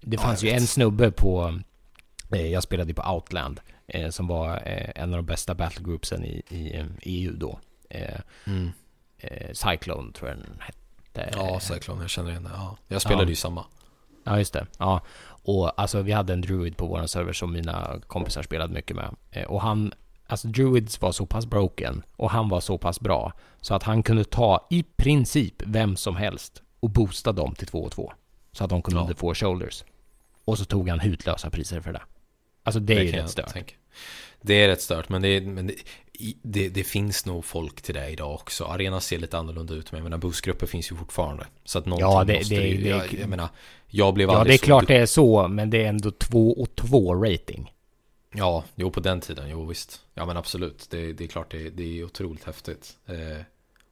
det 0.00 0.18
fanns 0.18 0.42
ja, 0.42 0.50
ju 0.50 0.56
en 0.56 0.66
snubbe 0.66 1.10
på, 1.10 1.60
eh, 2.32 2.46
jag 2.46 2.62
spelade 2.62 2.90
ju 2.90 2.94
på 2.94 3.12
Outland 3.12 3.60
eh, 3.60 3.74
som 4.10 4.26
var 4.26 4.62
eh, 4.64 5.02
en 5.02 5.14
av 5.14 5.16
de 5.16 5.26
bästa 5.26 5.54
battlegroupsen 5.54 6.24
i, 6.24 6.42
i 6.48 6.84
EU 7.02 7.32
då. 7.36 7.58
Eh, 7.90 8.20
mm. 8.46 8.70
Eh, 9.18 9.52
Cyclone 9.52 10.12
tror 10.12 10.28
jag 10.28 10.38
den 10.38 10.60
hette. 10.60 11.38
Ja, 11.38 11.60
Cyclone, 11.60 12.02
jag 12.02 12.10
känner 12.10 12.30
igen 12.30 12.42
det. 12.42 12.50
Ja. 12.54 12.76
Jag 12.88 13.02
spelade 13.02 13.24
ja. 13.24 13.28
ju 13.28 13.34
samma. 13.34 13.64
Ja, 14.24 14.38
just 14.38 14.52
det. 14.52 14.66
Ja. 14.78 15.00
Och 15.42 15.80
alltså 15.80 16.02
vi 16.02 16.12
hade 16.12 16.32
en 16.32 16.40
druid 16.40 16.76
på 16.76 16.86
våran 16.86 17.08
server 17.08 17.32
som 17.32 17.52
mina 17.52 18.00
kompisar 18.06 18.42
spelade 18.42 18.74
mycket 18.74 18.96
med. 18.96 19.16
Eh, 19.30 19.44
och 19.44 19.62
han, 19.62 19.92
alltså 20.26 20.48
druids 20.48 21.00
var 21.00 21.12
så 21.12 21.26
pass 21.26 21.46
broken 21.46 22.02
och 22.16 22.30
han 22.30 22.48
var 22.48 22.60
så 22.60 22.78
pass 22.78 23.00
bra 23.00 23.32
så 23.60 23.74
att 23.74 23.82
han 23.82 24.02
kunde 24.02 24.24
ta 24.24 24.66
i 24.70 24.82
princip 24.82 25.62
vem 25.66 25.96
som 25.96 26.16
helst 26.16 26.62
och 26.80 26.90
boosta 26.90 27.32
dem 27.32 27.54
till 27.54 27.66
2 27.66 27.78
och 27.82 27.92
2. 27.92 28.12
Så 28.52 28.64
att 28.64 28.70
de 28.70 28.82
kunde 28.82 29.00
ja. 29.08 29.16
få 29.16 29.34
shoulders. 29.34 29.84
Och 30.44 30.58
så 30.58 30.64
tog 30.64 30.88
han 30.88 31.00
hutlösa 31.00 31.50
priser 31.50 31.80
för 31.80 31.92
det. 31.92 32.02
Alltså 32.62 32.80
det, 32.80 32.94
det 32.94 33.00
är 33.00 33.04
ju 33.04 33.12
rätt 33.12 33.30
stört. 33.30 33.74
Det 34.40 34.54
är 34.54 34.68
rätt 34.68 34.82
stört, 34.82 35.08
men, 35.08 35.22
det, 35.22 35.40
men 35.40 35.66
det, 35.66 35.74
det, 36.42 36.68
det, 36.68 36.84
finns 36.84 37.26
nog 37.26 37.44
folk 37.44 37.82
till 37.82 37.94
det 37.94 38.08
idag 38.08 38.34
också. 38.34 38.64
Arena 38.64 39.00
ser 39.00 39.18
lite 39.18 39.38
annorlunda 39.38 39.74
ut, 39.74 39.92
men 39.92 39.98
jag 39.98 40.04
menar 40.04 40.18
boostgrupper 40.18 40.66
finns 40.66 40.92
ju 40.92 40.96
fortfarande. 40.96 41.46
Så 41.64 41.78
att 41.78 41.86
någonting 41.86 42.10
ja, 42.10 42.24
det, 42.24 42.34
måste 42.34 42.54
det, 42.54 42.60
det, 42.60 42.88
jag, 42.88 43.14
jag 43.20 43.28
menar, 43.28 43.48
jag 43.86 44.14
blev 44.14 44.28
Ja, 44.28 44.44
det 44.44 44.54
är 44.54 44.58
klart 44.58 44.86
det 44.86 44.96
är 44.96 45.06
så, 45.06 45.48
men 45.48 45.70
det 45.70 45.84
är 45.84 45.88
ändå 45.88 46.10
2 46.10 46.52
och 46.52 46.76
2 46.76 47.14
rating. 47.14 47.72
Ja, 48.34 48.64
jo 48.74 48.90
på 48.90 49.00
den 49.00 49.20
tiden, 49.20 49.48
jo 49.50 49.66
visst. 49.66 50.00
Ja 50.14 50.26
men 50.26 50.36
absolut, 50.36 50.86
det, 50.90 51.12
det 51.12 51.24
är 51.24 51.28
klart 51.28 51.50
det, 51.50 51.70
det 51.70 51.98
är 51.98 52.04
otroligt 52.04 52.44
häftigt. 52.44 52.96
Eh, 53.06 53.42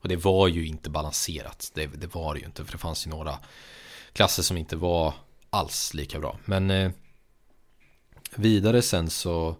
och 0.02 0.08
det 0.08 0.16
var 0.16 0.48
ju 0.48 0.66
inte 0.66 0.90
balanserat, 0.90 1.70
det, 1.74 1.86
det 1.86 2.14
var 2.14 2.34
det 2.34 2.40
ju 2.40 2.46
inte, 2.46 2.64
för 2.64 2.72
det 2.72 2.78
fanns 2.78 3.06
ju 3.06 3.10
några 3.10 3.38
klasser 4.12 4.42
som 4.42 4.56
inte 4.56 4.76
var 4.76 5.14
alls 5.50 5.94
lika 5.94 6.20
bra. 6.20 6.38
Men 6.44 6.70
eh, 6.70 6.90
vidare 8.34 8.82
sen 8.82 9.10
så 9.10 9.56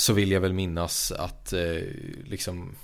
så 0.00 0.12
vill 0.12 0.30
jag 0.30 0.40
väl 0.40 0.52
minnas 0.52 1.12
att 1.12 1.52
eh, 1.52 1.82
liksom 2.24 2.74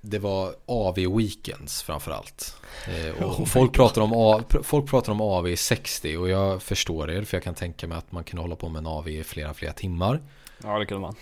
det 0.00 0.18
var 0.18 0.54
AV-weekends 0.66 1.82
framförallt. 1.82 2.56
Eh, 2.88 3.22
och 3.24 3.40
oh 3.40 3.46
folk, 3.46 3.72
pratar 3.72 4.02
om 4.02 4.12
A, 4.14 4.42
folk 4.62 4.90
pratar 4.90 5.12
om 5.12 5.20
AV 5.20 5.56
60 5.56 6.16
och 6.16 6.28
jag 6.28 6.62
förstår 6.62 7.10
er 7.10 7.22
för 7.22 7.36
jag 7.36 7.44
kan 7.44 7.54
tänka 7.54 7.86
mig 7.86 7.98
att 7.98 8.12
man 8.12 8.24
kan 8.24 8.38
hålla 8.38 8.56
på 8.56 8.68
med 8.68 8.78
en 8.78 8.86
AV 8.86 9.08
i 9.08 9.24
flera, 9.24 9.54
flera 9.54 9.72
timmar. 9.72 10.20
Ja, 10.62 10.78
det 10.78 10.86
kunde 10.86 11.00
man. 11.00 11.14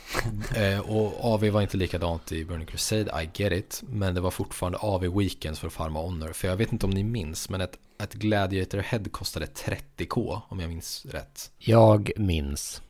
eh, 0.57 0.81
och 0.81 1.25
AV 1.35 1.45
var 1.45 1.63
inte 1.63 1.77
likadant 1.77 2.33
i 2.33 2.45
Burning 2.45 2.67
Crusade, 2.67 3.23
I 3.23 3.43
get 3.43 3.53
it. 3.53 3.83
Men 3.89 4.15
det 4.15 4.21
var 4.21 4.31
fortfarande 4.31 4.79
AV 4.79 5.19
Weekends 5.19 5.61
för 5.61 5.67
att 5.67 5.73
farma 5.73 6.01
Honor. 6.01 6.33
För 6.33 6.49
jag 6.49 6.57
vet 6.57 6.73
inte 6.73 6.87
om 6.87 6.91
ni 6.91 7.05
minns, 7.05 7.49
men 7.49 7.61
ett, 7.61 7.79
ett 8.03 8.15
Gladiator 8.15 8.79
Head 8.79 9.05
kostade 9.11 9.47
30k 9.47 10.41
om 10.49 10.61
jag 10.61 10.69
minns 10.69 11.07
rätt. 11.07 11.51
Jag 11.59 12.11
minns. 12.17 12.83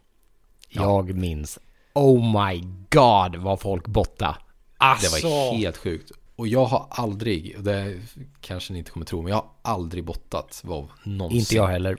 Jag 0.83 1.11
ja. 1.11 1.15
minns. 1.15 1.59
Oh 1.95 2.49
my 2.49 2.65
god 2.91 3.37
vad 3.37 3.61
folk 3.61 3.87
botta. 3.87 4.39
Alltså. 4.79 5.17
Det 5.17 5.35
var 5.35 5.55
helt 5.55 5.77
sjukt. 5.77 6.13
Och 6.37 6.49
jag 6.49 6.65
har 6.65 6.87
aldrig, 6.91 7.63
det 7.63 8.01
kanske 8.41 8.73
ni 8.73 8.79
inte 8.79 8.91
kommer 8.91 9.07
tro, 9.07 9.23
men 9.23 9.31
jag 9.31 9.37
har 9.37 9.51
aldrig 9.63 10.05
bottat 10.05 10.61
WoW 10.65 10.91
någonsin. 11.05 11.39
Inte 11.39 11.55
jag 11.55 11.67
heller. 11.67 11.99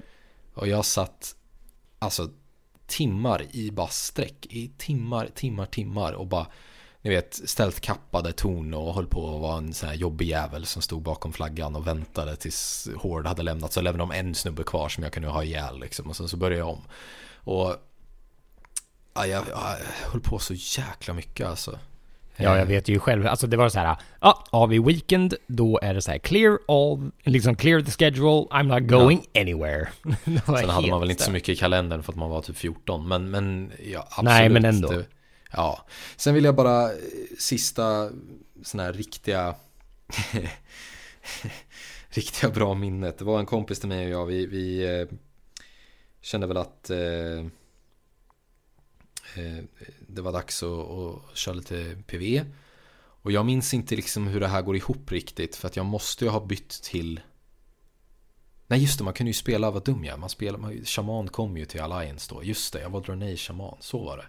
Och 0.53 0.67
jag 0.67 0.85
satt, 0.85 1.35
alltså 1.99 2.29
timmar 2.87 3.45
i 3.51 3.71
bara 3.71 3.87
sträck, 3.87 4.45
i 4.49 4.71
timmar, 4.77 5.29
timmar, 5.35 5.65
timmar 5.65 6.13
och 6.13 6.27
bara, 6.27 6.47
ni 7.01 7.09
vet, 7.09 7.33
ställt 7.33 7.79
kappade 7.79 8.31
torn 8.31 8.73
och 8.73 8.93
höll 8.95 9.07
på 9.07 9.35
att 9.35 9.41
vara 9.41 9.57
en 9.57 9.73
sån 9.73 9.89
här 9.89 9.95
jobbig 9.95 10.27
jävel 10.27 10.65
som 10.65 10.81
stod 10.81 11.01
bakom 11.01 11.33
flaggan 11.33 11.75
och 11.75 11.87
väntade 11.87 12.35
tills 12.35 12.89
Hård 12.97 13.27
hade 13.27 13.43
lämnat. 13.43 13.73
Så 13.73 13.81
lämnade 13.81 14.11
de 14.13 14.19
en 14.19 14.35
snubbe 14.35 14.63
kvar 14.63 14.89
som 14.89 15.03
jag 15.03 15.13
kunde 15.13 15.29
ha 15.29 15.43
ihjäl 15.43 15.79
liksom. 15.79 16.09
Och 16.09 16.15
sen 16.15 16.29
så 16.29 16.37
började 16.37 16.57
jag 16.57 16.69
om. 16.69 16.81
Och 17.33 17.75
Ja, 19.13 19.27
jag, 19.27 19.43
jag 19.49 19.75
höll 20.11 20.21
på 20.21 20.39
så 20.39 20.53
jäkla 20.53 21.13
mycket 21.13 21.47
alltså. 21.47 21.79
Ja, 22.41 22.57
jag 22.57 22.65
vet 22.65 22.87
ju 22.87 22.99
själv. 22.99 23.27
Alltså 23.27 23.47
det 23.47 23.57
var 23.57 23.69
så 23.69 23.79
här, 23.79 23.97
ja, 24.21 24.43
har 24.51 24.67
vi 24.67 24.79
weekend, 24.79 25.33
då 25.47 25.79
är 25.81 25.93
det 25.93 26.01
så 26.01 26.11
här 26.11 26.17
clear 26.17 26.59
all, 26.67 27.11
liksom 27.23 27.55
clear 27.55 27.81
the 27.81 27.91
schedule, 27.91 28.47
I'm 28.51 28.63
not 28.63 28.89
going 28.89 29.25
anywhere. 29.35 29.87
Det 30.25 30.47
var 30.47 30.57
Sen 30.57 30.69
hade 30.69 30.89
man 30.89 30.99
väl 30.99 31.11
inte 31.11 31.23
så 31.23 31.31
mycket 31.31 31.49
i 31.49 31.55
kalendern 31.55 32.03
för 32.03 32.11
att 32.11 32.17
man 32.17 32.29
var 32.29 32.41
typ 32.41 32.57
14. 32.57 33.07
Men, 33.07 33.31
men 33.31 33.71
ja, 33.83 33.99
absolut. 34.09 34.25
Nej, 34.25 34.49
men 34.49 34.65
ändå. 34.65 34.91
Det, 34.91 35.05
ja. 35.51 35.85
Sen 36.15 36.33
vill 36.33 36.43
jag 36.43 36.55
bara 36.55 36.83
eh, 36.83 36.97
sista 37.39 38.09
sådana 38.63 38.85
här 38.85 38.93
riktiga 38.93 39.55
riktiga 42.09 42.49
bra 42.49 42.73
minnet. 42.73 43.17
Det 43.17 43.25
var 43.25 43.39
en 43.39 43.45
kompis 43.45 43.79
till 43.79 43.89
mig 43.89 44.05
och 44.05 44.21
jag, 44.21 44.25
vi, 44.25 44.45
vi 44.45 44.99
eh, 44.99 45.07
kände 46.21 46.47
väl 46.47 46.57
att 46.57 46.89
eh, 46.89 47.45
det 50.07 50.21
var 50.21 50.31
dags 50.31 50.63
att, 50.63 50.89
att 50.89 51.37
köra 51.37 51.55
lite 51.55 51.97
PV. 52.07 52.45
Och 53.21 53.31
jag 53.31 53.45
minns 53.45 53.73
inte 53.73 53.95
liksom 53.95 54.27
hur 54.27 54.39
det 54.39 54.47
här 54.47 54.61
går 54.61 54.75
ihop 54.75 55.11
riktigt 55.11 55.55
för 55.55 55.67
att 55.67 55.75
jag 55.75 55.85
måste 55.85 56.25
ju 56.25 56.31
ha 56.31 56.45
bytt 56.45 56.69
till 56.69 57.19
Nej 58.67 58.81
just 58.81 58.97
det, 58.97 59.03
man 59.03 59.13
kunde 59.13 59.29
ju 59.29 59.33
spela, 59.33 59.71
vad 59.71 59.83
dum 59.83 60.05
jag 60.05 60.19
man 60.19 60.29
spelar, 60.29 60.59
man, 60.59 60.85
Shaman 60.85 61.27
kom 61.27 61.57
ju 61.57 61.65
till 61.65 61.81
Alliance 61.81 62.33
då, 62.33 62.43
just 62.43 62.73
det, 62.73 62.81
jag 62.81 62.89
var 62.89 63.01
Dronay 63.01 63.37
Shaman, 63.37 63.77
så 63.79 64.05
var 64.05 64.17
det. 64.17 64.25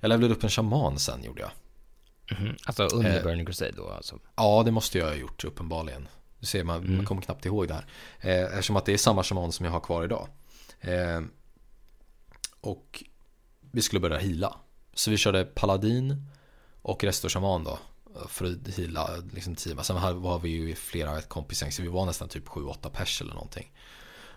Jag 0.00 0.08
levlade 0.08 0.34
upp 0.34 0.44
en 0.44 0.50
Shaman 0.50 0.98
sen 0.98 1.24
gjorde 1.24 1.40
jag. 1.40 1.50
Mhm. 2.38 2.56
Alltså 2.64 2.84
under 2.84 3.16
Eh. 3.16 3.22
Burning 3.22 3.46
Crusade 3.46 3.72
då 3.76 3.88
alltså. 3.88 4.18
Ja, 4.36 4.62
det 4.64 4.70
måste 4.70 4.98
jag 4.98 5.06
ha 5.06 5.14
gjort 5.14 5.44
uppenbarligen. 5.44 6.08
Du 6.40 6.46
ser, 6.46 6.64
man, 6.64 6.96
man 6.96 7.06
kommer 7.06 7.22
knappt 7.22 7.46
ihåg 7.46 7.68
det 7.68 7.74
här. 7.74 7.86
Eh, 8.20 8.44
eftersom 8.44 8.76
att 8.76 8.86
det 8.86 8.92
är 8.92 8.98
samma 8.98 9.22
shaman 9.22 9.52
som 9.52 9.66
jag 9.66 9.72
har 9.72 9.80
kvar 9.80 10.04
idag. 10.04 10.28
Eh, 10.80 11.20
och 12.60 13.04
vi 13.74 13.82
skulle 13.82 14.00
börja 14.00 14.18
hila. 14.18 14.56
Så 14.94 15.10
vi 15.10 15.16
körde 15.16 15.44
paladin 15.44 16.26
och 16.82 17.04
restor 17.04 17.28
shaman 17.28 17.64
då. 17.64 17.78
För 18.28 18.44
att 18.44 18.74
hila 18.74 19.10
liksom 19.32 19.54
teama. 19.54 19.84
Sen 19.84 19.96
här 19.96 20.12
var 20.12 20.38
vi 20.38 20.48
ju 20.48 20.74
flera 20.74 21.20
kompisgäng 21.20 21.72
så 21.72 21.82
vi 21.82 21.88
var 21.88 22.06
nästan 22.06 22.28
typ 22.28 22.48
7-8 22.48 22.90
pers 22.90 23.20
eller 23.20 23.34
någonting. 23.34 23.72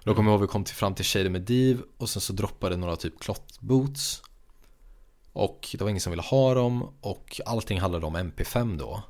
Då 0.04 0.16
kommer 0.16 0.32
jag 0.32 0.36
ihåg 0.36 0.42
vi 0.42 0.48
kom 0.48 0.64
till, 0.64 0.76
fram 0.76 0.96
till 0.96 1.06
Shader 1.06 1.30
med 1.30 1.42
Div 1.42 1.82
och 1.98 2.10
sen 2.10 2.22
så 2.22 2.34
droppade 2.34 2.78
några 2.78 2.96
typ 2.96 3.20
klottboots. 3.20 4.22
Och 5.34 5.70
det 5.72 5.82
var 5.82 5.90
ingen 5.90 6.02
som 6.02 6.12
ville 6.12 6.24
ha 6.24 6.54
dem 6.54 6.94
och 7.02 7.42
allting 7.46 7.80
handlade 7.80 8.06
om 8.06 8.18
MP5 8.18 8.78
då. 8.78 9.04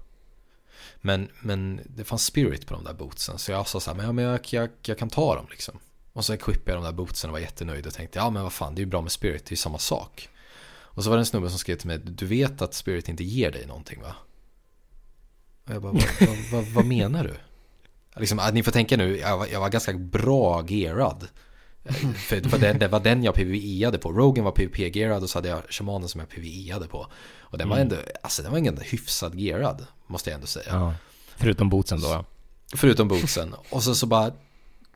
Men, 1.02 1.30
men 1.41 1.82
det 1.86 2.04
fanns 2.04 2.26
spirit 2.26 2.68
på 2.68 2.74
de 2.74 2.84
där 2.84 2.94
bootsen 2.94 3.38
så 3.38 3.52
jag 3.52 3.68
sa 3.68 3.80
så 3.80 3.90
här, 3.90 3.98
men, 3.98 4.06
ja, 4.06 4.12
men 4.12 4.26
jag, 4.26 4.40
jag, 4.49 4.70
jag 4.82 4.98
kan 4.98 5.10
ta 5.10 5.36
dem 5.36 5.45
liksom. 5.49 5.80
Och 6.18 6.26
så 6.26 6.34
equippade 6.34 6.72
jag 6.72 6.84
de 6.84 6.85
där 6.85 6.94
bootsen 6.94 7.30
och 7.30 7.31
var 7.31 7.39
jättenöjd 7.39 7.88
och 7.88 7.94
tänkte, 7.94 8.19
ja 8.19 8.30
men 8.30 8.44
vad 8.44 8.53
fan 8.53 8.76
det 8.76 8.80
är 8.80 8.84
ju 8.84 8.89
bra 8.89 9.02
med 9.02 9.11
spirit, 9.11 9.45
det 9.45 9.49
är 9.49 9.52
ju 9.52 9.57
samma 9.57 9.77
sak. 9.77 10.30
Och 10.69 11.03
så 11.03 11.10
var 11.10 11.18
det 11.18 11.22
en 11.22 11.26
snubbe 11.26 11.49
som 11.49 11.60
skrev 11.60 11.76
till 11.76 11.88
mig, 11.88 11.98
du 11.98 12.26
vet 12.26 12.61
att 12.61 12.73
spirit 12.73 13.10
inte 13.10 13.23
ger 13.23 13.52
dig 13.52 13.65
någonting 13.65 14.02
va? 14.02 14.15
Och 15.65 15.73
jag 15.73 15.81
bara, 15.81 15.91
vad, 15.91 16.03
vad, 16.19 16.38
vad, 16.52 16.65
vad 16.65 16.85
menar 16.85 17.23
du? 17.23 17.34
Liksom, 18.19 18.41
ni 18.53 18.64
får 18.64 18.72
tänka 18.72 18.98
nu, 18.98 19.18
jag 19.18 19.38
var, 19.38 19.48
jag 19.48 19.60
var 19.60 19.69
ganska 19.69 19.94
bra 19.94 20.65
gerad. 20.68 21.27
För 22.15 22.35
det 22.35 22.49
var, 22.49 22.60
den, 22.60 22.80
det 22.80 22.88
var 22.88 22.99
den 22.99 23.23
jag 23.23 23.35
PvE-ade 23.35 23.98
på. 23.98 24.11
Rogan 24.11 24.45
var 24.45 24.52
PvP-gerad 24.52 25.23
och 25.23 25.30
så 25.30 25.38
hade 25.38 25.49
jag 25.49 25.61
shamanen 25.69 26.10
som 26.10 26.19
jag 26.19 26.30
PvE-ade 26.30 26.88
på. 26.88 27.07
Och 27.39 27.57
den 27.57 27.69
var 27.69 27.77
ändå, 27.77 27.95
alltså 28.23 28.41
den 28.41 28.52
var 28.52 28.60
ändå 28.60 28.81
hyfsad 28.81 29.35
gerad, 29.35 29.85
måste 30.07 30.30
jag 30.30 30.35
ändå 30.35 30.48
säga. 30.48 30.69
Ja. 30.69 30.94
Förutom 31.35 31.69
bootsen 31.69 32.02
då. 32.02 32.07
ja. 32.07 32.26
Förutom 32.76 33.07
bootsen. 33.07 33.56
Och 33.69 33.84
så, 33.84 33.95
så 33.95 34.06
bara 34.06 34.31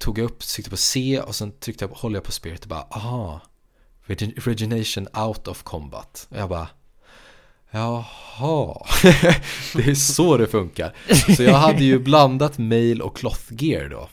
tog 0.02 0.20
jag 0.20 0.26
upp, 0.26 0.40
tryckte 0.40 0.70
på 0.70 0.78
C 0.78 1.22
och 1.22 1.36
sen 1.36 1.52
tryckte 1.52 1.86
jag, 1.86 1.90
håller 1.90 2.16
jag 2.18 2.24
på 2.24 2.32
spirit 2.32 2.62
och 2.64 2.68
bara, 2.70 2.88
aha. 2.92 3.42
Regi- 4.06 4.34
Regeneration 4.40 5.08
out 5.14 5.48
of 5.48 5.64
combat. 5.64 6.28
Och 6.30 6.38
jag 6.38 6.50
bara, 6.50 6.68
jaha. 7.72 8.86
det 9.76 9.84
är 9.90 9.96
så 9.96 10.38
det 10.38 10.48
funkar. 10.48 10.96
Så 11.36 11.44
jag 11.44 11.54
hade 11.58 11.84
ju 11.84 12.00
blandat 12.00 12.58
mail 12.58 13.02
och 13.02 13.18
cloth 13.18 13.42
gear 13.50 13.90
då. 13.90 14.10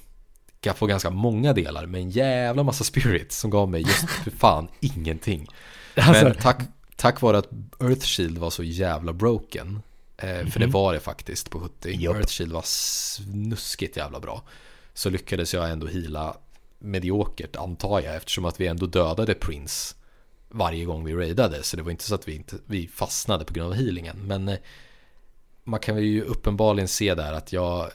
På 0.78 0.86
ganska 0.86 1.10
många 1.10 1.52
delar 1.52 1.86
med 1.86 2.00
en 2.00 2.10
jävla 2.10 2.62
massa 2.62 2.84
spirit 2.84 3.32
som 3.32 3.50
gav 3.50 3.68
mig 3.70 3.80
just 3.82 4.08
för 4.10 4.30
fan 4.30 4.68
ingenting. 4.80 5.46
Men 5.94 6.04
Alltså- 6.04 6.34
tack, 6.42 6.60
tack 6.96 7.20
vare 7.20 7.38
att 7.38 7.48
Earthshield 7.80 8.38
var 8.38 8.50
så 8.50 8.62
jävla 8.62 9.12
broken. 9.12 9.82
Eh, 10.18 10.46
för 10.46 10.60
det 10.60 10.66
var 10.66 10.92
det 10.94 11.00
faktiskt 11.00 11.50
på 11.50 11.60
70. 11.60 11.90
Japp. 11.92 12.16
Earthshield 12.16 12.52
var 12.52 12.62
snuskigt 12.64 13.96
jävla 13.96 14.20
bra. 14.20 14.42
Så 14.98 15.10
lyckades 15.10 15.54
jag 15.54 15.70
ändå 15.70 15.86
hila 15.86 16.36
mediokert 16.78 17.56
antar 17.56 18.00
jag. 18.00 18.16
Eftersom 18.16 18.44
att 18.44 18.60
vi 18.60 18.66
ändå 18.66 18.86
dödade 18.86 19.34
Prince 19.34 19.94
varje 20.48 20.84
gång 20.84 21.04
vi 21.04 21.14
raidade. 21.14 21.62
Så 21.62 21.76
det 21.76 21.82
var 21.82 21.90
inte 21.90 22.04
så 22.04 22.14
att 22.14 22.28
vi, 22.28 22.34
inte, 22.34 22.56
vi 22.66 22.88
fastnade 22.88 23.44
på 23.44 23.54
grund 23.54 23.72
av 23.72 23.74
healingen. 23.74 24.16
Men 24.26 24.48
eh, 24.48 24.58
man 25.64 25.80
kan 25.80 25.96
ju 25.96 26.22
uppenbarligen 26.22 26.88
se 26.88 27.14
där 27.14 27.32
att 27.32 27.52
jag 27.52 27.90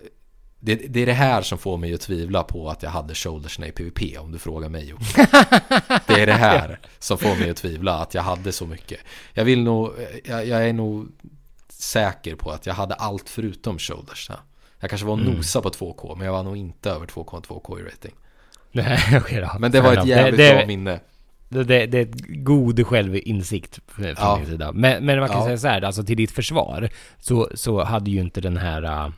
det, 0.59 0.75
det 0.75 0.99
är 1.01 1.05
det 1.05 1.13
här 1.13 1.41
som 1.41 1.57
får 1.57 1.77
mig 1.77 1.93
att 1.93 2.01
tvivla 2.01 2.43
på 2.43 2.69
att 2.69 2.83
jag 2.83 2.89
hade 2.89 3.15
shouldersna 3.15 3.67
i 3.67 3.71
PVP 3.71 4.19
om 4.19 4.31
du 4.31 4.39
frågar 4.39 4.69
mig. 4.69 4.93
Det 6.07 6.21
är 6.21 6.25
det 6.25 6.33
här 6.33 6.79
som 6.99 7.17
får 7.17 7.35
mig 7.35 7.49
att 7.49 7.57
tvivla 7.57 7.93
att 7.93 8.13
jag 8.13 8.21
hade 8.21 8.51
så 8.51 8.65
mycket. 8.65 8.99
Jag 9.33 9.45
vill 9.45 9.63
nog, 9.63 9.91
jag, 10.23 10.47
jag 10.47 10.69
är 10.69 10.73
nog 10.73 11.07
säker 11.69 12.35
på 12.35 12.51
att 12.51 12.65
jag 12.65 12.73
hade 12.73 12.95
allt 12.95 13.29
förutom 13.29 13.79
shouldersna. 13.79 14.39
Jag 14.83 14.89
kanske 14.89 15.07
var 15.07 15.15
nosa 15.15 15.61
på 15.61 15.69
2K 15.69 16.15
men 16.15 16.25
jag 16.25 16.33
var 16.33 16.43
nog 16.43 16.57
inte 16.57 16.89
över 16.89 17.05
2K 17.07 17.33
och 17.33 17.45
2K 17.47 17.79
i 17.79 17.83
rating. 17.83 18.15
Nej, 18.71 18.99
okej 19.17 19.41
då. 19.41 19.59
Men 19.59 19.71
det 19.71 19.81
var 19.81 19.93
ett 19.97 20.05
jävligt 20.05 20.39
enough. 20.39 20.49
det, 20.49 20.53
bra 20.53 20.61
det, 20.61 20.67
minne. 20.67 20.99
det, 21.49 21.63
det, 21.63 21.85
det 21.85 21.97
är 21.97 22.01
ett 22.01 22.21
god 22.27 22.87
självinsikt 22.87 23.79
från 23.87 24.05
Ja. 24.17 24.35
min 24.37 24.45
sida. 24.47 24.71
Men, 24.71 25.05
men 25.05 25.19
man 25.19 25.29
kan 25.29 25.37
Ja. 25.39 25.45
säga 25.45 25.57
så 25.57 25.67
här, 25.67 25.81
alltså 25.81 26.03
till 26.03 26.17
ditt 26.17 26.31
försvar 26.31 26.89
så, 27.19 27.49
så 27.53 27.83
hade 27.83 28.11
ju 28.11 28.19
inte 28.21 28.41
den 28.41 28.57
här, 28.57 28.83
äh, 28.83 29.09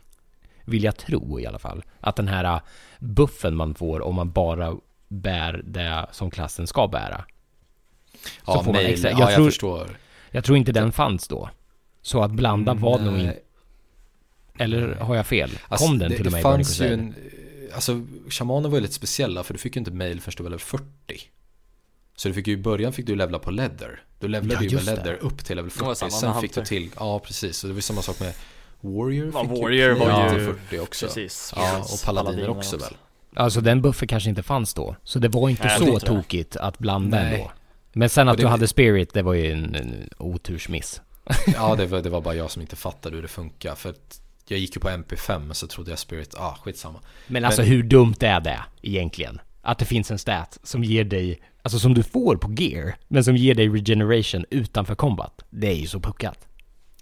vill 0.65 0.83
jag 0.83 0.97
tro 0.97 1.39
i 1.39 1.45
alla 1.47 1.59
fall, 1.59 1.83
att 1.99 2.15
den 2.15 2.27
här 2.27 2.43
äh, 2.43 2.59
buffen 2.99 3.55
man 3.55 3.75
får 3.75 4.01
om 4.01 4.15
man 4.15 4.31
bara 4.31 4.75
bär 5.07 5.61
det 5.65 6.05
som 6.11 6.31
klassen 6.31 6.67
ska 6.67 6.87
bära. 6.87 7.25
Ja, 8.47 8.63
får 8.63 8.73
man 8.73 8.81
extra- 8.81 9.09
ja 9.11 9.19
jag 9.19 9.29
jag 9.29 9.35
tror- 9.35 9.45
förstår. 9.45 9.97
Jag 10.31 10.43
tror 10.43 10.57
inte 10.57 10.71
den 10.71 10.91
fanns 10.91 11.27
då. 11.27 11.49
Så 12.01 12.23
att 12.23 12.31
blanda 12.31 12.73
var 12.73 12.99
nog 12.99 13.17
inte... 13.19 13.37
Eller 14.57 14.95
har 14.95 15.15
jag 15.15 15.27
fel? 15.27 15.49
Kom 15.49 15.59
Alltså, 15.69 15.87
den 15.87 15.99
det, 15.99 16.15
till 16.15 16.23
det 16.25 16.29
och 16.31 16.39
i 16.39 16.43
Burning 16.43 16.43
fanns 16.65 16.81
ju 16.81 16.93
en, 16.93 17.15
Alltså 17.75 18.01
shamanen 18.29 18.71
var 18.71 18.77
ju 18.77 18.81
lite 18.81 18.93
speciella 18.93 19.43
för 19.43 19.53
du 19.53 19.59
fick 19.59 19.75
ju 19.75 19.79
inte 19.79 19.91
mail 19.91 20.21
förrän 20.21 20.33
du 20.37 20.43
var 20.43 20.49
level 20.49 20.59
40 20.59 20.83
Så 22.15 22.27
du 22.27 22.33
fick 22.33 22.47
ju 22.47 22.53
i 22.53 22.57
början 22.57 22.93
fick 22.93 23.05
du 23.05 23.15
levla 23.15 23.39
på 23.39 23.51
leather 23.51 23.99
Du 24.19 24.27
levlade 24.27 24.65
Ja, 24.65 24.69
ju 24.69 24.75
med 24.75 24.85
det. 24.85 24.93
leather 24.95 25.13
upp 25.21 25.45
till 25.45 25.55
level 25.55 25.71
Det 25.77 25.83
var 25.85 25.95
40 25.95 26.11
samma 26.11 26.33
med 26.33 26.33
Sen 26.33 26.41
fick 26.41 26.53
du 26.55 26.65
till, 26.65 26.89
ja 26.99 27.19
precis 27.19 27.57
Så 27.57 27.67
det 27.67 27.73
var 27.73 27.81
samma 27.81 28.01
sak 28.01 28.19
med 28.19 28.33
Warrior 28.81 29.31
Ja, 29.33 29.41
fick 29.43 29.51
ju 29.51 29.61
Warrior 29.63 29.95
var 29.95 30.09
ja, 30.09 30.33
ju- 30.33 30.45
till 30.45 30.53
40 30.69 30.79
också 30.79 31.05
Precis. 31.05 31.53
Ja, 31.55 31.79
och 31.79 31.87
paladiner 32.05 32.31
Paladiner 32.31 32.49
också, 32.49 32.75
också. 32.75 32.87
väl 32.89 32.97
Alltså 33.43 33.61
den 33.61 33.81
buffen 33.81 34.07
kanske 34.07 34.29
inte 34.29 34.43
fanns 34.43 34.73
då. 34.73 34.95
Så 35.03 35.19
det 35.19 35.27
var 35.27 35.49
inte 35.49 35.63
Nej, 35.67 35.77
så 35.79 35.85
det 35.85 35.91
jag. 35.91 36.01
tokigt 36.05 36.55
att 36.55 36.79
blanda 36.79 37.17
Nej. 37.23 37.33
ändå. 37.33 37.51
Men 37.93 38.09
sen 38.09 38.27
att 38.29 38.33
Och 38.33 38.37
det- 38.37 38.43
du 38.43 38.47
hade 38.47 38.67
Spirit, 38.67 39.13
det 39.13 39.21
var 39.21 39.33
ju 39.33 39.51
en, 39.51 39.75
en 39.75 40.09
otursmiss. 40.17 41.01
Ja 41.55 41.75
det 41.75 41.85
var, 41.85 42.01
det 42.01 42.09
var 42.09 42.21
bara 42.21 42.35
jag 42.35 42.51
som 42.51 42.61
inte 42.61 42.75
fattade 42.75 43.15
hur 43.15 43.21
det 43.21 43.27
funkar 43.27 43.75
För 43.75 43.89
att 43.89 44.21
jag 44.51 44.59
gick 44.59 44.75
ju 44.75 44.81
på 44.81 44.89
MP5 44.89 45.53
så 45.53 45.67
trodde 45.67 45.89
jag 45.89 45.99
spirit, 45.99 46.35
ah 46.35 46.57
skitsamma 46.63 46.99
Men 47.27 47.45
alltså 47.45 47.61
hur 47.61 47.83
dumt 47.83 48.15
är 48.19 48.39
det 48.39 48.59
egentligen? 48.81 49.39
Att 49.61 49.79
det 49.79 49.85
finns 49.85 50.11
en 50.11 50.19
stat 50.19 50.59
som 50.63 50.83
ger 50.83 51.03
dig, 51.03 51.41
alltså 51.61 51.79
som 51.79 51.93
du 51.93 52.03
får 52.03 52.35
på 52.35 52.53
gear, 52.53 52.95
men 53.07 53.23
som 53.23 53.35
ger 53.35 53.55
dig 53.55 53.69
regeneration 53.69 54.45
utanför 54.49 54.95
combat. 54.95 55.41
Det 55.49 55.67
är 55.67 55.75
ju 55.75 55.87
så 55.87 55.99
puckat. 55.99 56.47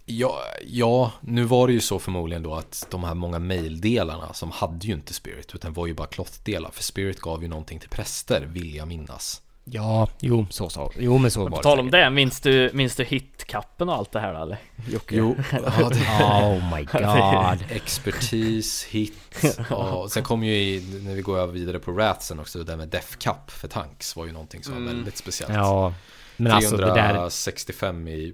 Ja, 0.06 0.40
ja, 0.66 1.12
nu 1.22 1.44
var 1.44 1.68
det 1.68 1.74
ju 1.74 1.80
så 1.80 2.00
förmodligen 2.00 2.44
då 2.44 2.54
att 2.56 2.88
de 2.92 3.04
här 3.04 3.14
många 3.14 3.40
maildelarna 3.40 4.34
som 4.34 4.52
hade 4.52 4.88
ju 4.88 4.94
inte 4.94 5.14
Spirit 5.14 5.56
utan 5.56 5.74
var 5.74 5.88
ju 5.88 5.94
bara 5.94 6.08
cloth-delar. 6.08 6.72
För 6.72 6.84
Spirit 6.84 7.20
gav 7.20 7.42
ju 7.42 7.48
någonting 7.48 7.80
till 7.80 7.90
präster, 7.90 8.42
vill 8.42 8.76
jag 8.76 8.88
minnas. 8.88 9.42
Ja, 9.66 10.08
jo, 10.20 10.46
så 10.50 10.70
så. 10.70 10.92
Jo, 11.00 11.18
men 11.18 11.32
så 11.32 11.40
var 11.44 11.50
På 11.50 11.56
det 11.56 11.64
tal 11.64 11.80
om 11.80 11.92
det, 11.92 12.10
minns 12.10 12.42
du, 12.42 12.72
minns 12.74 12.96
du 12.96 13.04
hitkappen 13.04 13.90
och 13.90 13.96
allt 13.96 14.12
det 14.12 14.20
här 14.20 14.34
eller? 14.42 14.58
Jocke? 14.90 15.16
Jo, 15.16 15.36
ja, 15.52 15.90
det, 15.90 16.24
Oh 16.24 16.76
my 16.78 16.84
god. 16.92 17.72
expertis, 17.72 18.84
hit 18.84 19.44
och 19.70 20.12
sen 20.12 20.24
kom 20.24 20.44
ju 20.44 20.56
i, 20.56 21.02
när 21.06 21.16
vi 21.16 21.22
går 21.22 21.48
vidare 21.48 21.80
på 21.80 21.92
Ratsen 21.92 22.40
också, 22.40 22.60
det 22.60 22.66
där 22.66 22.78
med 22.78 22.88
Def 22.88 23.18
Cup 23.18 23.52
för 23.52 23.68
tanks 23.68 24.16
var 24.16 24.26
ju 24.26 24.32
någonting 24.32 24.64
som 24.64 24.74
var 24.74 24.94
väldigt 24.94 25.18
speciellt. 25.18 25.54
Ja, 25.54 25.94
men 26.38 26.52
alltså 26.52 26.78
det 26.78 26.86
där... 26.86 27.10
365 27.10 28.08
i 28.08 28.34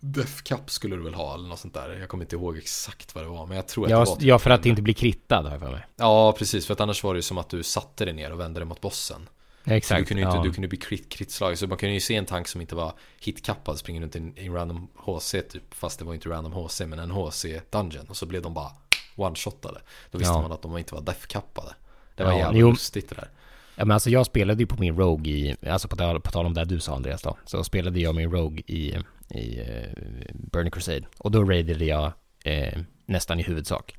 Def 0.00 0.42
Cup 0.42 0.70
skulle 0.70 0.96
du 0.96 1.02
väl 1.02 1.14
ha 1.14 1.34
eller 1.34 1.48
något 1.48 1.58
sånt 1.58 1.74
där. 1.74 1.96
Jag 2.00 2.08
kommer 2.08 2.24
inte 2.24 2.36
ihåg 2.36 2.58
exakt 2.58 3.14
vad 3.14 3.24
det 3.24 3.28
var, 3.28 3.46
men 3.46 3.56
jag 3.56 3.66
tror 3.68 3.84
att 3.84 3.88
det 3.88 3.92
Ja, 3.92 3.98
var 3.98 4.16
typ 4.16 4.22
ja, 4.22 4.38
för 4.38 4.50
att 4.50 4.66
inte 4.66 4.82
bli 4.82 4.94
krittad 4.94 5.42
har 5.42 5.50
jag 5.50 5.60
för 5.60 5.70
mig. 5.70 5.86
Ja, 5.96 6.32
precis. 6.32 6.66
För 6.66 6.72
att 6.74 6.80
annars 6.80 7.04
var 7.04 7.14
det 7.14 7.18
ju 7.18 7.22
som 7.22 7.38
att 7.38 7.48
du 7.48 7.62
satte 7.62 8.04
dig 8.04 8.14
ner 8.14 8.32
och 8.32 8.40
vände 8.40 8.60
dig 8.60 8.66
mot 8.66 8.80
bossen. 8.80 9.28
Exakt. 9.70 9.98
du 9.98 10.04
kunde 10.04 10.20
ju 10.22 10.26
inte, 10.26 10.36
ja. 10.36 10.42
du 10.42 10.52
kunde 10.52 10.68
bli 10.68 10.78
crit, 10.78 11.08
kritslag. 11.08 11.58
Så 11.58 11.66
man 11.66 11.78
kunde 11.78 11.94
ju 11.94 12.00
se 12.00 12.14
en 12.14 12.26
tank 12.26 12.48
som 12.48 12.60
inte 12.60 12.74
var 12.74 12.92
hitkappad 13.20 13.78
springa 13.78 14.00
runt 14.00 14.16
i 14.16 14.32
en, 14.36 14.54
random 14.54 14.88
HC 14.94 15.30
typ. 15.50 15.74
Fast 15.74 15.98
det 15.98 16.04
var 16.04 16.14
inte 16.14 16.28
random 16.28 16.52
HC 16.52 16.80
men 16.80 16.98
en 16.98 17.10
HC 17.10 17.44
dungeon. 17.70 18.06
Och 18.08 18.16
så 18.16 18.26
blev 18.26 18.42
de 18.42 18.54
bara 18.54 18.70
one-shotade. 19.16 19.78
Då 20.10 20.18
visste 20.18 20.34
Ja. 20.34 20.42
man 20.42 20.52
att 20.52 20.62
de 20.62 20.78
inte 20.78 20.94
var 20.94 21.02
def-kappade. 21.02 21.74
Det 22.14 22.24
var 22.24 22.32
Ja, 22.32 22.38
jävla 22.38 22.58
jo. 22.58 22.70
lustigt 22.70 23.08
det 23.08 23.14
där. 23.14 23.28
Ja 23.76 23.84
men 23.84 23.94
alltså 23.94 24.10
jag 24.10 24.26
spelade 24.26 24.62
ju 24.62 24.66
på 24.66 24.80
min 24.80 24.96
Rogue 24.96 25.32
i, 25.32 25.56
alltså 25.68 25.88
på 25.88 25.96
tal, 25.96 26.20
på 26.20 26.30
tal 26.30 26.46
om 26.46 26.54
det 26.54 26.64
du 26.64 26.80
sa 26.80 26.96
Andreas 26.96 27.22
då, 27.22 27.36
så 27.44 27.64
spelade 27.64 28.00
jag 28.00 28.14
min 28.14 28.30
Rogue 28.32 28.62
i, 28.66 28.96
i 29.30 29.60
uh, 29.60 29.92
Burning 30.34 30.70
Crusade. 30.70 31.06
Och 31.18 31.30
då 31.30 31.44
raidade 31.44 31.84
jag 31.84 32.12
eh, 32.44 32.78
nästan 33.06 33.40
i 33.40 33.42
huvudsak 33.42 33.94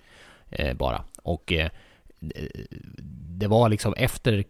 eh, 0.50 0.74
bara. 0.74 1.04
Och 1.24 1.52
eh, 1.52 1.70
det 3.40 3.48
var 3.48 3.70
liksom 3.70 3.94
efter 3.98 4.44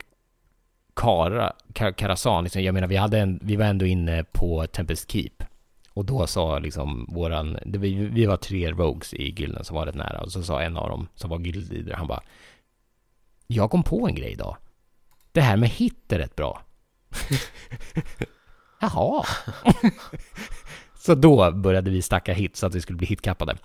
Kara, 0.99 1.53
Karasan, 1.95 2.43
liksom, 2.43 2.63
jag 2.63 2.73
menar 2.73 2.87
vi, 2.87 2.95
hade 2.95 3.19
en, 3.19 3.39
vi 3.43 3.55
var 3.55 3.65
ändå 3.65 3.85
inne 3.85 4.23
på 4.23 4.67
Tempest 4.67 5.11
Keep. 5.11 5.43
Och 5.93 6.05
då 6.05 6.27
sa 6.27 6.59
liksom 6.59 7.05
våran, 7.09 7.57
det, 7.65 7.79
vi, 7.79 7.93
vi 7.93 8.25
var 8.25 8.37
tre 8.37 8.71
rogues 8.71 9.13
i 9.13 9.23
gilden 9.23 9.63
som 9.63 9.75
var 9.75 9.85
rätt 9.85 9.95
nära. 9.95 10.21
Och 10.21 10.31
så 10.31 10.43
sa 10.43 10.61
en 10.61 10.77
av 10.77 10.89
dem 10.89 11.07
som 11.15 11.29
var 11.29 11.37
guildleader, 11.37 11.93
han 11.93 12.07
bara 12.07 12.21
Jag 13.47 13.71
kom 13.71 13.83
på 13.83 14.07
en 14.07 14.15
grej 14.15 14.31
idag. 14.31 14.57
Det 15.31 15.41
här 15.41 15.57
med 15.57 15.69
hit 15.69 16.11
är 16.11 16.17
rätt 16.17 16.35
bra. 16.35 16.61
Jaha. 18.81 19.25
så 20.99 21.15
då 21.15 21.51
började 21.51 21.91
vi 21.91 22.01
stacka 22.01 22.33
hit 22.33 22.55
så 22.55 22.67
att 22.67 22.75
vi 22.75 22.81
skulle 22.81 22.97
bli 22.97 23.07
hitkappade. 23.07 23.57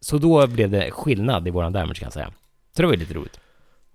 Så 0.00 0.18
då 0.18 0.46
blev 0.46 0.70
det 0.70 0.90
skillnad 0.90 1.48
i 1.48 1.50
våran 1.50 1.72
damage 1.72 1.98
kan 1.98 2.06
jag 2.06 2.12
säga. 2.12 2.32
Så 2.76 2.82
det 2.82 2.86
var 2.86 2.94
ju 2.94 3.00
lite 3.00 3.14
roligt. 3.14 3.40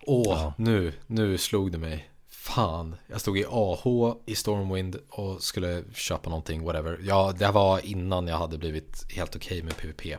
Åh, 0.01 0.25
ja. 0.27 0.53
nu, 0.57 0.93
nu 1.07 1.37
slog 1.37 1.71
det 1.71 1.77
mig. 1.77 2.12
Fan, 2.43 2.95
jag 3.07 3.21
stod 3.21 3.37
i 3.37 3.45
AH 3.49 4.15
i 4.25 4.35
Stormwind 4.35 4.99
och 5.09 5.43
skulle 5.43 5.83
köpa 5.93 6.29
någonting, 6.29 6.63
whatever. 6.63 6.99
Ja, 7.03 7.33
det 7.37 7.51
var 7.51 7.85
innan 7.85 8.27
jag 8.27 8.37
hade 8.37 8.57
blivit 8.57 9.05
helt 9.11 9.35
okej 9.35 9.57
okay 9.57 9.63
med 9.63 9.77
PVP. 9.77 10.17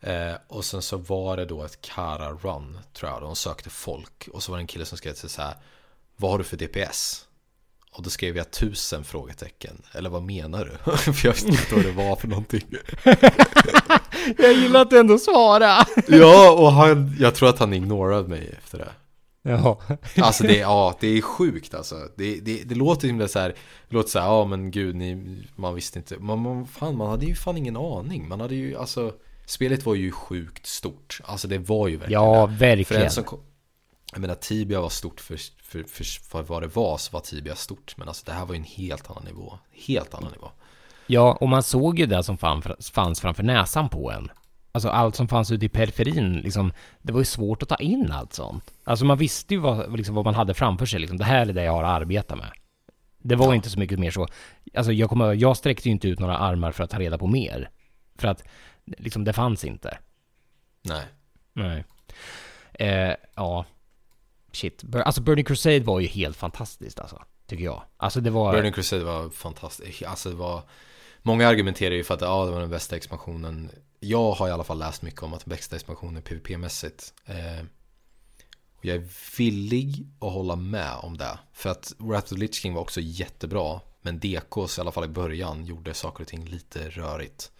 Eh, 0.00 0.34
och 0.48 0.64
sen 0.64 0.82
så 0.82 0.96
var 0.96 1.36
det 1.36 1.44
då 1.44 1.64
ett 1.64 1.80
Kara 1.80 2.30
Run, 2.32 2.78
tror 2.92 3.10
jag. 3.10 3.22
De 3.22 3.36
sökte 3.36 3.70
folk. 3.70 4.28
Och 4.32 4.42
så 4.42 4.52
var 4.52 4.58
det 4.58 4.62
en 4.62 4.66
kille 4.66 4.84
som 4.84 4.98
skrev 4.98 5.12
till 5.12 5.28
så 5.28 5.42
här. 5.42 5.54
Vad 6.16 6.30
har 6.30 6.38
du 6.38 6.44
för 6.44 6.56
DPS? 6.56 7.26
Och 7.92 8.02
då 8.02 8.10
skrev 8.10 8.36
jag 8.36 8.50
tusen 8.50 9.04
frågetecken. 9.04 9.82
Eller 9.92 10.10
vad 10.10 10.22
menar 10.22 10.64
du? 10.64 10.96
för 11.12 11.26
jag 11.26 11.32
visste 11.32 11.48
inte 11.48 11.74
vad 11.74 11.84
det 11.84 11.92
var 11.92 12.16
för 12.16 12.28
någonting. 12.28 12.66
jag 14.38 14.52
gillar 14.52 14.82
att 14.82 14.90
du 14.90 14.98
ändå 14.98 15.18
svarar. 15.18 15.86
ja, 16.08 16.52
och 16.52 16.72
han, 16.72 17.16
jag 17.20 17.34
tror 17.34 17.48
att 17.48 17.58
han 17.58 17.72
ignorerade 17.72 18.28
mig 18.28 18.54
efter 18.58 18.78
det. 18.78 18.92
Ja. 19.42 19.80
alltså 20.16 20.42
det, 20.42 20.58
ja, 20.58 20.96
det 21.00 21.06
är 21.18 21.22
sjukt 21.22 21.74
alltså. 21.74 22.08
Det, 22.16 22.40
det, 22.40 22.62
det 22.64 22.74
låter 22.74 23.06
himla 23.06 23.28
så 23.28 23.38
här, 23.38 23.48
det 23.88 23.94
låter 23.94 24.10
så 24.10 24.18
här, 24.18 24.26
ja 24.26 24.44
men 24.44 24.70
gud, 24.70 24.96
ni, 24.96 25.38
man 25.56 25.74
visste 25.74 25.98
inte. 25.98 26.18
Man, 26.18 26.38
man, 26.38 26.66
fan, 26.66 26.96
man 26.96 27.10
hade 27.10 27.26
ju 27.26 27.34
fan 27.34 27.56
ingen 27.56 27.76
aning. 27.76 28.28
Man 28.28 28.40
hade 28.40 28.54
ju, 28.54 28.76
alltså, 28.76 29.12
spelet 29.46 29.86
var 29.86 29.94
ju 29.94 30.10
sjukt 30.10 30.66
stort. 30.66 31.20
Alltså 31.24 31.48
det 31.48 31.58
var 31.58 31.88
ju 31.88 31.96
verkligen 31.96 32.22
Ja, 32.22 32.46
verkligen. 32.46 32.84
För 32.84 33.06
en 33.06 33.10
som, 33.10 33.40
jag 34.12 34.20
menar 34.20 34.34
Tibia 34.34 34.80
var 34.80 34.88
stort 34.88 35.20
för, 35.20 35.36
för, 35.62 35.82
för, 35.82 36.04
för 36.04 36.42
vad 36.42 36.62
det 36.62 36.68
var 36.68 36.98
så 36.98 37.12
var 37.12 37.20
Tibia 37.20 37.54
stort. 37.54 37.94
Men 37.96 38.08
alltså 38.08 38.24
det 38.26 38.32
här 38.32 38.46
var 38.46 38.54
ju 38.54 38.58
en 38.58 38.64
helt 38.64 39.10
annan 39.10 39.24
nivå. 39.24 39.58
Helt 39.86 40.14
annan 40.14 40.32
nivå. 40.32 40.50
Ja, 41.06 41.38
och 41.40 41.48
man 41.48 41.62
såg 41.62 41.98
ju 41.98 42.06
det 42.06 42.22
som 42.22 42.38
fanns 42.38 43.20
framför 43.20 43.42
näsan 43.42 43.88
på 43.88 44.10
en. 44.10 44.30
Alltså 44.74 44.88
allt 44.88 45.16
som 45.16 45.28
fanns 45.28 45.50
ute 45.50 45.66
i 45.66 45.68
periferin, 45.68 46.32
liksom, 46.32 46.72
det 47.02 47.12
var 47.12 47.20
ju 47.20 47.24
svårt 47.24 47.62
att 47.62 47.68
ta 47.68 47.76
in 47.76 48.12
allt 48.12 48.32
sånt. 48.32 48.72
Alltså 48.84 49.04
man 49.04 49.18
visste 49.18 49.54
ju 49.54 49.60
vad, 49.60 49.96
liksom, 49.96 50.14
vad 50.14 50.24
man 50.24 50.34
hade 50.34 50.54
framför 50.54 50.86
sig, 50.86 51.00
liksom, 51.00 51.18
det 51.18 51.24
här 51.24 51.46
är 51.46 51.52
det 51.52 51.64
jag 51.64 51.72
har 51.72 51.82
att 51.82 52.00
arbeta 52.00 52.36
med. 52.36 52.50
Det 53.18 53.36
var 53.36 53.46
ja. 53.46 53.54
inte 53.54 53.70
så 53.70 53.78
mycket 53.78 53.98
mer 53.98 54.10
så. 54.10 54.28
Alltså 54.74 54.92
jag, 54.92 55.08
kommer, 55.08 55.34
jag 55.34 55.56
sträckte 55.56 55.88
ju 55.88 55.92
inte 55.92 56.08
ut 56.08 56.18
några 56.18 56.36
armar 56.36 56.72
för 56.72 56.84
att 56.84 56.90
ta 56.90 56.98
reda 56.98 57.18
på 57.18 57.26
mer. 57.26 57.70
För 58.18 58.28
att, 58.28 58.44
liksom, 58.84 59.24
det 59.24 59.32
fanns 59.32 59.64
inte. 59.64 59.98
Nej. 60.82 61.04
Nej. 61.52 61.84
Eh, 62.72 63.14
ja. 63.34 63.64
Shit. 64.52 64.84
Alltså 64.94 65.20
Burning 65.20 65.44
Crusade 65.44 65.80
var 65.80 66.00
ju 66.00 66.06
helt 66.06 66.36
fantastiskt 66.36 67.00
alltså. 67.00 67.22
Tycker 67.46 67.64
jag. 67.64 67.82
Alltså 67.96 68.20
det 68.20 68.30
var... 68.30 68.52
Burning 68.52 68.72
Crusade 68.72 69.04
var 69.04 69.30
fantastiskt. 69.30 70.02
Alltså 70.02 70.28
det 70.28 70.36
var... 70.36 70.62
Många 71.22 71.48
argumenterar 71.48 71.94
ju 71.94 72.04
för 72.04 72.14
att 72.14 72.20
ja, 72.20 72.44
det 72.44 72.50
var 72.50 72.60
den 72.60 72.70
bästa 72.70 72.96
expansionen 72.96 73.70
jag 74.04 74.32
har 74.32 74.48
i 74.48 74.50
alla 74.50 74.64
fall 74.64 74.78
läst 74.78 75.02
mycket 75.02 75.22
om 75.22 75.34
att 75.34 75.44
bästa 75.44 75.76
expansion 75.76 76.16
är 76.16 76.20
PVP-mässigt. 76.20 77.12
Eh, 77.26 77.64
och 78.76 78.84
jag 78.84 78.96
är 78.96 79.08
villig 79.38 80.06
att 80.20 80.32
hålla 80.32 80.56
med 80.56 80.92
om 81.02 81.16
det. 81.16 81.38
För 81.52 81.70
att 81.70 81.94
Wrath 81.98 82.24
of 82.24 82.28
the 82.28 82.36
Lich 82.36 82.54
King 82.54 82.74
var 82.74 82.80
också 82.80 83.00
jättebra. 83.00 83.80
Men 84.00 84.18
DKs 84.18 84.78
i 84.78 84.80
alla 84.80 84.92
fall 84.92 85.04
i 85.04 85.08
början 85.08 85.64
gjorde 85.64 85.94
saker 85.94 86.22
och 86.22 86.28
ting 86.28 86.44
lite 86.44 86.88
rörigt. 86.88 87.52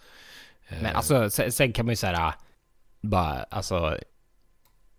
Eh, 0.67 0.81
men 0.81 0.95
alltså 0.95 1.29
sen, 1.29 1.51
sen, 1.51 1.73
kan 1.73 1.85
man 1.85 1.91
ju 1.91 1.97
säga 1.97 2.35
bara 3.01 3.43
alltså. 3.43 3.97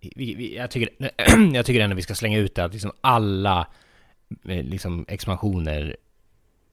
Vi, 0.00 0.34
vi, 0.34 0.56
jag, 0.56 0.70
tycker, 0.70 1.10
jag 1.54 1.66
tycker 1.66 1.80
ändå 1.80 1.96
vi 1.96 2.02
ska 2.02 2.14
slänga 2.14 2.38
ut 2.38 2.54
det 2.54 2.64
att 2.64 2.72
liksom 2.72 2.92
alla 3.00 3.68
eh, 4.44 4.62
liksom 4.62 5.04
expansioner 5.08 5.96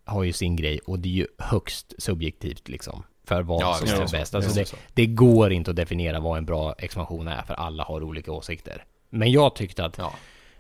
har 0.05 0.23
ju 0.23 0.33
sin 0.33 0.55
grej 0.55 0.79
och 0.79 0.99
det 0.99 1.09
är 1.09 1.13
ju 1.13 1.27
högst 1.37 1.93
subjektivt 1.97 2.69
liksom 2.69 3.03
för 3.31 3.43
vad 3.43 3.61
ja, 3.61 3.73
som 3.73 3.87
är 3.87 4.11
bäst. 4.11 4.35
Alltså 4.35 4.53
det, 4.53 4.73
det, 4.93 5.05
går 5.05 5.51
inte 5.51 5.71
att 5.71 5.77
definiera 5.77 6.19
vad 6.19 6.37
en 6.37 6.45
bra 6.45 6.75
expansion 6.77 7.27
är, 7.27 7.41
för 7.41 7.53
alla 7.53 7.83
har 7.83 8.03
olika 8.03 8.31
åsikter. 8.31 8.85
Men 9.09 9.31
jag 9.31 9.55
tyckte 9.55 9.85
att, 9.85 9.97
ja. 9.97 10.13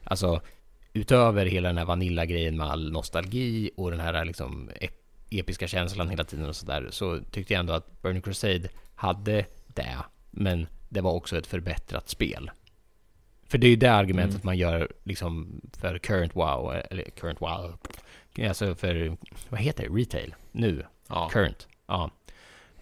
alltså, 0.03 0.41
utöver 0.93 1.45
hela 1.45 1.69
den 1.69 1.77
här 1.77 1.85
Vanilla-grejen 1.85 2.57
med 2.57 2.67
all 2.67 2.91
nostalgi 2.91 3.71
och 3.77 3.91
den 3.91 3.99
här 3.99 4.25
liksom 4.25 4.69
episka 5.29 5.67
känslan 5.67 6.09
hela 6.09 6.23
tiden 6.23 6.49
och 6.49 6.55
sådär, 6.55 6.87
så 6.89 7.19
tyckte 7.31 7.53
jag 7.53 7.59
ändå 7.59 7.73
att 7.73 8.01
Burning 8.01 8.21
Crusade 8.21 8.69
hade 8.95 9.45
det, 9.67 9.97
men 10.31 10.67
det 10.89 11.01
var 11.01 11.11
också 11.11 11.37
ett 11.37 11.47
förbättrat 11.47 12.09
spel. 12.09 12.51
För 13.47 13.57
det 13.57 13.67
är 13.67 13.69
ju 13.69 13.75
det 13.75 13.93
argumentet 13.93 14.35
mm. 14.35 14.45
man 14.45 14.57
gör 14.57 14.91
liksom 15.03 15.61
för 15.77 15.97
current 15.97 16.35
wow, 16.35 16.75
eller 16.89 17.03
current 17.03 17.41
wow, 17.41 17.77
alltså 18.47 18.75
för, 18.75 19.17
vad 19.49 19.59
heter 19.59 19.89
det, 19.89 19.95
retail, 20.01 20.35
nu, 20.51 20.85
ja. 21.07 21.29
current, 21.33 21.67
ja. 21.87 22.11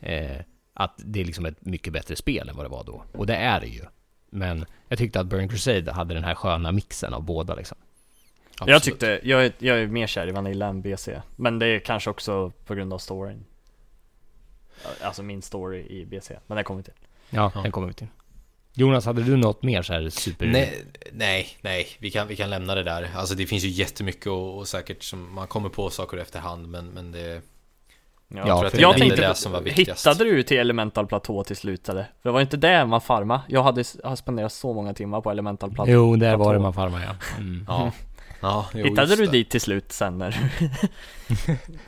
Eh, 0.01 0.37
att 0.73 0.93
det 0.97 1.21
är 1.21 1.25
liksom 1.25 1.45
ett 1.45 1.65
mycket 1.65 1.93
bättre 1.93 2.15
spel 2.15 2.49
än 2.49 2.55
vad 2.55 2.65
det 2.65 2.69
var 2.69 2.83
då. 2.83 3.03
Och 3.11 3.27
det 3.27 3.35
är 3.35 3.59
det 3.59 3.67
ju. 3.67 3.81
Men 4.29 4.65
jag 4.87 4.97
tyckte 4.97 5.19
att 5.19 5.27
Burning 5.27 5.49
Crusade 5.49 5.91
hade 5.91 6.13
den 6.13 6.23
här 6.23 6.35
sköna 6.35 6.71
mixen 6.71 7.13
av 7.13 7.23
båda 7.23 7.55
liksom. 7.55 7.77
Absolut. 8.51 8.69
Jag 8.69 8.83
tyckte, 8.83 9.19
jag 9.23 9.45
är, 9.45 9.51
jag 9.57 9.79
är 9.79 9.87
mer 9.87 10.07
kär 10.07 10.27
i 10.27 10.31
Vanilla 10.31 10.67
än 10.67 10.81
BC. 10.81 11.21
Men 11.35 11.59
det 11.59 11.65
är 11.65 11.79
kanske 11.79 12.09
också 12.09 12.51
på 12.65 12.75
grund 12.75 12.93
av 12.93 12.97
storyn. 12.97 13.45
Alltså 15.01 15.23
min 15.23 15.41
story 15.41 15.79
i 15.79 16.05
BC. 16.05 16.39
Men 16.47 16.57
det 16.57 16.63
kommer 16.63 16.77
vi 16.77 16.83
till. 16.83 16.93
Ja, 17.29 17.51
ja. 17.55 17.61
den 17.61 17.71
kommer 17.71 17.87
vi 17.87 17.93
till. 17.93 18.07
Jonas, 18.73 19.05
hade 19.05 19.23
du 19.23 19.37
något 19.37 19.63
mer 19.63 19.81
så 19.81 19.93
här 19.93 20.09
super... 20.09 20.47
Nej, 20.47 20.85
nej, 21.11 21.47
nej, 21.61 21.87
vi 21.99 22.11
kan, 22.11 22.27
vi 22.27 22.35
kan 22.35 22.49
lämna 22.49 22.75
det 22.75 22.83
där. 22.83 23.09
Alltså 23.15 23.35
det 23.35 23.45
finns 23.45 23.63
ju 23.63 23.67
jättemycket 23.67 24.27
och, 24.27 24.57
och 24.57 24.67
säkert 24.67 25.03
som 25.03 25.33
man 25.33 25.47
kommer 25.47 25.69
på 25.69 25.89
saker 25.89 26.17
efterhand, 26.17 26.67
men, 26.67 26.89
men 26.89 27.11
det 27.11 27.41
Ja, 28.31 28.47
jag, 28.47 28.65
jag, 28.65 28.73
jag 28.73 28.97
tänkte, 28.97 29.21
det 29.21 29.35
som 29.35 29.51
var 29.51 29.61
hittade 29.61 30.23
du 30.23 30.43
till 30.43 30.57
Elemental 30.57 31.07
Platå 31.07 31.43
till 31.43 31.55
slut 31.55 31.89
eller? 31.89 32.03
För 32.03 32.29
det 32.29 32.33
var 32.33 32.41
inte 32.41 32.57
det 32.57 32.85
man 32.85 33.01
farma. 33.01 33.41
Jag 33.47 33.63
hade 33.63 33.83
har 34.03 34.15
spenderat 34.15 34.53
så 34.53 34.73
många 34.73 34.93
timmar 34.93 35.21
på 35.21 35.31
Elemental 35.31 35.71
Platå. 35.71 35.91
Jo, 35.91 36.15
där 36.15 36.37
var 36.37 36.53
det 36.53 36.59
man 36.59 36.73
farma 36.73 37.01
ja. 37.03 37.15
Mm. 37.37 37.65
ja. 37.67 37.91
ja 38.41 38.69
jo, 38.73 38.85
hittade 38.85 39.15
du 39.15 39.25
det. 39.25 39.31
dit 39.31 39.49
till 39.49 39.61
slut 39.61 39.91
sen 39.91 40.17
när 40.17 40.51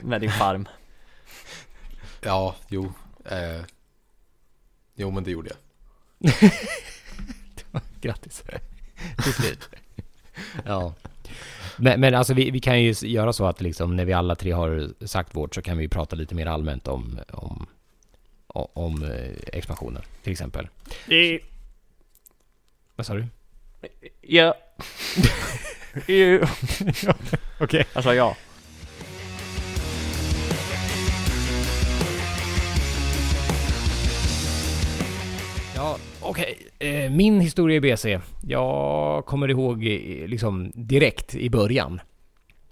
med 0.00 0.20
din 0.20 0.30
farm? 0.30 0.68
Ja, 2.20 2.54
jo. 2.68 2.92
Eh, 3.24 3.64
jo, 4.94 5.10
men 5.10 5.24
det 5.24 5.30
gjorde 5.30 5.50
jag. 5.50 6.32
Grattis. 8.00 8.42
till 9.24 9.32
slut. 9.32 9.68
ja. 10.64 10.94
Men, 11.76 12.00
men 12.00 12.14
alltså 12.14 12.34
vi, 12.34 12.50
vi 12.50 12.60
kan 12.60 12.82
ju 12.82 12.94
göra 13.02 13.32
så 13.32 13.46
att 13.46 13.60
liksom 13.60 13.96
när 13.96 14.04
vi 14.04 14.12
alla 14.12 14.34
tre 14.34 14.52
har 14.52 15.06
sagt 15.06 15.36
vårt 15.36 15.54
så 15.54 15.62
kan 15.62 15.78
vi 15.78 15.88
prata 15.88 16.16
lite 16.16 16.34
mer 16.34 16.46
allmänt 16.46 16.88
om, 16.88 17.18
om, 17.32 17.66
om 18.72 19.02
eh, 19.02 19.30
expansionen 19.52 20.02
till 20.22 20.32
exempel. 20.32 20.68
I... 21.08 21.38
Vad 22.96 23.06
sa 23.06 23.14
du? 23.14 23.26
Ja. 24.20 24.54
Okej. 26.04 26.40
Okay. 27.60 27.84
Alltså 27.92 28.14
ja. 28.14 28.36
Ja, 35.74 35.98
okej. 36.20 36.54
Okay. 36.58 36.71
Eh, 36.82 37.10
min 37.10 37.40
historia 37.40 37.76
i 37.76 37.80
BC. 37.80 38.20
Jag 38.42 39.26
kommer 39.26 39.50
ihåg 39.50 39.86
eh, 39.86 40.28
liksom 40.28 40.72
direkt 40.74 41.34
i 41.34 41.50
början. 41.50 42.00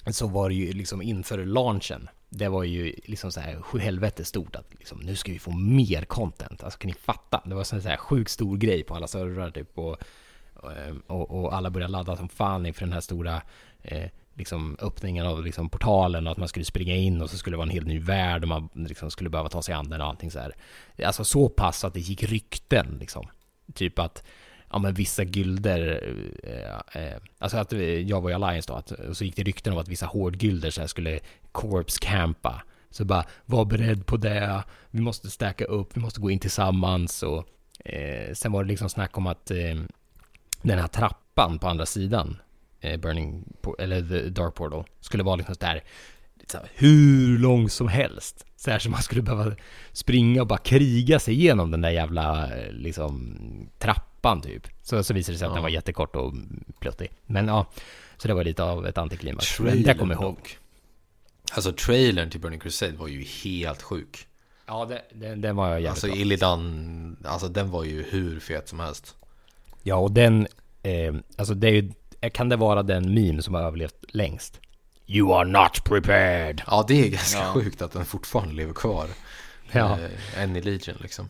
Så 0.07 0.27
var 0.27 0.49
det 0.49 0.55
ju 0.55 0.73
liksom 0.73 1.03
inför 1.03 1.45
launchen. 1.45 2.09
Det 2.29 2.49
var 2.49 2.65
ju 2.65 2.95
liksom 3.05 3.33
så 3.33 3.41
här 3.41 3.79
helvete 3.79 4.25
stort 4.25 4.57
att 4.57 4.75
liksom, 4.79 5.01
nu 5.01 5.17
ska 5.17 5.33
vi 5.33 5.39
få 5.39 5.51
mer 5.51 6.05
content. 6.05 6.65
Alltså 6.65 6.79
kan 6.79 6.89
ni 6.89 6.95
fatta? 6.95 7.43
Det 7.45 7.55
var 7.55 7.65
så 7.65 7.79
här 7.79 7.97
sjukt 7.97 8.31
stor 8.31 8.57
grej 8.57 8.83
på 8.83 8.95
alla 8.95 9.07
servrar 9.07 9.51
typ 9.51 9.79
och, 9.79 9.97
eh, 10.57 10.95
och, 11.07 11.41
och 11.41 11.55
alla 11.55 11.71
började 11.71 11.93
ladda 11.93 12.17
som 12.17 12.29
fan 12.29 12.67
inför 12.67 12.81
den 12.81 12.93
här 12.93 13.01
stora 13.01 13.43
eh, 13.83 14.11
liksom 14.35 14.77
öppningen 14.81 15.27
av 15.27 15.45
liksom 15.45 15.69
portalen 15.69 16.27
och 16.27 16.33
att 16.33 16.39
man 16.39 16.49
skulle 16.49 16.65
springa 16.65 16.97
in 16.97 17.23
och 17.23 17.31
så 17.31 17.37
skulle 17.37 17.55
det 17.55 17.59
vara 17.59 17.69
en 17.69 17.75
helt 17.75 17.87
ny 17.87 18.01
värld 18.01 18.43
och 18.43 18.49
man 18.49 18.69
liksom 18.75 19.11
skulle 19.11 19.31
behöva 19.31 19.49
ta 19.49 19.63
sig 19.63 19.75
an 19.75 19.91
den 19.91 20.01
och 20.01 20.07
allting 20.07 20.31
så 20.31 20.39
här. 20.39 20.55
Alltså 21.05 21.25
så 21.25 21.49
pass 21.49 21.85
att 21.85 21.95
det 21.95 22.01
gick 22.01 22.23
rykten 22.23 22.97
liksom. 23.01 23.27
Typ 23.75 23.99
att, 23.99 24.23
ja 24.71 24.79
men 24.79 24.95
vissa 24.95 25.25
gulder, 25.25 26.15
eh, 26.43 27.03
eh, 27.03 27.17
alltså 27.39 27.57
att 27.57 27.73
eh, 27.73 27.81
jag 27.81 28.21
var 28.21 28.31
i 28.31 28.35
Alliance 28.35 28.73
då, 28.73 28.75
att, 28.75 28.91
och 28.91 29.17
så 29.17 29.25
gick 29.25 29.37
det 29.37 29.43
rykten 29.43 29.73
om 29.73 29.79
att 29.79 29.89
vissa 29.89 30.07
hårdgulder 30.07 30.71
så 30.71 30.81
här 30.81 30.89
skulle 30.89 31.21
corpse 31.53 31.99
campa. 32.01 32.63
Så 32.91 33.05
bara, 33.05 33.25
var 33.47 33.65
beredd 33.65 34.07
på 34.07 34.17
det, 34.17 34.63
vi 34.91 35.01
måste 35.01 35.31
stacka 35.31 35.65
upp, 35.65 35.97
vi 35.97 36.01
måste 36.01 36.21
gå 36.21 36.31
in 36.31 36.39
tillsammans 36.39 37.23
och 37.23 37.47
eh, 37.85 38.35
sen 38.35 38.53
var 38.53 38.65
det 38.65 38.69
liksom 38.69 38.89
snack 38.89 39.19
om 39.19 39.27
att 39.27 39.51
eh, 39.51 39.81
den 40.63 40.79
här 40.79 40.89
trappan 40.89 41.59
på 41.59 41.69
andra 41.69 41.87
sidan, 41.87 42.37
eh, 42.81 43.01
Burning, 43.01 43.45
eller 43.79 44.03
the 44.03 44.29
Dark 44.29 44.55
Portal, 44.55 44.85
skulle 45.01 45.23
vara 45.23 45.37
liksom 45.37 45.55
där 45.59 45.83
hur 46.75 47.39
lång 47.39 47.71
som 47.71 47.89
helst. 47.89 48.47
Så 48.61 48.71
här 48.71 48.79
som 48.79 48.93
man 48.93 49.03
skulle 49.03 49.23
behöva 49.23 49.57
springa 49.93 50.41
och 50.41 50.47
bara 50.47 50.59
kriga 50.59 51.19
sig 51.19 51.35
igenom 51.35 51.71
den 51.71 51.81
där 51.81 51.91
jävla 51.91 52.51
liksom 52.71 53.37
trappan 53.79 54.41
typ. 54.43 54.67
Så, 54.83 55.03
så 55.03 55.15
visade 55.15 55.35
det 55.35 55.39
sig 55.39 55.49
att 55.49 55.55
den 55.55 55.63
var 55.63 55.71
jättekort 55.71 56.17
och 56.17 56.35
pluttig. 56.81 57.11
Men 57.27 57.49
ja, 57.49 57.67
så 58.17 58.29
det 58.29 58.35
var 58.35 58.45
lite 58.45 58.63
av 58.63 58.87
ett 58.87 58.99
antiklimax. 58.99 59.61
Men 59.61 59.83
det 59.83 59.95
kommer 59.95 60.15
jag 60.15 60.23
ihåg. 60.23 60.35
dock. 60.35 60.59
Alltså 61.53 61.73
trailern 61.73 62.31
till 62.31 62.41
Burning 62.41 62.61
Crusade 62.61 62.97
var 62.97 63.09
ju 63.09 63.23
helt 63.23 63.83
sjuk. 63.83 64.27
Ja, 64.67 64.85
det, 64.85 65.03
den, 65.15 65.41
den 65.41 65.57
var 65.57 65.67
jag 65.69 65.75
jävligt 65.75 65.91
Alltså 65.91 66.07
bra. 66.07 66.17
Illidan, 66.17 67.17
alltså 67.25 67.49
den 67.49 67.71
var 67.71 67.85
ju 67.85 68.03
hur 68.03 68.41
fet 68.41 68.69
som 68.69 68.81
helst. 68.81 69.17
Ja, 69.83 69.97
och 69.97 70.13
den, 70.13 70.47
eh, 70.83 71.15
alltså 71.37 71.55
det 71.55 71.69
är 71.69 71.73
ju, 71.73 71.93
kan 72.31 72.49
det 72.49 72.57
vara 72.57 72.83
den 72.83 73.15
meme 73.15 73.43
som 73.43 73.55
har 73.55 73.63
överlevt 73.63 74.05
längst? 74.09 74.61
You 75.13 75.35
are 75.35 75.45
not 75.45 75.85
prepared! 75.85 76.63
Ja, 76.67 76.85
det 76.89 77.07
är 77.07 77.09
ganska 77.09 77.45
sjukt 77.45 77.83
att 77.83 77.93
den 77.93 78.05
fortfarande 78.05 78.55
lever 78.55 78.73
kvar. 78.73 79.07
Ja. 79.73 79.99
Eh, 79.99 80.43
än 80.43 80.57
i 80.57 80.61
Legion 80.61 80.97
liksom. 81.01 81.29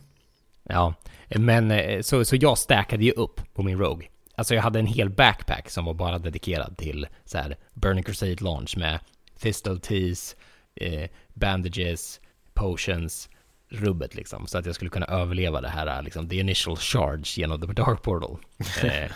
Ja, 0.63 0.93
men 1.29 1.71
eh, 1.71 2.01
så, 2.01 2.25
så 2.25 2.35
jag 2.35 2.57
stackade 2.57 3.03
ju 3.03 3.11
upp 3.11 3.53
på 3.53 3.63
min 3.63 3.77
Rogue. 3.77 4.07
Alltså 4.35 4.55
jag 4.55 4.61
hade 4.61 4.79
en 4.79 4.85
hel 4.85 5.09
backpack 5.09 5.69
som 5.69 5.85
var 5.85 5.93
bara 5.93 6.19
dedikerad 6.19 6.77
till 6.77 7.07
så 7.25 7.37
här 7.37 7.57
Burning 7.73 8.03
Crusade 8.03 8.43
launch 8.43 8.77
med 8.77 8.99
Thistle 9.39 9.79
Teas, 9.79 10.35
eh, 10.75 11.09
bandages, 11.33 12.19
potions, 12.53 13.29
rubbet 13.69 14.15
liksom. 14.15 14.47
Så 14.47 14.57
att 14.57 14.65
jag 14.65 14.75
skulle 14.75 14.91
kunna 14.91 15.05
överleva 15.05 15.61
det 15.61 15.69
här 15.69 16.01
liksom, 16.01 16.29
the 16.29 16.39
initial 16.39 16.77
charge 16.77 17.23
genom 17.37 17.61
the 17.61 17.67
dark 17.67 18.01
portal. 18.01 18.37
eh, 18.83 19.11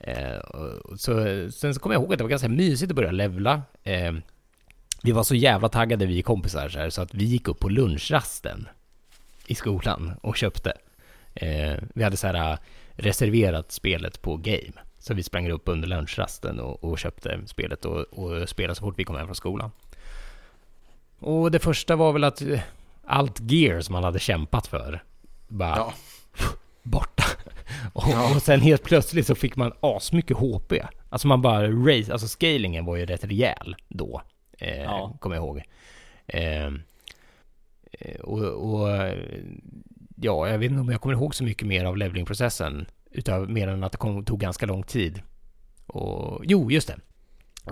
eh, 0.00 0.38
så, 0.96 1.14
sen 1.52 1.74
så 1.74 1.80
kommer 1.80 1.94
jag 1.94 2.02
ihåg 2.02 2.12
att 2.12 2.18
det 2.18 2.24
var 2.24 2.28
ganska 2.30 2.48
mysigt 2.48 2.90
att 2.92 2.96
börja 2.96 3.10
levla. 3.10 3.62
Eh, 3.82 4.12
vi 5.02 5.12
var 5.12 5.22
så 5.22 5.34
jävla 5.34 5.68
taggade 5.68 6.06
vi 6.06 6.22
kompisar 6.22 6.68
så, 6.68 6.78
här, 6.78 6.90
så 6.90 7.02
att 7.02 7.14
vi 7.14 7.24
gick 7.24 7.48
upp 7.48 7.60
på 7.60 7.68
lunchrasten 7.68 8.68
i 9.46 9.54
skolan 9.54 10.12
och 10.22 10.36
köpte. 10.36 10.72
Eh, 11.34 11.74
vi 11.94 12.04
hade 12.04 12.16
så 12.16 12.26
här 12.26 12.58
reserverat 12.92 13.72
spelet 13.72 14.22
på 14.22 14.36
Game. 14.36 14.72
Så 14.98 15.14
vi 15.14 15.22
sprang 15.22 15.50
upp 15.50 15.62
under 15.68 15.88
lunchrasten 15.88 16.60
och, 16.60 16.84
och 16.84 16.98
köpte 16.98 17.40
spelet 17.46 17.84
och, 17.84 17.96
och 18.00 18.48
spelade 18.48 18.74
så 18.74 18.80
fort 18.80 18.98
vi 18.98 19.04
kom 19.04 19.16
hem 19.16 19.26
från 19.26 19.34
skolan. 19.34 19.70
Och 21.18 21.50
det 21.50 21.58
första 21.58 21.96
var 21.96 22.12
väl 22.12 22.24
att 22.24 22.42
allt 23.06 23.40
gear 23.40 23.80
som 23.80 23.92
man 23.92 24.04
hade 24.04 24.18
kämpat 24.18 24.66
för 24.66 25.02
bara 25.48 25.76
Ja. 25.76 25.92
borta. 26.82 27.24
Och, 27.92 28.04
och 28.36 28.42
sen 28.42 28.60
helt 28.60 28.82
plötsligt 28.82 29.26
så 29.26 29.34
fick 29.34 29.56
man 29.56 29.72
asmycket 29.80 30.36
HP. 30.36 30.72
Alltså 31.08 31.28
man 31.28 31.42
bara 31.42 31.68
race, 31.70 32.12
alltså 32.12 32.28
scalingen 32.28 32.84
var 32.84 32.96
ju 32.96 33.06
rätt 33.06 33.24
rejäl 33.24 33.76
då. 33.88 34.22
Eh, 34.58 34.82
Ja. 34.82 35.16
Kommer 35.20 35.36
jag 35.36 35.44
ihåg. 35.44 35.62
Eh, 36.26 36.66
eh, 37.92 38.20
och, 38.22 38.42
och 38.44 38.88
ja, 40.16 40.48
jag 40.48 40.58
vet 40.58 40.70
inte 40.70 40.80
om 40.80 40.88
jag 40.88 41.00
kommer 41.00 41.14
ihåg 41.14 41.34
så 41.34 41.44
mycket 41.44 41.68
mer 41.68 41.84
av 41.84 41.96
levelingprocessen. 41.96 42.86
Utav 43.10 43.50
mer 43.50 43.68
än 43.68 43.84
att 43.84 43.92
det 43.92 43.98
kom, 43.98 44.24
tog 44.24 44.40
ganska 44.40 44.66
lång 44.66 44.82
tid. 44.82 45.22
Och 45.86 46.42
jo, 46.44 46.70
just 46.70 46.88
det. 46.88 46.98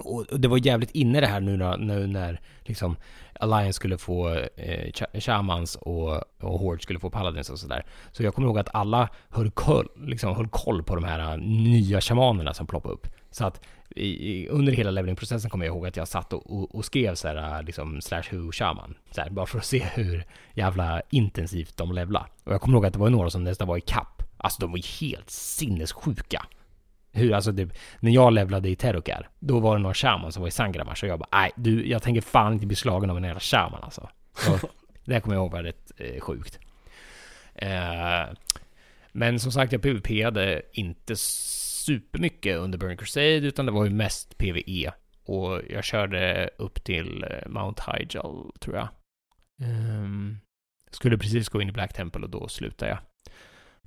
Och 0.01 0.41
det 0.41 0.49
var 0.49 0.67
jävligt 0.67 0.91
inne 0.91 1.21
det 1.21 1.27
här 1.27 1.41
nu 1.41 1.57
när, 1.57 1.77
nu 1.77 2.07
när 2.07 2.41
liksom 2.65 2.97
Alliance 3.41 3.73
skulle 3.73 3.99
få 3.99 4.29
eh, 4.29 4.91
Ch- 4.93 5.21
Shamans 5.21 5.77
och, 5.77 6.15
och 6.41 6.59
Horde 6.59 6.83
skulle 6.83 6.99
få 6.99 7.11
Paladins 7.11 7.51
och 7.51 7.59
sådär. 7.59 7.85
Så 8.13 8.23
jag 8.23 8.35
kommer 8.35 8.49
ihåg 8.49 8.59
att 8.59 8.75
alla 8.75 9.09
höll 9.31 9.51
koll, 9.51 9.89
liksom, 9.97 10.37
höll 10.37 10.49
koll 10.49 10.83
på 10.83 10.95
de 10.95 11.05
här 11.05 11.33
eh, 11.33 11.39
nya 11.39 12.01
shamanerna 12.01 12.55
som 12.55 12.67
ploppade 12.67 12.95
upp. 12.95 13.07
Så 13.31 13.47
att 13.47 13.61
i, 13.91 14.33
i, 14.33 14.49
under 14.49 14.73
hela 14.73 14.91
levelingprocessen 14.91 15.51
kommer 15.51 15.67
jag 15.67 15.75
ihåg 15.75 15.87
att 15.87 15.97
jag 15.97 16.09
satt 16.09 16.33
och, 16.33 16.57
och, 16.57 16.75
och 16.75 16.85
skrev 16.85 17.15
så 17.15 17.29
här, 17.29 17.59
eh, 17.59 17.63
liksom 17.63 18.01
slash 18.01 18.23
who 18.33 18.53
shaman. 18.53 18.95
Så 19.11 19.21
här, 19.21 19.31
bara 19.31 19.47
för 19.47 19.59
att 19.59 19.65
se 19.65 19.87
hur 19.95 20.25
jävla 20.55 21.03
intensivt 21.11 21.77
de 21.77 21.93
levla. 21.93 22.27
Och 22.45 22.53
jag 22.53 22.61
kommer 22.61 22.77
ihåg 22.77 22.87
att 22.87 22.93
det 22.93 22.99
var 22.99 23.11
några 23.11 23.31
som 23.31 23.45
nästan 23.45 23.69
var 23.69 23.77
i 23.77 23.81
kapp. 23.81 24.23
Alltså 24.37 24.61
de 24.61 24.71
var 24.71 24.79
ju 24.79 25.07
helt 25.07 25.31
sinnessjuka. 25.31 26.47
Hur, 27.17 27.33
alltså 27.33 27.53
typ, 27.53 27.73
när 28.01 28.11
jag 28.11 28.33
levlade 28.33 28.69
i 28.69 28.77
Terrokar, 28.77 29.29
då 29.39 29.61
var 29.61 29.77
det 29.77 29.83
någon 29.83 29.95
shaman 29.95 30.33
som 30.33 30.41
var 30.41 30.49
i 30.49 30.51
Sangramas 30.51 31.03
och 31.03 31.09
jag 31.09 31.19
bara, 31.19 31.29
nej 31.33 31.53
du, 31.57 31.89
jag 31.89 32.03
tänker 32.03 32.21
fan 32.21 32.53
inte 32.53 32.67
bli 32.67 32.77
slagen 32.77 33.11
av 33.11 33.17
en 33.17 33.25
jävla 33.25 33.41
shaman 33.41 33.83
alltså. 33.83 34.09
Så, 34.35 34.59
det 35.05 35.21
kommer 35.21 35.37
jag 35.37 35.43
ihåg 35.43 35.53
var 35.53 35.63
rätt 35.63 35.93
eh, 35.97 36.21
sjukt. 36.21 36.59
Eh, 37.55 38.27
men 39.13 39.41
som 39.41 39.53
sagt, 39.53 39.73
jag 39.73 39.83
PVPade 39.83 40.63
inte 40.73 41.17
supermycket 41.17 42.57
under 42.57 42.79
Burning 42.79 42.97
Crusade, 42.97 43.37
utan 43.37 43.67
det 43.67 43.73
var 43.73 43.85
ju 43.85 43.91
mest 43.91 44.39
PVE. 44.39 44.93
Och 45.25 45.61
jag 45.71 45.85
körde 45.85 46.51
upp 46.59 46.85
till 46.85 47.25
eh, 47.31 47.49
Mount 47.49 47.83
Hyjal, 47.87 48.53
tror 48.61 48.77
jag. 48.77 48.89
Ehm, 49.63 50.39
skulle 50.91 51.19
precis 51.19 51.49
gå 51.49 51.63
in 51.63 51.69
i 51.69 51.73
Black 51.73 51.93
Temple 51.93 52.23
och 52.23 52.31
då 52.31 52.49
slutade 52.49 52.91
jag. 52.91 52.99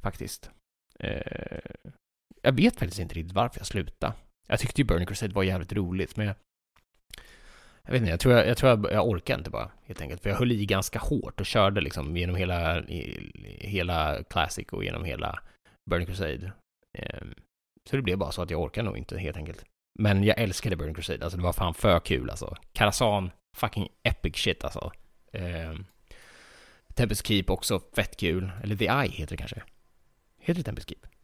Faktiskt. 0.02 0.52
Eh, 1.00 1.92
jag 2.42 2.52
vet 2.52 2.80
faktiskt 2.80 3.00
inte 3.00 3.16
riktigt 3.16 3.36
varför 3.36 3.60
jag 3.60 3.68
slutade. 3.68 4.14
Jag 4.48 4.60
tyckte 4.60 4.82
ju 4.82 4.86
Burning 4.86 5.08
Crusade 5.08 5.34
var 5.34 5.44
jävligt 5.44 5.74
roligt, 5.74 6.18
men 6.18 6.28
jag, 6.28 6.36
jag 7.86 7.92
vet 7.92 8.00
inte, 8.02 8.12
jag 8.12 8.20
tror 8.20 8.34
jag, 8.34 8.48
jag, 8.48 8.58
tror 8.58 8.70
jag, 8.70 8.92
jag 8.92 9.08
orkar 9.08 9.38
inte 9.38 9.50
bara, 9.50 9.72
helt 9.86 10.02
enkelt. 10.02 10.22
För 10.22 10.30
jag 10.30 10.38
höll 10.38 10.52
i 10.52 10.66
ganska 10.66 11.00
hårt 11.00 11.40
och 11.40 11.46
körde 11.46 11.82
liksom 11.82 12.18
genom 12.18 12.36
hela, 12.36 12.82
hela 13.60 14.24
Classic 14.24 14.68
och 14.68 14.84
genom 14.84 15.04
hela 15.04 15.40
Burning 15.90 16.08
Crusade. 16.08 16.52
Ehm, 16.98 17.34
så 17.90 17.96
det 17.96 18.02
blev 18.02 18.18
bara 18.18 18.32
så 18.32 18.42
att 18.42 18.50
jag 18.50 18.62
orkar 18.62 18.84
nog 18.84 18.98
inte, 18.98 19.18
helt 19.18 19.38
enkelt. 19.38 19.66
Men 20.00 20.24
jag 20.24 20.40
älskade 20.40 20.76
Burning 20.76 20.96
Crusade, 20.96 21.24
alltså 21.24 21.38
det 21.38 21.44
var 21.44 21.54
fan 21.54 21.74
för 21.74 22.00
kul 22.00 22.30
alltså. 22.30 22.56
Karazan, 22.74 23.32
fucking 23.58 23.90
epic 24.04 24.36
shit 24.36 24.64
alltså. 24.64 24.92
Ehm, 25.34 25.86
Tempest 26.94 27.28
Keep 27.28 27.44
också 27.48 27.80
fett 27.96 28.18
kul. 28.18 28.52
Eller 28.64 28.76
The 28.76 28.86
Eye 28.86 29.10
heter 29.10 29.32
det 29.32 29.38
kanske. 29.38 29.64
Heter 30.40 30.60
det 30.60 30.64
Tempest 30.64 30.90
Keep? 30.90 31.19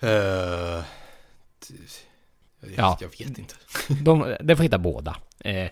Eh, 0.00 0.10
jag, 0.10 0.84
Ja. 2.76 2.98
jag 3.00 3.08
vet 3.08 3.38
inte. 3.38 3.54
De, 4.02 4.36
de 4.40 4.56
får 4.56 4.62
hitta 4.62 4.78
båda. 4.78 5.16
Eh, 5.40 5.68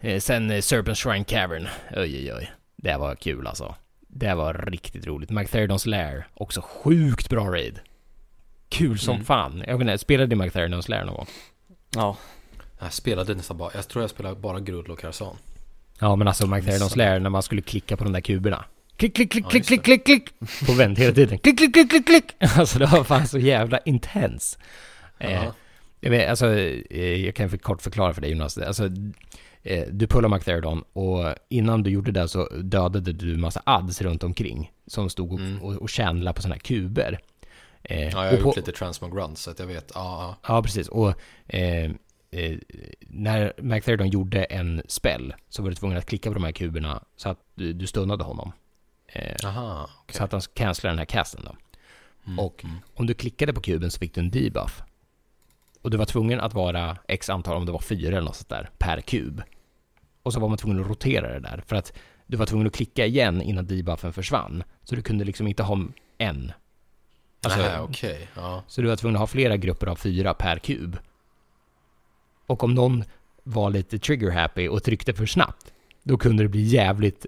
eh, 0.00 0.20
sen 0.20 0.50
eh, 0.50 0.60
Serpent 0.60 0.98
Shrine 0.98 1.24
Cavern. 1.24 1.68
Oj, 1.90 2.00
oj, 2.00 2.34
oj. 2.34 2.52
Det 2.76 2.96
var 2.96 3.14
kul 3.14 3.46
alltså. 3.46 3.74
Det 4.08 4.34
var 4.34 4.54
riktigt 4.54 5.06
roligt. 5.06 5.30
McTherdons 5.30 5.86
Lair. 5.86 6.26
Också 6.34 6.60
sjukt 6.62 7.28
bra 7.30 7.44
raid. 7.50 7.80
Kul 8.68 8.98
som 8.98 9.14
Mm. 9.14 9.24
fan. 9.26 9.64
Jag 9.66 9.78
vet 9.78 9.80
inte, 9.80 9.98
spelade 9.98 10.26
du 10.26 10.36
McTherdons 10.36 10.88
Lair 10.88 11.04
någon 11.04 11.14
gång? 11.14 11.26
Ja, 11.94 12.16
Jag 12.80 12.92
spelade 12.92 13.34
nästan 13.34 13.56
bara, 13.58 13.70
jag 13.74 13.88
tror 13.88 14.02
jag 14.02 14.10
spelade 14.10 14.36
bara 14.36 14.60
Grull 14.60 14.90
och 14.90 14.98
Karazhan. 14.98 15.36
Ja, 16.00 16.16
men 16.16 16.28
alltså 16.28 16.46
McTherdons 16.46 16.96
Lair 16.96 17.20
när 17.20 17.30
man 17.30 17.42
skulle 17.42 17.62
klicka 17.62 17.96
på 17.96 18.04
de 18.04 18.12
där 18.12 18.20
kuberna. 18.20 18.64
Klick, 18.96 19.14
klick, 19.14 19.30
klick, 19.32 19.44
Ja, 19.44 19.50
klick, 19.50 19.66
klick, 19.66 19.84
klick, 19.84 20.04
klick. 20.06 20.28
På 20.66 20.72
vänt 20.72 20.98
hela 20.98 21.14
tiden. 21.14 21.38
Klick, 21.38 21.58
klick, 21.58 21.72
klick, 21.74 21.90
klick, 21.90 22.06
klick. 22.06 22.24
Alltså 22.58 22.78
det 22.78 22.86
var 22.86 23.04
fan 23.04 23.28
så 23.28 23.38
jävla 23.38 23.78
intens. 23.78 24.58
Eh, 25.18 25.32
Ja. 25.32 25.54
jag, 26.00 26.10
vet, 26.10 26.30
alltså, 26.30 26.46
eh, 26.90 27.24
jag 27.24 27.34
kan 27.34 27.50
för 27.50 27.56
kort 27.58 27.82
förklara 27.82 28.14
för 28.14 28.20
dig 28.20 28.30
Jonas. 28.30 28.58
Alltså, 28.58 28.84
eh, 29.62 29.84
du 29.90 30.06
pullar 30.06 30.28
McTherdon 30.28 30.82
och 30.92 31.34
innan 31.48 31.82
du 31.82 31.90
gjorde 31.90 32.12
det 32.12 32.28
så 32.28 32.48
dödade 32.48 33.12
du 33.12 33.36
massa 33.36 33.62
ads 33.66 34.02
runt 34.02 34.22
omkring. 34.24 34.70
Som 34.86 35.10
stod 35.10 35.32
och, 35.32 35.38
Mm. 35.40 35.62
och, 35.62 35.72
och 35.74 35.90
på 36.32 36.42
sådana 36.42 36.54
här 36.54 36.60
kuber. 36.60 37.18
Eh, 37.82 38.00
Ja, 38.02 38.08
jag 38.10 38.16
har 38.18 38.32
och 38.32 38.38
på- 38.42 38.48
gjort 38.48 38.56
lite 38.56 38.72
transmog 38.72 39.18
runs 39.18 39.42
så 39.42 39.50
att 39.50 39.58
jag 39.58 39.66
vet. 39.66 39.92
Ja, 39.94 40.36
Ja, 40.48 40.62
precis. 40.62 40.88
Och 40.88 41.08
eh, 41.46 41.84
eh, 42.30 42.56
när 43.08 43.52
McTherdon 43.62 44.08
gjorde 44.08 44.44
en 44.44 44.82
spell 44.88 45.34
så 45.48 45.62
var 45.62 45.70
du 45.70 45.76
tvungen 45.76 45.98
att 45.98 46.06
klicka 46.06 46.30
på 46.30 46.34
de 46.34 46.44
här 46.44 46.52
kuberna 46.52 47.02
så 47.16 47.28
att 47.28 47.38
du, 47.54 47.72
du 47.72 47.86
stunnade 47.86 48.24
honom. 48.24 48.52
Eh. 49.14 49.48
Aha, 49.48 49.88
okej. 50.02 50.16
Så 50.16 50.24
att 50.24 50.32
han 50.32 50.40
cancelade 50.54 50.92
den 50.92 50.98
här 50.98 51.04
casten 51.04 51.42
då. 51.44 51.56
Mm, 52.26 52.38
Och 52.38 52.64
mm. 52.64 52.76
om 52.94 53.06
du 53.06 53.14
klickade 53.14 53.52
på 53.52 53.60
kuben 53.60 53.90
så 53.90 53.98
fick 53.98 54.14
du 54.14 54.20
en 54.20 54.30
debuff. 54.30 54.82
Och 55.82 55.90
du 55.90 55.96
var 55.96 56.04
tvungen 56.04 56.40
att 56.40 56.54
vara 56.54 56.96
x 57.08 57.30
antal, 57.30 57.56
om 57.56 57.66
det 57.66 57.72
var 57.72 57.80
fyra 57.80 58.08
eller 58.08 58.26
något 58.26 58.36
sånt 58.36 58.48
där, 58.48 58.70
per 58.78 59.00
kub. 59.00 59.42
Och 60.22 60.32
så 60.32 60.40
var 60.40 60.48
man 60.48 60.58
tvungen 60.58 60.80
att 60.80 60.88
rotera 60.88 61.32
det 61.32 61.40
där. 61.40 61.62
För 61.66 61.76
att 61.76 61.92
du 62.26 62.36
var 62.36 62.46
tvungen 62.46 62.66
att 62.66 62.74
klicka 62.74 63.06
igen 63.06 63.42
innan 63.42 63.66
debuffen 63.66 64.12
försvann. 64.12 64.62
Så 64.84 64.94
du 64.94 65.02
kunde 65.02 65.24
liksom 65.24 65.46
inte 65.46 65.62
ha 65.62 65.78
en. 66.18 66.52
Alltså, 67.42 67.60
Nej, 67.60 67.78
okej. 67.80 68.28
Ja. 68.34 68.62
så 68.66 68.82
du 68.82 68.88
var 68.88 68.96
tvungen 68.96 69.16
att 69.16 69.20
ha 69.20 69.26
flera 69.26 69.56
grupper 69.56 69.86
av 69.86 69.96
fyra 69.96 70.34
per 70.34 70.58
kub. 70.58 70.98
Och 72.46 72.64
om 72.64 72.74
någon 72.74 73.04
var 73.42 73.70
lite 73.70 73.98
trigger 73.98 74.30
happy 74.30 74.68
och 74.68 74.82
tryckte 74.82 75.14
för 75.14 75.26
snabbt, 75.26 75.72
då 76.02 76.18
kunde 76.18 76.42
det 76.42 76.48
bli 76.48 76.62
jävligt 76.62 77.26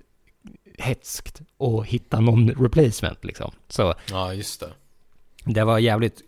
hetskt 0.78 1.40
att 1.58 1.86
hitta 1.86 2.20
någon 2.20 2.50
replacement 2.50 3.24
liksom. 3.24 3.52
Så 3.68 3.94
Ja, 4.10 4.34
just 4.34 4.60
det. 4.60 4.68
det 5.44 5.64
var 5.64 5.78
jävligt, 5.78 6.22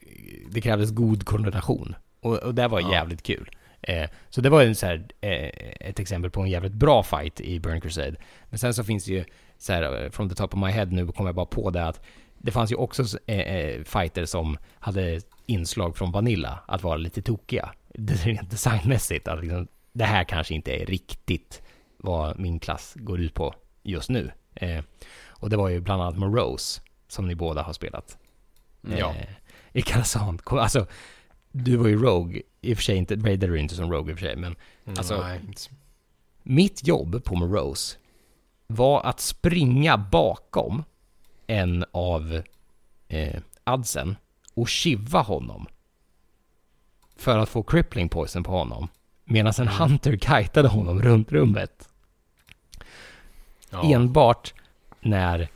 det 0.50 0.60
krävdes 0.60 0.90
god 0.90 1.24
koordination. 1.24 1.94
Och, 2.20 2.36
och 2.36 2.54
det 2.54 2.68
var 2.68 2.80
Ja. 2.80 2.92
jävligt 2.92 3.22
kul. 3.22 3.50
Eh, 3.82 4.10
så 4.30 4.40
det 4.40 4.50
var 4.50 4.62
en 4.62 4.74
så 4.74 4.86
här, 4.86 5.06
eh, 5.20 5.50
ett 5.88 5.98
exempel 6.00 6.30
på 6.30 6.40
en 6.40 6.50
jävligt 6.50 6.72
bra 6.72 7.02
fight 7.02 7.40
i 7.40 7.60
Burn 7.60 7.80
Crusade. 7.80 8.16
Men 8.50 8.58
sen 8.58 8.74
så 8.74 8.84
finns 8.84 9.04
det 9.04 9.12
ju, 9.12 9.24
så 9.58 9.72
här, 9.72 10.04
eh, 10.04 10.10
from 10.10 10.28
the 10.28 10.34
top 10.34 10.54
of 10.54 10.60
my 10.60 10.70
head 10.70 10.86
nu 10.86 11.06
kommer 11.06 11.28
jag 11.28 11.34
bara 11.34 11.46
på 11.46 11.70
det 11.70 11.86
att 11.86 12.00
det 12.38 12.50
fanns 12.52 12.72
ju 12.72 12.76
också 12.76 13.04
eh, 13.26 13.38
eh, 13.38 13.82
fighter 13.84 14.24
som 14.24 14.58
hade 14.78 15.20
inslag 15.46 15.96
från 15.96 16.12
Vanilla 16.12 16.60
att 16.66 16.82
vara 16.82 16.96
lite 16.96 17.22
tokiga. 17.22 17.72
Det 17.94 18.14
rent 18.26 18.50
designmässigt, 18.50 19.28
att 19.28 19.40
liksom, 19.40 19.66
det 19.92 20.04
här 20.04 20.24
kanske 20.24 20.54
inte 20.54 20.72
är 20.72 20.86
riktigt 20.86 21.62
vad 21.96 22.38
min 22.38 22.60
klass 22.60 22.92
går 22.96 23.20
ut 23.20 23.34
på 23.34 23.54
just 23.82 24.08
nu. 24.08 24.32
Eh, 24.54 24.84
och 25.28 25.50
det 25.50 25.56
var 25.56 25.68
ju 25.68 25.80
bland 25.80 26.02
annat 26.02 26.18
Morose, 26.18 26.80
som 27.08 27.28
ni 27.28 27.34
båda 27.34 27.62
har 27.62 27.72
spelat. 27.72 28.18
Ja. 28.80 29.14
Eh, 29.14 29.28
I 29.72 29.82
Kazan. 29.82 30.38
Alltså, 30.44 30.86
du 31.52 31.76
var 31.76 31.88
ju 31.88 32.02
Rogue, 32.02 32.42
i 32.60 32.72
och 32.72 32.76
för 32.76 32.84
sig 32.84 32.96
inte, 32.96 33.16
Raider 33.16 33.48
är 33.48 33.56
inte 33.56 33.74
som 33.74 33.92
Rogue 33.92 34.12
i 34.12 34.14
och 34.14 34.18
för 34.18 34.26
sig, 34.26 34.36
men 34.36 34.56
alltså, 34.96 35.20
Nej. 35.20 35.40
mitt 36.42 36.86
jobb 36.86 37.24
på 37.24 37.34
Morose 37.34 37.96
var 38.66 39.02
att 39.02 39.20
springa 39.20 39.98
bakom 39.98 40.84
en 41.46 41.84
av 41.92 42.42
eh, 43.08 43.40
adsen 43.64 44.16
och 44.54 44.68
chiva 44.68 45.20
honom. 45.20 45.66
För 47.16 47.38
att 47.38 47.48
få 47.48 47.62
crippling 47.62 48.08
poison 48.08 48.42
på 48.42 48.50
honom. 48.50 48.88
Medan 49.24 49.52
en 49.58 49.68
hunter 49.68 50.16
kitade 50.16 50.68
honom 50.68 51.02
runt 51.02 51.32
rummet. 51.32 51.87
Ja. 53.70 53.82
Enbart 53.84 54.54
när 55.00 55.48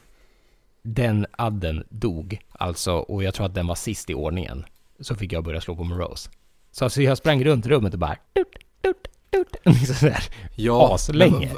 den 0.83 1.27
adden 1.33 1.85
dog, 1.89 2.41
alltså, 2.53 2.93
och 2.93 3.23
jag 3.25 3.35
tror 3.35 3.47
att 3.47 3.55
den 3.55 3.67
var 3.67 3.75
sist 3.75 4.11
i 4.11 4.15
ordningen, 4.15 4.65
så 5.01 5.15
fick 5.15 5.33
jag 5.33 5.45
börja 5.45 5.61
slå 5.61 5.77
på 5.77 5.85
Morose. 5.85 6.31
Så 6.73 6.85
alltså 6.85 7.03
jag 7.03 7.19
sprang 7.19 7.45
runt 7.45 7.67
rummet 7.67 7.93
och 7.93 7.99
bara... 7.99 8.17
Dut, 8.33 8.47
dut, 8.83 9.09
dut, 9.31 9.57
liksom 9.65 9.95
sådär. 9.95 10.25
Ja, 10.57 10.95
aslänge. 10.95 11.51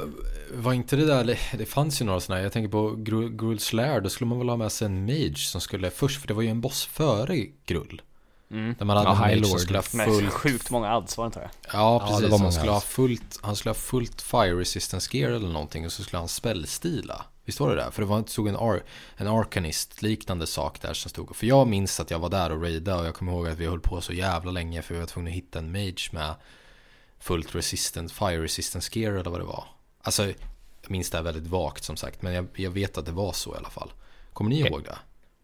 Var 0.53 0.73
inte 0.73 0.95
det 0.95 1.05
där, 1.05 1.39
det 1.57 1.65
fanns 1.65 2.01
ju 2.01 2.05
några 2.05 2.19
sådana 2.19 2.37
här, 2.37 2.43
jag 2.43 2.53
tänker 2.53 2.69
på 2.71 2.89
Gru- 2.89 3.37
Gruul 3.37 3.59
Slayer, 3.59 4.01
då 4.01 4.09
skulle 4.09 4.27
man 4.27 4.37
väl 4.39 4.49
ha 4.49 4.57
med 4.57 4.71
sig 4.71 4.85
en 4.85 5.05
mage 5.05 5.37
som 5.37 5.61
skulle 5.61 5.89
först, 5.89 6.21
för 6.21 6.27
det 6.27 6.33
var 6.33 6.41
ju 6.41 6.49
en 6.49 6.61
boss 6.61 6.85
före 6.85 7.45
Grull. 7.65 8.01
Mm. 8.51 8.75
Där 8.79 8.85
man 8.85 8.97
hade 8.97 9.09
Ja, 9.09 9.29
en 9.29 9.39
mage 9.39 9.49
som 9.49 9.59
skulle 9.59 9.77
ha 9.77 9.83
Med 9.93 10.05
fullt, 10.07 10.33
sjukt 10.33 10.69
många 10.69 10.91
ads 10.91 11.17
var 11.17 11.25
det 11.25 11.27
inte 11.27 11.39
det? 11.39 11.49
ja 11.63 11.69
Ja, 11.73 12.15
det 12.19 12.27
precis, 12.27 12.41
han 12.41 12.51
skulle, 12.51 12.71
ha 12.71 12.81
fullt, 12.81 13.39
han 13.41 13.55
skulle 13.55 13.69
ha 13.69 13.75
fullt 13.75 14.21
fire 14.21 14.59
resistance 14.59 15.17
gear 15.17 15.31
eller 15.31 15.49
någonting 15.49 15.85
och 15.85 15.91
så 15.91 16.03
skulle 16.03 16.19
han 16.19 16.27
spellstila. 16.27 17.25
Visst 17.45 17.59
var 17.59 17.69
det 17.69 17.75
där? 17.75 17.91
För 17.91 18.01
det 18.01 18.07
var 18.07 18.17
inte 18.17 18.31
stod 18.31 18.47
en, 18.47 18.55
ar, 18.55 18.83
en 19.15 19.27
arcanist 19.27 20.01
liknande 20.01 20.47
sak 20.47 20.81
där 20.81 20.93
som 20.93 21.09
stod. 21.09 21.35
För 21.35 21.47
jag 21.47 21.67
minns 21.67 21.99
att 21.99 22.11
jag 22.11 22.19
var 22.19 22.29
där 22.29 22.51
och 22.51 22.61
raidade 22.61 22.99
och 22.99 23.07
jag 23.07 23.15
kommer 23.15 23.31
ihåg 23.31 23.47
att 23.47 23.57
vi 23.57 23.65
höll 23.65 23.79
på 23.79 24.01
så 24.01 24.13
jävla 24.13 24.51
länge 24.51 24.81
för 24.81 24.93
vi 24.93 24.99
var 24.99 25.07
tvungna 25.07 25.29
att 25.29 25.35
hitta 25.35 25.59
en 25.59 25.71
mage 25.71 26.09
med 26.11 26.35
fullt 27.19 27.55
resistant, 27.55 28.11
fire 28.11 28.43
resistance 28.43 28.99
gear 28.99 29.13
eller 29.13 29.31
vad 29.31 29.39
det 29.39 29.45
var. 29.45 29.63
Alltså, 30.01 30.25
jag 30.81 30.91
minns 30.91 31.09
det 31.09 31.17
här 31.17 31.23
väldigt 31.23 31.47
vagt 31.47 31.83
som 31.83 31.97
sagt, 31.97 32.21
men 32.21 32.33
jag, 32.33 32.47
jag 32.55 32.71
vet 32.71 32.97
att 32.97 33.05
det 33.05 33.11
var 33.11 33.33
så 33.33 33.55
i 33.55 33.57
alla 33.57 33.69
fall. 33.69 33.91
Kommer 34.33 34.49
ni 34.49 34.59
ihåg 34.59 34.83
det? 34.83 34.97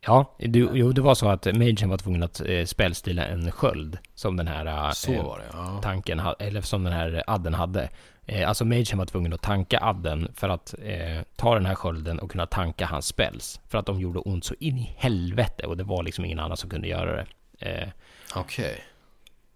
Ja, 0.05 0.35
du, 0.37 0.69
jo 0.73 0.91
det 0.91 1.01
var 1.01 1.15
så 1.15 1.29
att 1.29 1.45
Magen 1.45 1.89
var 1.89 1.97
tvungen 1.97 2.23
att 2.23 2.41
eh, 2.45 2.65
spelstila 2.65 3.25
en 3.25 3.51
sköld 3.51 3.97
som 4.15 4.37
den 4.37 4.47
här 4.47 4.65
eh, 4.65 4.91
det, 5.07 5.43
ja. 5.53 5.79
tanken, 5.83 6.19
ha- 6.19 6.35
eller 6.39 6.61
som 6.61 6.83
den 6.83 6.93
här 6.93 7.23
adden 7.27 7.53
hade. 7.53 7.89
Eh, 8.25 8.49
alltså 8.49 8.65
Magen 8.65 8.97
var 8.97 9.05
tvungen 9.05 9.33
att 9.33 9.41
tanka 9.41 9.79
adden 9.81 10.31
för 10.35 10.49
att 10.49 10.75
eh, 10.83 11.21
ta 11.35 11.55
den 11.55 11.65
här 11.65 11.75
skölden 11.75 12.19
och 12.19 12.31
kunna 12.31 12.45
tanka 12.45 12.85
hans 12.85 13.05
spells. 13.07 13.61
För 13.67 13.77
att 13.77 13.85
de 13.85 13.99
gjorde 13.99 14.19
ont 14.19 14.45
så 14.45 14.55
in 14.59 14.77
i 14.77 14.95
helvete 14.97 15.65
och 15.65 15.77
det 15.77 15.83
var 15.83 16.03
liksom 16.03 16.25
ingen 16.25 16.39
annan 16.39 16.57
som 16.57 16.69
kunde 16.69 16.87
göra 16.87 17.15
det. 17.15 17.25
Eh, 17.59 17.87
Okej. 18.35 18.83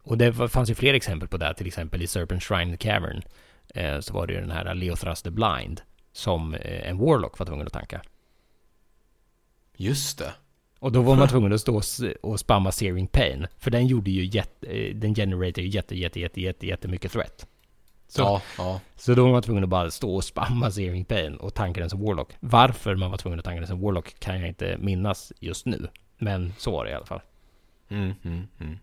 och 0.03 0.17
det 0.17 0.33
fanns 0.49 0.69
ju 0.69 0.75
fler 0.75 0.93
exempel 0.93 1.27
på 1.27 1.37
det, 1.37 1.53
till 1.53 1.67
exempel 1.67 2.01
i 2.01 2.07
Serpent 2.07 2.43
Shrine 2.43 2.77
Cavern. 2.77 3.21
Eh, 3.75 3.99
så 3.99 4.13
var 4.13 4.27
det 4.27 4.33
ju 4.33 4.39
den 4.41 4.51
här 4.51 4.73
Leothras 4.75 5.21
the 5.21 5.29
Blind 5.29 5.81
som 6.13 6.53
eh, 6.53 6.89
en 6.89 6.97
Warlock 6.97 7.39
var 7.39 7.45
tvungen 7.45 7.67
att 7.67 7.73
tanka. 7.73 8.01
Just 9.77 10.17
det. 10.17 10.33
Och 10.79 10.91
då 10.91 11.01
var 11.01 11.15
man 11.15 11.27
tvungen 11.27 11.53
att 11.53 11.61
stå 11.61 11.81
och 12.21 12.39
spamma 12.39 12.71
Searing 12.71 13.07
Pain. 13.07 13.47
För 13.57 13.71
den 13.71 13.87
gjorde 13.87 14.11
ju 14.11 14.25
jätte, 14.25 14.67
eh, 14.67 14.95
den 14.95 15.15
generator 15.15 15.63
ju 15.63 15.69
jätte, 15.69 15.95
jätte, 15.95 16.19
jätte, 16.19 16.41
jätte, 16.41 16.67
jättemycket 16.67 17.11
threat. 17.11 17.47
Så, 18.07 18.21
Ja, 18.21 18.41
ja. 18.57 18.81
så 18.95 19.13
då 19.15 19.23
var 19.23 19.31
man 19.31 19.41
tvungen 19.41 19.63
att 19.63 19.69
bara 19.69 19.91
stå 19.91 20.15
och 20.15 20.23
spamma 20.23 20.71
Searing 20.71 21.05
Pain 21.05 21.35
och 21.35 21.53
tanka 21.53 21.79
den 21.79 21.89
som 21.89 22.01
Warlock. 22.05 22.31
Varför 22.39 22.95
man 22.95 23.11
var 23.11 23.17
tvungen 23.17 23.39
att 23.39 23.45
tanka 23.45 23.59
den 23.59 23.67
som 23.67 23.81
Warlock 23.81 24.19
kan 24.19 24.39
jag 24.39 24.47
inte 24.47 24.77
minnas 24.79 25.33
just 25.39 25.65
nu. 25.65 25.87
Men 26.17 26.53
så 26.57 26.71
var 26.71 26.85
det 26.85 26.91
i 26.91 26.93
alla 26.93 27.05
fall. 27.05 27.21
Mm, 27.89 28.13
mm, 28.23 28.47
mm. 28.59 28.77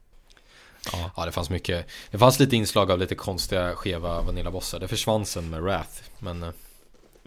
Ja. 0.92 1.10
Ja, 1.16 1.24
det 1.24 1.32
fanns 1.32 1.50
mycket. 1.50 1.86
Det 2.10 2.18
fanns 2.18 2.40
lite 2.40 2.56
inslag 2.56 2.90
av 2.90 2.98
lite 2.98 3.14
konstiga, 3.14 3.74
skeva 3.74 4.22
vanillabossar. 4.22 4.80
Det 4.80 4.88
försvann 4.88 5.26
sen 5.26 5.50
med 5.50 5.62
Wrath. 5.62 6.02
Men 6.18 6.42
eh, 6.42 6.50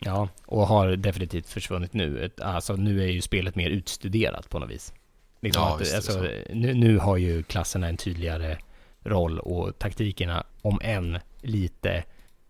Ja, 0.02 0.30
och 0.46 0.68
har 0.68 0.96
definitivt 0.96 1.50
försvunnit 1.50 1.94
nu. 1.94 2.30
Alltså 2.42 2.76
nu 2.76 3.02
är 3.04 3.08
ju 3.08 3.22
spelet 3.22 3.56
mer 3.56 3.70
utstuderat 3.70 4.50
på 4.50 4.60
något 4.60 4.70
vis. 4.70 4.94
Liksom 5.42 5.64
Ja, 5.64 5.76
att, 5.76 5.82
visst 5.82 5.96
alltså, 5.96 6.22
nu, 6.54 6.74
nu 6.74 6.98
har 6.98 7.18
ju 7.18 7.44
klasserna 7.44 7.88
en 7.88 7.98
tydligare 7.98 8.58
roll 9.04 9.40
och 9.40 9.80
taktikerna, 9.80 10.44
om 10.62 10.80
än 10.84 11.20
lite 11.42 12.04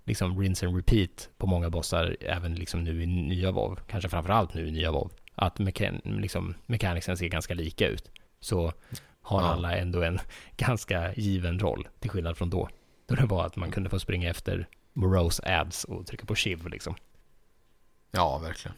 liksom 0.06 0.40
rinse 0.42 0.66
and 0.66 0.76
repeat 0.76 1.30
på 1.38 1.48
många 1.48 1.70
bossar, 1.70 2.18
även 2.20 2.56
liksom 2.56 2.84
nu 2.84 3.04
i 3.04 3.06
nya 3.06 3.52
WoW, 3.52 3.80
kanske 3.88 4.10
framförallt 4.10 4.54
nu 4.54 4.68
i 4.68 4.72
nya 4.72 4.92
WoW, 4.92 5.12
att 5.36 5.60
mekan 5.60 6.02
liksom, 6.04 6.56
ser 6.68 7.28
ganska 7.28 7.54
lika 7.54 7.88
ut. 7.88 8.12
Så 8.40 8.74
har 9.22 9.42
Ja. 9.42 9.48
alla 9.48 9.78
ändå 9.78 10.02
en 10.04 10.20
ganska 10.58 11.14
given 11.14 11.60
roll, 11.60 11.88
till 12.00 12.10
skillnad 12.10 12.38
från 12.38 12.50
då. 12.50 12.70
Då 13.08 13.16
det 13.16 13.26
var 13.26 13.46
att 13.46 13.56
man 13.56 13.72
kunde 13.72 13.90
få 13.90 14.00
springa 14.00 14.30
efter 14.30 14.68
Morose 14.94 15.44
ads 15.60 15.84
och 15.84 16.08
trycka 16.08 16.26
på 16.26 16.36
shiv 16.36 16.68
liksom. 16.68 16.96
Ja, 18.16 18.38
verkligen. 18.38 18.78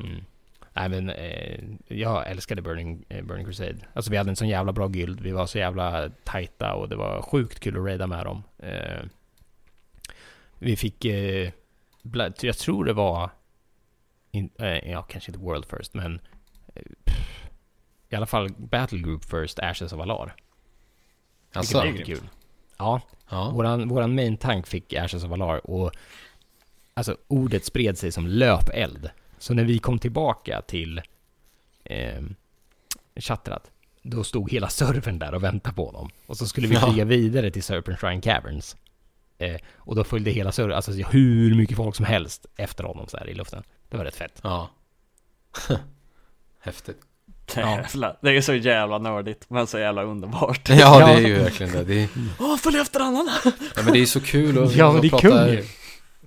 Mm. 0.00 0.24
Nej 0.72 0.88
men 0.88 1.10
eh, 1.10 1.60
jag 1.98 2.30
älskade 2.30 2.62
Burning, 2.62 3.04
eh, 3.08 3.24
Burning 3.24 3.44
Crusade. 3.46 3.76
Alltså 3.92 4.10
vi 4.10 4.16
hade 4.16 4.30
en 4.30 4.36
sån 4.36 4.48
jävla 4.48 4.72
bra 4.72 4.88
guild. 4.88 5.20
Vi 5.20 5.30
var 5.30 5.46
så 5.46 5.58
jävla 5.58 6.10
tajta 6.24 6.74
och 6.74 6.88
det 6.88 6.96
var 6.96 7.22
sjukt 7.22 7.60
kul 7.60 7.76
att 7.76 7.84
raida 7.84 8.06
med 8.06 8.26
dem. 8.26 8.42
Eh, 8.58 9.02
vi 10.58 10.76
fick, 10.76 11.04
eh, 11.04 11.50
jag 12.40 12.58
tror 12.58 12.84
det 12.84 12.92
var, 12.92 13.30
in, 14.30 14.50
eh, 14.58 14.90
ja 14.90 15.02
kanske 15.02 15.30
inte 15.30 15.44
World 15.44 15.64
First 15.64 15.94
men 15.94 16.20
eh, 16.74 16.82
pff, 17.04 17.50
i 18.08 18.16
alla 18.16 18.26
fall 18.26 18.48
Battle 18.56 18.98
Group 18.98 19.24
First 19.24 19.58
Ashes 19.58 19.92
of 19.92 20.00
Alar. 20.00 20.34
Alltså, 21.52 21.82
Vilket 21.82 22.08
var 22.08 22.14
kul. 22.14 22.28
Ja, 22.78 23.00
ja. 23.30 23.50
Våran, 23.50 23.88
våran 23.88 24.14
main 24.14 24.36
tank 24.36 24.66
fick 24.66 24.94
Ashes 24.94 25.24
of 25.24 25.30
Valar 25.30 25.70
och 25.70 25.92
alltså 26.98 27.16
ordet 27.28 27.64
spred 27.64 27.98
sig 27.98 28.12
som 28.12 28.26
löpeld. 28.26 29.10
Så 29.38 29.54
när 29.54 29.64
vi 29.64 29.78
kom 29.78 29.98
tillbaka 29.98 30.62
till 30.62 31.00
eh, 31.84 32.22
Chatrat, 33.16 33.70
då 34.02 34.24
stod 34.24 34.50
hela 34.52 34.68
servern 34.68 35.18
där 35.18 35.34
och 35.34 35.44
väntade 35.44 35.74
på 35.76 35.92
dem. 35.92 36.10
Och 36.26 36.36
så 36.36 36.46
skulle 36.46 36.66
vi 36.68 36.74
Ja. 36.74 36.86
flyga 36.90 37.04
vidare 37.04 37.50
till 37.50 37.62
Serpent 37.62 38.00
Shrine 38.00 38.20
Caverns. 38.20 38.76
Eh, 39.38 39.56
och 39.76 39.96
då 39.96 40.04
följde 40.04 40.30
hela 40.30 40.52
servern, 40.52 40.72
alltså 40.72 40.92
hur 40.92 41.54
mycket 41.54 41.76
folk 41.76 41.96
som 41.96 42.04
helst 42.04 42.46
efter 42.56 42.84
honom 42.84 43.06
så 43.08 43.16
här 43.16 43.28
i 43.28 43.34
luften. 43.34 43.62
Det 43.88 43.96
var 43.96 44.04
rätt 44.04 44.16
fett. 44.16 44.40
ja. 44.42 44.70
Häftigt. 46.60 46.96
Jävlar. 47.56 48.18
Det 48.22 48.30
är 48.36 48.40
så 48.40 48.54
jävla 48.54 48.98
nördigt, 48.98 49.50
men 49.50 49.66
så 49.66 49.78
jävla 49.78 50.02
underbart. 50.02 50.68
Ja, 50.68 51.06
det 51.06 51.12
är 51.12 51.20
ju 51.28 51.34
verkligen 51.38 51.72
det. 51.72 51.84
det 51.84 52.02
är, 52.02 52.08
Åh, 52.40 52.56
följ 52.56 52.78
efter 52.78 53.00
honom! 53.00 53.28
ja, 53.76 53.82
men 53.84 53.92
det 53.92 53.98
är 53.98 54.06
så 54.06 54.20
kul 54.20 54.64
att 54.64 54.74
Ja, 54.74 54.92
men 54.92 55.00
det 55.00 55.06
är 55.08 55.10
pratar- 55.10 55.46
kul. 55.56 55.64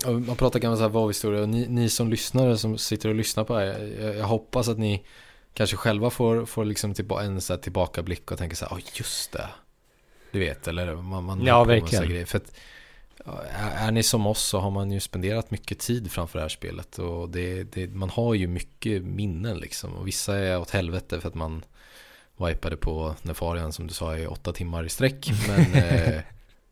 Man 0.05 0.35
pratar 0.35 0.59
gamla 0.59 0.77
så 0.77 0.83
här 0.83 0.89
WoW-historia 0.89 1.41
och 1.41 1.49
ni, 1.49 1.67
ni 1.67 1.89
som 1.89 2.09
lyssnare 2.09 2.57
som 2.57 2.77
sitter 2.77 3.09
och 3.09 3.15
lyssnar 3.15 3.43
på 3.43 3.53
det 3.53 3.59
här, 3.59 3.95
jag, 4.01 4.15
jag 4.15 4.25
hoppas 4.25 4.67
att 4.67 4.77
ni 4.77 5.03
kanske 5.53 5.75
själva 5.77 6.09
får, 6.09 6.45
får 6.45 6.65
liksom 6.65 6.93
tillba, 6.93 7.23
en 7.23 7.41
så 7.41 7.53
här 7.53 7.61
tillbakablick 7.61 8.31
och 8.31 8.37
tänker 8.37 8.55
så 8.55 8.65
här, 8.65 8.77
ja 8.77 8.83
just 8.93 9.31
det. 9.31 9.49
Du 10.31 10.39
vet, 10.39 10.67
eller 10.67 10.95
man, 10.95 11.23
man 11.23 11.45
Ja, 11.45 11.63
verkligen. 11.63 12.09
grejer. 12.09 12.25
För 12.25 12.37
att, 12.37 12.53
är, 13.49 13.87
är 13.87 13.91
ni 13.91 14.03
som 14.03 14.27
oss 14.27 14.41
så 14.41 14.59
har 14.59 14.71
man 14.71 14.91
ju 14.91 14.99
spenderat 14.99 15.51
mycket 15.51 15.79
tid 15.79 16.11
framför 16.11 16.39
det 16.39 16.43
här 16.43 16.49
spelet 16.49 16.99
och 16.99 17.29
det, 17.29 17.63
det, 17.63 17.87
man 17.87 18.09
har 18.09 18.33
ju 18.33 18.47
mycket 18.47 19.03
minnen 19.03 19.57
liksom. 19.57 19.93
Och 19.93 20.07
vissa 20.07 20.37
är 20.37 20.59
åt 20.59 20.69
helvete 20.69 21.21
för 21.21 21.27
att 21.27 21.35
man 21.35 21.63
wipade 22.37 22.77
på 22.77 23.15
Nefarian 23.21 23.73
som 23.73 23.87
du 23.87 23.93
sa 23.93 24.17
i 24.17 24.27
åtta 24.27 24.53
timmar 24.53 24.83
i 24.83 24.89
sträck. 24.89 25.31
Men 25.47 25.73
eh, 25.73 26.21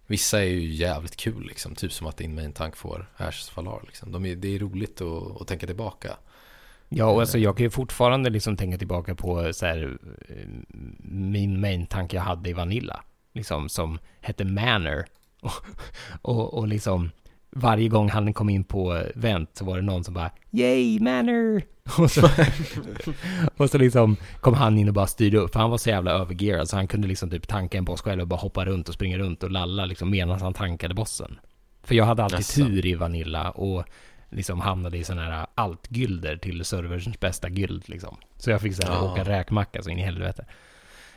vissa 0.10 0.40
är 0.40 0.46
ju 0.46 0.74
jävligt 0.74 1.16
kul 1.16 1.46
liksom. 1.48 1.76
Typ 1.76 1.92
som 1.92 2.08
att 2.08 2.18
din 2.18 2.36
main 2.36 2.54
tank 2.54 2.76
får 2.76 3.10
Ashes 3.18 3.58
Valar 3.58 3.82
liksom. 3.86 4.12
De 4.12 4.26
är, 4.26 4.36
det 4.36 4.56
är 4.56 4.60
roligt 4.60 5.02
att, 5.02 5.42
att 5.42 5.48
tänka 5.48 5.68
tillbaka. 5.68 6.18
Ja, 6.90 7.06
och 7.06 7.22
alltså 7.22 7.38
jag 7.38 7.58
kan 7.58 7.64
ju 7.64 7.70
fortfarande 7.70 8.30
liksom 8.30 8.58
tänka 8.58 8.78
tillbaka 8.78 9.16
på 9.16 9.54
så 9.54 9.66
här, 9.66 9.98
eh, 10.30 10.48
min 11.12 11.62
main 11.62 11.88
tanke 11.88 12.16
jag 12.18 12.24
hade 12.24 12.50
i 12.50 12.54
Vanilla. 12.54 13.04
Liksom 13.34 13.70
som 13.70 14.00
hette 14.22 14.46
Manor. 14.46 15.06
Och, 15.42 15.52
och, 16.22 16.54
och 16.54 16.68
liksom 16.68 17.12
varje 17.52 17.90
gång 17.90 18.10
han 18.10 18.34
kom 18.34 18.50
in 18.50 18.64
på 18.64 19.04
vänt 19.16 19.50
så 19.54 19.66
var 19.66 19.76
det 19.76 19.82
någon 19.82 20.04
som 20.04 20.14
bara 20.14 20.32
Yay 20.52 21.00
manner! 21.00 21.64
Och 21.98 22.12
så, 22.12 22.30
och 23.58 23.70
så 23.70 23.78
liksom 23.78 24.16
kom 24.42 24.54
han 24.54 24.78
in 24.78 24.88
och 24.88 24.94
bara 24.94 25.08
styrde 25.08 25.38
upp, 25.38 25.54
för 25.54 25.60
han 25.60 25.70
var 25.70 25.78
så 25.78 25.90
jävla 25.90 26.12
övergearad 26.12 26.70
så 26.70 26.76
han 26.76 26.88
kunde 26.88 27.08
liksom 27.08 27.30
typ 27.30 27.48
tanka 27.48 27.78
en 27.78 27.86
boss 27.86 28.02
själv 28.02 28.22
och 28.22 28.28
bara 28.28 28.40
hoppa 28.40 28.66
runt 28.66 28.88
och 28.88 28.94
springa 28.94 29.18
runt 29.18 29.44
och 29.44 29.52
lalla 29.52 29.86
liksom 29.86 30.10
medan 30.10 30.42
han 30.42 30.54
tankade 30.54 30.94
bossen. 30.94 31.40
För 31.84 31.96
jag 31.96 32.06
hade 32.06 32.24
alltid 32.24 32.40
Jaså. 32.40 32.66
tur 32.66 32.86
i 32.86 32.96
Vanilla 32.96 33.52
och 33.52 33.84
liksom 34.30 34.60
hamnade 34.62 34.98
i 34.98 35.04
sådana 35.04 35.22
här 35.24 35.48
altgylder 35.56 36.38
till 36.38 36.66
serverns 36.66 37.20
bästa 37.20 37.50
gyld 37.50 37.90
liksom. 37.90 38.18
Så 38.38 38.50
jag 38.50 38.62
fick 38.62 38.76
så 38.76 38.88
här 38.88 38.94
Ja. 38.94 39.12
åka 39.12 39.24
räkmacka 39.24 39.82
så 39.84 39.90
in 39.90 40.00
i 40.00 40.04
helvete. 40.04 40.46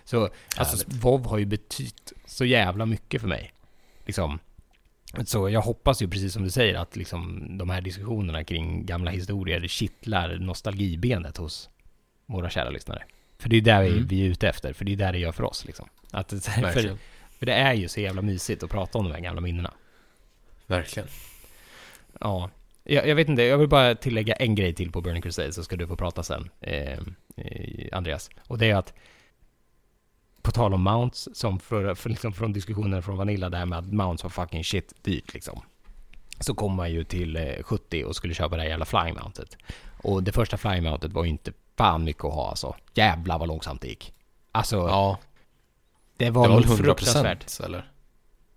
Så 0.04 0.28
alltså 0.56 0.76
Härligt. 0.76 1.04
WoW 1.04 1.26
har 1.26 1.38
ju 1.38 1.46
betytt 1.46 2.12
så 2.26 2.44
jävla 2.44 2.86
mycket 2.86 3.20
för 3.20 3.28
mig. 3.28 3.52
Liksom. 4.06 4.38
Så 5.24 5.48
jag 5.48 5.60
hoppas 5.60 6.02
ju 6.02 6.08
precis 6.08 6.32
som 6.32 6.42
du 6.42 6.50
säger 6.50 6.74
att 6.74 6.96
liksom 6.96 7.48
de 7.58 7.70
här 7.70 7.80
diskussionerna 7.80 8.44
kring 8.44 8.86
gamla 8.86 9.10
historier 9.10 9.66
kittlar 9.68 10.36
nostalgibenet 10.38 11.36
hos 11.36 11.70
våra 12.26 12.50
kära 12.50 12.70
lyssnare. 12.70 13.02
För 13.38 13.48
det 13.48 13.56
är 13.56 13.60
där 13.60 13.82
vi, 13.82 13.90
Mm. 13.90 14.06
vi 14.06 14.20
är 14.26 14.30
ute 14.30 14.48
efter, 14.48 14.72
för 14.72 14.84
det 14.84 14.92
är 14.92 14.96
där 14.96 15.12
det 15.12 15.18
gör 15.18 15.32
för 15.32 15.44
oss 15.44 15.64
liksom. 15.64 15.88
Att, 16.10 16.30
för, 16.30 16.96
för 17.38 17.46
det 17.46 17.52
är 17.52 17.72
ju 17.72 17.88
så 17.88 18.00
jävla 18.00 18.22
mysigt 18.22 18.62
att 18.62 18.70
prata 18.70 18.98
om 18.98 19.04
de 19.04 19.12
här 19.12 19.20
gamla 19.20 19.40
minnena. 19.40 19.74
Verkligen. 20.66 21.08
Ja, 22.20 22.50
jag, 22.84 23.08
jag 23.08 23.14
vet 23.14 23.28
inte, 23.28 23.42
jag 23.42 23.58
vill 23.58 23.68
bara 23.68 23.94
tillägga 23.94 24.34
en 24.34 24.54
grej 24.54 24.74
till 24.74 24.92
på 24.92 25.00
Burning 25.00 25.22
Crusade 25.22 25.52
så 25.52 25.64
ska 25.64 25.76
du 25.76 25.86
få 25.86 25.96
prata 25.96 26.22
sen, 26.22 26.50
eh, 26.60 26.98
eh, 27.36 27.88
Andreas. 27.92 28.30
Och 28.46 28.58
det 28.58 28.70
är 28.70 28.76
att, 28.76 28.94
på 30.42 30.50
tal 30.50 30.74
om 30.74 30.82
mounts, 30.82 31.28
som 31.34 31.58
för, 31.60 31.94
för 31.94 32.10
liksom 32.10 32.32
från 32.32 32.52
diskussionen 32.52 33.02
från 33.02 33.16
Vanilla 33.16 33.50
där 33.50 33.66
med 33.66 33.78
att 33.78 33.92
mounts 33.92 34.22
var 34.22 34.30
fucking 34.30 34.64
shit 34.64 34.92
dyrt 35.02 35.34
liksom. 35.34 35.62
Så 36.40 36.54
kom 36.54 36.74
man 36.74 36.92
ju 36.92 37.04
till 37.04 37.36
eh, 37.36 37.62
70 37.62 38.04
och 38.04 38.16
skulle 38.16 38.34
köpa 38.34 38.56
det 38.56 38.62
här 38.62 38.68
jävla 38.68 38.84
flying 38.84 39.14
mountet. 39.14 39.56
Och 40.02 40.22
det 40.22 40.32
första 40.32 40.56
flying 40.56 40.82
mountet 40.84 41.12
var 41.12 41.24
ju 41.24 41.30
inte 41.30 41.52
fan 41.76 42.04
mycket 42.04 42.24
att 42.24 42.32
ha 42.34 42.48
alltså. 42.48 42.74
Jävlar 42.94 43.38
vad 43.38 43.48
långsamt 43.48 43.80
det 43.80 43.88
gick. 43.88 44.12
Alltså, 44.52 44.76
Ja, 44.76 45.18
det 46.16 46.24
det 46.24 46.30
var, 46.30 46.48
var 46.48 46.56
väl 46.56 46.66
nog 46.68 46.78
100% 46.78 46.82
fruktansvärt. 46.84 47.60
eller? 47.60 47.90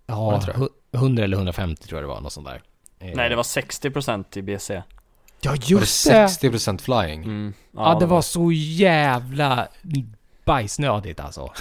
Ja, 0.06 0.32
det 0.38 0.44
tror 0.44 0.56
jag. 0.56 0.62
hu- 1.00 1.04
100 1.04 1.24
eller 1.24 1.36
150 1.36 1.88
tror 1.88 2.00
jag 2.00 2.08
det 2.10 2.14
var, 2.14 2.20
något 2.20 2.32
sånt 2.32 2.46
där. 2.46 2.62
Eh, 2.98 3.10
Nej 3.16 3.28
det 3.28 3.36
var 3.36 3.42
60% 3.42 4.38
i 4.38 4.42
BC 4.42 4.82
Ja, 5.40 5.50
Var 5.50 5.56
det 5.56 5.70
just 5.70 6.06
det! 6.08 6.26
60% 6.26 6.78
flying? 6.78 7.22
mm. 7.22 7.54
Ja, 7.72 7.96
det 8.00 8.06
var 8.06 8.22
så 8.22 8.52
jävla 8.52 9.68
bajsnödigt 10.46 11.20
alltså. 11.20 11.42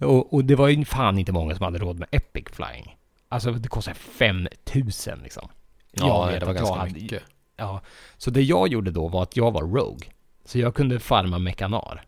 och, 0.00 0.34
och 0.34 0.44
det 0.44 0.54
var 0.54 0.68
ju 0.68 0.84
fan 0.84 1.18
inte 1.18 1.32
många 1.32 1.54
som 1.56 1.64
hade 1.64 1.78
råd 1.78 1.98
med 1.98 2.08
Epic 2.12 2.44
Flying. 2.52 2.96
Alltså 3.28 3.52
det 3.52 3.68
kostade 3.68 3.94
5000 3.98 5.18
liksom. 5.22 5.48
Ja, 5.92 6.06
Jag 6.26 6.32
vet 6.32 6.40
det 6.40 6.46
var 6.46 6.52
ganska 6.54 6.74
hade- 6.74 6.92
mycket. 6.92 7.22
Ja, 7.56 7.80
så 8.16 8.30
det 8.30 8.42
jag 8.42 8.68
gjorde 8.68 8.90
då 8.90 9.08
var 9.08 9.22
att 9.22 9.36
jag 9.36 9.50
var 9.50 9.62
Rogue. 9.62 10.08
Så 10.44 10.58
jag 10.58 10.74
kunde 10.74 11.00
farma 11.00 11.38
mekanar. 11.38 12.04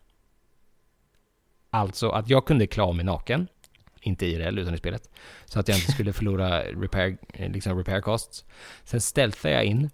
Alltså 1.69 2.09
att 2.09 2.29
jag 2.29 2.45
kunde 2.45 2.67
klä 2.67 2.83
av 2.83 2.95
mig 2.95 3.05
naken. 3.05 3.47
Inte 4.01 4.25
IRL 4.25 4.59
utan 4.59 4.73
i 4.73 4.77
spelet. 4.77 5.09
Så 5.45 5.59
att 5.59 5.67
jag 5.67 5.77
inte 5.77 5.91
skulle 5.91 6.13
förlora 6.19 6.61
repair, 6.63 7.17
eh, 7.33 7.51
liksom 7.51 7.77
repair 7.77 8.01
costs. 8.01 8.45
Sen 8.83 9.01
stealthade 9.01 9.53
jag 9.53 9.63
in. 9.65 9.89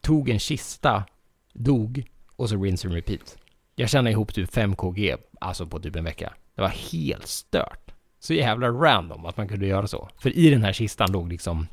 Tog 0.00 0.28
en 0.28 0.38
kista. 0.38 1.04
Dog. 1.52 2.04
Och 2.36 2.48
så 2.48 2.62
rinse 2.62 2.88
and 2.88 2.94
repeat. 2.94 3.36
Jag 3.80 3.90
tjänade 3.90 4.10
ihop 4.10 4.34
typ 4.34 4.52
5 4.52 4.76
KG. 4.76 5.16
Alltså 5.40 5.66
på 5.66 5.80
typ 5.80 5.96
en 5.96 6.04
vecka. 6.04 6.32
Det 6.54 6.62
var 6.62 6.68
helt 6.68 7.26
stört. 7.26 7.90
Så 8.18 8.34
jävla 8.34 8.68
random 8.68 9.26
att 9.26 9.36
man 9.36 9.48
kunde 9.48 9.66
göra 9.66 9.86
så. 9.86 10.08
För 10.18 10.36
i 10.36 10.50
den 10.50 10.62
här 10.62 10.72
kistan 10.72 11.12
låg 11.12 11.28
liksom 11.28 11.66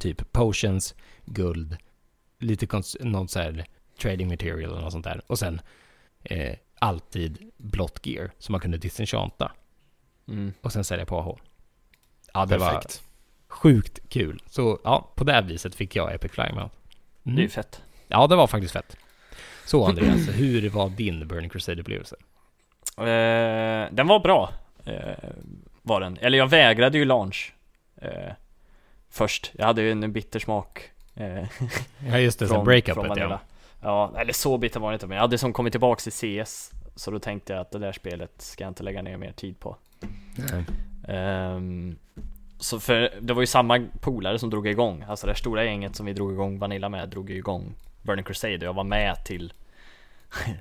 typ 0.00 0.32
potions, 0.32 0.94
guld, 1.24 1.76
lite 2.38 2.66
kons- 2.66 3.04
något 3.04 3.30
så 3.30 3.38
här 3.38 3.64
trading 4.02 4.28
material 4.28 4.58
eller 4.72 4.80
något 4.80 4.92
sånt 4.92 5.04
där. 5.04 5.20
Och 5.26 5.38
sen 5.38 5.60
eh, 6.24 6.54
alltid 6.78 7.50
blått 7.56 8.06
gear 8.06 8.30
som 8.38 8.52
man 8.52 8.60
kunde 8.60 8.78
disenchanta. 8.78 9.52
mm. 10.28 10.52
Och 10.60 10.72
sen 10.72 10.84
sälja 10.84 11.06
på 11.06 11.18
AH. 11.18 11.36
Ja, 12.34 12.46
det 12.46 12.58
var 12.58 12.70
Perfekt. 12.72 13.02
sjukt 13.48 14.08
kul. 14.08 14.42
Så 14.46 14.78
ja, 14.84 15.12
på 15.14 15.24
det 15.24 15.32
här 15.32 15.42
viset 15.42 15.74
fick 15.74 15.96
jag 15.96 16.14
Epic 16.14 16.32
Flying 16.32 16.54
Mount. 16.54 16.74
Mm. 17.24 17.36
Det 17.36 17.40
är 17.42 17.44
ju 17.44 17.48
fett 17.48 17.82
Ja, 18.08 18.26
det 18.26 18.36
var 18.36 18.46
faktiskt 18.46 18.72
fett. 18.72 18.96
Så 19.64 19.84
Andreas, 19.84 20.28
hur 20.28 20.68
var 20.70 20.88
din 20.88 21.28
Burning 21.28 21.50
Crusade-upplevelse? 21.50 22.16
eh, 22.98 23.92
Den 23.92 24.06
var 24.06 24.20
bra 24.20 24.50
eh, 24.84 25.28
Var 25.82 26.00
den, 26.00 26.16
eller 26.20 26.38
jag 26.38 26.46
vägrade 26.46 26.98
ju 26.98 27.04
launch 27.04 27.54
eh, 27.96 28.32
Först, 29.10 29.52
jag 29.54 29.66
hade 29.66 29.82
ju 29.82 29.90
en 29.92 30.12
bitter 30.12 30.38
smak 30.38 30.90
eh, 31.14 31.44
Ja, 32.10 32.18
just 32.18 32.38
det, 32.38 32.46
från, 32.46 32.56
sen 32.58 32.64
breakupet 32.64 33.16
ja. 33.16 33.40
Ja, 33.82 34.12
eller 34.18 34.32
så 34.32 34.58
bitter 34.58 34.80
var 34.80 34.90
det 34.90 34.94
inte 34.94 35.06
men 35.06 35.14
jag 35.14 35.22
hade 35.22 35.38
som 35.38 35.52
kommit 35.52 35.72
tillbaks 35.72 36.04
till 36.04 36.44
CS 36.44 36.70
Så 36.96 37.10
då 37.10 37.18
tänkte 37.18 37.52
jag 37.52 37.60
att 37.60 37.70
det 37.70 37.78
där 37.78 37.92
spelet 37.92 38.32
ska 38.42 38.64
jag 38.64 38.70
inte 38.70 38.82
lägga 38.82 39.02
ner 39.02 39.16
mer 39.16 39.32
tid 39.32 39.60
på. 39.60 39.76
Ehm, 41.08 41.96
Så 42.58 42.80
för 42.80 43.14
det 43.20 43.32
var 43.34 43.42
ju 43.42 43.46
samma 43.46 43.86
polare 44.00 44.38
som 44.38 44.50
drog 44.50 44.66
igång. 44.66 45.04
Alltså 45.08 45.26
det 45.26 45.34
stora 45.34 45.64
gänget 45.64 45.96
som 45.96 46.06
vi 46.06 46.12
drog 46.12 46.32
igång 46.32 46.58
Vanilla 46.58 46.88
med 46.88 47.08
drog 47.08 47.30
ju 47.30 47.36
igång 47.36 47.74
Burning 48.02 48.24
Crusade 48.24 48.56
och 48.56 48.62
jag 48.62 48.72
var 48.72 48.84
med 48.84 49.24
till 49.24 49.52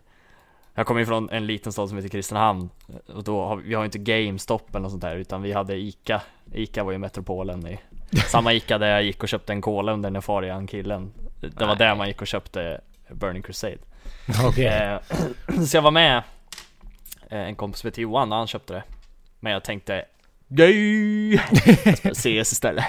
Jag 0.76 0.88
kommer 0.88 0.99
ju 0.99 1.05
från 1.05 1.30
en 1.30 1.45
liten 1.47 1.72
stad 1.72 1.89
som 1.89 1.97
heter 1.97 2.09
Kristinehamn 2.09 2.69
Och 3.07 3.23
då 3.23 3.45
har 3.45 3.55
vi, 3.55 3.63
vi 3.68 3.73
har 3.73 3.81
ju 3.81 3.85
inte 3.85 3.97
GameStop 3.99 4.69
eller 4.69 4.80
något 4.80 4.91
sånt 4.91 5.01
där 5.01 5.15
utan 5.15 5.41
vi 5.41 5.51
hade 5.53 5.76
ICA. 5.76 6.22
ICA 6.53 6.84
var 6.84 6.91
ju 6.91 6.97
metropolen 6.97 7.68
i 7.68 7.80
Samma 8.31 8.53
ICA 8.53 8.77
där 8.77 8.88
jag 8.88 9.03
gick 9.03 9.23
och 9.23 9.30
köpte 9.30 9.53
en 9.53 9.61
cola 9.61 9.91
under 9.91 10.09
Nefarian 10.09 10.68
killen. 10.68 11.13
Det 11.39 11.65
var 11.65 11.76
där 11.76 11.95
man 11.95 12.07
gick 12.07 12.22
och 12.22 12.27
köpte 12.27 12.81
Burning 13.09 13.43
Crusade. 13.43 13.77
Okej. 14.45 14.65
Eh, 14.65 14.99
Så 15.65 15.77
jag 15.77 15.81
var 15.81 15.91
med 15.91 16.23
eh, 17.30 17.39
En 17.39 17.55
kompis 17.55 17.81
som 17.81 17.88
heter 17.88 18.01
Johan 18.01 18.31
och 18.31 18.38
han 18.38 18.47
köpte 18.47 18.73
det. 18.73 18.84
Men 19.39 19.53
jag 19.53 19.63
tänkte 19.63 20.05
Gay! 20.47 21.38
CS 22.13 22.51
istället. 22.51 22.85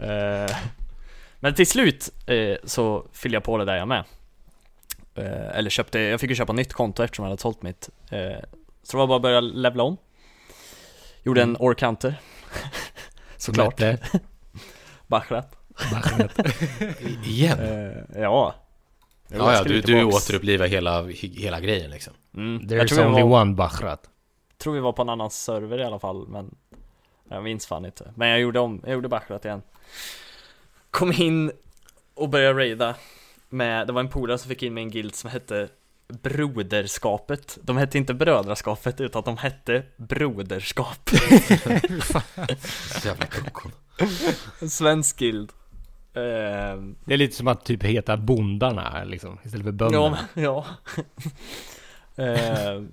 Eh, 0.00 0.56
Men 1.44 1.54
till 1.54 1.66
slut 1.66 2.10
eh, 2.26 2.56
så 2.64 3.06
fyllde 3.12 3.36
jag 3.36 3.42
på 3.44 3.58
det 3.58 3.64
där 3.64 3.76
jag 3.76 3.88
med. 3.88 4.04
Eh, 5.14 5.56
Eller 5.58 5.70
köpte, 5.70 5.98
jag 5.98 6.20
fick 6.20 6.30
ju 6.30 6.36
köpa 6.36 6.52
nytt 6.52 6.72
konto 6.72 7.02
eftersom 7.02 7.22
jag 7.24 7.30
hade 7.30 7.42
sålt 7.42 7.62
mitt. 7.62 7.88
Eh, 8.10 8.38
Så 8.82 8.92
det 8.92 8.98
var 8.98 9.06
bara 9.06 9.16
att 9.16 9.22
börja 9.22 9.40
levla 9.40 9.82
om. 9.82 9.96
Gjorde 11.22 11.42
en 11.42 11.56
Orc 11.56 11.82
Hunter. 11.82 12.14
Såklart. 13.36 13.76
Bättre. 13.76 13.98
Bachrat 15.06 15.56
Igen? 17.26 17.58
eh, 17.58 18.20
Ja. 18.22 18.54
Ja, 19.34 19.52
ja, 19.54 19.62
du, 19.64 19.80
du 19.80 20.04
återupplivar 20.04 20.66
hela, 20.66 21.02
hela 21.12 21.60
grejen 21.60 21.90
liksom. 21.90 22.12
mm. 22.36 22.66
Jag 22.70 22.80
There's 22.80 22.88
tror 22.88 23.06
only 23.06 23.22
var- 23.22 23.40
one 23.42 23.54
Bachrat. 23.54 24.10
tror 24.58 24.74
vi 24.74 24.80
var 24.80 24.92
på 24.92 25.02
en 25.02 25.08
annan 25.08 25.30
server 25.30 25.78
i 25.78 25.84
alla 25.84 25.98
fall 25.98 26.28
men 26.28 26.54
Jag 27.28 27.42
minns 27.42 27.66
fan 27.66 27.84
inte. 27.84 28.12
Men 28.16 28.28
jag 28.28 28.40
gjorde 28.40 28.60
om, 28.60 28.80
jag 28.84 28.92
gjorde 28.92 29.08
Bachrat 29.08 29.44
igen 29.44 29.62
Kom 30.92 31.12
in 31.12 31.52
och 32.14 32.28
började 32.28 32.58
raida 32.58 32.94
med, 33.48 33.86
det 33.86 33.92
var 33.92 34.00
en 34.00 34.08
polare 34.08 34.38
som 34.38 34.48
fick 34.48 34.62
in 34.62 34.74
mig 34.74 34.82
i 34.82 34.84
en 34.86 34.90
guild 34.90 35.14
som 35.14 35.30
hette 35.30 35.68
Broderskapet. 36.08 37.58
De 37.62 37.76
hette 37.76 37.98
inte 37.98 38.14
Brödraskapet 38.14 39.00
utan 39.00 39.22
de 39.22 39.36
hette 39.36 39.82
Broderskap. 39.96 41.10
Jävla. 43.04 43.26
En 44.60 44.70
svensk 44.70 45.18
guild. 45.18 45.52
Ehm, 46.14 46.96
Det 47.04 47.14
är 47.14 47.18
lite 47.18 47.36
som 47.36 47.48
att 47.48 47.64
typ 47.64 47.82
heta 47.82 48.16
bondarna 48.16 49.04
liksom, 49.04 49.38
istället 49.44 49.64
för 49.64 49.70
Ja, 49.72 49.76
bönderna. 49.76 50.18
men- 50.34 50.44
ja. 50.44 50.66
Ehm, 52.24 52.88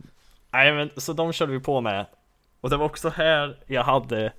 Nej 0.52 0.74
men 0.74 0.90
så 0.98 1.14
de 1.14 1.34
körde 1.34 1.52
vi 1.52 1.60
på 1.60 1.82
med. 1.82 2.06
Och 2.62 2.70
det 2.70 2.78
var 2.78 2.86
också 2.86 3.10
här 3.10 3.58
jag 3.68 3.84
hade 3.84 4.34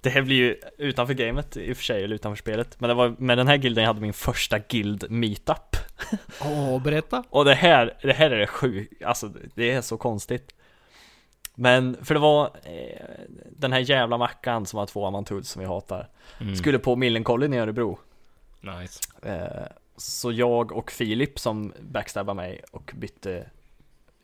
Det 0.00 0.10
här 0.10 0.22
blir 0.22 0.36
ju 0.36 0.60
utanför 0.78 1.14
gamet 1.14 1.56
i 1.56 1.72
och 1.72 1.76
för 1.76 1.84
sig, 1.84 2.04
eller 2.04 2.14
utanför 2.14 2.36
spelet 2.42 2.80
Men 2.80 2.88
det 2.88 2.94
var 2.94 3.14
med 3.18 3.38
den 3.38 3.48
här 3.48 3.56
gilden 3.58 3.82
jag 3.84 3.88
hade 3.88 4.00
min 4.00 4.12
första 4.12 4.58
guild 4.58 5.10
meetup 5.10 5.76
Åh, 6.42 6.82
berätta. 6.82 7.24
Och 7.30 7.44
det 7.44 7.54
här, 7.54 7.98
det 8.02 8.12
här 8.12 8.30
är 8.30 8.38
det 8.38 8.46
sjukt, 8.46 9.02
alltså 9.02 9.32
det 9.54 9.70
är 9.70 9.80
så 9.80 9.96
konstigt 9.96 10.54
Men, 11.54 12.04
för 12.04 12.14
det 12.14 12.20
var 12.20 12.44
eh, 12.64 13.06
Den 13.50 13.72
här 13.72 13.80
jävla 13.80 14.18
mackan 14.18 14.66
som 14.66 14.78
har 14.78 14.86
två 14.86 15.06
Amantuds 15.06 15.50
som 15.50 15.60
vi 15.60 15.66
hatar 15.68 16.08
Mm. 16.40 16.56
Skulle 16.56 16.78
på 16.78 16.96
Millencolin 16.96 17.52
i 17.54 17.58
Örebro 17.58 17.98
Nice. 18.60 19.00
Eh, 19.22 19.66
Så 19.96 20.32
jag 20.32 20.72
och 20.72 20.90
Filip 20.90 21.38
som 21.38 21.72
backstabbade 21.80 22.36
mig 22.36 22.62
och 22.70 22.92
bytte 22.96 23.50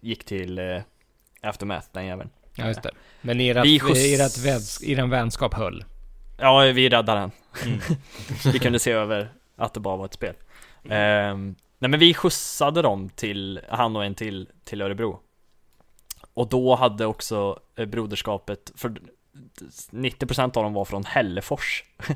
Gick 0.00 0.24
till 0.24 0.58
eh, 0.58 0.80
Aftermath, 1.42 1.86
den 1.92 2.06
jäveln 2.06 2.30
Ja, 2.56 2.66
just 2.66 2.82
det. 2.82 2.90
Men 3.20 3.40
ert, 3.40 3.64
Vi 3.64 3.78
skjuts- 3.78 4.20
ert 4.26 4.38
väns, 4.38 4.82
er 4.82 5.06
vänskap 5.06 5.54
höll. 5.54 5.84
Ja, 6.38 6.60
vi 6.60 6.88
räddade 6.88 7.20
den 7.20 7.30
Mm. 7.64 7.80
Vi 8.52 8.58
kunde 8.58 8.78
se 8.78 8.90
över 8.92 9.28
att 9.56 9.74
det 9.74 9.80
bara 9.80 9.96
var 9.96 10.04
ett 10.04 10.14
spel 10.14 10.34
Ehm, 10.90 11.54
Nej 11.78 11.90
men 11.90 12.00
vi 12.00 12.14
skjutsade 12.14 12.82
dem 12.82 13.08
till, 13.08 13.60
han 13.68 13.96
och 13.96 14.04
en 14.04 14.14
till, 14.14 14.48
till 14.64 14.82
Örebro 14.82 15.20
Och 16.34 16.48
då 16.48 16.74
hade 16.74 17.06
också 17.06 17.60
eh, 17.76 17.86
broderskapet, 17.86 18.72
för 18.76 18.94
90% 19.90 20.42
av 20.42 20.50
dem 20.64 20.72
var 20.72 20.84
från 20.84 21.04
Hällefors 21.04 21.84
fy. 21.98 22.14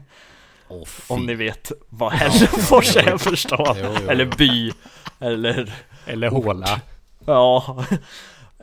Om 1.09 1.27
ni 1.27 1.35
vet 1.35 1.73
vad 1.89 2.13
Hällefors 2.13 2.97
är 2.97 3.19
för 3.19 3.37
stad. 3.37 3.77
Eller 4.09 4.25
by. 4.25 4.73
Eller 5.21 5.73
Eller 6.07 6.29
håla. 6.29 6.81
Ja 7.27 7.85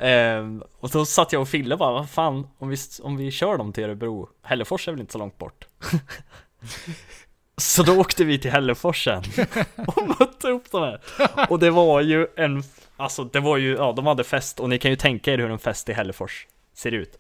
ehm, 0.01 0.63
Och 0.80 0.89
då 0.89 1.05
satt 1.05 1.34
jag 1.34 1.41
och 1.41 1.49
Fille 1.49 1.77
bara, 1.77 1.91
vad 1.91 2.09
fan 2.09 2.47
om 2.57 2.69
vi, 2.69 2.77
om 3.01 3.17
vi 3.17 3.31
kör 3.31 3.57
dem 3.57 3.73
till 3.73 3.84
Örebro 3.84 4.30
Hällefors 4.43 4.88
är 4.88 4.91
väl 4.91 5.01
inte 5.01 5.13
så 5.13 5.19
långt 5.19 5.38
bort 5.38 5.67
Så 7.57 7.84
då 7.84 7.99
åkte 7.99 8.23
vi 8.23 8.39
till 8.39 8.51
Hällefors 8.51 9.03
sen 9.03 9.23
Och 9.88 10.07
mötte 10.19 10.47
upp 10.47 10.72
de 10.72 10.81
här 10.81 11.01
Och 11.49 11.59
det 11.59 11.69
var 11.72 12.01
ju 12.01 12.27
en 12.38 12.63
Alltså 12.97 13.23
det 13.23 13.39
var 13.39 13.57
ju, 13.57 13.76
ja 13.76 13.93
de 13.95 14.05
hade 14.07 14.23
fest 14.23 14.59
och 14.59 14.69
ni 14.69 14.80
kan 14.80 14.91
ju 14.91 14.97
tänka 14.97 15.34
er 15.34 15.38
hur 15.38 15.51
en 15.51 15.59
fest 15.59 15.89
i 15.89 15.93
Hällefors 15.93 16.47
ser 16.73 16.91
ut 16.91 17.19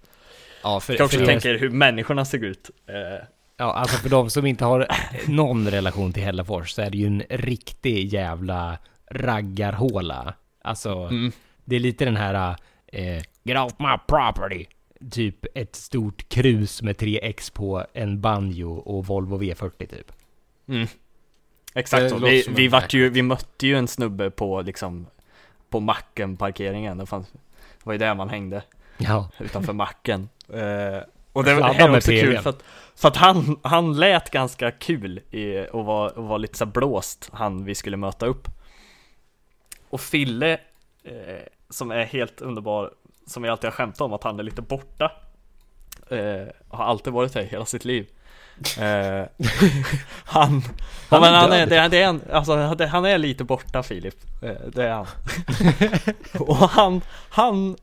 Ja, 0.63 0.79
för, 0.79 0.95
kan 0.95 1.05
också 1.05 1.17
för 1.17 1.25
tänka 1.25 1.49
er 1.49 1.57
hur 1.59 1.69
människorna 1.69 2.25
ser 2.25 2.43
ut 2.43 2.69
eh, 2.87 3.25
Ja, 3.57 3.73
alltså 3.73 3.97
för 3.97 4.09
de 4.09 4.29
som 4.29 4.45
inte 4.45 4.65
har 4.65 4.87
någon 5.27 5.71
relation 5.71 6.13
till 6.13 6.23
Hällefors 6.23 6.71
så 6.71 6.81
är 6.81 6.89
det 6.89 6.97
ju 6.97 7.07
en 7.07 7.23
riktig 7.29 8.13
jävla 8.13 8.77
raggarhåla. 9.11 10.33
Alltså, 10.61 10.93
Mm. 10.93 11.31
Det 11.65 11.75
är 11.75 11.79
lite 11.79 12.05
den 12.05 12.17
här 12.17 12.55
eh, 12.87 13.23
Get 13.43 13.57
off 13.57 13.73
my 13.79 13.97
property. 14.07 14.65
Typ 15.11 15.45
ett 15.55 15.75
stort 15.75 16.29
krus 16.29 16.81
med 16.81 16.95
3X 16.95 17.53
på 17.53 17.85
en 17.93 18.21
banjo 18.21 18.73
och 18.73 19.05
Volvo 19.05 19.41
V40 19.41 19.87
typ. 19.87 20.11
Exakt 21.73 22.01
Det 22.03 22.09
så, 22.09 22.17
vi, 22.17 22.45
vi, 22.49 22.67
vart 22.67 22.93
ju, 22.93 23.09
vi 23.09 23.21
mötte 23.21 23.67
ju 23.67 23.77
en 23.77 23.87
snubbe 23.87 24.31
på 24.31 24.61
liksom 24.61 25.07
På 25.69 25.79
macken 25.79 26.37
parkeringen, 26.37 26.97
det, 26.97 27.05
fanns, 27.05 27.31
det 27.31 27.39
var 27.83 27.93
ju 27.93 27.99
där 27.99 28.15
man 28.15 28.29
hängde 28.29 28.63
Ja. 28.97 29.29
utanför 29.39 29.73
macken. 29.73 30.29
Eh, 30.49 30.99
och 31.33 31.43
det 31.43 31.55
Fladda 31.55 31.73
här 31.73 31.89
är 31.89 31.97
också 31.97 32.11
kul 32.11 32.37
för 32.37 32.49
att, 32.49 32.63
för 32.95 33.07
att 33.07 33.15
han, 33.17 33.59
han 33.61 33.97
lät 33.97 34.31
ganska 34.31 34.71
kul 34.71 35.17
i, 35.31 35.67
och, 35.71 35.85
var, 35.85 36.17
och 36.17 36.23
var 36.27 36.39
lite 36.39 36.57
så 36.57 36.65
blåst, 36.65 37.29
han 37.33 37.65
vi 37.65 37.75
skulle 37.75 37.97
möta 37.97 38.25
upp. 38.25 38.47
Och 39.89 40.01
Fille, 40.01 40.53
eh, 41.03 41.11
som 41.69 41.91
är 41.91 42.03
helt 42.03 42.41
underbar, 42.41 42.91
som 43.27 43.43
vi 43.43 43.49
alltid 43.49 43.67
har 43.67 43.71
skämtat 43.71 44.01
om 44.01 44.13
att 44.13 44.23
han 44.23 44.39
är 44.39 44.43
lite 44.43 44.61
borta. 44.61 45.11
Eh, 46.09 46.47
har 46.69 46.85
alltid 46.85 47.13
varit 47.13 47.33
det 47.33 47.43
hela 47.43 47.65
sitt 47.65 47.85
liv. 47.85 48.07
Eh, 48.79 49.25
han, 50.25 50.61
ja, 51.09 51.19
men 51.19 51.33
han 51.33 51.51
är, 51.51 51.65
det, 51.65 51.87
det 51.87 52.01
är 52.01 52.07
en, 52.07 52.21
alltså, 52.31 52.75
det, 52.75 52.87
han 52.87 53.05
är 53.05 53.17
lite 53.17 53.43
borta 53.43 53.83
Filip, 53.83 54.43
eh, 54.43 54.67
det 54.73 54.83
är 54.83 54.91
han. 54.91 55.07
och 56.47 56.55
han, 56.55 57.01
han, 57.29 57.75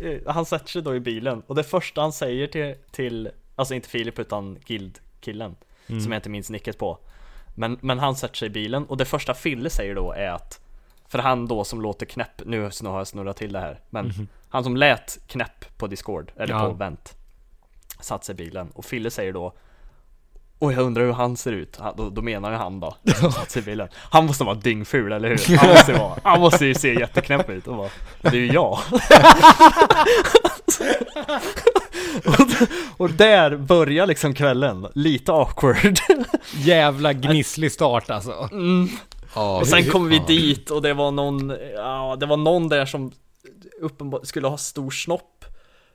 eh, 0.00 0.32
han 0.32 0.46
sätter 0.46 0.68
sig 0.68 0.82
då 0.82 0.94
i 0.94 1.00
bilen 1.00 1.42
och 1.46 1.54
det 1.54 1.64
första 1.64 2.00
han 2.00 2.12
säger 2.12 2.46
till, 2.46 2.74
till 2.90 3.30
alltså 3.56 3.74
inte 3.74 3.88
Filip 3.88 4.18
utan 4.18 4.58
guildkillen, 4.66 5.56
som 5.86 6.12
jag 6.12 6.18
inte 6.18 6.30
minns 6.30 6.50
nicket 6.50 6.78
på. 6.78 6.98
Men, 7.54 7.78
men 7.80 7.98
han 7.98 8.16
sätter 8.16 8.36
sig 8.36 8.46
i 8.46 8.50
bilen 8.50 8.84
och 8.86 8.96
det 8.96 9.04
första 9.04 9.34
Fille 9.34 9.70
säger 9.70 9.94
då 9.94 10.12
är 10.12 10.28
att 10.28 10.60
För 11.12 11.18
han 11.18 11.46
då 11.48 11.64
som 11.64 11.80
låter 11.80 12.06
knäpp, 12.06 12.42
nu 12.46 12.60
har 12.84 12.96
jag 12.98 13.06
snurrat 13.06 13.36
till 13.36 13.52
det 13.52 13.60
här 13.60 13.80
Men 13.90 14.28
han 14.48 14.64
som 14.64 14.76
lät 14.76 15.18
knäpp 15.26 15.78
på 15.78 15.86
Discord, 15.86 16.32
eller 16.36 16.54
Ja. 16.54 16.66
på 16.66 16.72
Vent 16.72 17.14
Satt 18.00 18.24
sig 18.24 18.32
i 18.32 18.36
bilen 18.36 18.70
och 18.74 18.84
Fille 18.84 19.10
säger 19.10 19.32
då 19.32 19.52
Och 20.58 20.72
jag 20.72 20.78
undrar 20.80 21.04
hur 21.04 21.12
han 21.12 21.36
ser 21.36 21.52
ut, 21.52 21.76
han, 21.80 21.96
då, 21.96 22.10
då 22.10 22.22
menar 22.22 22.50
ju 22.50 22.56
han 22.56 22.80
då, 22.80 22.96
som 23.20 23.32
satt 23.32 23.50
sig 23.50 23.62
i 23.62 23.64
bilen. 23.64 23.88
Han 23.94 24.26
måste 24.26 24.44
vara 24.44 24.54
dyngful, 24.54 25.12
eller 25.12 25.28
hur? 25.28 25.56
Han 25.56 25.68
måste 25.68 25.92
vara, 25.92 26.18
han 26.24 26.40
måste 26.40 26.66
ju 26.66 26.74
se 26.74 26.94
jätteknäpp 26.94 27.50
ut. 27.50 27.66
Och 27.66 27.76
bara 27.76 27.90
Det 28.20 28.28
är 28.28 28.34
ju 28.34 28.52
jag. 28.52 28.78
Och, 32.26 32.46
och 32.96 33.10
där 33.10 33.56
börjar 33.56 34.06
liksom 34.06 34.34
kvällen, 34.34 34.86
lite 34.94 35.32
awkward. 35.32 35.98
Jävla 36.54 37.12
gnisslig 37.12 37.72
start 37.72 38.10
alltså. 38.10 38.48
Ja, 39.34 39.60
Och 39.60 39.66
sen 39.66 39.84
kom 39.90 40.08
vi 40.08 40.16
ja. 40.16 40.24
dit 40.26 40.70
och 40.70 40.82
det 40.82 40.94
var 40.94 41.10
någon, 41.10 41.52
ja 41.74 42.16
det 42.20 42.26
var 42.26 42.36
någon 42.36 42.68
där 42.68 42.86
som 42.86 43.12
uppenbart 43.80 44.26
skulle 44.26 44.46
ha 44.48 44.56
stor 44.56 44.90
snopp 44.90 45.44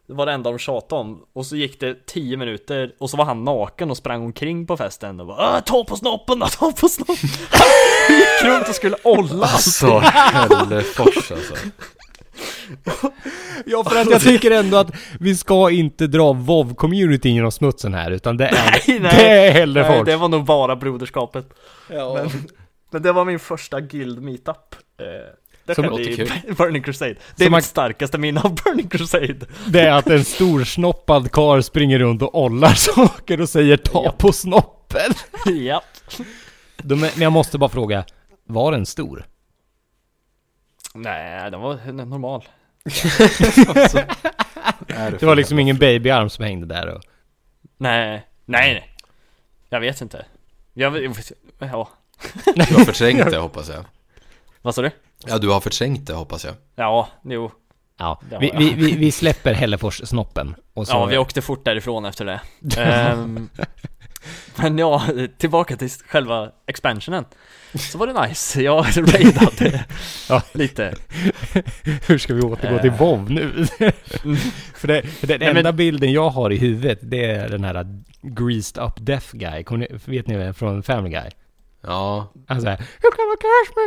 Det 0.07 0.13
var 0.13 0.25
det 0.25 0.31
enda 0.31 0.49
de 0.49 0.59
tjatade 0.59 1.01
om 1.01 1.23
Och 1.33 1.45
så 1.45 1.55
gick 1.55 1.79
det 1.79 2.05
10 2.07 2.37
minuter 2.37 2.91
och 2.99 3.09
så 3.09 3.17
var 3.17 3.25
han 3.25 3.43
naken 3.43 3.91
och 3.91 3.97
sprang 3.97 4.23
omkring 4.25 4.67
på 4.67 4.77
festen 4.77 5.19
och 5.19 5.27
bara 5.27 5.57
"Äh, 5.57 5.63
Ta 5.63 5.83
på 5.83 5.95
snoppen 5.95 6.39
då, 6.39 6.47
ta 6.59 6.71
på 6.71 6.89
snoppen! 6.89 7.29
Han 7.49 7.67
gick 8.17 8.43
runt 8.43 8.69
och 8.69 8.75
skulle 8.75 8.95
olla 9.03 9.45
Alltså, 9.45 9.97
Hällefors 9.99 11.31
alltså. 11.31 11.53
Ja, 13.65 13.83
för 13.83 14.01
att 14.01 14.09
jag 14.11 14.21
tycker 14.21 14.51
ändå 14.51 14.77
att 14.77 14.91
vi 15.19 15.35
ska 15.35 15.69
inte 15.71 16.07
dra 16.07 16.33
WoW-communityn 16.33 17.33
genom 17.33 17.51
smutsen 17.51 17.93
här, 17.93 18.11
utan 18.11 18.37
det 18.37 18.47
är, 18.47 18.51
Nej, 18.53 18.81
nej. 18.87 18.99
det 18.99 19.07
är 19.07 19.27
Nej, 19.27 19.51
Hällefors. 19.51 20.05
det 20.05 20.15
var 20.17 20.27
nog 20.27 20.43
bara 20.45 20.75
broderskapet 20.75 21.45
men, 21.89 22.29
men 22.89 23.01
det 23.01 23.11
var 23.11 23.25
min 23.25 23.39
första 23.39 23.81
guild 23.81 24.21
meetup 24.21 24.75
eh, 24.97 25.05
Det 25.65 25.75
Som 25.75 25.85
låter 25.85 26.47
i 26.49 26.53
Burning 26.53 26.83
Crusade 26.83 27.15
Det 27.35 27.43
är 27.43 27.47
Som 27.47 27.55
mitt 27.55 27.65
starkaste 27.65 28.17
minne 28.17 28.41
av 28.41 28.55
Burning 28.55 28.87
Crusade 28.87 29.45
Det 29.67 29.81
är 29.81 29.91
att 29.91 30.07
en 30.07 30.25
storsnoppad 30.25 31.31
karl 31.31 31.61
springer 31.61 31.99
runt 31.99 32.21
och 32.21 32.43
ollar 32.43 32.73
saker 32.73 33.41
och 33.41 33.49
säger 33.49 33.77
ta 33.77 34.11
på 34.11 34.31
snoppen. 34.31 35.11
Ja 35.45 35.83
De, 36.77 36.99
men 36.99 37.09
jag 37.17 37.31
måste 37.31 37.57
bara 37.57 37.69
fråga, 37.69 38.05
var 38.45 38.71
den 38.71 38.85
stor? 38.85 39.25
Nej, 40.93 41.51
den 41.51 41.59
var 41.59 42.05
normal 42.05 42.43
Det 45.19 45.23
var 45.23 45.35
liksom 45.35 45.59
ingen 45.59 45.77
babyarm 45.77 46.29
som 46.29 46.45
hängde 46.45 46.65
där 46.65 46.87
och... 46.87 47.01
Nej, 47.77 48.27
nej, 48.45 48.73
nej. 48.73 48.93
Jag 49.69 49.79
vet 49.79 50.01
inte. 50.01 50.25
Jag 50.73 50.91
vet, 50.91 51.31
ja. 51.59 51.89
Du 52.55 52.75
har 52.75 52.85
förträngt 52.85 53.31
det 53.31 53.37
hoppas 53.37 53.69
jag. 53.69 53.85
Vad 54.61 54.75
sa 54.75 54.81
du? 54.81 54.91
Ja, 55.25 55.37
du 55.37 55.49
har 55.49 55.59
förträngt 55.59 56.07
det 56.07 56.13
hoppas 56.13 56.45
jag. 56.45 56.53
Ja, 56.75 57.07
jo. 57.23 57.51
Ja, 57.99 58.21
vi, 58.39 58.51
vi, 58.57 58.73
vi, 58.73 58.91
vi 58.97 59.11
släpper 59.11 59.53
Hällefors-snoppen. 59.53 60.55
Och 60.73 60.87
så... 60.87 60.93
Ja, 60.93 61.05
vi 61.05 61.17
åkte 61.17 61.41
fort 61.41 61.65
därifrån 61.65 62.05
efter 62.05 62.25
det. 62.25 62.41
Ehm, 62.81 63.49
men 64.55 64.77
ja, 64.77 65.03
tillbaka 65.37 65.77
till 65.77 65.89
själva 65.89 66.51
expansionen. 66.67 67.25
Så 67.73 67.97
var 67.97 68.07
det 68.07 68.27
nice. 68.27 68.61
Jag 68.61 68.85
raidade 69.13 69.85
Ja. 70.29 70.41
lite. 70.53 70.93
Hur 72.07 72.17
ska 72.17 72.33
vi 72.33 72.41
återgå 72.41 72.79
till 72.79 72.89
Eh. 72.89 72.97
WoW 72.97 73.31
nu? 73.31 73.65
för 74.75 74.87
det, 74.87 75.01
den 75.21 75.39
Nej, 75.39 75.39
men- 75.39 75.57
enda 75.57 75.71
bilden 75.73 76.11
jag 76.11 76.29
har 76.29 76.51
i 76.51 76.57
huvudet, 76.57 76.99
det 77.01 77.25
är 77.25 77.49
den 77.49 77.63
här 77.63 78.01
greased 78.21 78.83
up 78.83 78.93
deaf 78.97 79.31
guy. 79.31 79.63
Ni, 79.69 79.87
vet 80.05 80.27
ni 80.27 80.37
vem 80.37 80.53
från 80.53 80.83
Family 80.83 81.09
Guy? 81.15 81.29
Ja, 81.81 82.31
Han 82.47 82.61
säger 82.61 82.77
You 82.77 83.11
gonna 83.11 83.35
catch 83.39 83.75
me! 83.75 83.81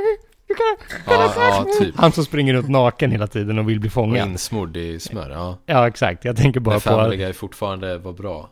You 0.49 0.59
gonna, 0.59 1.33
ja, 1.39 1.67
ja 1.67 1.67
typ. 1.79 1.97
Han 1.97 2.13
som 2.13 2.25
springer 2.25 2.55
runt 2.55 2.69
naken 2.69 3.11
hela 3.11 3.27
tiden 3.27 3.59
och 3.59 3.69
vill 3.69 3.81
bli 3.81 3.89
Och 3.89 3.93
fångad. 3.93 4.29
insmord 4.29 4.77
i 4.77 5.01
smör, 5.01 5.31
ja. 5.31 5.59
Ja, 5.67 5.89
exakt. 5.89 6.25
Jag 6.25 6.37
tänker 6.37 6.61
bara 6.61 6.75
på... 6.75 6.81
Family 6.81 7.17
Guy 7.17 7.33
fortfarande 7.33 7.99
var 7.99 8.13
bra. 8.13 8.51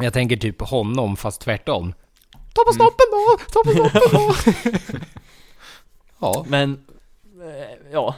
Jag 0.00 0.12
tänker 0.12 0.36
typ 0.36 0.60
honom, 0.62 1.16
fast 1.16 1.40
tvärtom. 1.40 1.94
Ta 2.54 2.62
Mm. 2.62 2.66
på 2.66 2.72
snoppen 2.72 3.06
då! 3.10 3.38
Ta 3.52 3.62
på 3.64 3.70
snoppen 3.70 4.02
då! 4.92 4.98
Ja, 6.20 6.44
Men, 6.48 6.84
eh, 7.42 7.76
ja. 7.92 8.14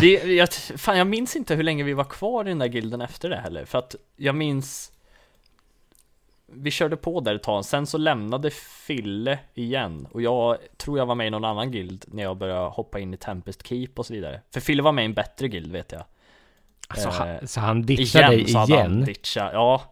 Det, 0.00 0.10
jag, 0.12 0.52
fan, 0.52 0.98
jag 0.98 1.06
minns 1.06 1.36
inte 1.36 1.54
hur 1.54 1.62
länge 1.62 1.84
vi 1.84 1.92
var 1.92 2.04
kvar 2.04 2.44
i 2.44 2.48
den 2.48 2.58
där 2.58 2.66
gilden 2.68 3.00
efter 3.00 3.30
det 3.30 3.36
heller. 3.36 3.64
För 3.64 3.78
att 3.78 3.94
jag 4.16 4.34
minns 4.34 4.92
Vi 6.52 6.70
körde 6.70 6.96
på 6.96 7.20
där 7.20 7.34
ett 7.34 7.42
tag, 7.42 7.64
sen 7.64 7.86
så 7.86 7.98
lämnade 7.98 8.50
Fille 8.86 9.38
igen. 9.54 10.08
Och 10.10 10.22
jag 10.22 10.56
tror 10.76 10.98
jag 10.98 11.06
var 11.06 11.14
med 11.14 11.26
i 11.26 11.30
någon 11.30 11.44
annan 11.44 11.70
guild 11.70 12.04
när 12.08 12.22
jag 12.22 12.36
började 12.36 12.68
hoppa 12.68 12.98
in 12.98 13.14
i 13.14 13.16
Tempest 13.16 13.66
Keep 13.66 13.88
och 13.96 14.06
så 14.06 14.12
vidare. 14.14 14.40
För 14.52 14.60
Fille 14.60 14.82
var 14.82 14.92
med 14.92 15.02
i 15.02 15.04
en 15.04 15.14
bättre 15.14 15.48
guild 15.48 15.72
vet 15.72 15.92
jag. 15.92 16.04
Alltså, 16.88 17.08
Eh, 17.08 17.14
han, 17.14 17.48
så 17.48 17.60
han 17.60 17.82
ditchar 17.82 18.28
dig 18.28 18.48
så 18.48 18.58
hade 18.58 18.76
han 18.76 18.92
igen? 18.92 19.04
ditchat, 19.04 19.50
ja. 19.52 19.82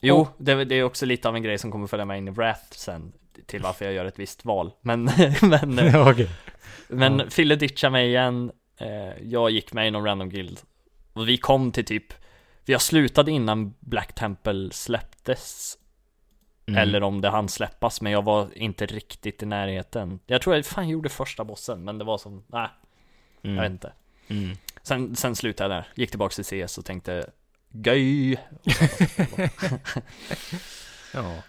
Jo, 0.00 0.28
det, 0.38 0.64
det 0.64 0.74
är 0.74 0.82
också 0.82 1.06
lite 1.06 1.28
av 1.28 1.36
en 1.36 1.42
grej 1.42 1.58
som 1.58 1.70
kommer 1.72 1.86
följa 1.86 2.04
med 2.04 2.18
in 2.18 2.28
i 2.28 2.30
Wrath 2.30 2.70
sen 2.70 3.12
Till 3.46 3.62
varför 3.62 3.84
jag 3.84 3.94
gör 3.94 4.04
ett 4.04 4.18
visst 4.18 4.44
val. 4.44 4.70
Men, 4.80 5.04
men 5.42 5.76
Ja, 5.92 6.10
okej. 6.10 6.28
men 6.88 7.30
Fille 7.30 7.56
ditchade 7.56 7.90
mig 7.90 8.08
igen. 8.08 8.52
Eh, 8.76 9.22
Jag 9.22 9.50
gick 9.50 9.72
med 9.72 9.88
i 9.88 9.90
någon 9.90 10.04
random 10.04 10.28
guild. 10.28 10.60
Och 11.12 11.28
vi 11.28 11.36
kom 11.36 11.72
till 11.72 11.84
typ 11.84 12.04
har 12.68 12.78
slutat 12.78 13.28
innan 13.28 13.74
Black 13.80 14.14
Temple 14.14 14.68
släpptes 14.72 15.78
Mm. 16.66 16.78
Eller 16.78 17.02
om 17.02 17.20
det 17.20 17.28
hann 17.30 17.48
släppas 17.48 18.00
Men 18.00 18.12
jag 18.12 18.22
var 18.24 18.48
inte 18.54 18.86
riktigt 18.86 19.42
i 19.42 19.46
närheten 19.46 20.18
Jag 20.26 20.42
tror 20.42 20.56
jag 20.56 20.66
fan 20.66 20.88
gjorde 20.88 21.08
första 21.08 21.44
bossen 21.44 21.84
Men 21.84 21.98
det 21.98 22.04
var 22.04 22.18
som, 22.18 22.44
nej 22.46 22.68
Jag 23.42 23.62
vet 23.62 23.70
inte 23.70 23.92
Mm. 24.28 24.56
sen, 24.82 25.16
sen 25.16 25.36
slutade 25.36 25.74
jag 25.74 25.82
där 25.82 25.88
Gick 25.94 26.10
tillbaks 26.10 26.36
till 26.36 26.44
CS 26.66 26.78
och 26.78 26.84
tänkte 26.84 27.30
Göj 27.70 28.30
Ja. 31.14 31.42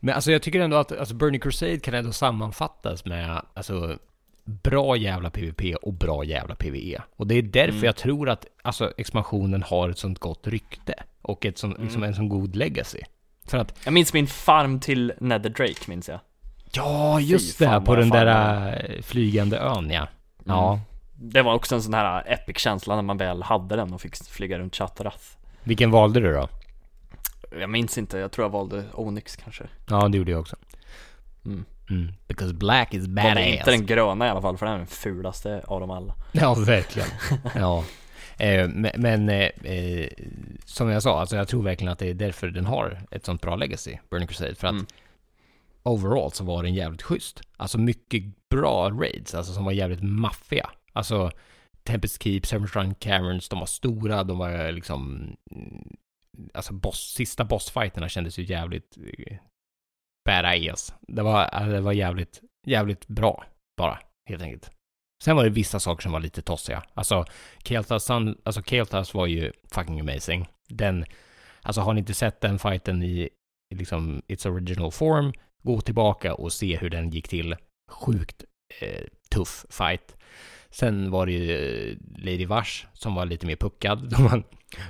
Men 0.00 0.14
alltså 0.14 0.32
jag 0.32 0.42
tycker 0.42 0.60
ändå 0.60 0.76
att 0.76 0.92
alltså 0.92 1.14
Burning 1.14 1.40
Crusade 1.40 1.78
kan 1.78 1.94
ändå 1.94 2.12
sammanfattas 2.12 3.04
med 3.04 3.42
alltså 3.54 3.98
bra 4.44 4.96
jävla 4.96 5.30
PVP 5.30 5.76
och 5.82 5.92
bra 5.92 6.24
jävla 6.24 6.54
PVE. 6.54 7.02
Och 7.16 7.26
det 7.26 7.34
är 7.34 7.42
därför 7.42 7.72
Mm. 7.72 7.84
jag 7.84 7.96
tror 7.96 8.28
att 8.28 8.46
alltså 8.62 8.92
expansionen 8.96 9.62
har 9.62 9.90
ett 9.90 9.98
sånt 9.98 10.18
gott 10.18 10.46
rykte. 10.46 10.94
och 11.22 11.46
ett 11.46 11.58
sån, 11.58 11.76
liksom 11.80 12.02
en 12.02 12.14
sån 12.14 12.28
god 12.28 12.56
legacy. 12.56 13.00
För 13.46 13.58
att, 13.58 13.74
Jag 13.84 13.92
minns 13.94 14.12
min 14.12 14.26
farm 14.26 14.80
till 14.80 15.12
Nether 15.20 15.50
Drake, 15.50 15.74
minns 15.86 16.08
jag. 16.08 16.20
ja 16.72 17.20
just 17.20 17.56
Fy 17.58 17.64
det, 17.64 17.80
på 17.86 17.94
den 17.96 18.08
fan 18.10 18.26
där 18.26 18.90
äh, 18.96 19.02
flygande 19.02 19.58
ön 19.58 19.90
ja. 19.90 20.08
Ja, 20.44 20.80
Det 21.16 21.42
var 21.42 21.54
också 21.54 21.74
en 21.74 21.82
sån 21.82 21.94
här 21.94 22.22
epic 22.32 22.58
känsla 22.58 22.94
när 22.94 23.02
man 23.02 23.16
väl 23.16 23.42
hade 23.42 23.76
den 23.76 23.92
och 23.92 24.00
fick 24.00 24.16
flyga 24.16 24.58
runt 24.58 24.76
Chattarath. 24.76 25.24
vilken 25.62 25.90
valde 25.90 26.20
du 26.20 26.32
då? 26.32 26.48
Jag 27.60 27.70
minns 27.70 27.98
inte, 27.98 28.18
jag 28.18 28.32
tror 28.32 28.44
jag 28.44 28.50
valde 28.50 28.84
Onyx 28.94 29.36
kanske. 29.36 29.64
Ja, 29.88 30.08
det 30.08 30.18
gjorde 30.18 30.30
jag 30.30 30.40
också. 30.40 30.56
Mm. 31.46 31.64
Mm. 31.90 32.12
Because 32.28 32.54
black 32.54 32.94
is 32.94 33.06
Valde 33.06 33.22
badass. 33.22 33.46
inte 33.46 33.70
den 33.70 33.86
gröna 33.86 34.26
i 34.26 34.30
alla 34.30 34.42
fall, 34.42 34.56
för 34.58 34.66
den 34.66 34.74
är 34.74 34.78
den 34.78 34.86
fulaste 34.86 35.62
av 35.66 35.80
dem 35.80 35.90
alla. 35.90 36.14
Ja, 36.32 36.54
verkligen. 36.54 37.08
ja. 37.54 37.84
Eh, 38.38 38.68
men 38.98 39.28
eh, 39.28 39.50
eh, 39.72 40.08
som 40.64 40.88
jag 40.88 41.02
sa, 41.02 41.20
alltså 41.20 41.36
jag 41.36 41.48
tror 41.48 41.62
verkligen 41.62 41.92
att 41.92 41.98
det 41.98 42.10
är 42.10 42.14
därför 42.14 42.48
den 42.48 42.66
har 42.66 42.98
ett 43.10 43.24
sånt 43.24 43.40
bra 43.42 43.56
legacy, 43.56 43.96
Burning 44.10 44.28
Crusade. 44.28 44.54
För 44.54 44.66
att 44.66 44.72
Mm. 44.72 44.86
overall 45.82 46.32
så 46.32 46.44
var 46.44 46.62
den 46.62 46.74
jävligt 46.74 47.02
schysst. 47.02 47.40
Alltså 47.56 47.78
mycket 47.78 48.22
bra 48.50 48.90
raids, 48.90 49.34
alltså 49.34 49.52
som 49.52 49.64
var 49.64 49.72
jävligt 49.72 50.02
maffiga. 50.02 50.70
Alltså 50.92 51.30
Tempest 51.82 52.22
Keep, 52.22 52.40
Seven 52.44 52.94
Caverns, 52.94 53.48
de 53.48 53.58
var 53.58 53.66
stora, 53.66 54.24
de 54.24 54.38
var 54.38 54.72
liksom... 54.72 55.12
mm, 55.50 55.96
Alltså 56.54 56.72
boss, 56.72 57.12
sista 57.16 57.44
bossfighterna 57.44 58.08
kändes 58.08 58.38
ju 58.38 58.44
jävligt 58.44 58.96
eh, 58.96 59.36
badass. 60.24 60.94
Det 61.08 61.22
var, 61.22 61.42
alltså, 61.44 61.70
det 61.72 61.80
var 61.80 61.92
jävligt, 61.92 62.40
jävligt 62.66 63.06
bra 63.06 63.44
bara, 63.76 63.98
helt 64.28 64.42
enkelt. 64.42 64.70
Sen 65.22 65.36
var 65.36 65.44
det 65.44 65.50
vissa 65.50 65.80
saker 65.80 66.02
som 66.02 66.12
var 66.12 66.20
lite 66.20 66.42
tossiga. 66.42 66.82
Alltså, 66.94 67.24
Kael'thas, 67.64 68.36
alltså 68.44 68.60
Kael'thas 68.60 69.16
var 69.16 69.26
ju 69.26 69.52
fucking 69.70 70.00
amazing. 70.00 70.48
Den, 70.68 71.04
alltså 71.62 71.80
har 71.80 71.92
ni 71.92 71.98
inte 71.98 72.14
sett 72.14 72.40
den 72.40 72.58
fighten 72.58 73.02
i, 73.02 73.28
i 73.70 73.74
liksom 73.74 74.22
its 74.26 74.46
original 74.46 74.92
form, 74.92 75.32
gå 75.62 75.80
tillbaka 75.80 76.34
och 76.34 76.52
se 76.52 76.76
hur 76.76 76.90
den 76.90 77.10
gick 77.10 77.28
till. 77.28 77.56
Sjukt 77.90 78.44
eh, 78.80 79.04
tuff 79.30 79.66
fight. 79.70 80.16
Sen 80.70 81.10
var 81.10 81.26
det 81.26 81.32
ju 81.32 81.90
eh, 81.90 81.96
Lady 82.18 82.46
Vash 82.46 82.86
som 82.92 83.14
var 83.14 83.26
lite 83.26 83.46
mer 83.46 83.56
puckad. 83.56 84.10
Då 84.10 84.22
man, 84.22 84.44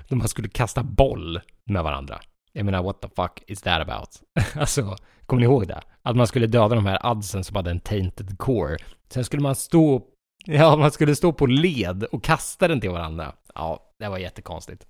då 0.08 0.16
man 0.16 0.28
skulle 0.28 0.48
kasta 0.48 0.82
boll 0.82 1.40
med 1.64 1.84
varandra. 1.84 2.20
Jag 2.52 2.64
menar, 2.64 2.82
what 2.82 3.00
the 3.00 3.08
fuck 3.16 3.42
is 3.46 3.62
that 3.62 3.88
about? 3.88 4.22
alltså, 4.54 4.96
kommer 5.26 5.40
ni 5.40 5.46
ihåg 5.46 5.68
det? 5.68 5.80
Att 6.02 6.16
man 6.16 6.26
skulle 6.26 6.46
döda 6.46 6.74
de 6.74 6.86
här 6.86 6.98
adsen 7.02 7.44
som 7.44 7.56
hade 7.56 7.70
en 7.70 7.80
tainted 7.80 8.38
core. 8.38 8.76
Sen 9.08 9.24
skulle 9.24 9.42
man 9.42 9.54
stå, 9.54 10.02
ja, 10.58 10.76
man 10.76 10.90
skulle 10.92 11.16
stå 11.16 11.32
på 11.32 11.46
led 11.46 12.04
och 12.04 12.24
kasta 12.24 12.68
den 12.68 12.80
till 12.80 12.90
varandra. 12.90 13.34
Ja, 13.54 13.92
det 13.98 14.08
var 14.08 14.18
jättekonstigt. 14.18 14.86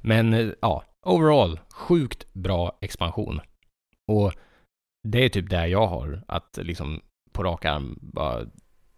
Men 0.00 0.34
eh, 0.34 0.48
ja, 0.60 0.84
overall, 1.02 1.60
sjukt 1.72 2.32
bra 2.32 2.78
expansion. 2.80 3.40
Och 4.06 4.32
det 5.08 5.24
är 5.24 5.28
typ 5.28 5.50
där 5.50 5.66
jag 5.66 5.86
har 5.86 6.22
att 6.28 6.58
liksom 6.62 7.00
på 7.32 7.42
rak 7.42 7.64
arm 7.64 7.98
bara, 8.02 8.46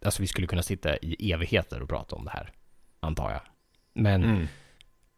alltså 0.05 0.23
vi 0.23 0.27
skulle 0.27 0.47
kunna 0.47 0.63
sitta 0.63 0.97
i 0.97 1.33
evigheter 1.33 1.83
och 1.83 1.89
prata 1.89 2.17
om 2.17 2.25
det 2.25 2.31
här, 2.31 2.53
antar 3.01 3.31
jag. 3.31 3.41
Men 3.95 4.25
Mm. 4.25 4.47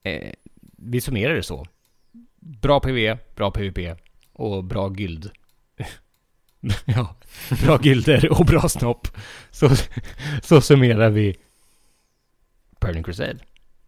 eh, 0.03 0.32
vi 0.78 1.01
summerar 1.01 1.35
det 1.35 1.43
så. 1.43 1.66
Bra 2.40 2.81
PV, 2.81 3.19
bra 3.36 3.51
PVP 3.51 3.97
och 4.32 4.65
bra 4.65 4.93
gyld. 4.97 5.31
ja, 6.85 7.15
bra 7.65 7.79
gylder 7.83 8.33
och 8.41 8.47
bra 8.47 8.69
snopp. 8.69 9.09
Så, 9.51 9.71
så 10.43 10.61
summerar 10.61 11.11
vi 11.11 11.37
Burning 12.81 13.03
Crusade. 13.03 13.39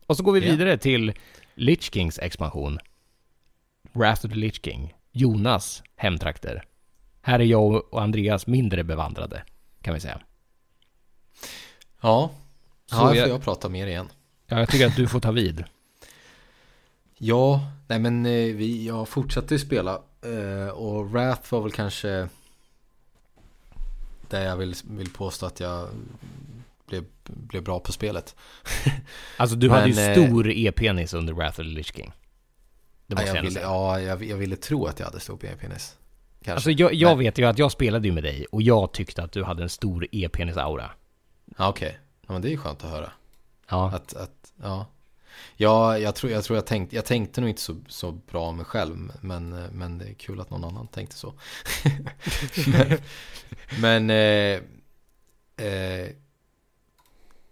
Och 0.06 0.16
så 0.16 0.22
går 0.22 0.32
vi 0.32 0.40
vidare 0.40 0.78
till 0.78 1.12
Lich 1.54 1.92
Kings 1.92 2.18
expansion. 2.18 2.78
Wrath 3.92 4.26
of 4.26 4.32
the 4.32 4.38
Lich 4.38 4.60
King. 4.64 4.94
Jonas 5.12 5.82
hemtrakter. 5.96 6.62
Här 7.22 7.38
är 7.40 7.44
jag 7.44 7.94
och 7.94 8.02
Andreas 8.02 8.46
mindre 8.46 8.84
bevandrade, 8.84 9.42
kan 9.82 9.94
vi 9.94 10.00
säga. 10.00 10.20
Ja, 12.00 12.30
Så 12.86 12.96
ja 12.96 13.14
jag- 13.14 13.24
får 13.24 13.32
jag 13.32 13.42
prata 13.42 13.68
mer 13.68 13.86
igen. 13.86 14.08
Ja, 14.46 14.58
jag 14.58 14.68
tycker 14.68 14.86
att 14.86 14.96
du 14.96 15.08
får 15.08 15.20
ta 15.20 15.30
vid. 15.32 15.64
Ja, 17.20 17.70
nej 17.88 17.98
men 17.98 18.26
eh, 18.26 18.32
vi, 18.32 18.86
jag 18.86 19.08
fortsatte 19.08 19.58
spela 19.58 20.00
eh, 20.22 20.68
och 20.68 21.10
Wrath 21.10 21.52
var 21.52 21.60
väl 21.60 21.72
kanske 21.72 22.28
där 24.30 24.44
jag 24.44 24.56
vill, 24.56 24.74
vill 24.84 25.10
påstå 25.10 25.46
att 25.46 25.60
jag 25.60 25.88
blev, 26.86 27.04
blev 27.24 27.62
bra 27.62 27.80
på 27.80 27.92
spelet. 27.92 28.36
Alltså 29.36 29.56
du 29.56 29.70
hade 29.70 29.88
ju 29.88 29.94
Men, 29.94 30.10
eh, 30.22 30.26
stor 30.26 30.50
e-penis 30.50 31.14
under 31.14 31.32
Wrath 31.32 31.50
of 31.50 31.56
the 31.56 31.62
Lich 31.62 31.92
King. 31.94 32.12
Det 33.06 33.14
Ja, 33.14 33.14
måste 33.14 33.28
jag, 33.28 33.36
jag 33.36 33.42
ville, 33.42 33.60
ja, 33.60 34.00
jag, 34.00 34.24
jag 34.24 34.36
ville 34.36 34.56
tro 34.56 34.86
att 34.86 34.98
jag 34.98 35.06
hade 35.06 35.20
stor 35.20 35.36
penis. 35.36 35.96
Kanske. 36.42 36.52
Alltså 36.52 36.70
jag, 36.70 36.94
jag 36.94 37.08
Men- 37.08 37.18
vet 37.18 37.38
ju 37.38 37.44
att 37.44 37.58
jag 37.58 37.72
spelade 37.72 38.08
ju 38.08 38.14
med 38.14 38.22
dig 38.22 38.46
och 38.52 38.62
jag 38.62 38.92
tyckte 38.92 39.22
att 39.22 39.32
du 39.32 39.44
hade 39.44 39.62
en 39.62 39.68
stor 39.68 40.06
e-penis-aura. 40.12 40.90
Ja, 41.58 41.68
okej. 41.68 41.98
Ja, 42.26 42.32
men 42.32 42.42
det 42.42 42.48
är 42.48 42.50
ju 42.50 42.56
skönt 42.58 42.84
att 42.84 42.90
höra. 42.90 43.10
Ja. 43.70 43.90
Att, 43.94 44.14
att, 44.16 44.52
ja. 44.62 44.86
Ja, 45.56 45.98
jag 45.98 46.14
tror 46.14 46.32
jag, 46.32 46.44
tror 46.44 46.56
jag 46.56 46.66
tänkte, 46.66 46.96
jag 46.96 47.04
tänkte 47.04 47.40
nog 47.40 47.50
inte 47.50 47.62
så, 47.62 47.76
så 47.88 48.12
bra 48.12 48.48
om 48.48 48.56
mig 48.56 48.64
själv, 48.64 49.12
men, 49.20 49.50
men 49.50 49.98
det 49.98 50.04
är 50.04 50.14
kul 50.14 50.40
att 50.40 50.50
någon 50.50 50.64
annan 50.64 50.88
tänkte 50.88 51.16
så. 51.16 51.34
men 52.66 52.98
men 53.80 54.10
eh, 54.10 54.60
eh, 55.66 56.08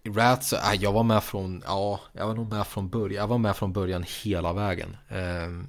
Rats, 0.05 0.53
Rat 0.53 0.75
äh, 0.75 0.83
jag 0.83 0.93
var 0.93 1.03
med 1.03 1.25
från, 1.25 1.63
ja, 1.67 2.01
jag 2.13 2.27
var 2.27 2.35
nog 2.35 2.53
med 2.53 2.67
från 2.67 2.89
början, 2.89 3.21
jag 3.21 3.29
var 3.29 3.39
med 3.39 3.57
från 3.57 3.73
början 3.73 4.05
hela 4.23 4.53
vägen. 4.53 4.97
Eh, 5.09 5.67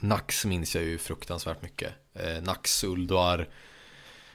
Nax 0.00 0.44
minns 0.44 0.74
jag 0.74 0.84
ju 0.84 0.98
fruktansvärt 0.98 1.62
mycket. 1.62 1.92
Eh, 2.14 2.42
Nax, 2.42 2.84
Ulduar, 2.84 3.48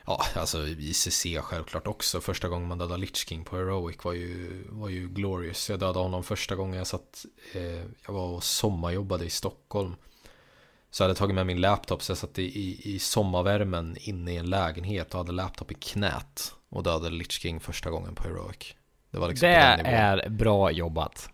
Ja, 0.07 0.25
alltså 0.35 0.67
ICC 0.67 1.25
självklart 1.41 1.87
också. 1.87 2.21
Första 2.21 2.47
gången 2.47 2.67
man 2.67 2.77
dödade 2.77 2.99
Lich 3.01 3.27
King 3.27 3.43
på 3.43 3.55
Heroic 3.55 3.97
var 4.03 4.13
ju, 4.13 4.63
var 4.69 4.89
ju 4.89 5.07
glorious. 5.07 5.69
Jag 5.69 5.79
dödade 5.79 5.99
honom 5.99 6.23
första 6.23 6.55
gången 6.55 6.77
jag 6.77 6.87
satt, 6.87 7.25
eh, 7.53 7.83
jag 8.05 8.13
var 8.13 8.27
och 8.27 8.43
sommarjobbade 8.43 9.25
i 9.25 9.29
Stockholm. 9.29 9.95
Så 10.91 11.03
jag 11.03 11.07
hade 11.07 11.19
tagit 11.19 11.35
med 11.35 11.45
min 11.45 11.61
laptop 11.61 12.03
så 12.03 12.11
jag 12.11 12.17
satt 12.17 12.39
i, 12.39 12.43
i, 12.43 12.95
i 12.95 12.99
sommarvärmen 12.99 13.97
inne 13.99 14.33
i 14.33 14.37
en 14.37 14.49
lägenhet 14.49 15.13
och 15.13 15.17
hade 15.17 15.31
laptop 15.31 15.71
i 15.71 15.73
knät. 15.73 16.53
Och 16.69 16.83
dödade 16.83 17.09
Lich 17.09 17.31
King 17.31 17.59
första 17.59 17.89
gången 17.89 18.15
på 18.15 18.23
Heroic. 18.23 18.75
Det 19.11 19.17
var 19.17 19.27
liksom 19.27 19.49
Det 19.49 19.55
är 19.55 20.29
bra 20.29 20.71
jobbat. 20.71 21.29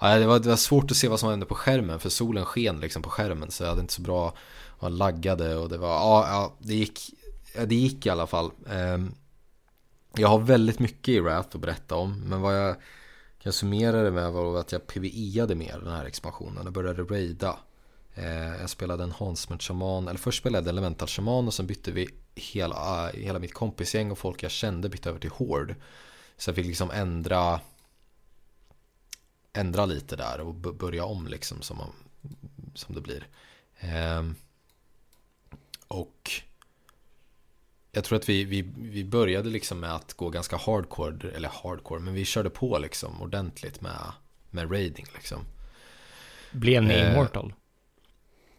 Ja, 0.00 0.18
det, 0.18 0.26
var, 0.26 0.38
det 0.38 0.48
var 0.48 0.56
svårt 0.56 0.90
att 0.90 0.96
se 0.96 1.08
vad 1.08 1.20
som 1.20 1.30
hände 1.30 1.46
på 1.46 1.54
skärmen 1.54 2.00
för 2.00 2.08
solen 2.08 2.44
sken 2.44 2.80
liksom 2.80 3.02
på 3.02 3.10
skärmen 3.10 3.50
så 3.50 3.62
jag 3.62 3.68
hade 3.68 3.80
inte 3.80 3.94
så 3.94 4.02
bra 4.02 4.34
och 4.78 4.90
laggade 4.90 5.56
och 5.56 5.68
det 5.68 5.78
var, 5.78 5.88
ja, 5.88 6.26
ja 6.28 6.56
det 6.58 6.74
gick, 6.74 7.00
det 7.64 7.74
gick 7.74 8.06
i 8.06 8.10
alla 8.10 8.26
fall. 8.26 8.50
Ehm, 8.70 9.14
jag 10.14 10.28
har 10.28 10.38
väldigt 10.38 10.78
mycket 10.78 11.08
i 11.08 11.20
Wrath 11.20 11.56
att 11.56 11.60
berätta 11.60 11.96
om 11.96 12.20
men 12.20 12.40
vad 12.40 12.56
jag 12.56 12.76
kan 13.38 13.52
summera 13.52 14.02
det 14.02 14.10
med 14.10 14.32
var 14.32 14.60
att 14.60 14.72
jag 14.72 14.86
PVE-ade 14.86 15.54
mer 15.54 15.78
den 15.78 15.92
här 15.92 16.04
expansionen. 16.04 16.64
Jag 16.64 16.72
började 16.72 17.02
raida. 17.02 17.58
Ehm, 18.14 18.60
jag 18.60 18.70
spelade 18.70 19.04
en 19.04 19.12
Hansmert 19.12 19.62
Shaman, 19.62 20.08
eller 20.08 20.18
först 20.18 20.38
spelade 20.38 20.64
jag 20.64 20.72
Elemental 20.72 21.08
Shaman 21.08 21.46
och 21.46 21.54
sen 21.54 21.66
bytte 21.66 21.92
vi 21.92 22.08
hela, 22.34 23.10
äh, 23.10 23.20
hela 23.20 23.38
mitt 23.38 23.54
kompisgäng 23.54 24.10
och 24.10 24.18
folk 24.18 24.42
jag 24.42 24.50
kände 24.50 24.88
bytte 24.88 25.08
över 25.08 25.20
till 25.20 25.30
Horde. 25.30 25.76
Så 26.36 26.50
jag 26.50 26.56
fick 26.56 26.66
liksom 26.66 26.90
ändra 26.90 27.60
ändra 29.52 29.86
lite 29.86 30.16
där 30.16 30.40
och 30.40 30.54
börja 30.54 31.04
om 31.04 31.26
liksom 31.26 31.62
som, 31.62 31.78
som 32.74 32.94
det 32.94 33.00
blir. 33.00 33.28
Ehm, 33.78 34.34
och 35.88 36.30
jag 37.96 38.04
tror 38.04 38.16
att 38.18 38.28
vi, 38.28 38.44
vi, 38.44 38.62
vi 38.76 39.04
började 39.04 39.48
liksom 39.48 39.80
med 39.80 39.94
att 39.94 40.12
gå 40.14 40.30
ganska 40.30 40.56
hardcore, 40.56 41.30
eller 41.30 41.50
hardcore, 41.62 42.00
men 42.00 42.14
vi 42.14 42.24
körde 42.24 42.50
på 42.50 42.78
liksom 42.78 43.22
ordentligt 43.22 43.80
med, 43.80 44.12
med 44.50 44.72
raiding 44.72 45.06
liksom. 45.14 45.44
Blev 46.50 46.82
ni 46.82 46.94
Eh, 46.94 47.10
immortal? 47.12 47.52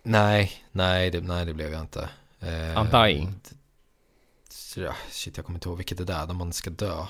Nej, 0.04 0.52
nej 0.72 1.10
det, 1.12 1.22
nej 1.22 1.46
det 1.46 1.54
blev 1.54 1.72
jag 1.72 1.82
inte. 1.82 2.10
Eh, 2.40 2.82
Undying? 2.82 3.36
ja, 4.76 4.94
Shit, 5.12 5.38
jag 5.38 5.46
kommer 5.46 5.58
inte 5.58 5.70
ihåg 5.70 5.78
vilket 5.78 6.08
det 6.08 6.14
är, 6.14 6.26
där 6.28 6.34
man 6.34 6.54
ska 6.54 6.70
dö. 6.70 7.06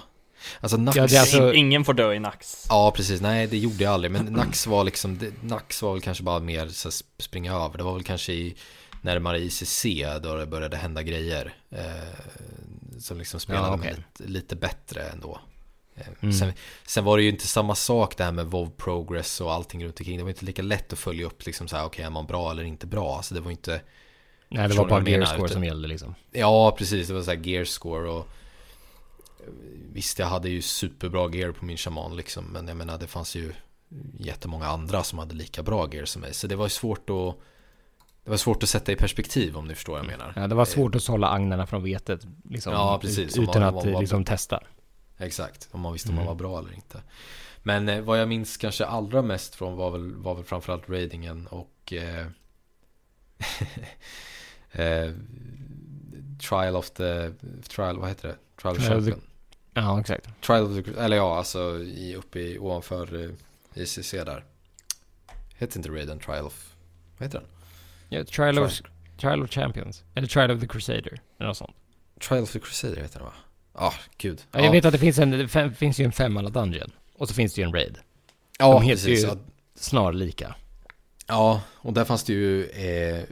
Alltså 0.60 0.78
Nax... 0.78 0.98
Ja, 0.98 1.04
alltså- 1.20 1.54
Ingen 1.54 1.86
får 1.86 1.94
dö 1.94 2.14
i 2.14 2.20
Nax. 2.20 2.66
Ja, 2.70 2.92
precis. 2.96 3.22
Nej, 3.22 3.48
det 3.48 3.58
gjorde 3.58 3.84
jag 3.84 3.94
aldrig. 3.94 4.12
Men 4.12 4.26
Nax 4.26 4.68
var 4.68 4.84
liksom, 4.84 5.18
det, 5.18 5.44
Nax 5.44 5.82
var 5.82 5.94
väl 5.94 6.02
kanske 6.02 6.24
bara 6.24 6.40
mer 6.40 6.68
så 6.68 6.92
springa 7.20 7.54
över. 7.54 7.78
Det 7.78 7.84
var 7.84 7.94
väl 7.94 8.04
kanske 8.04 8.34
i 8.34 8.56
närmare 9.02 9.40
ICC 9.40 9.86
då 10.24 10.36
det 10.36 10.46
började 10.46 10.78
hända 10.78 11.04
grejer. 11.04 11.54
Eh, 11.70 11.84
som 13.00 13.18
liksom 13.18 13.40
spelade 13.40 13.68
Ja, 13.68 13.76
okej. 13.76 13.96
lite, 13.96 14.32
lite 14.32 14.56
bättre 14.56 15.02
ändå. 15.04 15.40
Eh, 15.96 16.08
Mm. 16.22 16.34
sen, 16.34 16.54
sen 16.88 17.04
var 17.04 17.18
det 17.18 17.24
ju 17.24 17.30
inte 17.30 17.48
samma 17.48 17.76
sak 17.76 18.18
det 18.18 18.24
här 18.24 18.32
med 18.32 18.46
WoW 18.46 18.70
Progress 18.78 19.42
och 19.42 19.54
allting 19.54 19.86
runt 19.86 20.00
omkring. 20.00 20.18
Det 20.18 20.24
var 20.24 20.30
inte 20.30 20.46
lika 20.46 20.62
lätt 20.62 20.94
att 20.94 21.00
följa 21.00 21.26
upp 21.26 21.46
liksom 21.46 21.68
så 21.68 21.76
här, 21.76 21.86
okej, 21.86 22.06
är 22.06 22.10
man 22.10 22.26
bra 22.26 22.52
eller 22.52 22.64
inte 22.64 22.88
bra? 22.88 23.18
Alltså 23.18 23.34
det 23.36 23.42
var 23.42 23.52
inte... 23.52 23.82
Nej, 24.50 24.68
det 24.70 24.76
var 24.76 24.88
bara 24.90 25.10
gear 25.10 25.26
score 25.26 25.38
Utan- 25.38 25.50
som 25.54 25.64
gällde 25.64 25.88
liksom. 25.88 26.16
Ja, 26.32 26.76
precis. 26.78 27.08
Det 27.08 27.14
var 27.14 27.22
så 27.22 27.32
här 27.32 27.38
gear 27.48 27.66
score 27.66 28.10
och 28.10 28.28
Visst, 29.94 30.20
jag 30.20 30.28
hade 30.28 30.50
ju 30.50 30.62
superbra 30.62 31.30
gear 31.36 31.52
på 31.52 31.66
min 31.66 31.78
shaman 31.78 32.16
liksom. 32.16 32.46
Men 32.46 32.68
jag 32.68 32.78
menar, 32.78 32.98
det 32.98 33.08
fanns 33.08 33.36
ju 33.36 33.54
jättemånga 34.20 34.68
andra 34.68 35.04
som 35.04 35.20
hade 35.20 35.36
lika 35.36 35.64
bra 35.64 35.90
gear 35.94 36.06
som 36.06 36.22
mig. 36.22 36.34
Så 36.34 36.48
det 36.48 36.56
var 36.56 36.68
svårt 36.68 37.10
att 37.10 37.36
det 38.28 38.32
var 38.32 38.38
svårt 38.38 38.64
att 38.64 38.70
sätta 38.70 38.92
i 38.92 38.96
perspektiv 38.96 39.58
om 39.58 39.68
ni 39.68 39.76
förstår 39.76 39.94
vad 39.94 40.00
jag 40.02 40.08
menar. 40.08 40.34
Ja, 40.36 40.48
det 40.48 40.56
var 40.56 40.66
svårt 40.66 40.96
att 40.96 41.04
sålla 41.04 41.28
agnarna 41.30 41.68
från 41.68 41.84
vetet. 41.84 42.28
Liksom, 42.50 42.74
Ja, 42.74 43.00
precis. 43.02 43.38
ut- 43.38 43.44
Utan 43.44 43.62
man- 43.62 43.78
att 43.78 43.86
man- 43.86 44.00
liksom 44.02 44.24
testa. 44.26 44.64
Exakt, 45.18 45.68
om 45.72 45.82
man 45.82 45.94
visste 45.94 46.10
om 46.10 46.16
man 46.16 46.22
Mm. 46.24 46.28
var 46.28 46.36
bra 46.36 46.60
eller 46.60 46.74
inte. 46.74 47.02
Men 47.64 47.90
eh, 47.90 48.02
vad 48.02 48.20
jag 48.22 48.28
minns 48.28 48.58
kanske 48.58 48.86
allra 48.86 49.22
mest 49.22 49.56
från 49.56 49.76
var 49.76 49.92
väl, 49.92 50.16
var 50.16 50.36
väl 50.36 50.44
framförallt 50.44 50.90
raidingen 50.90 51.48
och 51.48 51.94
eh, 51.94 52.28
eh, 54.72 55.12
Trial 56.50 56.76
of 56.76 56.90
the, 56.92 57.32
trial, 57.70 58.00
vad 58.00 58.10
heter 58.10 58.28
det? 58.28 58.36
Trial 58.62 58.76
of 58.76 58.80
of 58.80 58.86
the- 58.86 58.94
Champion. 58.94 59.22
Ja, 59.74 60.00
exakt. 60.00 60.28
Trial 60.42 60.64
of 60.80 60.86
the, 60.86 60.92
eller 61.00 61.18
ja, 61.18 61.38
alltså 61.38 61.80
i, 61.80 62.16
uppe 62.16 62.40
i, 62.40 62.60
ovanför 62.60 63.24
eh, 63.24 63.82
ICC 63.84 64.12
där. 64.12 64.44
Heter 65.56 65.78
inte 65.78 65.90
raiden 65.90 66.20
Trial 66.20 66.46
of, 66.46 66.76
vad 67.18 67.28
heter 67.28 67.40
den? 67.40 67.48
Ja, 68.10 68.24
trial, 68.24 68.60
of, 68.60 68.82
trial 69.18 69.44
of 69.44 69.50
Champions. 69.50 70.04
Eller 70.16 70.28
Trial 70.28 70.52
of 70.52 70.60
the 70.60 70.68
Crusader. 70.68 71.22
Eller 71.40 71.48
något 71.48 71.58
sånt. 71.58 71.76
Trial 72.20 72.44
of 72.44 72.52
the 72.52 72.60
Crusader 72.60 73.02
heter 73.02 73.20
den 73.20 73.26
va? 73.28 73.34
Ah, 73.74 73.94
gud. 74.18 74.42
Ja, 74.52 74.60
jag 74.62 74.72
vet 74.72 74.86
att 74.86 74.92
det 74.92 75.00
finns, 75.00 75.20
en, 75.20 75.32
det 75.32 75.48
fem, 75.48 75.74
finns 75.76 76.00
ju 76.00 76.06
en 76.06 76.12
femmanna 76.12 76.50
dungeon. 76.50 76.92
Och 77.18 77.28
så 77.28 77.34
finns 77.34 77.54
det 77.54 77.62
ju 77.62 77.66
en 77.68 77.74
raid. 77.74 77.98
Ja, 78.60 78.74
De 78.74 78.84
heter 78.84 79.06
precis. 79.06 79.26
ju 79.26 79.30
snarlika. 79.76 80.56
Ja, 81.28 81.62
och 81.74 81.94
där 81.94 82.06
fanns 82.06 82.24
det 82.24 82.34
ju 82.34 82.66
eh, 82.66 83.24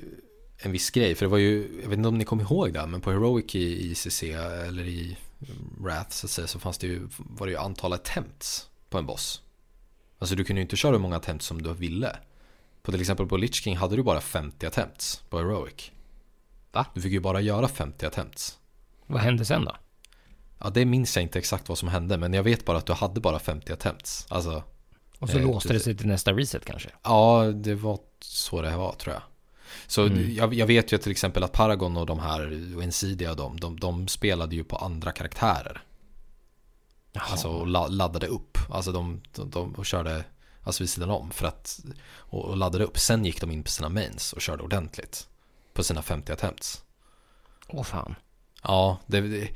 en 0.57 0.71
viss 0.71 0.89
grej. 0.89 1.15
För 1.15 1.25
det 1.25 1.29
var 1.29 1.37
ju, 1.37 1.79
jag 1.81 1.89
vet 1.89 1.97
inte 1.97 2.09
om 2.09 2.17
ni 2.17 2.23
kommer 2.25 2.43
ihåg 2.43 2.73
det, 2.73 2.85
men 2.87 3.01
på 3.01 3.11
Heroic 3.11 3.55
i 3.55 3.91
ICC 3.91 4.23
eller 4.23 4.83
i 4.83 5.17
Wrath 5.77 6.09
så, 6.09 6.27
att 6.27 6.31
säga, 6.31 6.47
så 6.47 6.59
fanns 6.59 6.77
det 6.77 6.87
ju, 6.87 7.07
var 7.17 7.47
det 7.47 7.51
ju 7.51 7.57
antal 7.57 7.93
attempts 7.93 8.69
på 8.89 8.97
en 8.97 9.05
boss. 9.05 9.41
Alltså 10.19 10.35
du 10.35 10.43
kunde 10.43 10.59
ju 10.59 10.61
inte 10.61 10.75
köra 10.75 10.91
hur 10.91 10.99
många 10.99 11.15
attempts 11.15 11.45
som 11.45 11.61
du 11.61 11.73
ville. 11.73 12.15
På 12.85 12.91
till 12.91 13.01
exempel 13.01 13.27
på 13.27 13.37
Lich 13.37 13.55
King 13.63 13.77
hade 13.77 13.95
du 13.95 14.03
bara 14.03 14.21
50 14.21 14.65
attempts 14.65 15.23
på 15.29 15.37
Heroic. 15.37 15.91
Va? 16.71 16.85
Du 16.93 17.01
fick 17.01 17.11
ju 17.11 17.19
bara 17.19 17.41
göra 17.41 17.67
50 17.67 18.05
attempts. 18.05 18.57
Vad 19.07 19.21
hände 19.21 19.45
sen 19.45 19.65
då? 19.65 19.75
Ja, 20.59 20.69
det 20.69 20.85
minns 20.85 21.15
jag 21.15 21.23
inte 21.23 21.39
exakt 21.39 21.69
vad 21.69 21.77
som 21.77 21.87
hände, 21.89 22.17
men 22.17 22.33
jag 22.33 22.43
vet 22.43 22.65
bara 22.65 22.77
att 22.77 22.85
du 22.85 22.93
hade 22.93 23.19
bara 23.21 23.39
50 23.39 23.73
attempts. 23.73 24.25
Alltså, 24.29 24.63
Och 25.19 25.29
så 25.29 25.37
Eh, 25.37 25.45
låste 25.45 25.73
det 25.73 25.79
sig 25.79 25.97
till 25.97 26.07
nästa 26.07 26.33
reset 26.33 26.65
kanske? 26.65 26.89
Ja, 27.03 27.43
det 27.55 27.75
var 27.75 27.99
så 28.21 28.61
det 28.61 28.77
var 28.77 28.93
tror 28.93 29.13
jag. 29.13 29.23
Så 29.87 30.05
Mm. 30.05 30.35
jag, 30.35 30.53
jag 30.53 30.67
vet 30.67 30.91
ju 30.91 30.97
till 30.97 31.11
exempel 31.11 31.43
att 31.43 31.51
Paragon 31.51 31.97
och 31.97 32.05
de 32.05 32.19
här, 32.19 32.73
och 32.75 32.83
Ensidia 32.83 33.31
och 33.31 33.37
de, 33.37 33.59
de, 33.59 33.79
de 33.79 34.07
spelade 34.07 34.55
ju 34.55 34.63
på 34.63 34.75
andra 34.75 35.11
karaktärer. 35.11 35.83
Alltså 37.13 37.47
och 37.47 37.67
la, 37.67 37.87
laddade 37.87 38.27
upp. 38.27 38.57
Alltså 38.69 38.91
de, 38.91 39.21
de, 39.35 39.73
de 39.75 39.83
körde 39.83 40.23
alltså 40.65 40.83
vid 40.83 40.89
sidan 40.89 41.09
om 41.09 41.31
för 41.31 41.47
att 41.47 41.79
och, 42.17 42.45
och 42.45 42.57
laddade 42.57 42.83
upp. 42.83 42.97
Sen 42.99 43.25
gick 43.25 43.41
de 43.41 43.51
in 43.51 43.63
på 43.63 43.69
sina 43.69 43.89
mains 43.89 44.33
och 44.33 44.41
körde 44.41 44.63
ordentligt. 44.63 45.27
På 45.73 45.83
sina 45.83 46.01
50 46.01 46.31
attempts. 46.31 46.83
Åh 47.67 47.83
fan. 47.83 48.15
Ja, 48.63 48.99
det, 49.07 49.21
det, 49.21 49.49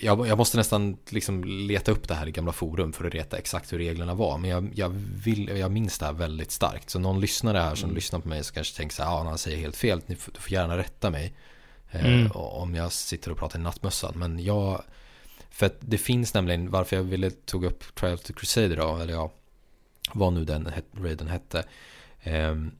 jag, 0.00 0.26
jag 0.28 0.38
måste 0.38 0.56
nästan 0.56 0.96
liksom 1.08 1.44
leta 1.44 1.92
upp 1.92 2.08
det 2.08 2.14
här 2.14 2.28
i 2.28 2.30
gamla 2.30 2.52
forum 2.52 2.92
för 2.92 3.04
att 3.04 3.14
veta 3.14 3.38
exakt 3.38 3.72
hur 3.72 3.78
reglerna 3.78 4.14
var. 4.14 4.38
Men 4.38 4.50
jag, 4.50 4.70
jag, 4.74 4.88
vill, 5.24 5.48
jag 5.48 5.70
minns 5.70 5.98
det 5.98 6.06
här 6.06 6.12
väldigt 6.12 6.50
starkt. 6.50 6.90
Så 6.90 6.98
någon 6.98 7.20
lyssnare 7.20 7.58
här 7.58 7.74
som 7.74 7.94
lyssnar 7.94 8.20
på 8.20 8.28
mig 8.28 8.44
så 8.44 8.54
kanske 8.54 8.76
tänker 8.76 8.94
så 8.96 9.02
här, 9.02 9.10
ja 9.10 9.22
han 9.24 9.38
säger 9.38 9.56
helt 9.58 9.76
fel, 9.76 10.00
Ni 10.06 10.16
får, 10.16 10.32
du 10.32 10.40
får 10.40 10.52
gärna 10.52 10.76
rätta 10.76 11.10
mig. 11.10 11.34
Eh, 11.90 12.04
Mm. 12.06 12.30
om 12.32 12.74
jag 12.74 12.92
sitter 12.92 13.30
och 13.30 13.38
pratar 13.38 13.58
i 13.58 13.62
nattmössan. 13.62 14.12
Men 14.16 14.44
jag, 14.44 14.82
för 15.50 15.66
att 15.66 15.76
det 15.80 15.98
finns 15.98 16.34
nämligen, 16.34 16.70
varför 16.70 16.96
jag 16.96 17.02
ville 17.02 17.30
tog 17.30 17.64
upp 17.64 17.94
Trial 17.94 18.18
the 18.18 18.32
Crusader 18.32 18.76
då, 18.76 18.96
eller 18.96 19.12
ja, 19.12 19.32
vad 20.14 20.32
nu 20.32 20.44
den 20.44 20.72
raiden 20.94 21.28
hette. 21.28 21.64
ehm, 22.22 22.70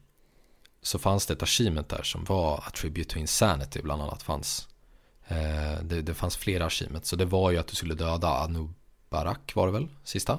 så 0.82 0.98
fanns 0.98 1.26
det 1.26 1.32
ett 1.34 1.42
achievement 1.42 1.88
där 1.88 2.02
som 2.02 2.24
var 2.24 2.64
Attribute 2.66 3.10
to 3.10 3.18
Insanity 3.18 3.82
bland 3.82 4.02
annat 4.02 4.22
fanns. 4.22 4.68
Eh, 5.28 5.82
det, 5.82 6.02
det 6.02 6.14
fanns 6.14 6.36
flera 6.36 6.66
achievements. 6.66 7.09
Så 7.09 7.16
det 7.16 7.24
var 7.24 7.50
ju 7.50 7.59
att 7.59 7.66
du 7.66 7.76
skulle 7.76 7.94
döda 7.94 8.28
Anubarak 8.28 9.54
var 9.54 9.66
det 9.66 9.72
väl? 9.72 9.88
Sista? 10.04 10.38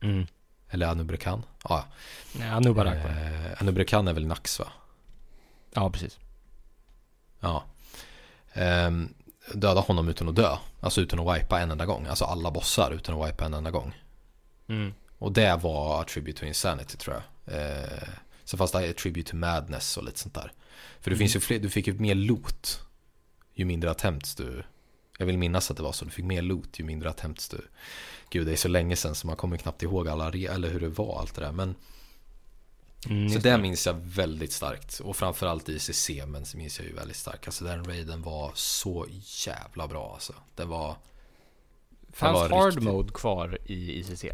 Mm. 0.00 0.26
Eller 0.70 0.86
Anubrekan? 0.86 1.42
Ja, 1.68 1.84
Ja, 2.40 2.44
Anubarak 2.52 3.04
va? 3.04 3.10
eh, 3.10 3.62
Anubrekan 3.62 4.08
är 4.08 4.12
väl 4.12 4.26
Nax 4.26 4.58
va? 4.58 4.66
Ja, 5.74 5.90
precis. 5.90 6.18
Ja. 7.40 7.64
Ehm, 8.52 9.14
döda 9.54 9.80
honom 9.80 10.08
utan 10.08 10.28
att 10.28 10.36
dö. 10.36 10.56
Alltså 10.80 11.00
utan 11.00 11.18
att 11.28 11.36
wipa 11.36 11.60
en 11.60 11.70
enda 11.70 11.86
gång. 11.86 12.06
Alltså 12.06 12.24
alla 12.24 12.50
bossar 12.50 12.90
utan 12.90 13.20
att 13.22 13.28
wipa 13.28 13.44
en 13.44 13.54
enda 13.54 13.70
gång. 13.70 13.94
Mm. 14.68 14.94
Och 15.18 15.32
det 15.32 15.56
var 15.62 16.00
Attribute 16.00 16.38
to 16.40 16.46
Insanity 16.46 16.96
tror 16.96 17.16
jag. 17.16 17.54
Eh, 17.60 18.08
så 18.44 18.56
fanns 18.56 18.72
det 18.72 18.90
Attribute 18.90 19.30
to 19.30 19.36
Madness 19.36 19.96
och 19.96 20.04
lite 20.04 20.18
sånt 20.18 20.34
där. 20.34 20.52
För 21.00 21.10
det 21.10 21.16
finns 21.16 21.36
ju 21.36 21.40
fler, 21.40 21.58
du 21.58 21.70
fick 21.70 21.86
ju 21.86 21.92
mer 21.94 22.14
loot 22.14 22.80
ju 23.54 23.64
mindre 23.64 23.90
attempts 23.90 24.34
du... 24.34 24.64
Jag 25.18 25.26
vill 25.26 25.38
minnas 25.38 25.70
att 25.70 25.76
det 25.76 25.82
var 25.82 25.92
så. 25.92 26.04
Du 26.04 26.10
fick 26.10 26.24
mer 26.24 26.42
loot 26.42 26.80
ju 26.80 26.84
mindre 26.84 27.10
attempts 27.10 27.48
du... 27.48 27.60
Gud, 28.30 28.46
det 28.46 28.52
är 28.52 28.56
så 28.56 28.68
länge 28.68 28.96
sedan 28.96 29.14
så 29.14 29.26
man 29.26 29.36
kommer 29.36 29.56
knappt 29.56 29.82
ihåg 29.82 30.08
alla 30.08 30.26
eller 30.28 30.70
hur 30.70 30.80
det 30.80 30.88
var 30.88 31.20
allt 31.20 31.34
det 31.34 31.40
där. 31.40 31.52
Men 31.52 31.74
Mm, 33.08 33.28
så 33.30 33.38
det 33.38 33.58
minns 33.58 33.86
jag 33.86 33.94
väldigt 33.94 34.52
starkt. 34.52 35.00
Och 35.00 35.16
framförallt 35.16 35.68
i 35.68 35.76
ICC 35.76 36.10
men 36.26 36.46
så 36.46 36.56
minns 36.56 36.78
jag 36.78 36.88
ju 36.88 36.94
väldigt 36.94 37.16
starkt. 37.16 37.46
Alltså 37.46 37.64
den 37.64 37.84
raiden 37.84 38.22
var 38.22 38.52
så 38.54 39.06
jävla 39.46 39.88
bra 39.88 40.12
alltså. 40.14 40.34
Det 40.54 40.64
var... 40.64 40.96
Fanns 42.12 42.34
var 42.34 42.48
hard 42.48 42.66
riktigt- 42.66 42.84
mode 42.84 43.12
kvar 43.12 43.58
i 43.66 44.00
ICC? 44.00 44.24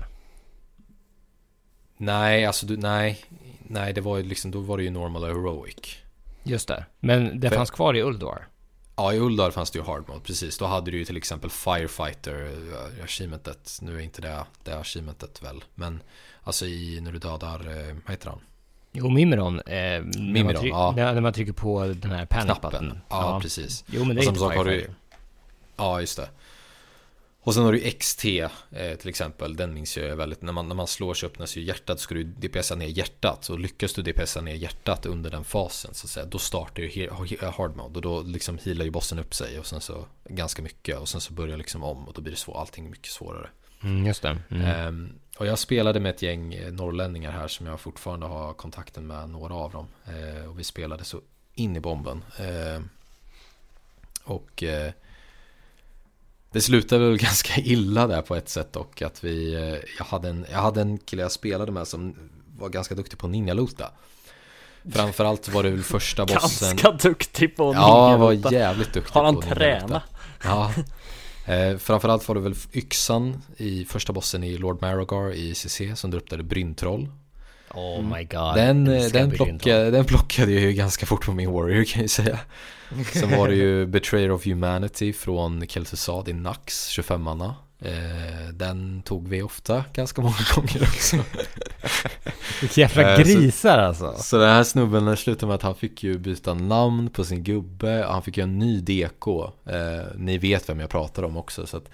Nej, 2.05 2.47
alltså 2.47 2.66
du, 2.66 2.77
nej. 2.77 3.24
Nej, 3.66 3.93
det 3.93 4.01
var 4.01 4.16
ju 4.16 4.23
liksom, 4.23 4.51
då 4.51 4.61
var 4.61 4.77
det 4.77 4.83
ju 4.85 4.91
normal 4.91 5.23
och 5.23 5.29
heroic. 5.29 5.77
Just 6.43 6.69
det. 6.69 6.85
Men 7.01 7.41
det 7.41 7.49
För- 7.49 7.57
fanns 7.57 7.70
kvar 7.70 7.95
i 7.97 8.03
Uldor? 8.03 8.49
Ja, 8.97 9.12
i 9.12 9.19
Uldar 9.19 9.51
fanns 9.51 9.70
det 9.70 9.79
ju 9.79 9.85
hard 9.85 10.09
mode, 10.09 10.20
precis. 10.20 10.59
Då 10.59 10.66
hade 10.66 10.91
du 10.91 10.99
ju 10.99 11.05
till 11.05 11.16
exempel 11.16 11.51
Firefighter, 11.51 12.51
eh, 12.99 13.05
achievementet. 13.05 13.79
Nu 13.83 13.97
är 13.97 14.01
inte 14.01 14.23
det 14.23 14.45
det 14.65 14.79
achievementet 14.79 15.43
väl. 15.43 15.65
Men 15.74 16.03
alltså 16.43 16.66
i, 16.66 17.01
när 17.01 17.12
du 17.12 17.19
dödar, 17.19 17.59
eh, 17.61 17.95
vad 18.07 18.11
heter 18.11 18.29
han? 18.31 18.41
Jo, 18.93 19.09
Mimiron. 19.11 19.61
Eh, 19.61 19.65
när, 19.66 20.01
man 20.03 20.33
Mimiron, 20.33 20.61
tryck, 20.61 20.73
ja. 20.73 20.93
när, 20.97 21.15
när 21.15 21.20
man 21.20 21.33
trycker 21.33 21.53
på 21.53 21.87
den 21.87 22.11
här 22.11 22.27
panic 22.27 22.45
Knappen. 22.45 22.70
button. 22.70 22.99
Ja, 23.09 23.39
precis. 23.43 23.85
Jo, 23.87 24.05
men 24.05 24.16
det 24.16 24.23
är 24.23 24.24
som 24.24 24.35
inte 24.35 24.45
har 24.45 24.53
du- 24.65 24.70
Firefighter. 24.70 24.95
Ja, 25.77 26.01
just 26.01 26.16
det. 26.16 26.29
Och 27.44 27.55
sen 27.55 27.64
har 27.64 27.73
du 27.73 27.90
XT 27.90 28.24
eh, 28.24 28.51
till 28.98 29.09
exempel, 29.09 29.56
den 29.56 29.74
minns 29.74 29.97
jag 29.97 30.16
väldigt. 30.16 30.43
När 30.43 30.52
man, 30.52 30.69
när 30.69 30.74
man 30.74 30.86
slår 30.86 31.14
så 31.14 31.27
öppnas 31.27 31.56
ju 31.56 31.62
hjärtat, 31.62 32.01
ska 32.01 32.14
du 32.14 32.24
DPSa 32.24 32.74
ner 32.74 32.86
hjärtat. 32.86 33.44
Så 33.44 33.56
lyckas 33.56 33.94
du 33.94 34.02
DPSa 34.02 34.40
ner 34.40 34.55
hjärtat 34.55 35.06
under 35.06 35.31
den 35.31 35.44
fasen, 35.44 35.94
så 35.94 36.06
att 36.06 36.10
säga, 36.10 36.27
då 36.27 36.39
startar 36.39 36.82
ju 36.82 37.10
hard 37.40 37.77
mode. 37.77 37.94
Och 37.94 38.02
då 38.02 38.23
liksom 38.23 38.59
healar 38.64 38.85
ju 38.85 38.90
bossen 38.90 39.19
upp 39.19 39.35
sig 39.35 39.59
och 39.59 39.66
sen 39.66 39.81
så 39.81 40.05
ganska 40.24 40.62
mycket. 40.62 40.98
Och 40.98 41.09
sen 41.09 41.20
så 41.20 41.32
börjar 41.32 41.56
liksom 41.56 41.85
om 41.85 42.09
och 42.09 42.14
då 42.14 42.20
blir 42.20 42.32
det 42.32 42.39
svår, 42.39 42.60
allting 42.60 42.90
mycket 42.90 43.12
svårare. 43.12 43.48
Mm, 43.82 44.06
just 44.06 44.23
det. 44.23 44.39
Mm. 44.51 44.62
Ehm, 44.66 45.12
och 45.39 45.47
jag 45.47 45.59
spelade 45.59 46.01
med 46.01 46.10
ett 46.10 46.23
gäng 46.23 46.55
eh, 46.55 46.73
norrlänningar 46.73 47.31
här 47.31 47.48
som 47.48 47.66
jag 47.66 47.81
fortfarande 47.81 48.27
har 48.27 48.52
kontakten 48.52 49.06
med, 49.06 49.31
några 49.31 49.55
av 49.55 49.73
dem. 49.73 49.86
Eh, 50.05 50.48
och 50.48 50.59
vi 50.59 50.64
spelade 50.64 51.05
så 51.05 51.20
in 51.55 51.77
i 51.77 51.81
bomben. 51.81 52.24
Ehm, 52.39 52.89
och 54.24 54.62
eh, 54.62 54.93
det 56.53 56.61
slutade 56.61 57.09
väl 57.09 57.16
ganska 57.19 57.61
illa 57.61 58.07
där 58.07 58.23
på 58.23 58.37
ett 58.37 58.49
sätt 58.49 58.77
och 58.77 59.03
att 59.03 59.24
vi, 59.24 59.55
eh, 59.55 59.79
jag, 59.99 60.05
hade 60.05 60.29
en, 60.29 60.47
jag 60.51 60.59
hade 60.59 60.81
en 60.81 60.99
kille 60.99 61.23
jag 61.23 61.33
spelade 61.33 61.73
med 61.73 61.89
som 61.89 62.15
var 62.59 62.69
ganska 62.69 62.95
duktig 62.95 63.19
på 63.19 63.29
ninjalota. 63.29 63.91
Framförallt 64.93 65.49
var 65.49 65.62
det 65.62 65.70
väl 65.70 65.83
första 65.83 66.27
bossen. 66.27 66.77
Ganska 66.77 67.09
duktig 67.09 67.57
på 67.57 67.74
Ja, 67.74 68.11
han 68.11 68.20
var 68.20 68.31
ninjalota. 68.31 68.55
jävligt 68.57 68.93
duktig 68.93 69.12
Har 69.15 69.24
han 69.24 69.35
på 69.35 69.41
ninjalota. 69.41 69.61
tränat? 69.89 70.03
Ja. 70.45 70.73
Eh, 71.47 71.77
framförallt 71.79 72.29
var 72.29 72.35
det 72.35 72.41
väl 72.41 72.55
yxan 72.73 73.43
i 73.57 73.85
första 73.85 74.12
bossen 74.12 74.45
i 74.45 74.59
Lord 74.59 74.83
Marogar 74.83 75.33
i 75.33 75.55
CC 75.55 75.81
som 75.95 76.11
där 76.11 76.43
Bryntroll. 76.43 77.09
Oh 77.74 78.03
my 78.03 78.24
god. 78.24 78.55
Den, 78.55 78.86
eh, 78.86 79.05
den, 79.12 79.31
plockade, 79.31 79.90
den 79.90 80.05
plockade 80.05 80.53
jag 80.53 80.62
ju 80.62 80.73
ganska 80.73 81.07
fort 81.07 81.24
på 81.27 81.32
min 81.32 81.53
Warrior 81.53 81.85
kan 81.85 82.01
jag 82.01 82.03
ju 82.03 82.09
säga. 82.09 82.39
Sen 83.12 83.31
var 83.39 83.49
det 83.49 83.55
ju 83.55 83.86
Betrayer 83.86 84.31
of 84.31 84.44
Humanity 84.47 85.12
från 85.12 85.62
Kel'Thuzad 85.62 86.28
i 86.28 86.32
Nax, 86.32 86.86
25 86.89 87.23
manna. 87.23 87.55
Eh, 87.85 88.49
den 88.53 89.03
tog 89.03 89.28
vi 89.28 89.43
ofta, 89.43 89.85
ganska 89.94 90.23
många 90.23 90.35
gånger 90.55 90.82
också. 90.82 91.16
Vilka 92.61 92.81
jävla 92.81 93.03
Eh, 93.12 93.16
så- 93.16 93.23
grisar 93.23 93.78
alltså. 93.78 94.15
Så 94.19 94.39
den 94.39 94.49
här 94.51 94.65
snubben 94.65 95.05
den 95.05 95.16
slutade 95.16 95.47
med 95.47 95.55
att 95.55 95.62
han 95.62 95.74
fick 95.74 96.03
ju 96.03 96.19
byta 96.19 96.55
namn 96.55 97.11
på 97.11 97.24
sin 97.24 97.43
gubbe 97.44 98.05
han 98.09 98.23
fick 98.23 98.36
ju 98.36 98.43
en 98.43 98.59
ny 98.59 98.81
DK. 98.81 99.27
Ni 100.16 100.39
vet 100.39 100.69
vem 100.69 100.81
jag 100.81 100.90
pratar 100.90 101.23
om 101.23 101.36
också. 101.36 101.66
Så 101.66 101.77
att, 101.77 101.89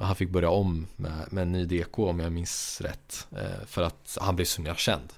han 0.00 0.16
fick 0.16 0.30
börja 0.30 0.50
om 0.50 0.86
med, 0.96 1.12
med 1.30 1.42
en 1.42 1.52
ny 1.52 1.64
DK 1.64 1.98
om 1.98 2.20
jag 2.20 2.32
minns 2.32 2.80
rätt. 2.80 3.26
Eh, 3.30 3.66
för 3.66 3.82
att 3.82 4.18
han 4.20 4.36
blev 4.36 4.46
så 4.46 4.56
himla 4.56 4.74
känd. 4.74 5.12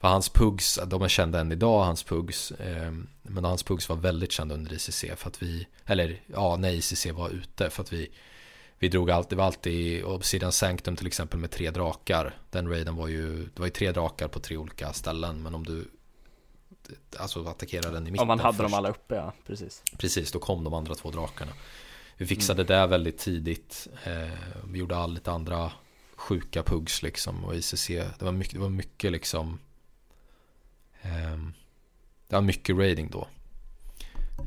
För 0.00 0.08
hans 0.08 0.28
pugs, 0.28 0.78
de 0.86 1.02
är 1.02 1.08
kända 1.08 1.40
än 1.40 1.52
idag, 1.52 1.84
hans 1.84 2.02
pugs. 2.02 2.50
Eh, 2.50 2.92
men 3.22 3.44
hans 3.44 3.62
pugs 3.62 3.88
var 3.88 3.96
väldigt 3.96 4.32
kända 4.32 4.54
under 4.54 4.72
ICC 4.72 5.04
för 5.16 5.28
att 5.28 5.42
vi, 5.42 5.66
eller 5.86 6.20
ja, 6.26 6.56
när 6.56 6.70
ICC 6.70 7.06
var 7.06 7.30
ute 7.30 7.70
för 7.70 7.82
att 7.82 7.92
vi 7.92 8.10
Vi 8.80 8.88
drog 8.88 9.10
alltid, 9.10 9.30
det 9.30 9.36
var 9.36 9.44
alltid 9.44 10.04
Obsidian 10.04 10.52
Sanctum 10.52 10.96
till 10.96 11.06
exempel 11.06 11.38
med 11.38 11.50
tre 11.50 11.70
drakar. 11.70 12.36
Den 12.50 12.68
raiden 12.68 12.96
var 12.96 13.08
ju, 13.08 13.44
det 13.54 13.58
var 13.60 13.66
ju 13.66 13.72
tre 13.72 13.92
drakar 13.92 14.28
på 14.28 14.40
tre 14.40 14.56
olika 14.56 14.92
ställen. 14.92 15.42
Men 15.42 15.54
om 15.54 15.64
du 15.64 15.84
alltså 17.18 17.44
attackerade 17.44 17.90
den 17.90 18.06
i 18.06 18.10
mitten 18.10 18.22
Om 18.22 18.28
man 18.28 18.40
hade 18.40 18.56
först, 18.56 18.70
dem 18.70 18.74
alla 18.74 18.88
uppe 18.88 19.14
ja, 19.14 19.32
precis. 19.46 19.82
Precis, 19.98 20.32
då 20.32 20.38
kom 20.38 20.64
de 20.64 20.74
andra 20.74 20.94
två 20.94 21.10
drakarna. 21.10 21.52
Vi 22.18 22.26
fixade 22.26 22.62
Mm. 22.62 22.66
det 22.80 22.86
väldigt 22.86 23.18
tidigt. 23.18 23.88
Eh, 24.04 24.28
vi 24.72 24.78
gjorde 24.78 24.96
all 24.96 25.14
lite 25.14 25.30
andra 25.32 25.72
sjuka 26.16 26.62
pugs 26.62 27.02
liksom 27.02 27.44
och 27.44 27.54
ICC. 27.56 27.88
Det 28.18 28.22
var 28.24 28.32
mycket, 28.32 28.54
det 28.54 28.60
var 28.60 28.68
mycket 28.68 29.12
liksom. 29.12 29.58
ehm, 31.02 31.52
det 32.28 32.34
var 32.36 32.42
mycket 32.42 32.76
raiding 32.76 33.10
då. 33.10 33.26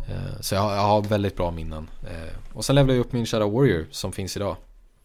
Eh, 0.09 0.39
så 0.41 0.55
jag, 0.55 0.61
har- 0.61 0.75
jag 0.75 0.81
har 0.81 1.01
väldigt 1.01 1.35
bra 1.35 1.51
minnen. 1.51 1.89
Eh, 2.09 2.33
och 2.57 2.65
sen 2.65 2.75
levde 2.75 2.93
jag 2.93 2.99
upp 2.99 3.11
min 3.11 3.25
Shadow 3.25 3.51
Warrior 3.53 3.87
som 3.91 4.11
finns 4.11 4.35
idag. 4.37 4.57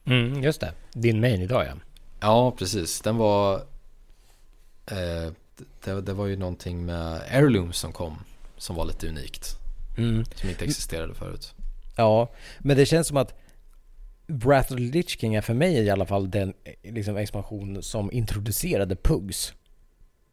Mm, 0.05 0.43
just 0.43 0.61
det. 0.61 0.73
Din 0.93 1.21
main 1.21 1.41
idag 1.43 1.67
ja. 1.67 1.73
Ja, 2.21 2.51
precis. 2.51 3.01
Den 3.01 3.17
var... 3.17 3.55
Eh, 4.87 5.33
det, 5.85 6.01
det 6.01 6.13
var 6.13 6.27
ju 6.27 6.37
någonting 6.37 6.85
med 6.87 7.21
Heirlooms 7.21 7.79
som 7.79 7.93
kom. 7.93 8.19
Som 8.57 8.77
var 8.77 8.85
lite 8.85 9.09
unikt. 9.09 9.49
Mm. 9.99 10.25
Som 10.35 10.49
inte 10.51 10.65
existerade 10.65 11.15
förut. 11.15 11.55
Ja, 11.97 12.33
men 12.59 12.77
det 12.77 12.87
känns 12.87 13.07
som 13.07 13.17
att 13.17 13.35
Wrath 14.27 14.73
of 14.73 14.79
the 14.79 14.85
Lich 14.85 15.19
King 15.21 15.35
är 15.35 15.41
för 15.41 15.55
mig 15.55 15.75
i 15.75 15.91
alla 15.91 16.07
fall 16.07 16.31
den 16.31 16.55
liksom, 16.83 17.17
expansion 17.17 17.83
som 17.83 18.13
introducerade 18.13 18.97
pugs. 18.97 19.55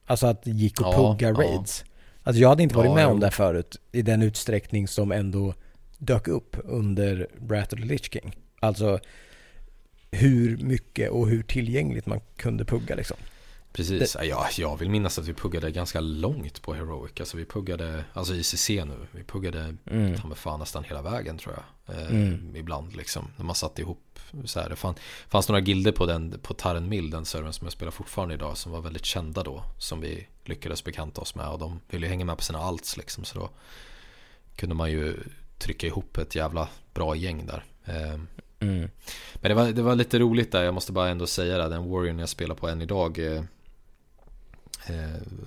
Alltså 0.06 0.28
att 0.28 0.44
det 0.44 0.52
gick 0.52 0.82
att 0.82 0.88
Ja, 0.88 0.94
pugga 1.18 1.28
ja. 1.30 1.34
raids. 1.34 1.86
Alltså 2.24 2.42
jag 2.42 2.50
hade 2.50 2.64
inte 2.64 2.76
varit 2.76 2.90
Ja, 2.90 2.96
med 2.96 3.08
om 3.08 3.20
det 3.20 3.32
förut 3.32 3.80
i 3.92 4.02
den 4.02 4.22
utsträckning 4.22 4.88
som 4.88 5.12
ändå 5.12 5.54
dök 5.98 6.28
upp 6.28 6.58
under 6.64 7.28
Wrath 7.40 7.74
of 7.74 7.80
the 7.80 7.86
Lich 7.86 8.12
King. 8.12 8.36
Alltså 8.60 9.00
hur 10.12 10.58
mycket 10.58 11.10
och 11.10 11.30
hur 11.30 11.44
tillgängligt 11.44 12.06
man 12.06 12.20
kunde 12.38 12.66
pugga 12.66 12.96
liksom. 12.96 13.18
Precis, 13.74 14.18
ja, 14.24 14.48
jag 14.58 14.78
vill 14.78 14.90
minnas 14.90 15.20
att 15.20 15.28
vi 15.28 15.34
puggade 15.34 15.72
ganska 15.72 16.00
långt 16.00 16.62
på 16.62 16.74
Heroic. 16.74 17.12
Alltså 17.20 17.38
vi 17.38 17.46
puggade, 17.46 18.06
alltså 18.14 18.34
ICC 18.36 18.70
nu, 18.70 18.98
vi 19.12 19.24
puggade 19.24 19.76
Mm. 19.86 20.18
ta 20.18 20.36
fan 20.36 20.60
nästan 20.60 20.84
hela 20.84 21.02
vägen 21.02 21.38
tror 21.38 21.56
jag. 21.56 21.96
Eh, 21.96 22.08
Mm. 22.10 22.56
Ibland 22.56 22.96
liksom, 22.96 23.28
när 23.38 23.46
man 23.46 23.56
satte 23.56 23.82
ihop 23.82 24.20
så 24.46 24.60
här. 24.60 24.70
Det 24.70 24.76
fann, 24.76 24.96
fanns 25.30 25.50
några 25.50 25.62
gilder 25.62 25.92
på 25.92 26.06
den, 26.06 26.40
på 26.42 26.54
Tarren 26.54 26.90
Mill, 26.90 27.10
den 27.10 27.26
servern 27.26 27.54
som 27.54 27.66
jag 27.66 27.72
spelar 27.74 27.92
fortfarande 27.92 28.34
idag, 28.34 28.58
som 28.58 28.72
var 28.72 28.82
väldigt 28.82 29.06
kända 29.06 29.44
då. 29.44 29.64
Som 29.80 30.02
vi 30.02 30.28
lyckades 30.46 30.84
bekanta 30.84 31.22
oss 31.22 31.36
med 31.36 31.48
och 31.48 31.60
de 31.60 31.80
ville 31.90 32.06
ju 32.06 32.10
hänga 32.10 32.26
med 32.26 32.38
på 32.38 32.44
sina 32.44 32.60
alts 32.60 32.98
liksom. 32.98 33.24
Så 33.24 33.40
då 33.40 33.50
kunde 34.56 34.76
man 34.76 34.92
ju 34.92 35.18
trycka 35.58 35.88
ihop 35.88 36.18
ett 36.18 36.36
jävla 36.36 36.68
bra 36.94 37.16
gäng 37.16 37.46
där. 37.46 37.64
Eh, 37.86 38.20
Mm. 38.60 38.90
men 39.36 39.50
det 39.50 39.54
var, 39.54 39.72
det 39.72 39.82
var 39.82 39.96
lite 39.96 40.20
roligt 40.20 40.52
där, 40.52 40.64
jag 40.64 40.74
måste 40.74 40.92
bara 40.92 41.10
ändå 41.10 41.28
säga 41.28 41.58
det. 41.58 41.70
Den 41.70 41.90
Warrior 41.90 42.20
jag 42.20 42.30
spelar 42.30 42.56
på 42.56 42.68
än 42.68 42.82
idag 42.82 43.20
eh, 43.36 43.44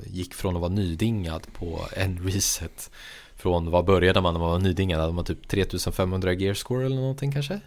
gick 0.06 0.34
från 0.34 0.54
att 0.54 0.60
vara 0.60 0.72
nydingad 0.72 1.46
på 1.52 1.86
en 1.92 2.18
reset. 2.18 2.90
Från 3.34 3.70
vad 3.70 3.84
började 3.84 4.20
man 4.20 4.34
när 4.34 4.40
man 4.40 4.50
var 4.50 4.58
nydingad? 4.58 5.00
Hade 5.00 5.12
man 5.12 5.24
typ 5.24 5.48
3500 5.48 6.32
gear 6.32 6.54
score 6.54 6.86
eller 6.86 6.96
någonting 6.96 7.32
kanske? 7.32 7.60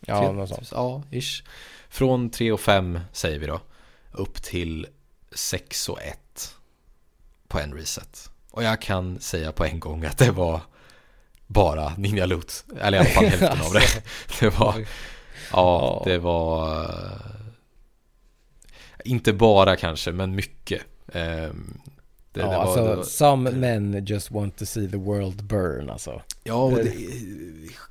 Ja, 0.00 0.20
Tre- 0.20 0.32
något 0.32 0.48
sånt. 0.48 0.68
Ja, 0.72 1.02
ish. 1.10 1.42
Från 1.88 2.30
3 2.30 2.52
och 2.52 2.60
5 2.60 3.00
säger 3.12 3.38
vi 3.38 3.46
då. 3.46 3.60
Upp 4.12 4.42
till 4.42 4.86
6 5.32 5.88
och 5.88 6.02
1 6.02 6.54
på 7.48 7.58
en 7.60 7.72
reset. 7.74 8.30
Och 8.50 8.62
jag 8.62 8.80
kan 8.80 9.20
säga 9.20 9.52
på 9.52 9.64
en 9.64 9.80
gång 9.80 10.04
att 10.04 10.18
det 10.18 10.30
var 10.30 10.60
bara 11.46 11.92
Ninja 11.96 12.26
Loot. 12.26 12.64
Eller 12.80 12.98
i 12.98 13.00
alla 13.00 13.08
fall 13.10 13.24
hälften 13.24 13.60
av 13.66 13.72
det. 13.72 14.02
Det 14.40 14.58
var, 14.58 14.86
ja, 15.52 16.02
det 16.04 16.18
var 16.18 16.82
eh, 16.84 17.20
inte 19.04 19.32
bara 19.32 19.76
kanske, 19.76 20.12
men 20.12 20.34
mycket. 20.34 20.82
Ehm, 21.12 21.78
Det, 22.32 22.40
ja, 22.40 22.46
det 22.46 22.56
var, 22.56 22.62
alltså 22.62 22.84
det 22.84 22.96
var, 22.96 23.02
some 23.02 23.50
men 23.50 24.04
just 24.04 24.30
want 24.30 24.56
to 24.56 24.66
see 24.66 24.88
the 24.88 24.96
world 24.96 25.44
burn 25.44 25.90
alltså. 25.90 26.22
Ja, 26.44 26.54
och 26.54 26.78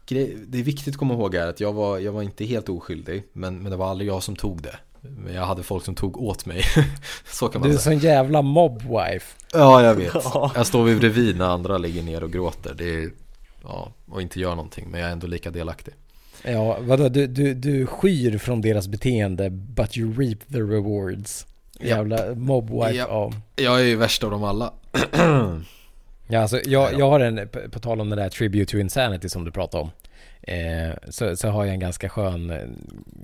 det, 0.07 0.35
det 0.47 0.59
är 0.59 0.63
viktigt 0.63 0.93
att 0.93 0.97
komma 0.99 1.13
ihåg 1.13 1.35
här 1.35 1.47
att 1.47 1.59
jag 1.59 1.73
var, 1.73 1.99
jag 1.99 2.11
var 2.11 2.21
inte 2.21 2.45
helt 2.45 2.69
oskyldig, 2.69 3.23
men, 3.33 3.57
men 3.59 3.71
det 3.71 3.77
var 3.77 3.89
aldrig 3.89 4.09
jag 4.09 4.23
som 4.23 4.35
tog 4.35 4.61
det. 4.61 4.75
Men 5.01 5.33
jag 5.33 5.45
hade 5.45 5.63
folk 5.63 5.85
som 5.85 5.95
tog 5.95 6.21
åt 6.21 6.45
mig. 6.45 6.61
Så 7.31 7.47
kan 7.47 7.61
man 7.61 7.69
Du 7.69 7.75
är 7.75 7.79
säga. 7.79 7.99
sån 7.99 8.09
jävla 8.09 8.41
mobwife. 8.41 9.35
Ja, 9.53 9.83
jag 9.83 9.95
vet. 9.95 10.13
Ja. 10.23 10.51
Jag 10.55 10.67
står 10.67 10.83
vid 10.83 10.99
bredvid 10.99 11.37
när 11.37 11.45
andra 11.45 11.77
ligger 11.77 12.03
ner 12.03 12.23
och 12.23 12.31
gråter. 12.31 12.73
Det 12.77 12.95
är, 12.95 13.09
ja, 13.63 13.93
och 14.09 14.21
inte 14.21 14.39
gör 14.39 14.55
någonting, 14.55 14.87
men 14.91 14.99
jag 14.99 15.09
är 15.09 15.13
ändå 15.13 15.27
lika 15.27 15.51
delaktig. 15.51 15.93
Ja, 16.43 16.77
vadå, 16.81 17.09
du, 17.09 17.27
du, 17.27 17.53
du 17.53 17.85
skyr 17.85 18.37
från 18.37 18.61
deras 18.61 18.87
beteende 18.87 19.49
but 19.49 19.97
you 19.97 20.13
reap 20.17 20.39
the 20.51 20.59
rewards. 20.59 21.45
Jävla 21.79 22.35
mobwife, 22.35 22.93
Japp. 22.93 23.09
ja. 23.09 23.31
Jag 23.55 23.79
är 23.79 23.83
ju 23.83 23.95
värst 23.95 24.23
av 24.23 24.31
dem 24.31 24.43
alla. 24.43 24.73
Ja, 26.27 26.39
alltså, 26.39 26.59
jag, 26.65 26.99
jag 26.99 27.09
har 27.09 27.19
en, 27.19 27.49
på, 27.71 27.79
tal 27.79 28.01
om 28.01 28.09
den 28.09 28.19
där 28.19 28.29
Tribute 28.29 28.71
to 28.71 28.77
Insanity 28.77 29.29
som 29.29 29.45
du 29.45 29.51
pratade 29.51 29.83
om. 29.83 29.91
Eh, 30.41 30.95
så, 31.09 31.35
så 31.37 31.47
har 31.47 31.65
jag 31.65 31.73
en 31.73 31.79
ganska 31.79 32.09
skön 32.09 32.49
eh, 32.49 32.59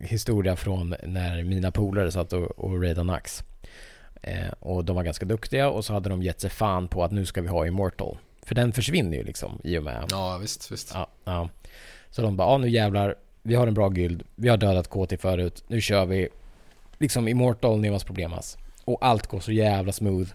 historia 0.01 0.55
från 0.55 0.95
när 1.03 1.43
mina 1.43 1.71
polare 1.71 2.11
satt 2.11 2.33
och, 2.33 2.59
och 2.59 2.81
raidade 2.81 3.03
Nax. 3.07 3.43
Eh, 4.21 4.51
och 4.59 4.85
de 4.85 4.95
var 4.95 5.03
ganska 5.03 5.25
duktiga 5.25 5.69
och 5.69 5.85
så 5.85 5.93
hade 5.93 6.09
de 6.09 6.23
gett 6.23 6.41
sig 6.41 6.49
fan 6.49 6.87
på 6.87 7.03
att 7.03 7.11
nu 7.11 7.25
ska 7.25 7.41
vi 7.41 7.47
ha 7.47 7.67
Immortal. 7.67 8.17
För 8.43 8.55
den 8.55 8.71
försvinner 8.73 9.17
ju 9.17 9.23
liksom 9.23 9.61
i 9.63 9.77
och 9.77 9.83
med 9.83 10.03
Ja, 10.11 10.37
visst, 10.41 10.71
visst. 10.71 10.91
Ja, 10.93 11.07
ja. 11.23 11.49
Så 12.09 12.21
de 12.21 12.37
bara, 12.37 12.51
ja 12.51 12.57
nu 12.57 12.69
jävlar, 12.69 13.15
vi 13.43 13.55
har 13.55 13.67
en 13.67 13.73
bra 13.73 13.89
guild, 13.89 14.23
vi 14.35 14.49
har 14.49 14.57
dödat 14.57 14.87
KT 14.87 15.21
förut, 15.21 15.63
nu 15.67 15.81
kör 15.81 16.05
vi 16.05 16.29
liksom 17.01 17.27
Immortal, 17.27 17.79
Nevas 17.79 18.03
Problemas. 18.03 18.57
Och 18.85 18.97
allt 19.05 19.27
går 19.27 19.39
så 19.39 19.51
jävla 19.51 19.91
smooth 19.91 20.29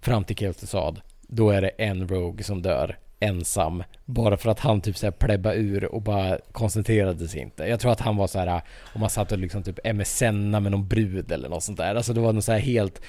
fram 0.00 0.24
till 0.24 0.36
Kel'Thuzad. 0.36 1.00
Då 1.22 1.50
är 1.50 1.62
det 1.62 1.68
en 1.68 2.08
Rogue 2.08 2.44
som 2.44 2.62
dör 2.62 2.98
ensam. 3.20 3.82
Bara 4.04 4.36
för 4.36 4.50
att 4.50 4.60
han 4.60 4.80
typ 4.80 4.96
såhär 4.96 5.10
plebba 5.10 5.52
ur 5.54 5.84
och 5.84 6.02
bara 6.02 6.38
koncentrerade 6.52 7.28
sig 7.28 7.40
inte. 7.40 7.64
Jag 7.64 7.80
tror 7.80 7.92
att 7.92 8.00
han 8.00 8.16
var 8.16 8.26
så 8.26 8.38
här 8.38 8.62
om 8.94 9.00
man 9.00 9.10
satt 9.10 9.32
och 9.32 9.38
liksom 9.38 9.62
typ 9.62 9.94
MSNa 9.94 10.60
med 10.60 10.72
någon 10.72 10.88
brud 10.88 11.32
eller 11.32 11.48
något 11.48 11.62
sånt 11.62 11.78
där. 11.78 11.94
Alltså 11.94 12.12
det 12.12 12.20
var 12.20 12.32
något 12.32 12.44
så 12.44 12.52
här 12.52 12.58
helt 12.58 13.00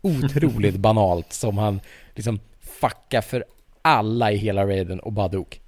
otroligt 0.00 0.76
banalt 0.86 1.32
som 1.32 1.58
han 1.58 1.80
liksom 2.14 2.40
fucka 2.60 3.22
för 3.22 3.44
alla 3.82 4.32
i 4.32 4.36
hela 4.36 4.66
raiden 4.66 5.00
och 5.00 5.12
bara 5.12 5.28
dog. 5.28 5.60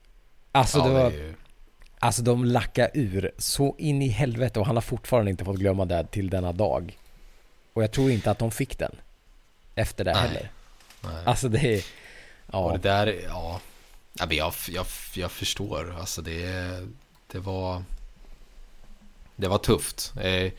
Alltså 0.52 0.78
ja, 0.78 0.84
det 0.86 0.92
var, 0.92 1.06
är 1.06 1.10
ju- 1.10 1.34
alltså 2.04 2.22
de 2.22 2.44
lackade 2.44 2.90
ur 2.94 3.30
så 3.38 3.74
in 3.78 4.02
i 4.02 4.08
helvete 4.08 4.60
och 4.60 4.66
han 4.66 4.76
har 4.76 4.82
fortfarande 4.82 5.30
inte 5.30 5.44
fått 5.44 5.56
glömma 5.56 5.84
det 5.84 6.06
till 6.10 6.30
denna 6.30 6.52
dag. 6.52 6.98
Och 7.72 7.82
jag 7.82 7.90
tror 7.92 8.10
inte 8.10 8.30
att 8.30 8.38
de 8.38 8.50
fick 8.50 8.78
den. 8.78 8.96
Efter 9.74 10.04
det 10.04 10.12
Nej. 10.12 10.20
heller. 10.22 10.50
nej. 11.00 11.24
Alltså 11.26 11.48
det 11.48 11.74
är, 11.74 11.78
Och 12.46 12.72
ja. 12.72 12.72
det 12.72 12.88
där, 12.88 13.06
ja. 13.26 13.60
jag, 14.30 14.52
jag, 14.68 14.86
jag 15.14 15.30
förstår. 15.30 15.96
Alltså 16.00 16.22
det, 16.22 16.46
det 17.26 17.38
var... 17.38 17.82
Det 19.36 19.48
var 19.48 19.58
tufft. 19.58 20.12
Eh, 20.20 20.52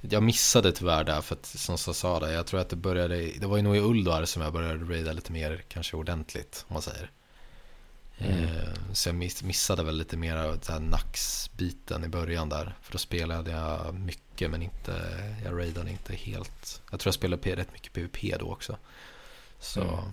Jag 0.00 0.22
missade 0.22 0.72
tyvärr 0.72 1.04
där 1.04 1.20
för 1.20 1.34
att 1.34 1.46
som 1.46 1.76
jag 1.86 1.94
sa 1.96 2.20
det, 2.20 2.32
jag 2.32 2.46
tror 2.46 2.60
att 2.60 2.68
det 2.68 2.76
började, 2.76 3.16
det 3.40 3.46
var 3.46 3.56
ju 3.56 3.62
nog 3.62 3.76
i 3.76 3.80
Uldar 3.80 4.24
som 4.24 4.42
jag 4.42 4.52
började 4.52 4.84
raida 4.84 5.12
lite 5.12 5.32
mer 5.32 5.62
kanske 5.68 5.96
ordentligt 5.96 6.64
om 6.68 6.74
man 6.74 6.82
säger. 6.82 7.10
Mm. 8.18 8.48
Så 8.92 9.08
jag 9.08 9.16
miss, 9.16 9.42
missade 9.42 9.82
väl 9.82 9.98
lite 9.98 10.16
mer 10.16 10.36
av 10.36 10.58
den 10.58 10.72
här 10.72 10.80
nacksbiten 10.80 12.04
i 12.04 12.08
början 12.08 12.48
där. 12.48 12.74
För 12.82 12.92
då 12.92 12.98
spelade 12.98 13.50
jag 13.50 13.94
mycket 13.94 14.50
men 14.50 14.62
inte, 14.62 14.92
jag 15.44 15.58
raidade 15.58 15.90
inte 15.90 16.14
helt. 16.14 16.82
Jag 16.90 17.00
tror 17.00 17.08
jag 17.08 17.14
spelade 17.14 17.56
rätt 17.56 17.72
mycket 17.72 17.92
PVP 17.92 18.38
då 18.38 18.52
också. 18.52 18.76
Så. 19.58 19.82
Mm. 19.82 20.12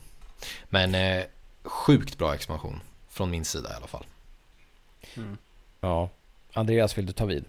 Men 0.70 0.96
eh, 0.96 1.26
sjukt 1.64 2.18
bra 2.18 2.36
expansion. 2.36 2.80
Från 3.10 3.30
min 3.30 3.46
sida 3.46 3.70
i 3.72 3.74
alla 3.74 3.88
fall. 3.88 4.06
ja. 5.80 6.10
Andreas, 6.54 6.98
vill 6.98 7.06
du 7.06 7.14
ta 7.14 7.26
vid? 7.26 7.46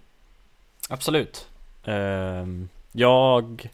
Absolut. 0.89 1.49
Ehm, 1.85 2.69
jag... 2.93 3.69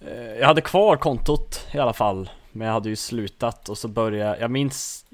eh, 0.00 0.12
jag 0.12 0.46
hade 0.46 0.60
kvar 0.60 0.96
kontot 0.96 1.66
i 1.72 1.78
alla 1.78 1.92
fall. 1.92 2.30
Men 2.52 2.66
jag 2.66 2.74
hade 2.74 2.88
ju 2.88 2.96
slutat 2.96 3.68
och 3.68 3.78
så 3.78 3.88
började 3.88 4.40
jag 4.40 4.50
minns... 4.50 5.06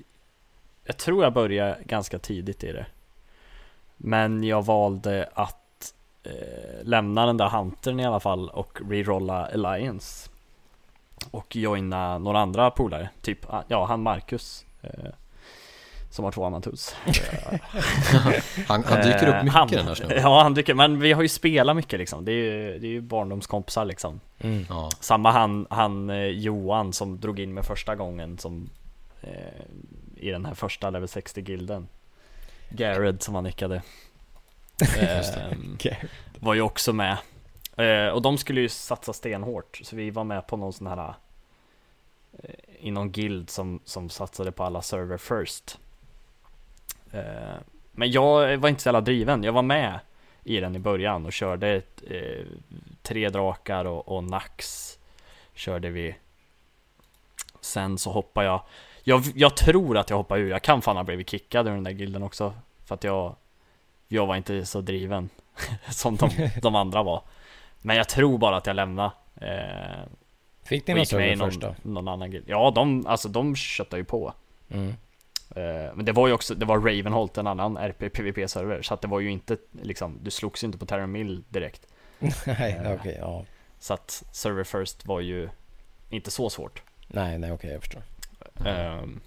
Jag 0.85 0.97
tror 0.97 1.25
jag 1.25 1.33
började 1.33 1.79
ganska 1.85 2.19
tidigt 2.19 2.65
i 2.65 2.73
det. 2.73 2.87
Men 3.97 4.45
jag 4.45 4.65
valde 4.65 5.29
att 5.35 5.95
eh, 6.23 6.83
lämna 6.85 7.27
den 7.27 7.37
där 7.37 7.49
huntern 7.49 8.01
i 8.01 8.05
alla 8.05 8.21
fall 8.21 8.49
och 8.49 8.81
rerolla 8.91 9.47
Alliance. 9.47 10.31
Och 11.31 11.57
joina 11.57 12.19
några 12.19 12.41
andra 12.41 12.71
polare. 12.71 13.11
Typ, 13.21 13.47
ja 13.69 13.85
han 13.85 14.03
Marcus. 14.03 14.67
Eh, 14.83 15.11
som 16.15 16.25
har 16.25 16.33
två 16.33 16.45
Amatus. 16.45 16.97
Han, 18.69 18.85
han 18.85 19.01
dyker 19.03 19.29
upp 19.29 19.35
Eh, 19.35 19.43
mycket 19.43 19.53
han, 19.55 19.69
den 19.69 19.87
här 19.87 19.95
snubben. 19.95 20.19
Ja 20.23 20.43
han 20.43 20.55
dyker, 20.55 20.75
men 20.75 21.01
vi 21.01 21.13
har 21.13 21.23
ju 21.23 21.29
spelat 21.29 21.77
mycket 21.77 21.99
liksom. 21.99 22.25
Det 22.25 22.33
är 22.33 22.35
ju, 22.35 22.79
det 22.79 22.87
är 22.87 22.91
ju 22.91 23.01
barndomskompisar 23.01 23.85
liksom. 23.85 24.21
Mm. 24.39 24.67
Ja, 24.69 24.91
Samma 25.01 25.31
han, 25.31 25.67
han 25.71 26.11
eh, 26.11 26.17
Johan 26.27 26.93
som 26.93 27.21
drog 27.21 27.41
in 27.41 27.55
mig 27.55 27.65
första 27.65 27.95
gången 27.97 28.39
som 28.39 28.71
eh, 29.23 29.29
I 30.17 30.31
den 30.31 30.45
här 30.47 30.55
första 30.55 30.91
level 30.91 31.09
60 31.09 31.41
gilden 31.41 31.89
Garrett 32.71 33.23
som 33.23 33.35
han 33.35 33.45
nickade. 33.45 33.83
Garrett. 35.79 36.11
Var 36.41 36.55
ju 36.55 36.61
också 36.61 36.93
med. 36.93 37.17
Eh, 37.77 38.09
Och 38.09 38.23
de 38.23 38.39
skulle 38.39 38.61
ju 38.61 38.69
satsa 38.69 39.13
stenhårt 39.13 39.81
Så 39.83 39.97
vi 39.97 40.11
var 40.11 40.25
med 40.25 40.47
på 40.47 40.57
någon 40.57 40.73
sån 40.73 40.87
här 40.87 41.15
eh, 42.43 42.51
I 42.81 42.91
någon 42.91 43.11
guild 43.13 43.51
som, 43.51 43.81
som 43.85 44.11
satsade 44.11 44.53
på 44.53 44.65
alla 44.65 44.83
server 44.83 45.19
first. 45.19 45.79
Eh, 45.79 45.84
Men 47.93 48.11
jag 48.11 48.57
var 48.57 48.69
inte 48.69 48.83
så 48.83 48.89
jävla 48.89 49.01
driven. 49.01 49.43
Jag 49.43 49.53
var 49.53 49.63
med 49.63 49.99
i 50.45 50.61
den 50.61 50.77
i 50.77 50.79
början 50.79 51.27
och 51.27 51.33
körde 51.33 51.69
ett, 51.69 52.03
eh, 52.11 52.47
Tre 53.03 53.29
drakar 53.29 53.85
och, 53.85 54.09
och 54.09 54.25
Nax 54.25 54.91
Körde 55.55 55.91
vi. 55.91 56.15
Sen 57.61 57.99
så 57.99 58.11
hoppade 58.11 58.47
jag. 58.47 58.63
Jag, 59.03 59.23
jag 59.35 59.57
tror 59.57 59.99
att 59.99 60.11
jag 60.11 60.17
hoppade 60.17 60.41
ur, 60.41 60.51
jag 60.51 60.63
kan 60.63 60.83
fan 60.83 60.97
ha 60.97 61.05
blivit 61.05 61.31
kickad 61.31 61.67
ur 61.67 61.71
den 61.71 61.85
där 61.85 61.91
gilden 61.91 62.23
också 62.23 62.55
För 62.85 62.95
att 62.95 63.05
jag 63.05 63.37
Jag 64.09 64.27
var 64.27 64.37
inte 64.37 64.67
så 64.67 64.81
driven 64.81 65.29
Som 65.91 66.17
de, 66.17 66.31
de 66.63 66.75
andra 66.75 67.03
var. 67.03 67.23
Men 67.83 67.97
jag 67.97 68.09
tror 68.09 68.39
bara 68.39 68.57
att 68.57 68.67
jag 68.67 68.77
lämnade 68.77 69.11
eh, 69.41 70.09
Fick 70.65 70.87
ni 70.87 70.99
gick 70.99 71.13
med 71.13 71.33
i 71.33 71.37
först 71.37 71.61
då? 71.61 71.75
någon 71.83 72.09
annan 72.09 72.31
guild. 72.31 72.45
Ja, 72.49 72.73
de, 72.75 73.07
alltså 73.07 73.29
de 73.29 73.57
köttade 73.57 74.01
ju 74.01 74.05
på. 74.05 74.33
Mm. 74.71 74.95
Eh, 75.55 75.95
Men 75.95 76.05
det 76.05 76.13
var 76.13 76.27
ju 76.29 76.33
också, 76.33 76.55
det 76.55 76.67
var 76.67 76.77
Ravenholt, 76.79 77.39
en 77.39 77.47
annan 77.47 77.77
RP-PVP-server 77.77 78.83
Så 78.83 78.95
att 78.95 79.01
det 79.01 79.09
var 79.09 79.21
ju 79.21 79.31
inte 79.31 79.57
liksom, 79.83 80.19
du 80.23 80.31
slogs 80.31 80.63
ju 80.63 80.67
inte 80.67 80.79
på 80.79 80.87
Terra 80.87 81.07
Mill 81.07 81.45
direkt 81.49 81.87
nej, 82.47 82.81
Eh. 82.85 82.93
okej, 82.93 83.17
ja. 83.21 83.45
Så 83.79 83.95
att 83.95 84.25
Server 84.33 84.65
First 84.65 85.07
var 85.07 85.21
ju 85.21 85.49
inte 86.11 86.31
så 86.31 86.51
svårt 86.51 86.83
Nej, 87.07 87.39
nej, 87.39 87.53
okej, 87.53 87.71
jag 87.73 87.81
förstår. 87.81 88.03
Ehm, 88.65 89.21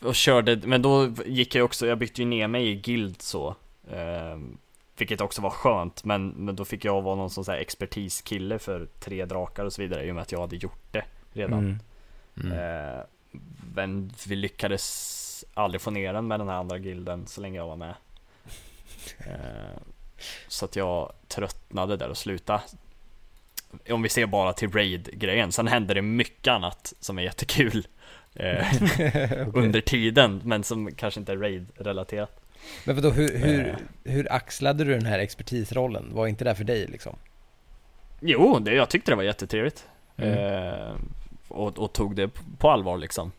och 0.00 0.14
körde, 0.14 0.56
men 0.64 0.82
då 0.82 1.08
gick 1.26 1.54
jag 1.54 1.64
också, 1.64 1.86
jag 1.86 1.98
bytte 1.98 2.22
ju 2.22 2.28
ner 2.28 2.48
mig 2.48 2.68
i 2.68 2.74
guild 2.74 3.22
så 3.22 3.56
um, 3.90 4.58
Vilket 4.98 5.20
också 5.20 5.42
var 5.42 5.50
skönt, 5.50 6.04
men, 6.04 6.28
men 6.28 6.56
då 6.56 6.64
fick 6.64 6.84
jag 6.84 7.02
vara 7.02 7.14
någon 7.14 7.30
sån 7.30 7.44
så 7.44 7.52
här 7.52 7.58
expertiskille 7.58 8.58
för 8.58 8.86
tre 9.00 9.24
drakar 9.24 9.64
och 9.64 9.72
så 9.72 9.82
vidare 9.82 10.04
i 10.04 10.10
och 10.10 10.14
med 10.14 10.22
att 10.22 10.32
jag 10.32 10.40
hade 10.40 10.56
gjort 10.56 10.92
det 10.92 11.04
redan 11.32 11.58
Mm. 11.58 11.78
Mm. 12.36 12.58
Ehm, 12.58 13.06
Men 13.74 14.12
vi 14.28 14.36
lyckades 14.36 15.44
aldrig 15.54 15.80
få 15.80 15.90
ner 15.90 16.12
den 16.12 16.26
med 16.26 16.40
den 16.40 16.48
här 16.48 16.56
andra 16.56 16.78
gilden 16.78 17.26
så 17.26 17.40
länge 17.40 17.56
jag 17.58 17.66
var 17.66 17.76
med 17.76 17.94
Ehm, 19.18 19.82
Så 20.48 20.64
att 20.64 20.76
jag 20.76 21.12
tröttnade 21.28 21.96
där 21.96 22.08
och 22.08 22.16
slutade 22.16 22.62
om 23.90 24.02
vi 24.02 24.08
ser 24.08 24.26
bara 24.26 24.52
till 24.52 24.72
raid-grejen, 24.72 25.52
sen 25.52 25.66
hände 25.66 25.94
det 25.94 26.02
mycket 26.02 26.50
annat 26.52 26.92
som 27.00 27.18
är 27.18 27.22
jättekul 27.22 27.86
eh, 28.34 28.66
under 29.54 29.80
tiden, 29.80 30.40
men 30.44 30.64
som 30.64 30.92
kanske 30.92 31.20
inte 31.20 31.32
är 31.32 31.36
raid-relaterat. 31.36 32.40
Men 32.84 32.94
vadå, 32.96 33.10
hur, 33.10 33.38
hur, 33.38 33.68
Eh. 33.68 33.76
hur 34.12 34.32
axlade 34.32 34.84
du 34.84 34.92
den 34.94 35.06
här 35.06 35.18
expertisrollen? 35.18 36.14
Var 36.14 36.26
inte 36.26 36.44
det 36.44 36.54
för 36.54 36.64
dig 36.64 36.86
liksom? 36.86 37.16
Jo, 38.20 38.58
det, 38.58 38.74
jag 38.74 38.90
tyckte 38.90 39.10
det 39.12 39.16
var 39.16 39.22
jättetrevligt. 39.22 39.86
Mm. 40.16 40.32
Eh, 40.38 40.94
och, 41.56 41.78
och 41.78 41.92
tog 41.92 42.16
det 42.16 42.30
på 42.58 42.70
allvar 42.70 42.98
liksom. 42.98 43.32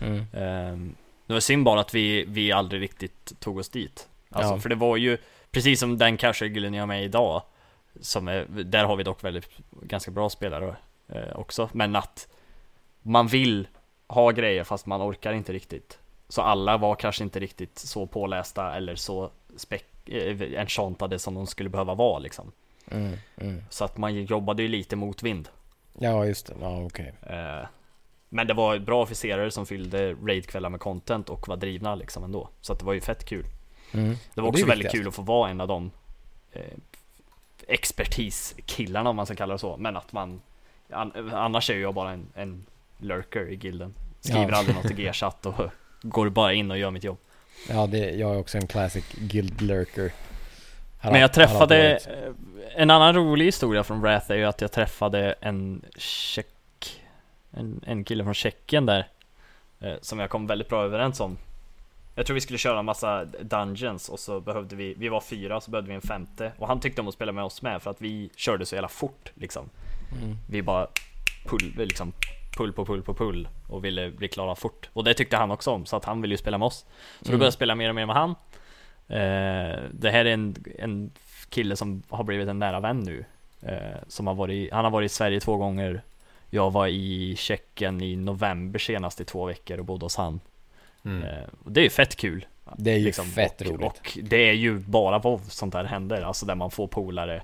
Mm. 0.00 0.18
Eh, 0.18 0.92
det 1.26 1.32
var 1.32 1.40
synd 1.40 1.64
bara 1.64 1.80
att 1.80 1.94
vi, 1.94 2.24
vi 2.28 2.52
aldrig 2.52 2.82
riktigt 2.82 3.40
tog 3.40 3.58
oss 3.58 3.68
dit. 3.68 4.08
Alltså, 4.30 4.52
Ja. 4.54 4.60
För 4.60 4.68
det 4.68 4.74
var 4.74 4.96
ju, 4.96 5.18
precis 5.50 5.80
som 5.80 5.98
den 5.98 6.16
casual-gillen 6.16 6.74
jag 6.74 6.82
är 6.82 6.86
med 6.86 7.04
idag, 7.04 7.42
som 8.00 8.28
är, 8.28 8.46
där 8.48 8.84
har 8.84 8.96
vi 8.96 9.02
dock 9.02 9.24
väldigt, 9.24 9.48
ganska 9.82 10.10
bra 10.10 10.30
spelare 10.30 10.76
eh, 11.08 11.36
också, 11.36 11.68
men 11.72 11.96
att 11.96 12.28
man 13.02 13.26
vill 13.26 13.68
ha 14.06 14.30
grejer 14.30 14.64
fast 14.64 14.86
man 14.86 15.02
orkar 15.02 15.32
inte 15.32 15.52
riktigt. 15.52 15.98
Så 16.28 16.42
alla 16.42 16.76
var 16.76 16.94
kanske 16.94 17.24
inte 17.24 17.40
riktigt 17.40 17.78
så 17.78 18.06
pålästa 18.06 18.76
eller 18.76 18.94
så 18.96 19.30
spek- 19.56 19.82
eh, 20.52 20.60
enchantade 20.60 21.18
som 21.18 21.34
de 21.34 21.46
skulle 21.46 21.68
behöva 21.68 21.94
vara 21.94 22.18
liksom. 22.18 22.52
Mm. 22.90 23.16
Mm. 23.36 23.62
Så 23.70 23.84
att 23.84 23.96
man 23.96 24.24
jobbade 24.24 24.62
ju 24.62 24.68
lite 24.68 24.96
motvind. 24.96 25.48
Ja, 26.02 26.26
just 26.26 26.46
det. 26.46 26.54
Ja, 26.60 26.82
okej. 26.84 27.12
Eh, 27.22 27.66
men 28.28 28.46
det 28.46 28.54
var 28.54 28.78
bra 28.78 29.02
officerare 29.02 29.50
som 29.50 29.66
fyllde 29.66 30.12
raidkvällar 30.12 30.68
med 30.70 30.80
content 30.80 31.28
och 31.28 31.48
var 31.48 31.56
drivna 31.56 31.94
liksom 31.94 32.24
ändå. 32.24 32.48
Så 32.60 32.72
att 32.72 32.78
det 32.78 32.84
var 32.84 32.92
ju 32.92 33.00
fett 33.00 33.24
kul. 33.24 33.44
Mm. 33.92 34.08
Det 34.34 34.40
var 34.40 34.48
Och 34.48 34.52
det 34.52 34.56
också 34.58 34.66
väldigt 34.66 34.84
viktigast. 34.86 34.96
kul 34.96 35.08
att 35.08 35.14
få 35.14 35.22
vara 35.22 35.50
en 35.50 35.60
av 35.60 35.68
de 35.68 35.90
eh, 36.52 36.62
expertiskillarna 37.68 39.10
om 39.10 39.16
man 39.16 39.26
ska 39.26 39.34
kalla 39.34 39.52
det 39.54 39.58
så. 39.58 39.76
Men 39.76 39.96
att 39.96 40.12
man, 40.12 40.40
an, 40.90 41.30
annars 41.34 41.70
är 41.70 41.78
jag 41.78 41.94
bara 41.94 42.12
en, 42.12 42.26
en 42.34 42.66
lurker 42.98 43.48
i 43.48 43.54
gilden. 43.54 43.94
Skriver 44.20 44.48
Ja. 44.50 44.56
aldrig 44.56 44.76
något 44.76 44.90
i 44.90 44.94
G-chatt 45.02 45.46
och 45.46 45.54
går 46.02 46.28
bara 46.28 46.52
in 46.52 46.70
och 46.70 46.78
gör 46.78 46.90
mitt 46.90 47.04
jobb. 47.04 47.18
Ja, 47.68 47.86
det, 47.86 47.98
jag 48.10 48.34
är 48.34 48.38
också 48.38 48.58
en 48.58 48.66
classic 48.66 49.04
guild 49.18 49.60
lurker. 49.60 50.12
Men 51.02 51.20
jag 51.20 51.32
träffade, 51.32 51.96
eh, 51.96 52.32
en 52.82 52.90
annan 52.90 53.14
rolig 53.14 53.44
historia 53.44 53.84
från 53.84 54.00
Wrath 54.00 54.30
är 54.32 54.36
ju 54.36 54.44
att 54.44 54.60
jag 54.60 54.72
träffade 54.72 55.34
en 55.40 55.82
tjeck, 55.96 57.00
en, 57.50 57.80
en 57.86 58.04
kille 58.04 58.24
från 58.24 58.34
Tjeckien 58.34 58.86
där, 58.86 59.08
eh, 59.80 59.94
som 60.00 60.18
jag 60.18 60.30
kom 60.30 60.46
väldigt 60.46 60.68
bra 60.68 60.84
överens 60.84 61.20
om. 61.20 61.38
Jag 62.14 62.26
tror 62.26 62.34
vi 62.34 62.40
skulle 62.40 62.58
köra 62.58 62.78
en 62.78 62.84
massa 62.84 63.24
dungeons 63.24 64.08
och 64.08 64.18
så 64.20 64.40
behövde 64.40 64.76
vi, 64.76 64.94
vi 64.94 65.08
var 65.08 65.20
fyra 65.20 65.60
så 65.60 65.70
behövde 65.70 65.88
vi 65.88 65.94
en 65.94 66.00
femte 66.00 66.52
och 66.58 66.68
han 66.68 66.80
tyckte 66.80 67.00
om 67.00 67.08
att 67.08 67.14
spela 67.14 67.32
med 67.32 67.44
oss 67.44 67.62
med 67.62 67.82
för 67.82 67.90
att 67.90 68.00
vi 68.02 68.30
körde 68.36 68.66
så 68.66 68.74
jävla 68.74 68.88
fort 68.88 69.32
liksom. 69.34 69.68
Mm. 70.22 70.36
Vi 70.50 70.62
bara 70.62 70.86
pull, 71.46 71.72
liksom 71.76 72.12
pull 72.56 72.72
på 72.72 72.84
pull 72.84 73.02
på 73.02 73.14
pull 73.14 73.48
och 73.68 73.84
ville 73.84 74.10
bli 74.10 74.28
klara 74.28 74.54
fort. 74.54 74.88
Och 74.92 75.04
det 75.04 75.14
tyckte 75.14 75.36
han 75.36 75.50
också 75.50 75.70
om 75.70 75.86
så 75.86 75.96
att 75.96 76.04
han 76.04 76.22
ville 76.22 76.34
ju 76.34 76.38
spela 76.38 76.58
med 76.58 76.66
oss. 76.66 76.78
Så 76.78 76.84
då 77.24 77.28
Mm. 77.28 77.38
började 77.38 77.46
jag 77.46 77.52
spela 77.52 77.74
mer 77.74 77.88
och 77.88 77.94
mer 77.94 78.06
med 78.06 78.16
han. 78.16 78.34
Eh, 79.10 79.78
det 79.92 80.10
här 80.10 80.24
är 80.24 80.32
en, 80.32 80.54
en 80.78 81.10
kille 81.48 81.76
som 81.76 82.02
har 82.08 82.24
blivit 82.24 82.48
en 82.48 82.58
nära 82.58 82.80
vän 82.80 83.00
nu. 83.00 83.24
Eh, 83.62 83.98
som 84.08 84.26
har 84.26 84.34
varit, 84.34 84.72
han 84.72 84.84
har 84.84 84.90
varit 84.90 85.10
i 85.10 85.14
Sverige 85.14 85.40
två 85.40 85.56
gånger. 85.56 86.02
Jag 86.50 86.70
var 86.70 86.86
i 86.86 87.36
Tjeckien 87.36 88.00
i 88.02 88.16
november 88.16 88.78
senast 88.78 89.20
i 89.20 89.24
två 89.24 89.44
veckor 89.46 89.78
och 89.78 89.84
bodde 89.84 90.04
hos 90.04 90.16
han. 90.16 90.40
Mm. 91.04 91.22
Eh, 91.22 91.44
och 91.64 91.72
det 91.72 91.80
är 91.80 91.84
ju 91.84 91.90
fett 91.90 92.16
kul. 92.16 92.46
Det 92.76 92.90
är 92.90 92.96
ju 92.98 93.04
liksom, 93.04 93.26
fett 93.26 93.60
och, 93.60 93.66
roligt. 93.66 93.82
Och 93.84 94.18
det 94.22 94.48
är 94.48 94.52
ju 94.52 94.78
bara 94.78 95.18
WoW 95.18 95.40
sånt 95.48 95.72
där 95.72 95.84
händer, 95.84 96.22
alltså 96.22 96.46
där 96.46 96.54
man 96.54 96.70
får 96.70 96.86
polare 96.86 97.42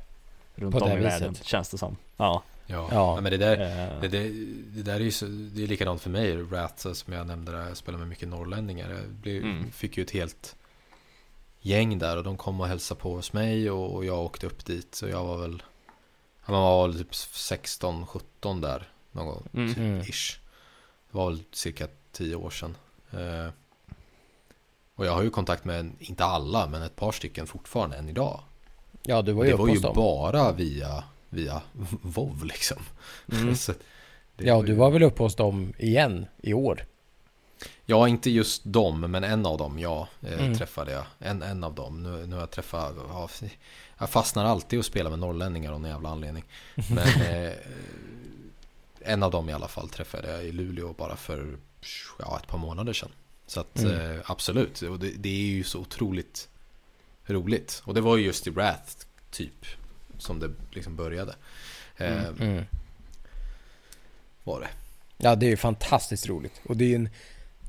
runt 0.55 0.78
På 0.78 0.84
om 0.84 0.93
i 0.93 0.97
viset. 0.97 1.12
världen, 1.12 1.34
känns 1.34 1.68
det 1.68 1.78
som. 1.78 1.97
Ja. 2.16 2.43
Ja. 2.66 2.88
Ja. 2.90 3.20
men 3.20 3.30
det 3.32 3.36
där, 3.36 3.56
det, 4.01 4.09
det, 4.09 4.28
det 4.76 4.82
där 4.82 4.94
är 4.94 5.01
ju 5.01 5.10
så, 5.10 5.26
det 5.26 5.62
är 5.62 5.66
likadant 5.66 6.02
för 6.02 6.10
mig, 6.10 6.36
Rats 6.36 6.86
som 6.93 7.12
jag 7.12 7.26
nämnde 7.26 7.52
där, 7.52 7.68
jag 7.68 7.76
spelar 7.76 7.98
med 7.98 8.09
mycket 8.09 8.28
norrlänningar. 8.28 8.90
Jag 8.90 9.09
blev, 9.09 9.43
Mm. 9.43 9.70
fick 9.70 9.97
ju 9.97 10.02
ett 10.02 10.10
helt 10.10 10.56
gäng 11.66 11.98
där 11.98 12.16
och 12.16 12.24
de 12.24 12.36
kom 12.36 12.60
och 12.60 12.66
hälsade 12.68 13.01
på 13.01 13.14
hos 13.14 13.32
mig 13.32 13.70
och, 13.70 14.05
jag 14.05 14.24
åkte 14.24 14.47
upp 14.47 14.64
dit. 14.66 14.94
Så 14.94 15.09
jag 15.09 15.24
var 15.24 15.36
väl, 15.38 15.62
man 16.47 16.62
var 16.62 16.88
väl 16.88 16.98
typ 16.98 17.12
16-17 17.12 18.60
där 18.60 18.88
någon 19.12 19.26
gång, 19.26 19.43
Mm. 19.55 19.68
typ, 19.68 19.78
Mm. 19.78 20.01
ish. 20.01 20.38
Det 21.10 21.18
var 21.18 21.30
väl 21.30 21.43
cirka 21.52 21.88
10 22.12 22.34
år 22.36 22.51
sedan. 22.51 22.76
Eh, 23.12 23.51
och 24.94 25.06
jag 25.06 25.12
har 25.12 25.22
ju 25.22 25.30
kontakt 25.30 25.64
med, 25.64 25.90
inte 25.98 26.24
alla, 26.24 26.66
men 26.66 26.82
ett 26.82 26.97
par 26.97 27.12
stycken 27.12 27.47
fortfarande 27.47 27.97
än 27.97 28.09
idag. 28.09 28.40
Ja, 29.02 29.22
du 29.22 29.32
var 29.32 29.44
ju 29.44 29.51
det 29.51 29.56
var 29.56 29.68
ju 29.68 29.78
dem. 29.78 29.94
bara 29.94 30.52
via, 30.52 31.05
via 31.28 31.62
WoW 32.02 32.44
liksom. 32.44 32.78
Mm. 33.32 33.56
Så 33.56 33.72
det 34.36 34.44
Ja, 34.44 34.60
ju- 34.60 34.66
du 34.66 34.72
var 34.74 34.90
väl 34.90 35.02
uppe 35.02 35.22
hos 35.22 35.34
dem 35.36 35.72
igen 35.78 36.26
i 36.43 36.55
år? 36.55 36.84
Ja, 37.84 38.08
inte 38.08 38.30
just 38.30 38.62
dem, 38.64 39.00
men 39.00 39.24
en 39.24 39.46
av 39.46 39.58
dem, 39.58 39.78
ja, 39.78 40.08
eh, 40.22 40.32
Mm. 40.40 40.54
träffade 40.58 40.92
jag. 40.92 41.04
En, 41.18 41.42
en 41.42 41.64
av 41.64 41.74
dem. 41.74 42.02
Nu, 42.02 42.26
nu 42.26 42.34
har 42.34 42.42
jag 42.42 42.50
träffat, 42.50 42.94
ja, 43.08 43.28
jag 43.98 44.10
fastnar 44.10 44.44
alltid 44.44 44.78
och 44.78 44.84
spelar 44.84 45.10
med 45.10 45.18
norrlänningar 45.18 45.72
av 45.72 45.80
någon 45.80 45.90
jävla 45.90 46.08
anledning. 46.08 46.44
Men 46.74 47.20
eh, 47.22 47.52
en 49.00 49.22
av 49.22 49.30
dem 49.30 49.48
i 49.48 49.52
alla 49.52 49.68
fall 49.68 49.88
träffade 49.88 50.32
jag 50.32 50.44
i 50.44 50.52
Luleå 50.52 50.92
bara 50.92 51.16
för 51.16 51.56
ja, 52.18 52.38
ett 52.42 52.48
par 52.48 52.58
månader 52.58 52.92
sedan. 52.92 53.10
Så 53.46 53.60
att 53.60 53.78
Mm. 53.78 54.10
eh, 54.16 54.20
absolut, 54.26 54.82
och 54.82 54.98
det, 54.98 55.10
det 55.10 55.28
är 55.28 55.46
ju 55.46 55.64
så 55.64 55.80
otroligt 55.80 56.48
roligt. 57.26 57.82
Och 57.84 57.94
det 57.94 58.00
var 58.00 58.16
ju 58.16 58.24
just 58.24 58.46
i 58.46 58.50
Wrath 58.50 58.92
typ 59.30 59.66
som 60.18 60.38
det 60.40 60.50
liksom 60.70 60.96
började. 60.96 61.34
Eh, 61.96 62.24
Mm. 62.26 62.40
Mm. 62.40 62.64
Var 64.44 64.60
det. 64.60 64.68
Ja, 65.16 65.34
det 65.36 65.46
är 65.46 65.50
ju 65.50 65.56
fantastiskt 65.56 66.26
roligt. 66.28 66.60
Och 66.64 66.76
det 66.76 66.84
är 66.84 66.88
ju 66.88 66.94
en 66.94 67.08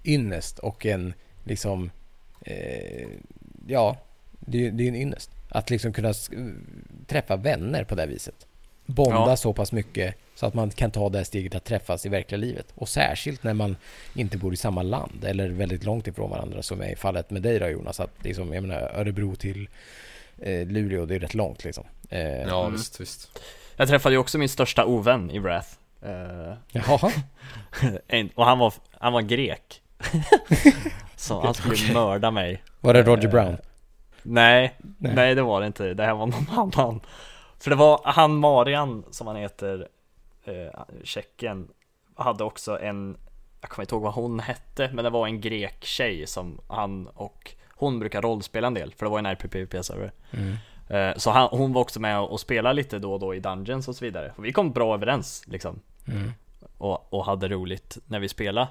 ynnest 0.07 0.59
och 0.59 0.85
en 0.85 1.13
liksom... 1.43 1.91
Eh, 2.41 3.07
ja, 3.67 3.97
det 4.39 4.57
är 4.57 4.61
ju 4.61 4.71
det 4.71 4.83
är 4.83 4.85
ju 4.85 4.89
en 4.89 4.95
ynnest. 5.01 5.31
Att 5.49 5.69
liksom 5.69 5.93
kunna 5.93 6.13
träffa 7.07 7.35
vänner 7.35 7.83
på 7.83 7.95
det 7.95 8.01
här 8.01 8.09
viset. 8.09 8.47
Bonda 8.85 9.15
Ja. 9.29 9.37
så 9.37 9.53
pass 9.53 9.71
mycket 9.71 10.15
så 10.35 10.45
att 10.45 10.53
man 10.53 10.69
kan 10.69 10.91
ta 10.91 11.09
det 11.09 11.17
här 11.17 11.25
steget 11.25 11.55
att 11.55 11.63
träffas 11.63 12.05
i 12.05 12.09
verkliga 12.09 12.37
livet. 12.39 12.65
Och 12.75 12.89
särskilt 12.89 13.43
när 13.43 13.53
man 13.53 13.75
inte 14.13 14.37
bor 14.37 14.53
i 14.53 14.57
samma 14.57 14.83
land 14.83 15.23
eller 15.23 15.49
väldigt 15.49 15.83
långt 15.83 16.07
ifrån 16.07 16.29
varandra 16.29 16.61
som 16.63 16.81
är 16.81 16.91
i 16.91 16.95
fallet 16.95 17.29
med 17.29 17.41
dig 17.41 17.59
då 17.59 17.67
Jonas. 17.67 17.99
Att 17.99 18.11
liksom, 18.23 18.53
jag 18.53 18.61
menar 18.63 18.81
Örebro 18.95 19.35
till 19.35 19.69
eh, 20.41 20.67
Luleå, 20.67 21.05
det 21.05 21.15
är 21.15 21.19
rätt 21.19 21.33
långt 21.33 21.63
liksom. 21.63 21.83
Eh, 22.09 22.21
Ja, 22.21 22.61
Mm. 22.61 22.71
visst, 22.73 23.01
visst. 23.01 23.39
Jag 23.75 23.87
träffade 23.87 24.15
ju 24.15 24.19
också 24.19 24.37
min 24.37 24.49
största 24.49 24.85
ovän 24.85 25.31
i 25.31 25.39
Wrath. 25.39 25.69
Eh, 26.01 26.53
Jaha. 26.71 27.11
och 28.35 28.45
han 28.45 28.59
var, 28.59 28.73
han 28.91 29.13
var 29.13 29.21
grek. 29.21 29.81
Så 31.15 31.41
han 31.41 31.53
skulle 31.53 31.93
mörda 31.93 32.31
mig 32.31 32.63
Var 32.81 32.93
det 32.93 33.03
Roger 33.03 33.27
Brown? 33.27 33.57
Nej, 34.23 34.77
Nej. 34.97 35.15
nej, 35.15 35.35
det 35.35 35.41
var 35.41 35.61
det 35.61 35.67
inte. 35.67 35.93
Det 35.93 36.03
här 36.03 36.13
var 36.13 36.25
någon 36.25 36.49
annan. 36.75 36.99
För 37.59 37.69
det 37.69 37.75
var 37.75 38.01
han 38.03 38.37
Marian 38.37 39.03
som 39.11 39.27
han 39.27 39.35
heter, 39.35 39.87
eh, 40.45 40.81
Tjeckien, 41.03 41.67
hade 42.15 42.43
också 42.43 42.79
en, 42.79 43.17
jag 43.61 43.69
kommer 43.69 43.83
inte 43.83 43.95
ihåg 43.95 44.03
vad 44.03 44.13
hon 44.13 44.39
hette, 44.39 44.89
men 44.93 45.03
det 45.03 45.09
var 45.09 45.27
en 45.27 45.41
grek 45.41 45.85
tjej 45.85 46.27
som 46.27 46.61
han 46.67 47.07
och 47.07 47.51
hon 47.75 47.99
brukar 47.99 48.21
rollspela 48.21 48.67
en 48.67 48.73
del, 48.73 48.93
för 48.93 49.05
det 49.05 49.09
var 49.09 49.19
en 49.19 49.25
RPPP-server. 49.25 50.11
Eh, 50.89 51.17
så 51.17 51.31
han, 51.31 51.47
hon 51.51 51.73
var 51.73 51.81
också 51.81 51.99
med 51.99 52.19
och 52.19 52.39
spelade 52.39 52.73
lite 52.73 52.99
då 52.99 53.13
och 53.13 53.19
då 53.19 53.35
i 53.35 53.39
Dungeons 53.39 53.87
och 53.87 53.95
så 53.95 54.05
vidare. 54.05 54.33
Och 54.35 54.45
vi 54.45 54.53
kom 54.53 54.71
bra 54.71 54.93
överens 54.93 55.43
liksom. 55.47 55.79
Och, 56.77 57.13
och 57.13 57.25
hade 57.25 57.47
roligt 57.47 57.97
när 58.05 58.19
vi 58.19 58.29
spelade. 58.29 58.67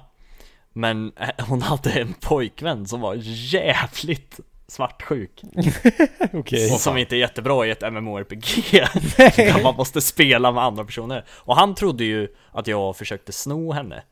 Men 0.77 1.11
eh, 1.19 1.45
hon 1.45 1.61
hade 1.61 1.91
en 1.91 2.13
pojkvän 2.13 2.87
som 2.87 3.01
var 3.01 3.15
jävligt 3.53 4.39
svartsjuk. 4.67 5.41
Okej. 6.33 6.69
Som 6.69 6.97
inte 6.97 7.15
är 7.15 7.17
jättebra 7.17 7.65
i 7.65 7.69
ett 7.71 7.93
MMORPG 7.93 8.71
Där 9.17 9.63
man 9.63 9.75
måste 9.75 10.01
spela 10.01 10.51
med 10.51 10.63
andra 10.63 10.85
personer 10.85 11.25
Och 11.29 11.55
han 11.55 11.75
trodde 11.75 12.03
ju 12.03 12.27
att 12.51 12.67
jag 12.67 12.97
försökte 12.97 13.31
sno 13.31 13.71
henne 13.71 14.03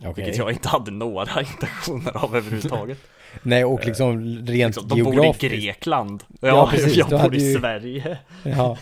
Okej. 0.00 0.12
Vilket 0.16 0.36
jag 0.36 0.52
inte 0.52 0.68
hade 0.68 0.90
några 0.90 1.40
intentioner 1.52 2.16
av 2.16 2.36
överhuvudtaget 2.36 2.98
Nej, 3.42 3.64
och 3.64 3.84
liksom 3.86 4.24
rent 4.46 4.76
liksom, 4.76 4.88
De 4.88 5.02
bor 5.02 5.12
i 5.14 5.16
geografiskt. 5.16 5.40
Grekland 5.64 6.24
Ja, 6.40 6.48
Ja, 6.48 6.68
precis. 6.70 6.96
jag 6.96 7.08
bor 7.08 7.34
i 7.34 7.50
ju- 7.52 7.58
Sverige 7.58 8.18
Ja. 8.42 8.76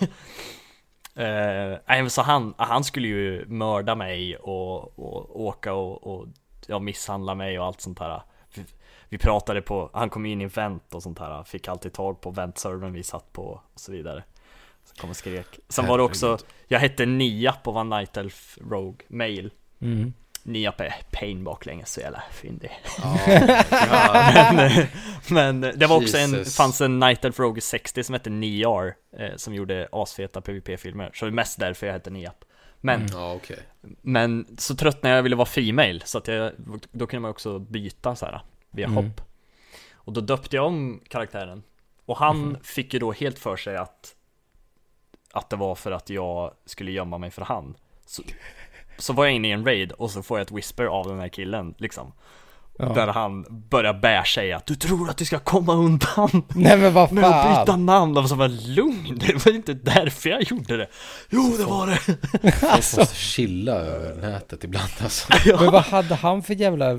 Eh, 1.14 1.78
men 1.86 2.10
så 2.10 2.22
han, 2.22 2.54
han 2.56 2.84
skulle 2.84 3.08
ju 3.08 3.44
mörda 3.48 3.94
mig 3.94 4.36
och, 4.36 4.98
och 4.98 5.40
åka 5.40 5.72
och, 5.72 6.06
och 6.06 6.26
ja, 6.68 6.78
misshandla 6.78 7.34
mig 7.34 7.58
och 7.58 7.66
allt 7.66 7.80
sånt 7.80 7.98
här. 7.98 8.22
Vi, 8.54 8.64
vi 9.08 9.18
pratade 9.18 9.62
på, 9.62 9.90
han 9.92 10.10
kom 10.10 10.26
in 10.26 10.40
i 10.40 10.46
vent 10.46 10.94
och 10.94 11.02
sånt 11.02 11.18
här 11.18 11.44
Fick 11.44 11.68
alltid 11.68 11.92
tag 11.92 12.20
på 12.20 12.30
ventservern 12.30 12.92
vi 12.92 13.02
satt 13.02 13.32
på 13.32 13.42
och 13.74 13.80
så 13.80 13.92
vidare. 13.92 14.24
Så 14.84 14.94
kom 15.00 15.10
och 15.10 15.16
skrek. 15.16 15.58
Sen 15.68 15.86
var 15.86 15.98
det 15.98 16.04
också, 16.04 16.38
jag 16.68 16.78
hette 16.78 17.06
Niap 17.06 17.68
och 17.68 17.74
var 17.74 17.84
Night 17.84 18.16
Elf 18.16 18.58
Rogue 18.70 19.06
Mail. 19.08 19.50
Mm. 19.80 20.12
Niap 20.42 20.80
är 20.80 20.94
pain 21.10 21.44
baklänges, 21.44 21.92
så 21.92 22.00
jävla 22.00 22.22
fyndig. 22.32 22.70
Ja, 23.02 23.18
men, 24.52 24.86
men 25.28 25.60
det 25.60 25.86
var 25.86 25.96
också 25.96 26.16
en, 26.16 26.30
Jesus. 26.30 26.56
fanns 26.56 26.80
en 26.80 26.98
Night 26.98 27.24
Elf 27.24 27.38
Rogue 27.38 27.60
60 27.60 28.04
som 28.04 28.12
hette 28.12 28.30
Niar 28.30 28.94
eh, 29.18 29.36
Som 29.36 29.54
gjorde 29.54 29.88
asfeta 29.92 30.40
PVP-filmer, 30.40 31.10
så 31.14 31.24
det 31.24 31.30
är 31.30 31.32
mest 31.32 31.58
därför 31.58 31.86
jag 31.86 31.94
hette 31.94 32.10
Niap 32.10 32.44
Men, 32.80 33.06
ja 33.12 33.34
okej. 33.34 33.58
men 34.02 34.46
så 34.58 34.74
tröttnade 34.74 35.08
jag, 35.08 35.18
jag 35.18 35.22
ville 35.22 35.36
vara 35.36 35.46
female 35.46 36.00
Så 36.04 36.18
att 36.18 36.28
jag, 36.28 36.52
då 36.92 37.06
kunde 37.06 37.20
man 37.20 37.30
också 37.30 37.58
byta 37.58 38.16
så 38.16 38.26
här 38.26 38.40
via 38.70 38.86
Mm. 38.86 38.96
hopp. 38.96 39.20
Och 39.92 40.12
då 40.12 40.20
döpte 40.20 40.56
jag 40.56 40.66
om 40.66 41.00
karaktären. 41.08 41.62
Och 42.04 42.18
han 42.18 42.56
fick 42.62 42.94
ju 42.94 43.00
då 43.00 43.12
helt 43.12 43.38
för 43.38 43.56
sig 43.56 43.76
att 43.76 44.14
Att 45.32 45.50
det 45.50 45.56
var 45.56 45.74
för 45.74 45.92
att 45.92 46.10
jag 46.10 46.54
skulle 46.64 46.90
gömma 46.90 47.18
mig 47.18 47.30
för 47.30 47.42
han. 47.42 47.76
Så, 48.06 48.22
så 48.98 49.12
var 49.12 49.24
jag 49.24 49.34
inne 49.34 49.48
i 49.48 49.52
en 49.52 49.64
raid 49.64 49.92
och 49.92 50.10
så 50.10 50.22
får 50.22 50.38
jag 50.38 50.44
ett 50.44 50.52
whisper 50.52 50.84
av 50.84 51.06
den 51.08 51.18
här 51.18 51.28
killen 51.28 51.74
liksom 51.78 52.12
Ja. 52.80 52.92
Där 52.94 53.06
han 53.06 53.44
börjar 53.70 53.94
bär 53.94 54.22
sig 54.24 54.52
att 54.52 54.66
du 54.66 54.74
tror 54.74 55.10
att 55.10 55.16
du 55.16 55.24
ska 55.24 55.38
komma 55.38 55.74
undan? 55.74 56.42
Nej 56.54 56.78
men 56.78 56.92
vad 56.92 57.12
med 57.12 57.24
att 57.24 57.48
byta 57.48 57.66
fan! 57.72 57.86
namn 57.86 58.16
och 58.16 58.28
så 58.28 58.34
var 58.34 58.48
lugn, 58.48 59.18
det 59.26 59.46
var 59.46 59.52
inte 59.54 59.74
därför 59.74 60.30
jag 60.30 60.42
gjorde 60.42 60.76
det. 60.76 60.86
Jo 61.30 61.54
det 61.58 61.64
var 61.64 61.86
det! 61.86 61.96
Folk 62.52 62.72
måste 62.72 63.06
chilla 63.14 63.72
över 63.72 64.30
nätet 64.30 64.64
ibland 64.64 64.90
alltså. 65.02 65.32
Men 65.60 65.72
vad 65.72 65.82
hade 65.82 66.14
han 66.14 66.42
för 66.42 66.54
jävla 66.54 66.94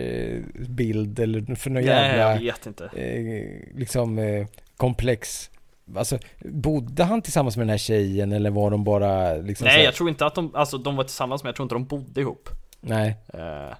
världsbild 0.00 1.18
eller 1.18 1.54
för 1.54 1.70
någon 1.70 1.82
Nej, 1.84 1.92
jävla 1.94 2.32
jag 2.32 2.40
vet 2.40 2.66
inte. 2.66 2.84
eh, 2.84 3.78
liksom 3.78 4.18
eh, 4.18 4.46
komplex? 4.76 5.50
Alltså, 5.96 6.18
bodde 6.44 7.04
han 7.04 7.22
tillsammans 7.22 7.56
med 7.56 7.66
den 7.66 7.70
här 7.70 7.78
tjejen 7.78 8.32
eller 8.32 8.50
var 8.50 8.70
de 8.70 8.84
bara 8.84 9.32
liksom 9.34 9.64
Nej 9.64 9.76
här- 9.76 9.84
jag 9.84 9.94
tror 9.94 10.08
inte 10.08 10.26
att 10.26 10.34
de, 10.34 10.54
alltså 10.54 10.78
de 10.78 10.96
var 10.96 11.04
tillsammans 11.04 11.42
men 11.42 11.48
jag 11.48 11.56
tror 11.56 11.64
inte 11.64 11.74
de 11.74 11.84
bodde 11.86 12.20
ihop. 12.20 12.48
Nej, 12.80 13.16
Eh, 13.34 13.76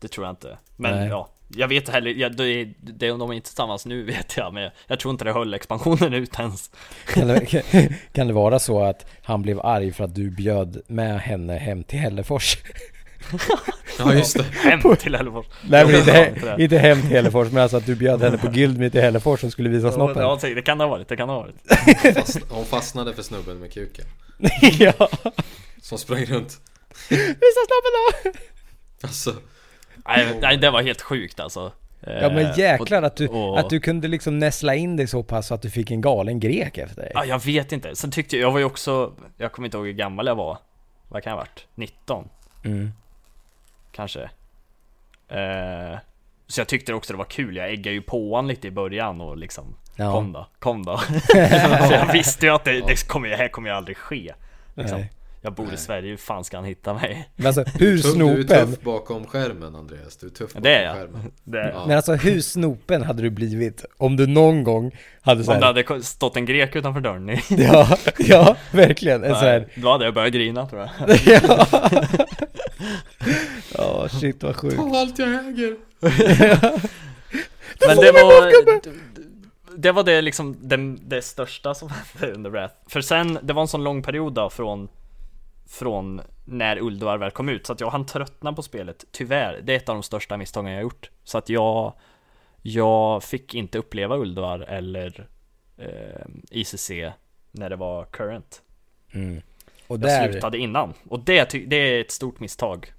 Det 0.00 0.08
tror 0.08 0.26
jag 0.26 0.32
inte 0.32 0.58
Men 0.76 0.96
Nej. 0.96 1.08
ja, 1.08 1.28
jag 1.56 1.68
vet 1.68 1.88
heller, 1.88 2.10
ja, 2.10 2.28
det, 2.28 2.44
är- 2.44 2.74
det, 2.80 3.08
de 3.08 3.30
är 3.30 3.34
inte 3.34 3.48
tillsammans 3.48 3.86
nu 3.86 4.02
vet 4.12 4.36
jag 4.36 4.54
Men 4.54 4.70
jag 4.86 5.00
tror 5.00 5.10
inte 5.10 5.24
det 5.24 5.32
höll 5.32 5.54
expansionen 5.54 6.14
ut 6.14 6.38
ens 6.38 6.70
kan 7.14 7.28
det, 7.28 7.46
kan 8.12 8.26
det 8.26 8.32
vara 8.32 8.58
så 8.58 8.82
att 8.82 9.06
han 9.22 9.42
blev 9.42 9.60
arg 9.60 9.92
för 9.92 10.04
att 10.04 10.14
du 10.14 10.30
bjöd 10.30 10.82
med 10.86 11.20
henne 11.20 11.54
hem 11.58 11.84
till 11.84 11.98
Hällefors? 11.98 12.56
Ja 13.98 14.14
just 14.14 14.36
det. 14.36 14.42
Hem 14.42 14.80
till 14.96 15.14
Hällefors 15.16 15.46
Nej 15.68 15.84
men 15.84 15.92
Jag 15.94 16.00
inte, 16.00 16.12
he, 16.12 16.62
inte 16.64 16.78
hem 16.78 17.00
till 17.00 17.10
Hällefors 17.10 17.52
men 17.52 17.62
alltså 17.62 17.76
att 17.76 17.86
du 17.86 17.96
bjöd 17.96 18.22
henne 18.22 18.38
på 18.38 18.48
Guildmeet 18.48 18.94
i 18.94 19.00
Hällefors 19.00 19.40
som 19.40 19.50
skulle 19.50 19.68
visa 19.68 19.92
snoppen 19.92 20.22
Ja, 20.22 20.38
det 20.42 20.62
kan 20.62 20.78
det 20.78 20.84
ha 20.84 20.90
varit, 20.90 21.08
det 21.08 21.16
kan 21.16 21.28
det 21.28 21.34
ha 21.34 21.40
varit 21.40 22.14
Fast, 22.16 22.38
hon 22.50 22.64
fastnade 22.64 23.14
för 23.14 23.22
snubben 23.22 23.58
med 23.58 23.72
kuken. 23.72 24.04
ja. 24.78 25.08
Som 25.82 25.98
sprang 25.98 26.24
runt. 26.24 26.60
Visa 27.08 27.60
snoppen 27.66 27.92
då! 28.24 28.30
Alltså. 29.02 29.34
Nej, 30.16 30.38
nej, 30.42 30.56
det 30.56 30.70
var 30.70 30.82
helt 30.82 31.02
sjukt 31.02 31.40
alltså 31.40 31.72
Ja 32.00 32.28
men 32.30 32.38
Eh, 32.46 32.58
jäklar 32.58 33.02
att 33.02 33.16
du, 33.16 33.28
och- 33.28 33.58
att 33.60 33.70
du 33.70 33.80
kunde 33.80 34.08
liksom 34.08 34.38
näsla 34.38 34.74
in 34.74 34.96
dig 34.96 35.06
så 35.06 35.22
pass 35.22 35.46
så 35.46 35.54
att 35.54 35.62
du 35.62 35.70
fick 35.70 35.90
en 35.90 36.00
galen 36.00 36.40
grek 36.40 36.78
efter 36.78 37.02
dig 37.02 37.12
Ja, 37.14 37.24
jag 37.24 37.44
vet 37.44 37.72
inte. 37.72 37.96
Sen 37.96 38.10
tyckte 38.10 38.36
jag, 38.36 38.46
jag 38.48 38.52
var 38.52 38.58
ju 38.58 38.64
också, 38.64 39.12
jag 39.36 39.52
kommer 39.52 39.66
inte 39.68 39.76
ihåg 39.76 39.86
hur 39.86 39.92
gammal 39.92 40.26
jag 40.26 40.34
var. 40.34 40.58
Vad 41.08 41.22
kan 41.22 41.30
jag 41.30 41.36
ha 41.36 41.42
varit? 41.42 41.66
19? 41.74 42.28
Mm. 42.64 42.92
Kanske. 43.92 44.20
Eh, 45.28 45.98
så 46.46 46.60
jag 46.60 46.68
tyckte 46.68 46.94
också 46.94 47.12
det 47.12 47.16
var 47.16 47.24
kul. 47.24 47.56
Jag 47.56 47.68
eggade 47.70 47.90
ju 47.94 48.02
på 48.02 48.36
han 48.36 48.48
lite 48.48 48.68
i 48.68 48.70
början 48.70 49.20
och 49.20 49.36
liksom 49.36 49.64
Ja. 49.96 50.12
Kom 50.12 50.32
då, 50.32 50.46
kom 50.58 50.84
då. 50.84 51.00
jag 51.90 52.12
visste 52.12 52.46
ju 52.46 52.54
att 52.54 52.64
det, 52.64 52.72
det 52.86 53.08
kommer, 53.08 53.28
här 53.28 53.48
kommer 53.48 53.68
ju 53.70 53.76
aldrig 53.76 53.96
ske. 53.96 54.32
Liksom. 54.74 54.98
Nej. 54.98 55.10
Jag 55.42 55.54
bor 55.54 55.74
i 55.74 55.76
Sverige, 55.76 56.10
hur 56.10 56.16
fan 56.16 56.44
ska 56.44 56.56
han 56.56 56.64
hitta 56.64 56.94
mig? 56.94 57.28
Men 57.36 57.46
alltså 57.46 57.62
hur 57.78 57.96
Tuff, 57.98 58.04
du 58.04 58.10
är 58.10 58.14
snopen, 58.14 58.46
tuff 58.70 58.80
bakom 58.80 59.26
skärmen 59.26 59.74
Andreas. 59.74 60.16
Du 60.16 60.26
är 60.26 60.30
tuff 60.30 60.48
bakom 60.48 60.62
Det 60.62 60.74
är 60.74 60.82
jag. 60.84 60.94
skärmen. 60.96 61.32
Det, 61.44 61.70
Ja. 61.74 61.86
men 61.86 61.96
alltså 61.96 62.12
hur 62.14 62.40
snopen 62.40 63.02
hade 63.02 63.22
du 63.22 63.30
blivit 63.30 63.84
om 63.96 64.16
du 64.16 64.26
någon 64.26 64.64
gång 64.64 64.96
hade 65.22 65.44
så 65.44 65.52
Om 65.52 65.60
det 65.60 65.66
hade 65.66 66.02
stått 66.02 66.36
en 66.36 66.44
grek 66.46 66.76
utanför 66.76 67.00
dörren 67.00 67.28
Ja, 67.48 67.96
ja 68.18 68.56
verkligen 68.72 69.24
en 69.24 69.34
här 69.34 69.68
Då 69.76 69.90
hade 69.92 70.04
jag 70.04 70.14
börjat 70.14 70.32
grina 70.32 70.66
tror 70.66 70.80
jag. 70.80 70.90
Ja, 71.26 71.66
Ja, 73.74 74.08
shit 74.08 74.42
vad 74.42 74.56
sjukt 74.56 74.76
Ta 74.76 74.98
allt 75.00 75.18
jag 75.18 75.28
äger. 75.28 75.76
Men 77.86 77.96
det 77.96 78.12
var 78.12 78.52
Det 79.76 79.92
var 79.92 80.02
det 80.02 80.20
liksom 80.22 80.56
det, 80.68 80.76
det 81.16 81.22
största 81.22 81.74
som 81.74 81.88
hände 82.20 82.34
under 82.36 82.50
Wrath 82.50 82.74
För 82.88 83.00
sen, 83.00 83.38
det 83.42 83.52
var 83.52 83.62
en 83.62 83.68
sån 83.68 83.84
lång 83.84 84.02
period 84.02 84.32
då 84.34 84.50
från 84.50 84.88
Från 85.70 86.20
när 86.44 86.78
Ulduar 86.78 87.18
väl 87.18 87.30
kom 87.30 87.48
ut. 87.48 87.66
Så 87.66 87.72
att 87.72 87.80
jag 87.80 87.90
hann 87.90 88.06
tröttna 88.06 88.52
på 88.52 88.62
spelet 88.62 89.04
Tyvärr, 89.10 89.60
det 89.62 89.72
är 89.72 89.76
ett 89.76 89.88
av 89.88 89.94
de 89.94 90.02
största 90.02 90.36
misstagen 90.36 90.70
jag 90.70 90.78
har 90.78 90.82
gjort. 90.82 91.10
Så 91.24 91.38
att 91.38 91.48
jag 91.48 91.92
Jag 92.62 93.22
fick 93.22 93.54
inte 93.54 93.78
uppleva 93.78 94.16
Ulduar 94.16 94.60
eller 94.60 95.28
eh, 95.78 96.26
ICC 96.50 96.90
När 97.50 97.70
det 97.70 97.76
var 97.76 98.04
current. 98.04 98.62
Mm. 99.14 99.42
Och 99.86 99.94
Jag 99.96 100.00
där, 100.00 100.30
slutade 100.30 100.58
innan. 100.58 100.94
Och 101.08 101.20
det, 101.20 101.50
det 101.66 101.76
är 101.76 102.00
ett 102.00 102.10
stort 102.10 102.40
misstag. 102.40 102.92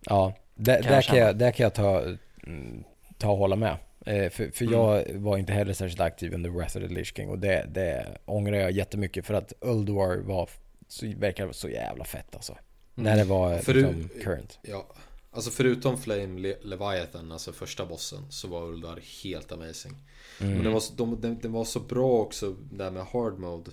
Ja, 0.00 0.34
där, 0.54 0.82
Kan 0.82 0.90
där, 0.90 0.94
jag 0.94 1.04
kan 1.04 1.18
jag, 1.18 1.36
där 1.36 1.50
kan 1.50 1.64
jag 1.64 1.74
ta, 1.74 2.02
mm, 2.46 2.84
ta 3.18 3.30
och 3.30 3.36
hålla 3.38 3.56
med. 3.56 3.76
Eh, 4.06 4.30
För, 4.30 4.50
för 4.50 4.72
jag 4.72 5.04
var 5.14 5.38
inte 5.38 5.52
heller 5.52 5.72
särskilt 5.72 6.00
aktiv 6.00 6.34
under 6.34 6.50
Wrath 6.50 6.76
of 6.76 6.82
the 6.82 6.88
Lich 6.88 7.14
King 7.16 7.28
och 7.28 7.38
det, 7.38 7.66
det 7.68 8.06
ångrar 8.24 8.56
jag 8.56 8.70
jättemycket 8.70 9.26
för 9.26 9.34
att 9.34 9.52
Ulduar 9.60 10.16
var, 10.16 10.48
så, 10.90 11.12
verkar 11.16 11.52
så 11.52 11.68
jävla 11.68 12.04
fett 12.04 12.34
alltså 12.34 12.56
När 12.94 13.16
det 13.16 13.24
var 13.24 13.58
För 13.58 13.74
liksom 13.74 14.08
current 14.22 14.58
Ja. 14.62 14.94
Alltså 15.32 15.50
förutom 15.50 15.98
Flame 15.98 16.40
Le- 16.40 16.56
Leviathan, 16.62 17.32
alltså 17.32 17.52
första 17.52 17.86
bossen, 17.86 18.32
så 18.32 18.48
var 18.48 18.62
Uldar 18.66 19.00
helt 19.24 19.52
amazing. 19.52 19.96
Men 20.38 20.64
det 20.64 20.70
var, 20.70 20.80
så, 20.80 20.94
de, 20.94 21.20
den, 21.20 21.38
den 21.38 21.52
var 21.52 21.64
så 21.64 21.80
bra 21.80 22.10
också 22.20 22.56
där 22.72 22.90
med 22.90 23.06
hard 23.06 23.38
mode. 23.38 23.70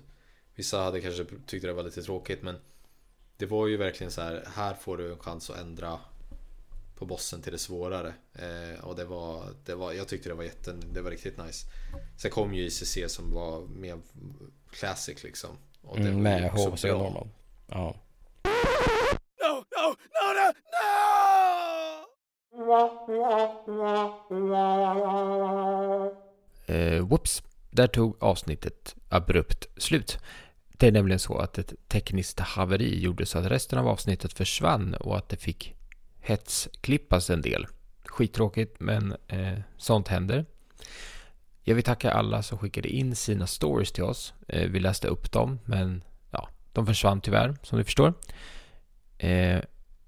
Vissa 0.55 0.79
hade 0.81 1.01
kanske 1.01 1.25
tyckte 1.45 1.67
det 1.67 1.73
var 1.73 1.83
lite 1.83 2.01
tråkigt 2.03 2.41
men 2.43 2.55
det 3.37 3.45
var 3.45 3.67
ju 3.67 3.77
verkligen 3.77 4.11
så 4.11 4.21
här, 4.21 4.47
här 4.55 4.73
får 4.73 4.97
du 4.97 5.11
en 5.11 5.19
chans 5.19 5.49
att 5.49 5.57
ändra 5.59 5.99
på 6.95 7.05
bossen 7.05 7.41
till 7.41 7.51
det 7.51 7.59
svårare. 7.59 8.13
Eh, 8.33 8.83
och 8.85 8.95
det 8.95 9.05
var, 9.05 9.45
det 9.65 9.75
var, 9.75 9.93
jag 9.93 10.07
tyckte 10.07 10.29
det 10.29 10.35
var 10.35 10.43
jätte, 10.43 10.75
det 10.93 11.01
var 11.01 11.11
riktigt 11.11 11.37
nice. 11.37 11.67
Sen 12.17 12.31
kom 12.31 12.53
ju 12.53 12.65
ICC 12.65 12.97
som 13.07 13.33
var 13.33 13.61
mer 13.67 13.99
classic 14.71 15.23
liksom. 15.23 15.57
Och 15.89 15.97
det 15.99 16.07
mm, 16.07 16.23
var 16.23 16.31
ju 16.31 16.41
Med 16.41 16.51
också 16.51 16.69
HC 16.69 16.81
bra. 16.81 16.97
normal 16.97 17.27
Ja 17.67 17.95
Eh, 26.65 27.05
whoops, 27.05 27.43
där 27.69 27.87
tog 27.87 28.23
avsnittet 28.23 28.95
abrupt 29.09 29.67
slut. 29.77 30.19
Det 30.71 30.87
är 30.87 30.91
nämligen 30.91 31.19
så 31.19 31.37
att 31.37 31.57
ett 31.57 31.73
tekniskt 31.87 32.39
haveri 32.39 32.99
gjorde 32.99 33.25
så 33.25 33.39
att 33.39 33.45
resten 33.45 33.79
av 33.79 33.87
avsnittet 33.87 34.33
försvann 34.33 34.93
och 34.93 35.17
att 35.17 35.29
det 35.29 35.37
fick 35.37 35.75
hetsklippas 36.19 37.29
en 37.29 37.41
del. 37.41 37.67
skittråkigt, 38.05 38.79
men 38.79 39.15
eh, 39.27 39.59
sånt 39.77 40.07
händer. 40.07 40.45
Jag 41.67 41.75
vill 41.75 41.83
tacka 41.83 42.11
alla 42.11 42.43
som 42.43 42.57
skickade 42.57 42.89
in 42.89 43.15
sina 43.15 43.47
stories 43.47 43.91
till 43.91 44.03
oss. 44.03 44.33
Eh, 44.47 44.69
vi 44.69 44.79
läste 44.79 45.07
upp 45.07 45.31
dem, 45.31 45.59
men 45.65 46.03
ja, 46.31 46.49
de 46.73 46.85
försvann 46.85 47.21
tyvärr, 47.21 47.55
som 47.61 47.77
ni 47.77 47.83
förstår. 47.83 48.13
Eh, 49.17 49.59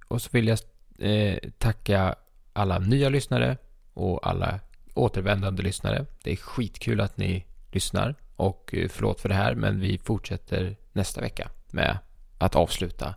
och 0.08 0.22
så 0.22 0.30
vill 0.32 0.48
jag 0.48 0.60
eh, 1.00 1.38
tacka 1.58 2.16
alla 2.54 2.80
nya 2.80 3.10
lyssnare 3.10 3.58
och 3.94 4.28
alla 4.28 4.60
återvändande 4.94 5.64
lyssnare. 5.64 6.06
Det 6.24 6.32
är 6.32 6.36
skitkul 6.36 7.02
att 7.02 7.18
ni 7.18 7.46
lyssnar 7.72 8.16
och 8.36 8.74
eh, 8.74 8.90
förlåt 8.90 9.22
för 9.22 9.30
det 9.30 9.36
här, 9.36 9.56
men 9.56 9.80
vi 9.80 9.98
fortsätter 9.98 10.76
nästa 10.94 11.22
vecka 11.22 11.50
med 11.72 11.98
att 12.38 12.56
avsluta 12.56 13.16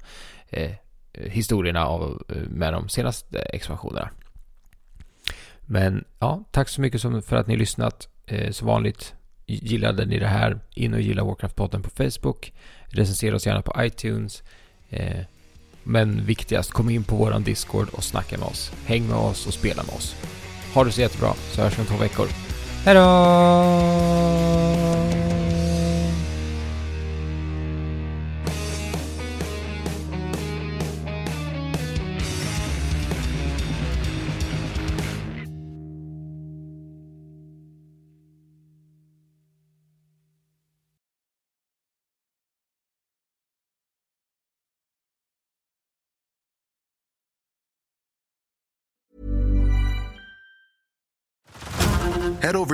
eh, 0.49 0.73
historierna 1.13 1.87
av, 1.87 2.23
eh, 2.29 2.37
med 2.37 2.73
de 2.73 2.89
senaste 2.89 3.39
expansionerna. 3.39 4.11
Men 5.61 6.05
ja, 6.19 6.45
tack 6.51 6.69
så 6.69 6.81
mycket 6.81 7.03
för 7.03 7.37
att 7.37 7.47
ni 7.47 7.57
lyssnat. 7.57 8.09
Eh, 8.33 8.51
som 8.51 8.67
vanligt, 8.67 9.15
gillade 9.47 10.07
ni 10.07 10.19
det 10.19 10.27
här, 10.27 10.61
in 10.75 10.95
och 10.95 11.01
gilla 11.01 11.23
Warcraft-podden 11.23 11.83
på 11.83 11.91
Facebook. 11.91 12.53
Recensera 12.85 13.37
oss 13.37 13.47
gärna 13.47 13.63
på 13.63 13.85
iTunes. 13.85 14.43
Eh, 14.91 15.21
men 15.83 16.25
viktigast, 16.25 16.71
kom 16.71 16.91
in 16.91 17.05
på 17.05 17.17
våran 17.17 17.43
Discord 17.43 17.89
och 17.93 18.05
snacka 18.05 18.39
med 18.39 18.49
oss. 18.49 18.73
Häng 18.87 19.07
med 19.07 19.17
oss 19.17 19.47
och 19.47 19.55
spela 19.55 19.83
med 19.83 19.95
oss. 19.95 20.17
Ha 20.75 20.85
det 20.85 20.93
så 20.93 21.01
jättebra, 21.01 21.35
så 21.51 21.63
hörs 21.63 21.79
vi 21.79 21.83
om 21.83 21.87
två 21.87 21.97
veckor. 21.97 22.27
Hej 22.85 22.95
då! 22.95 24.82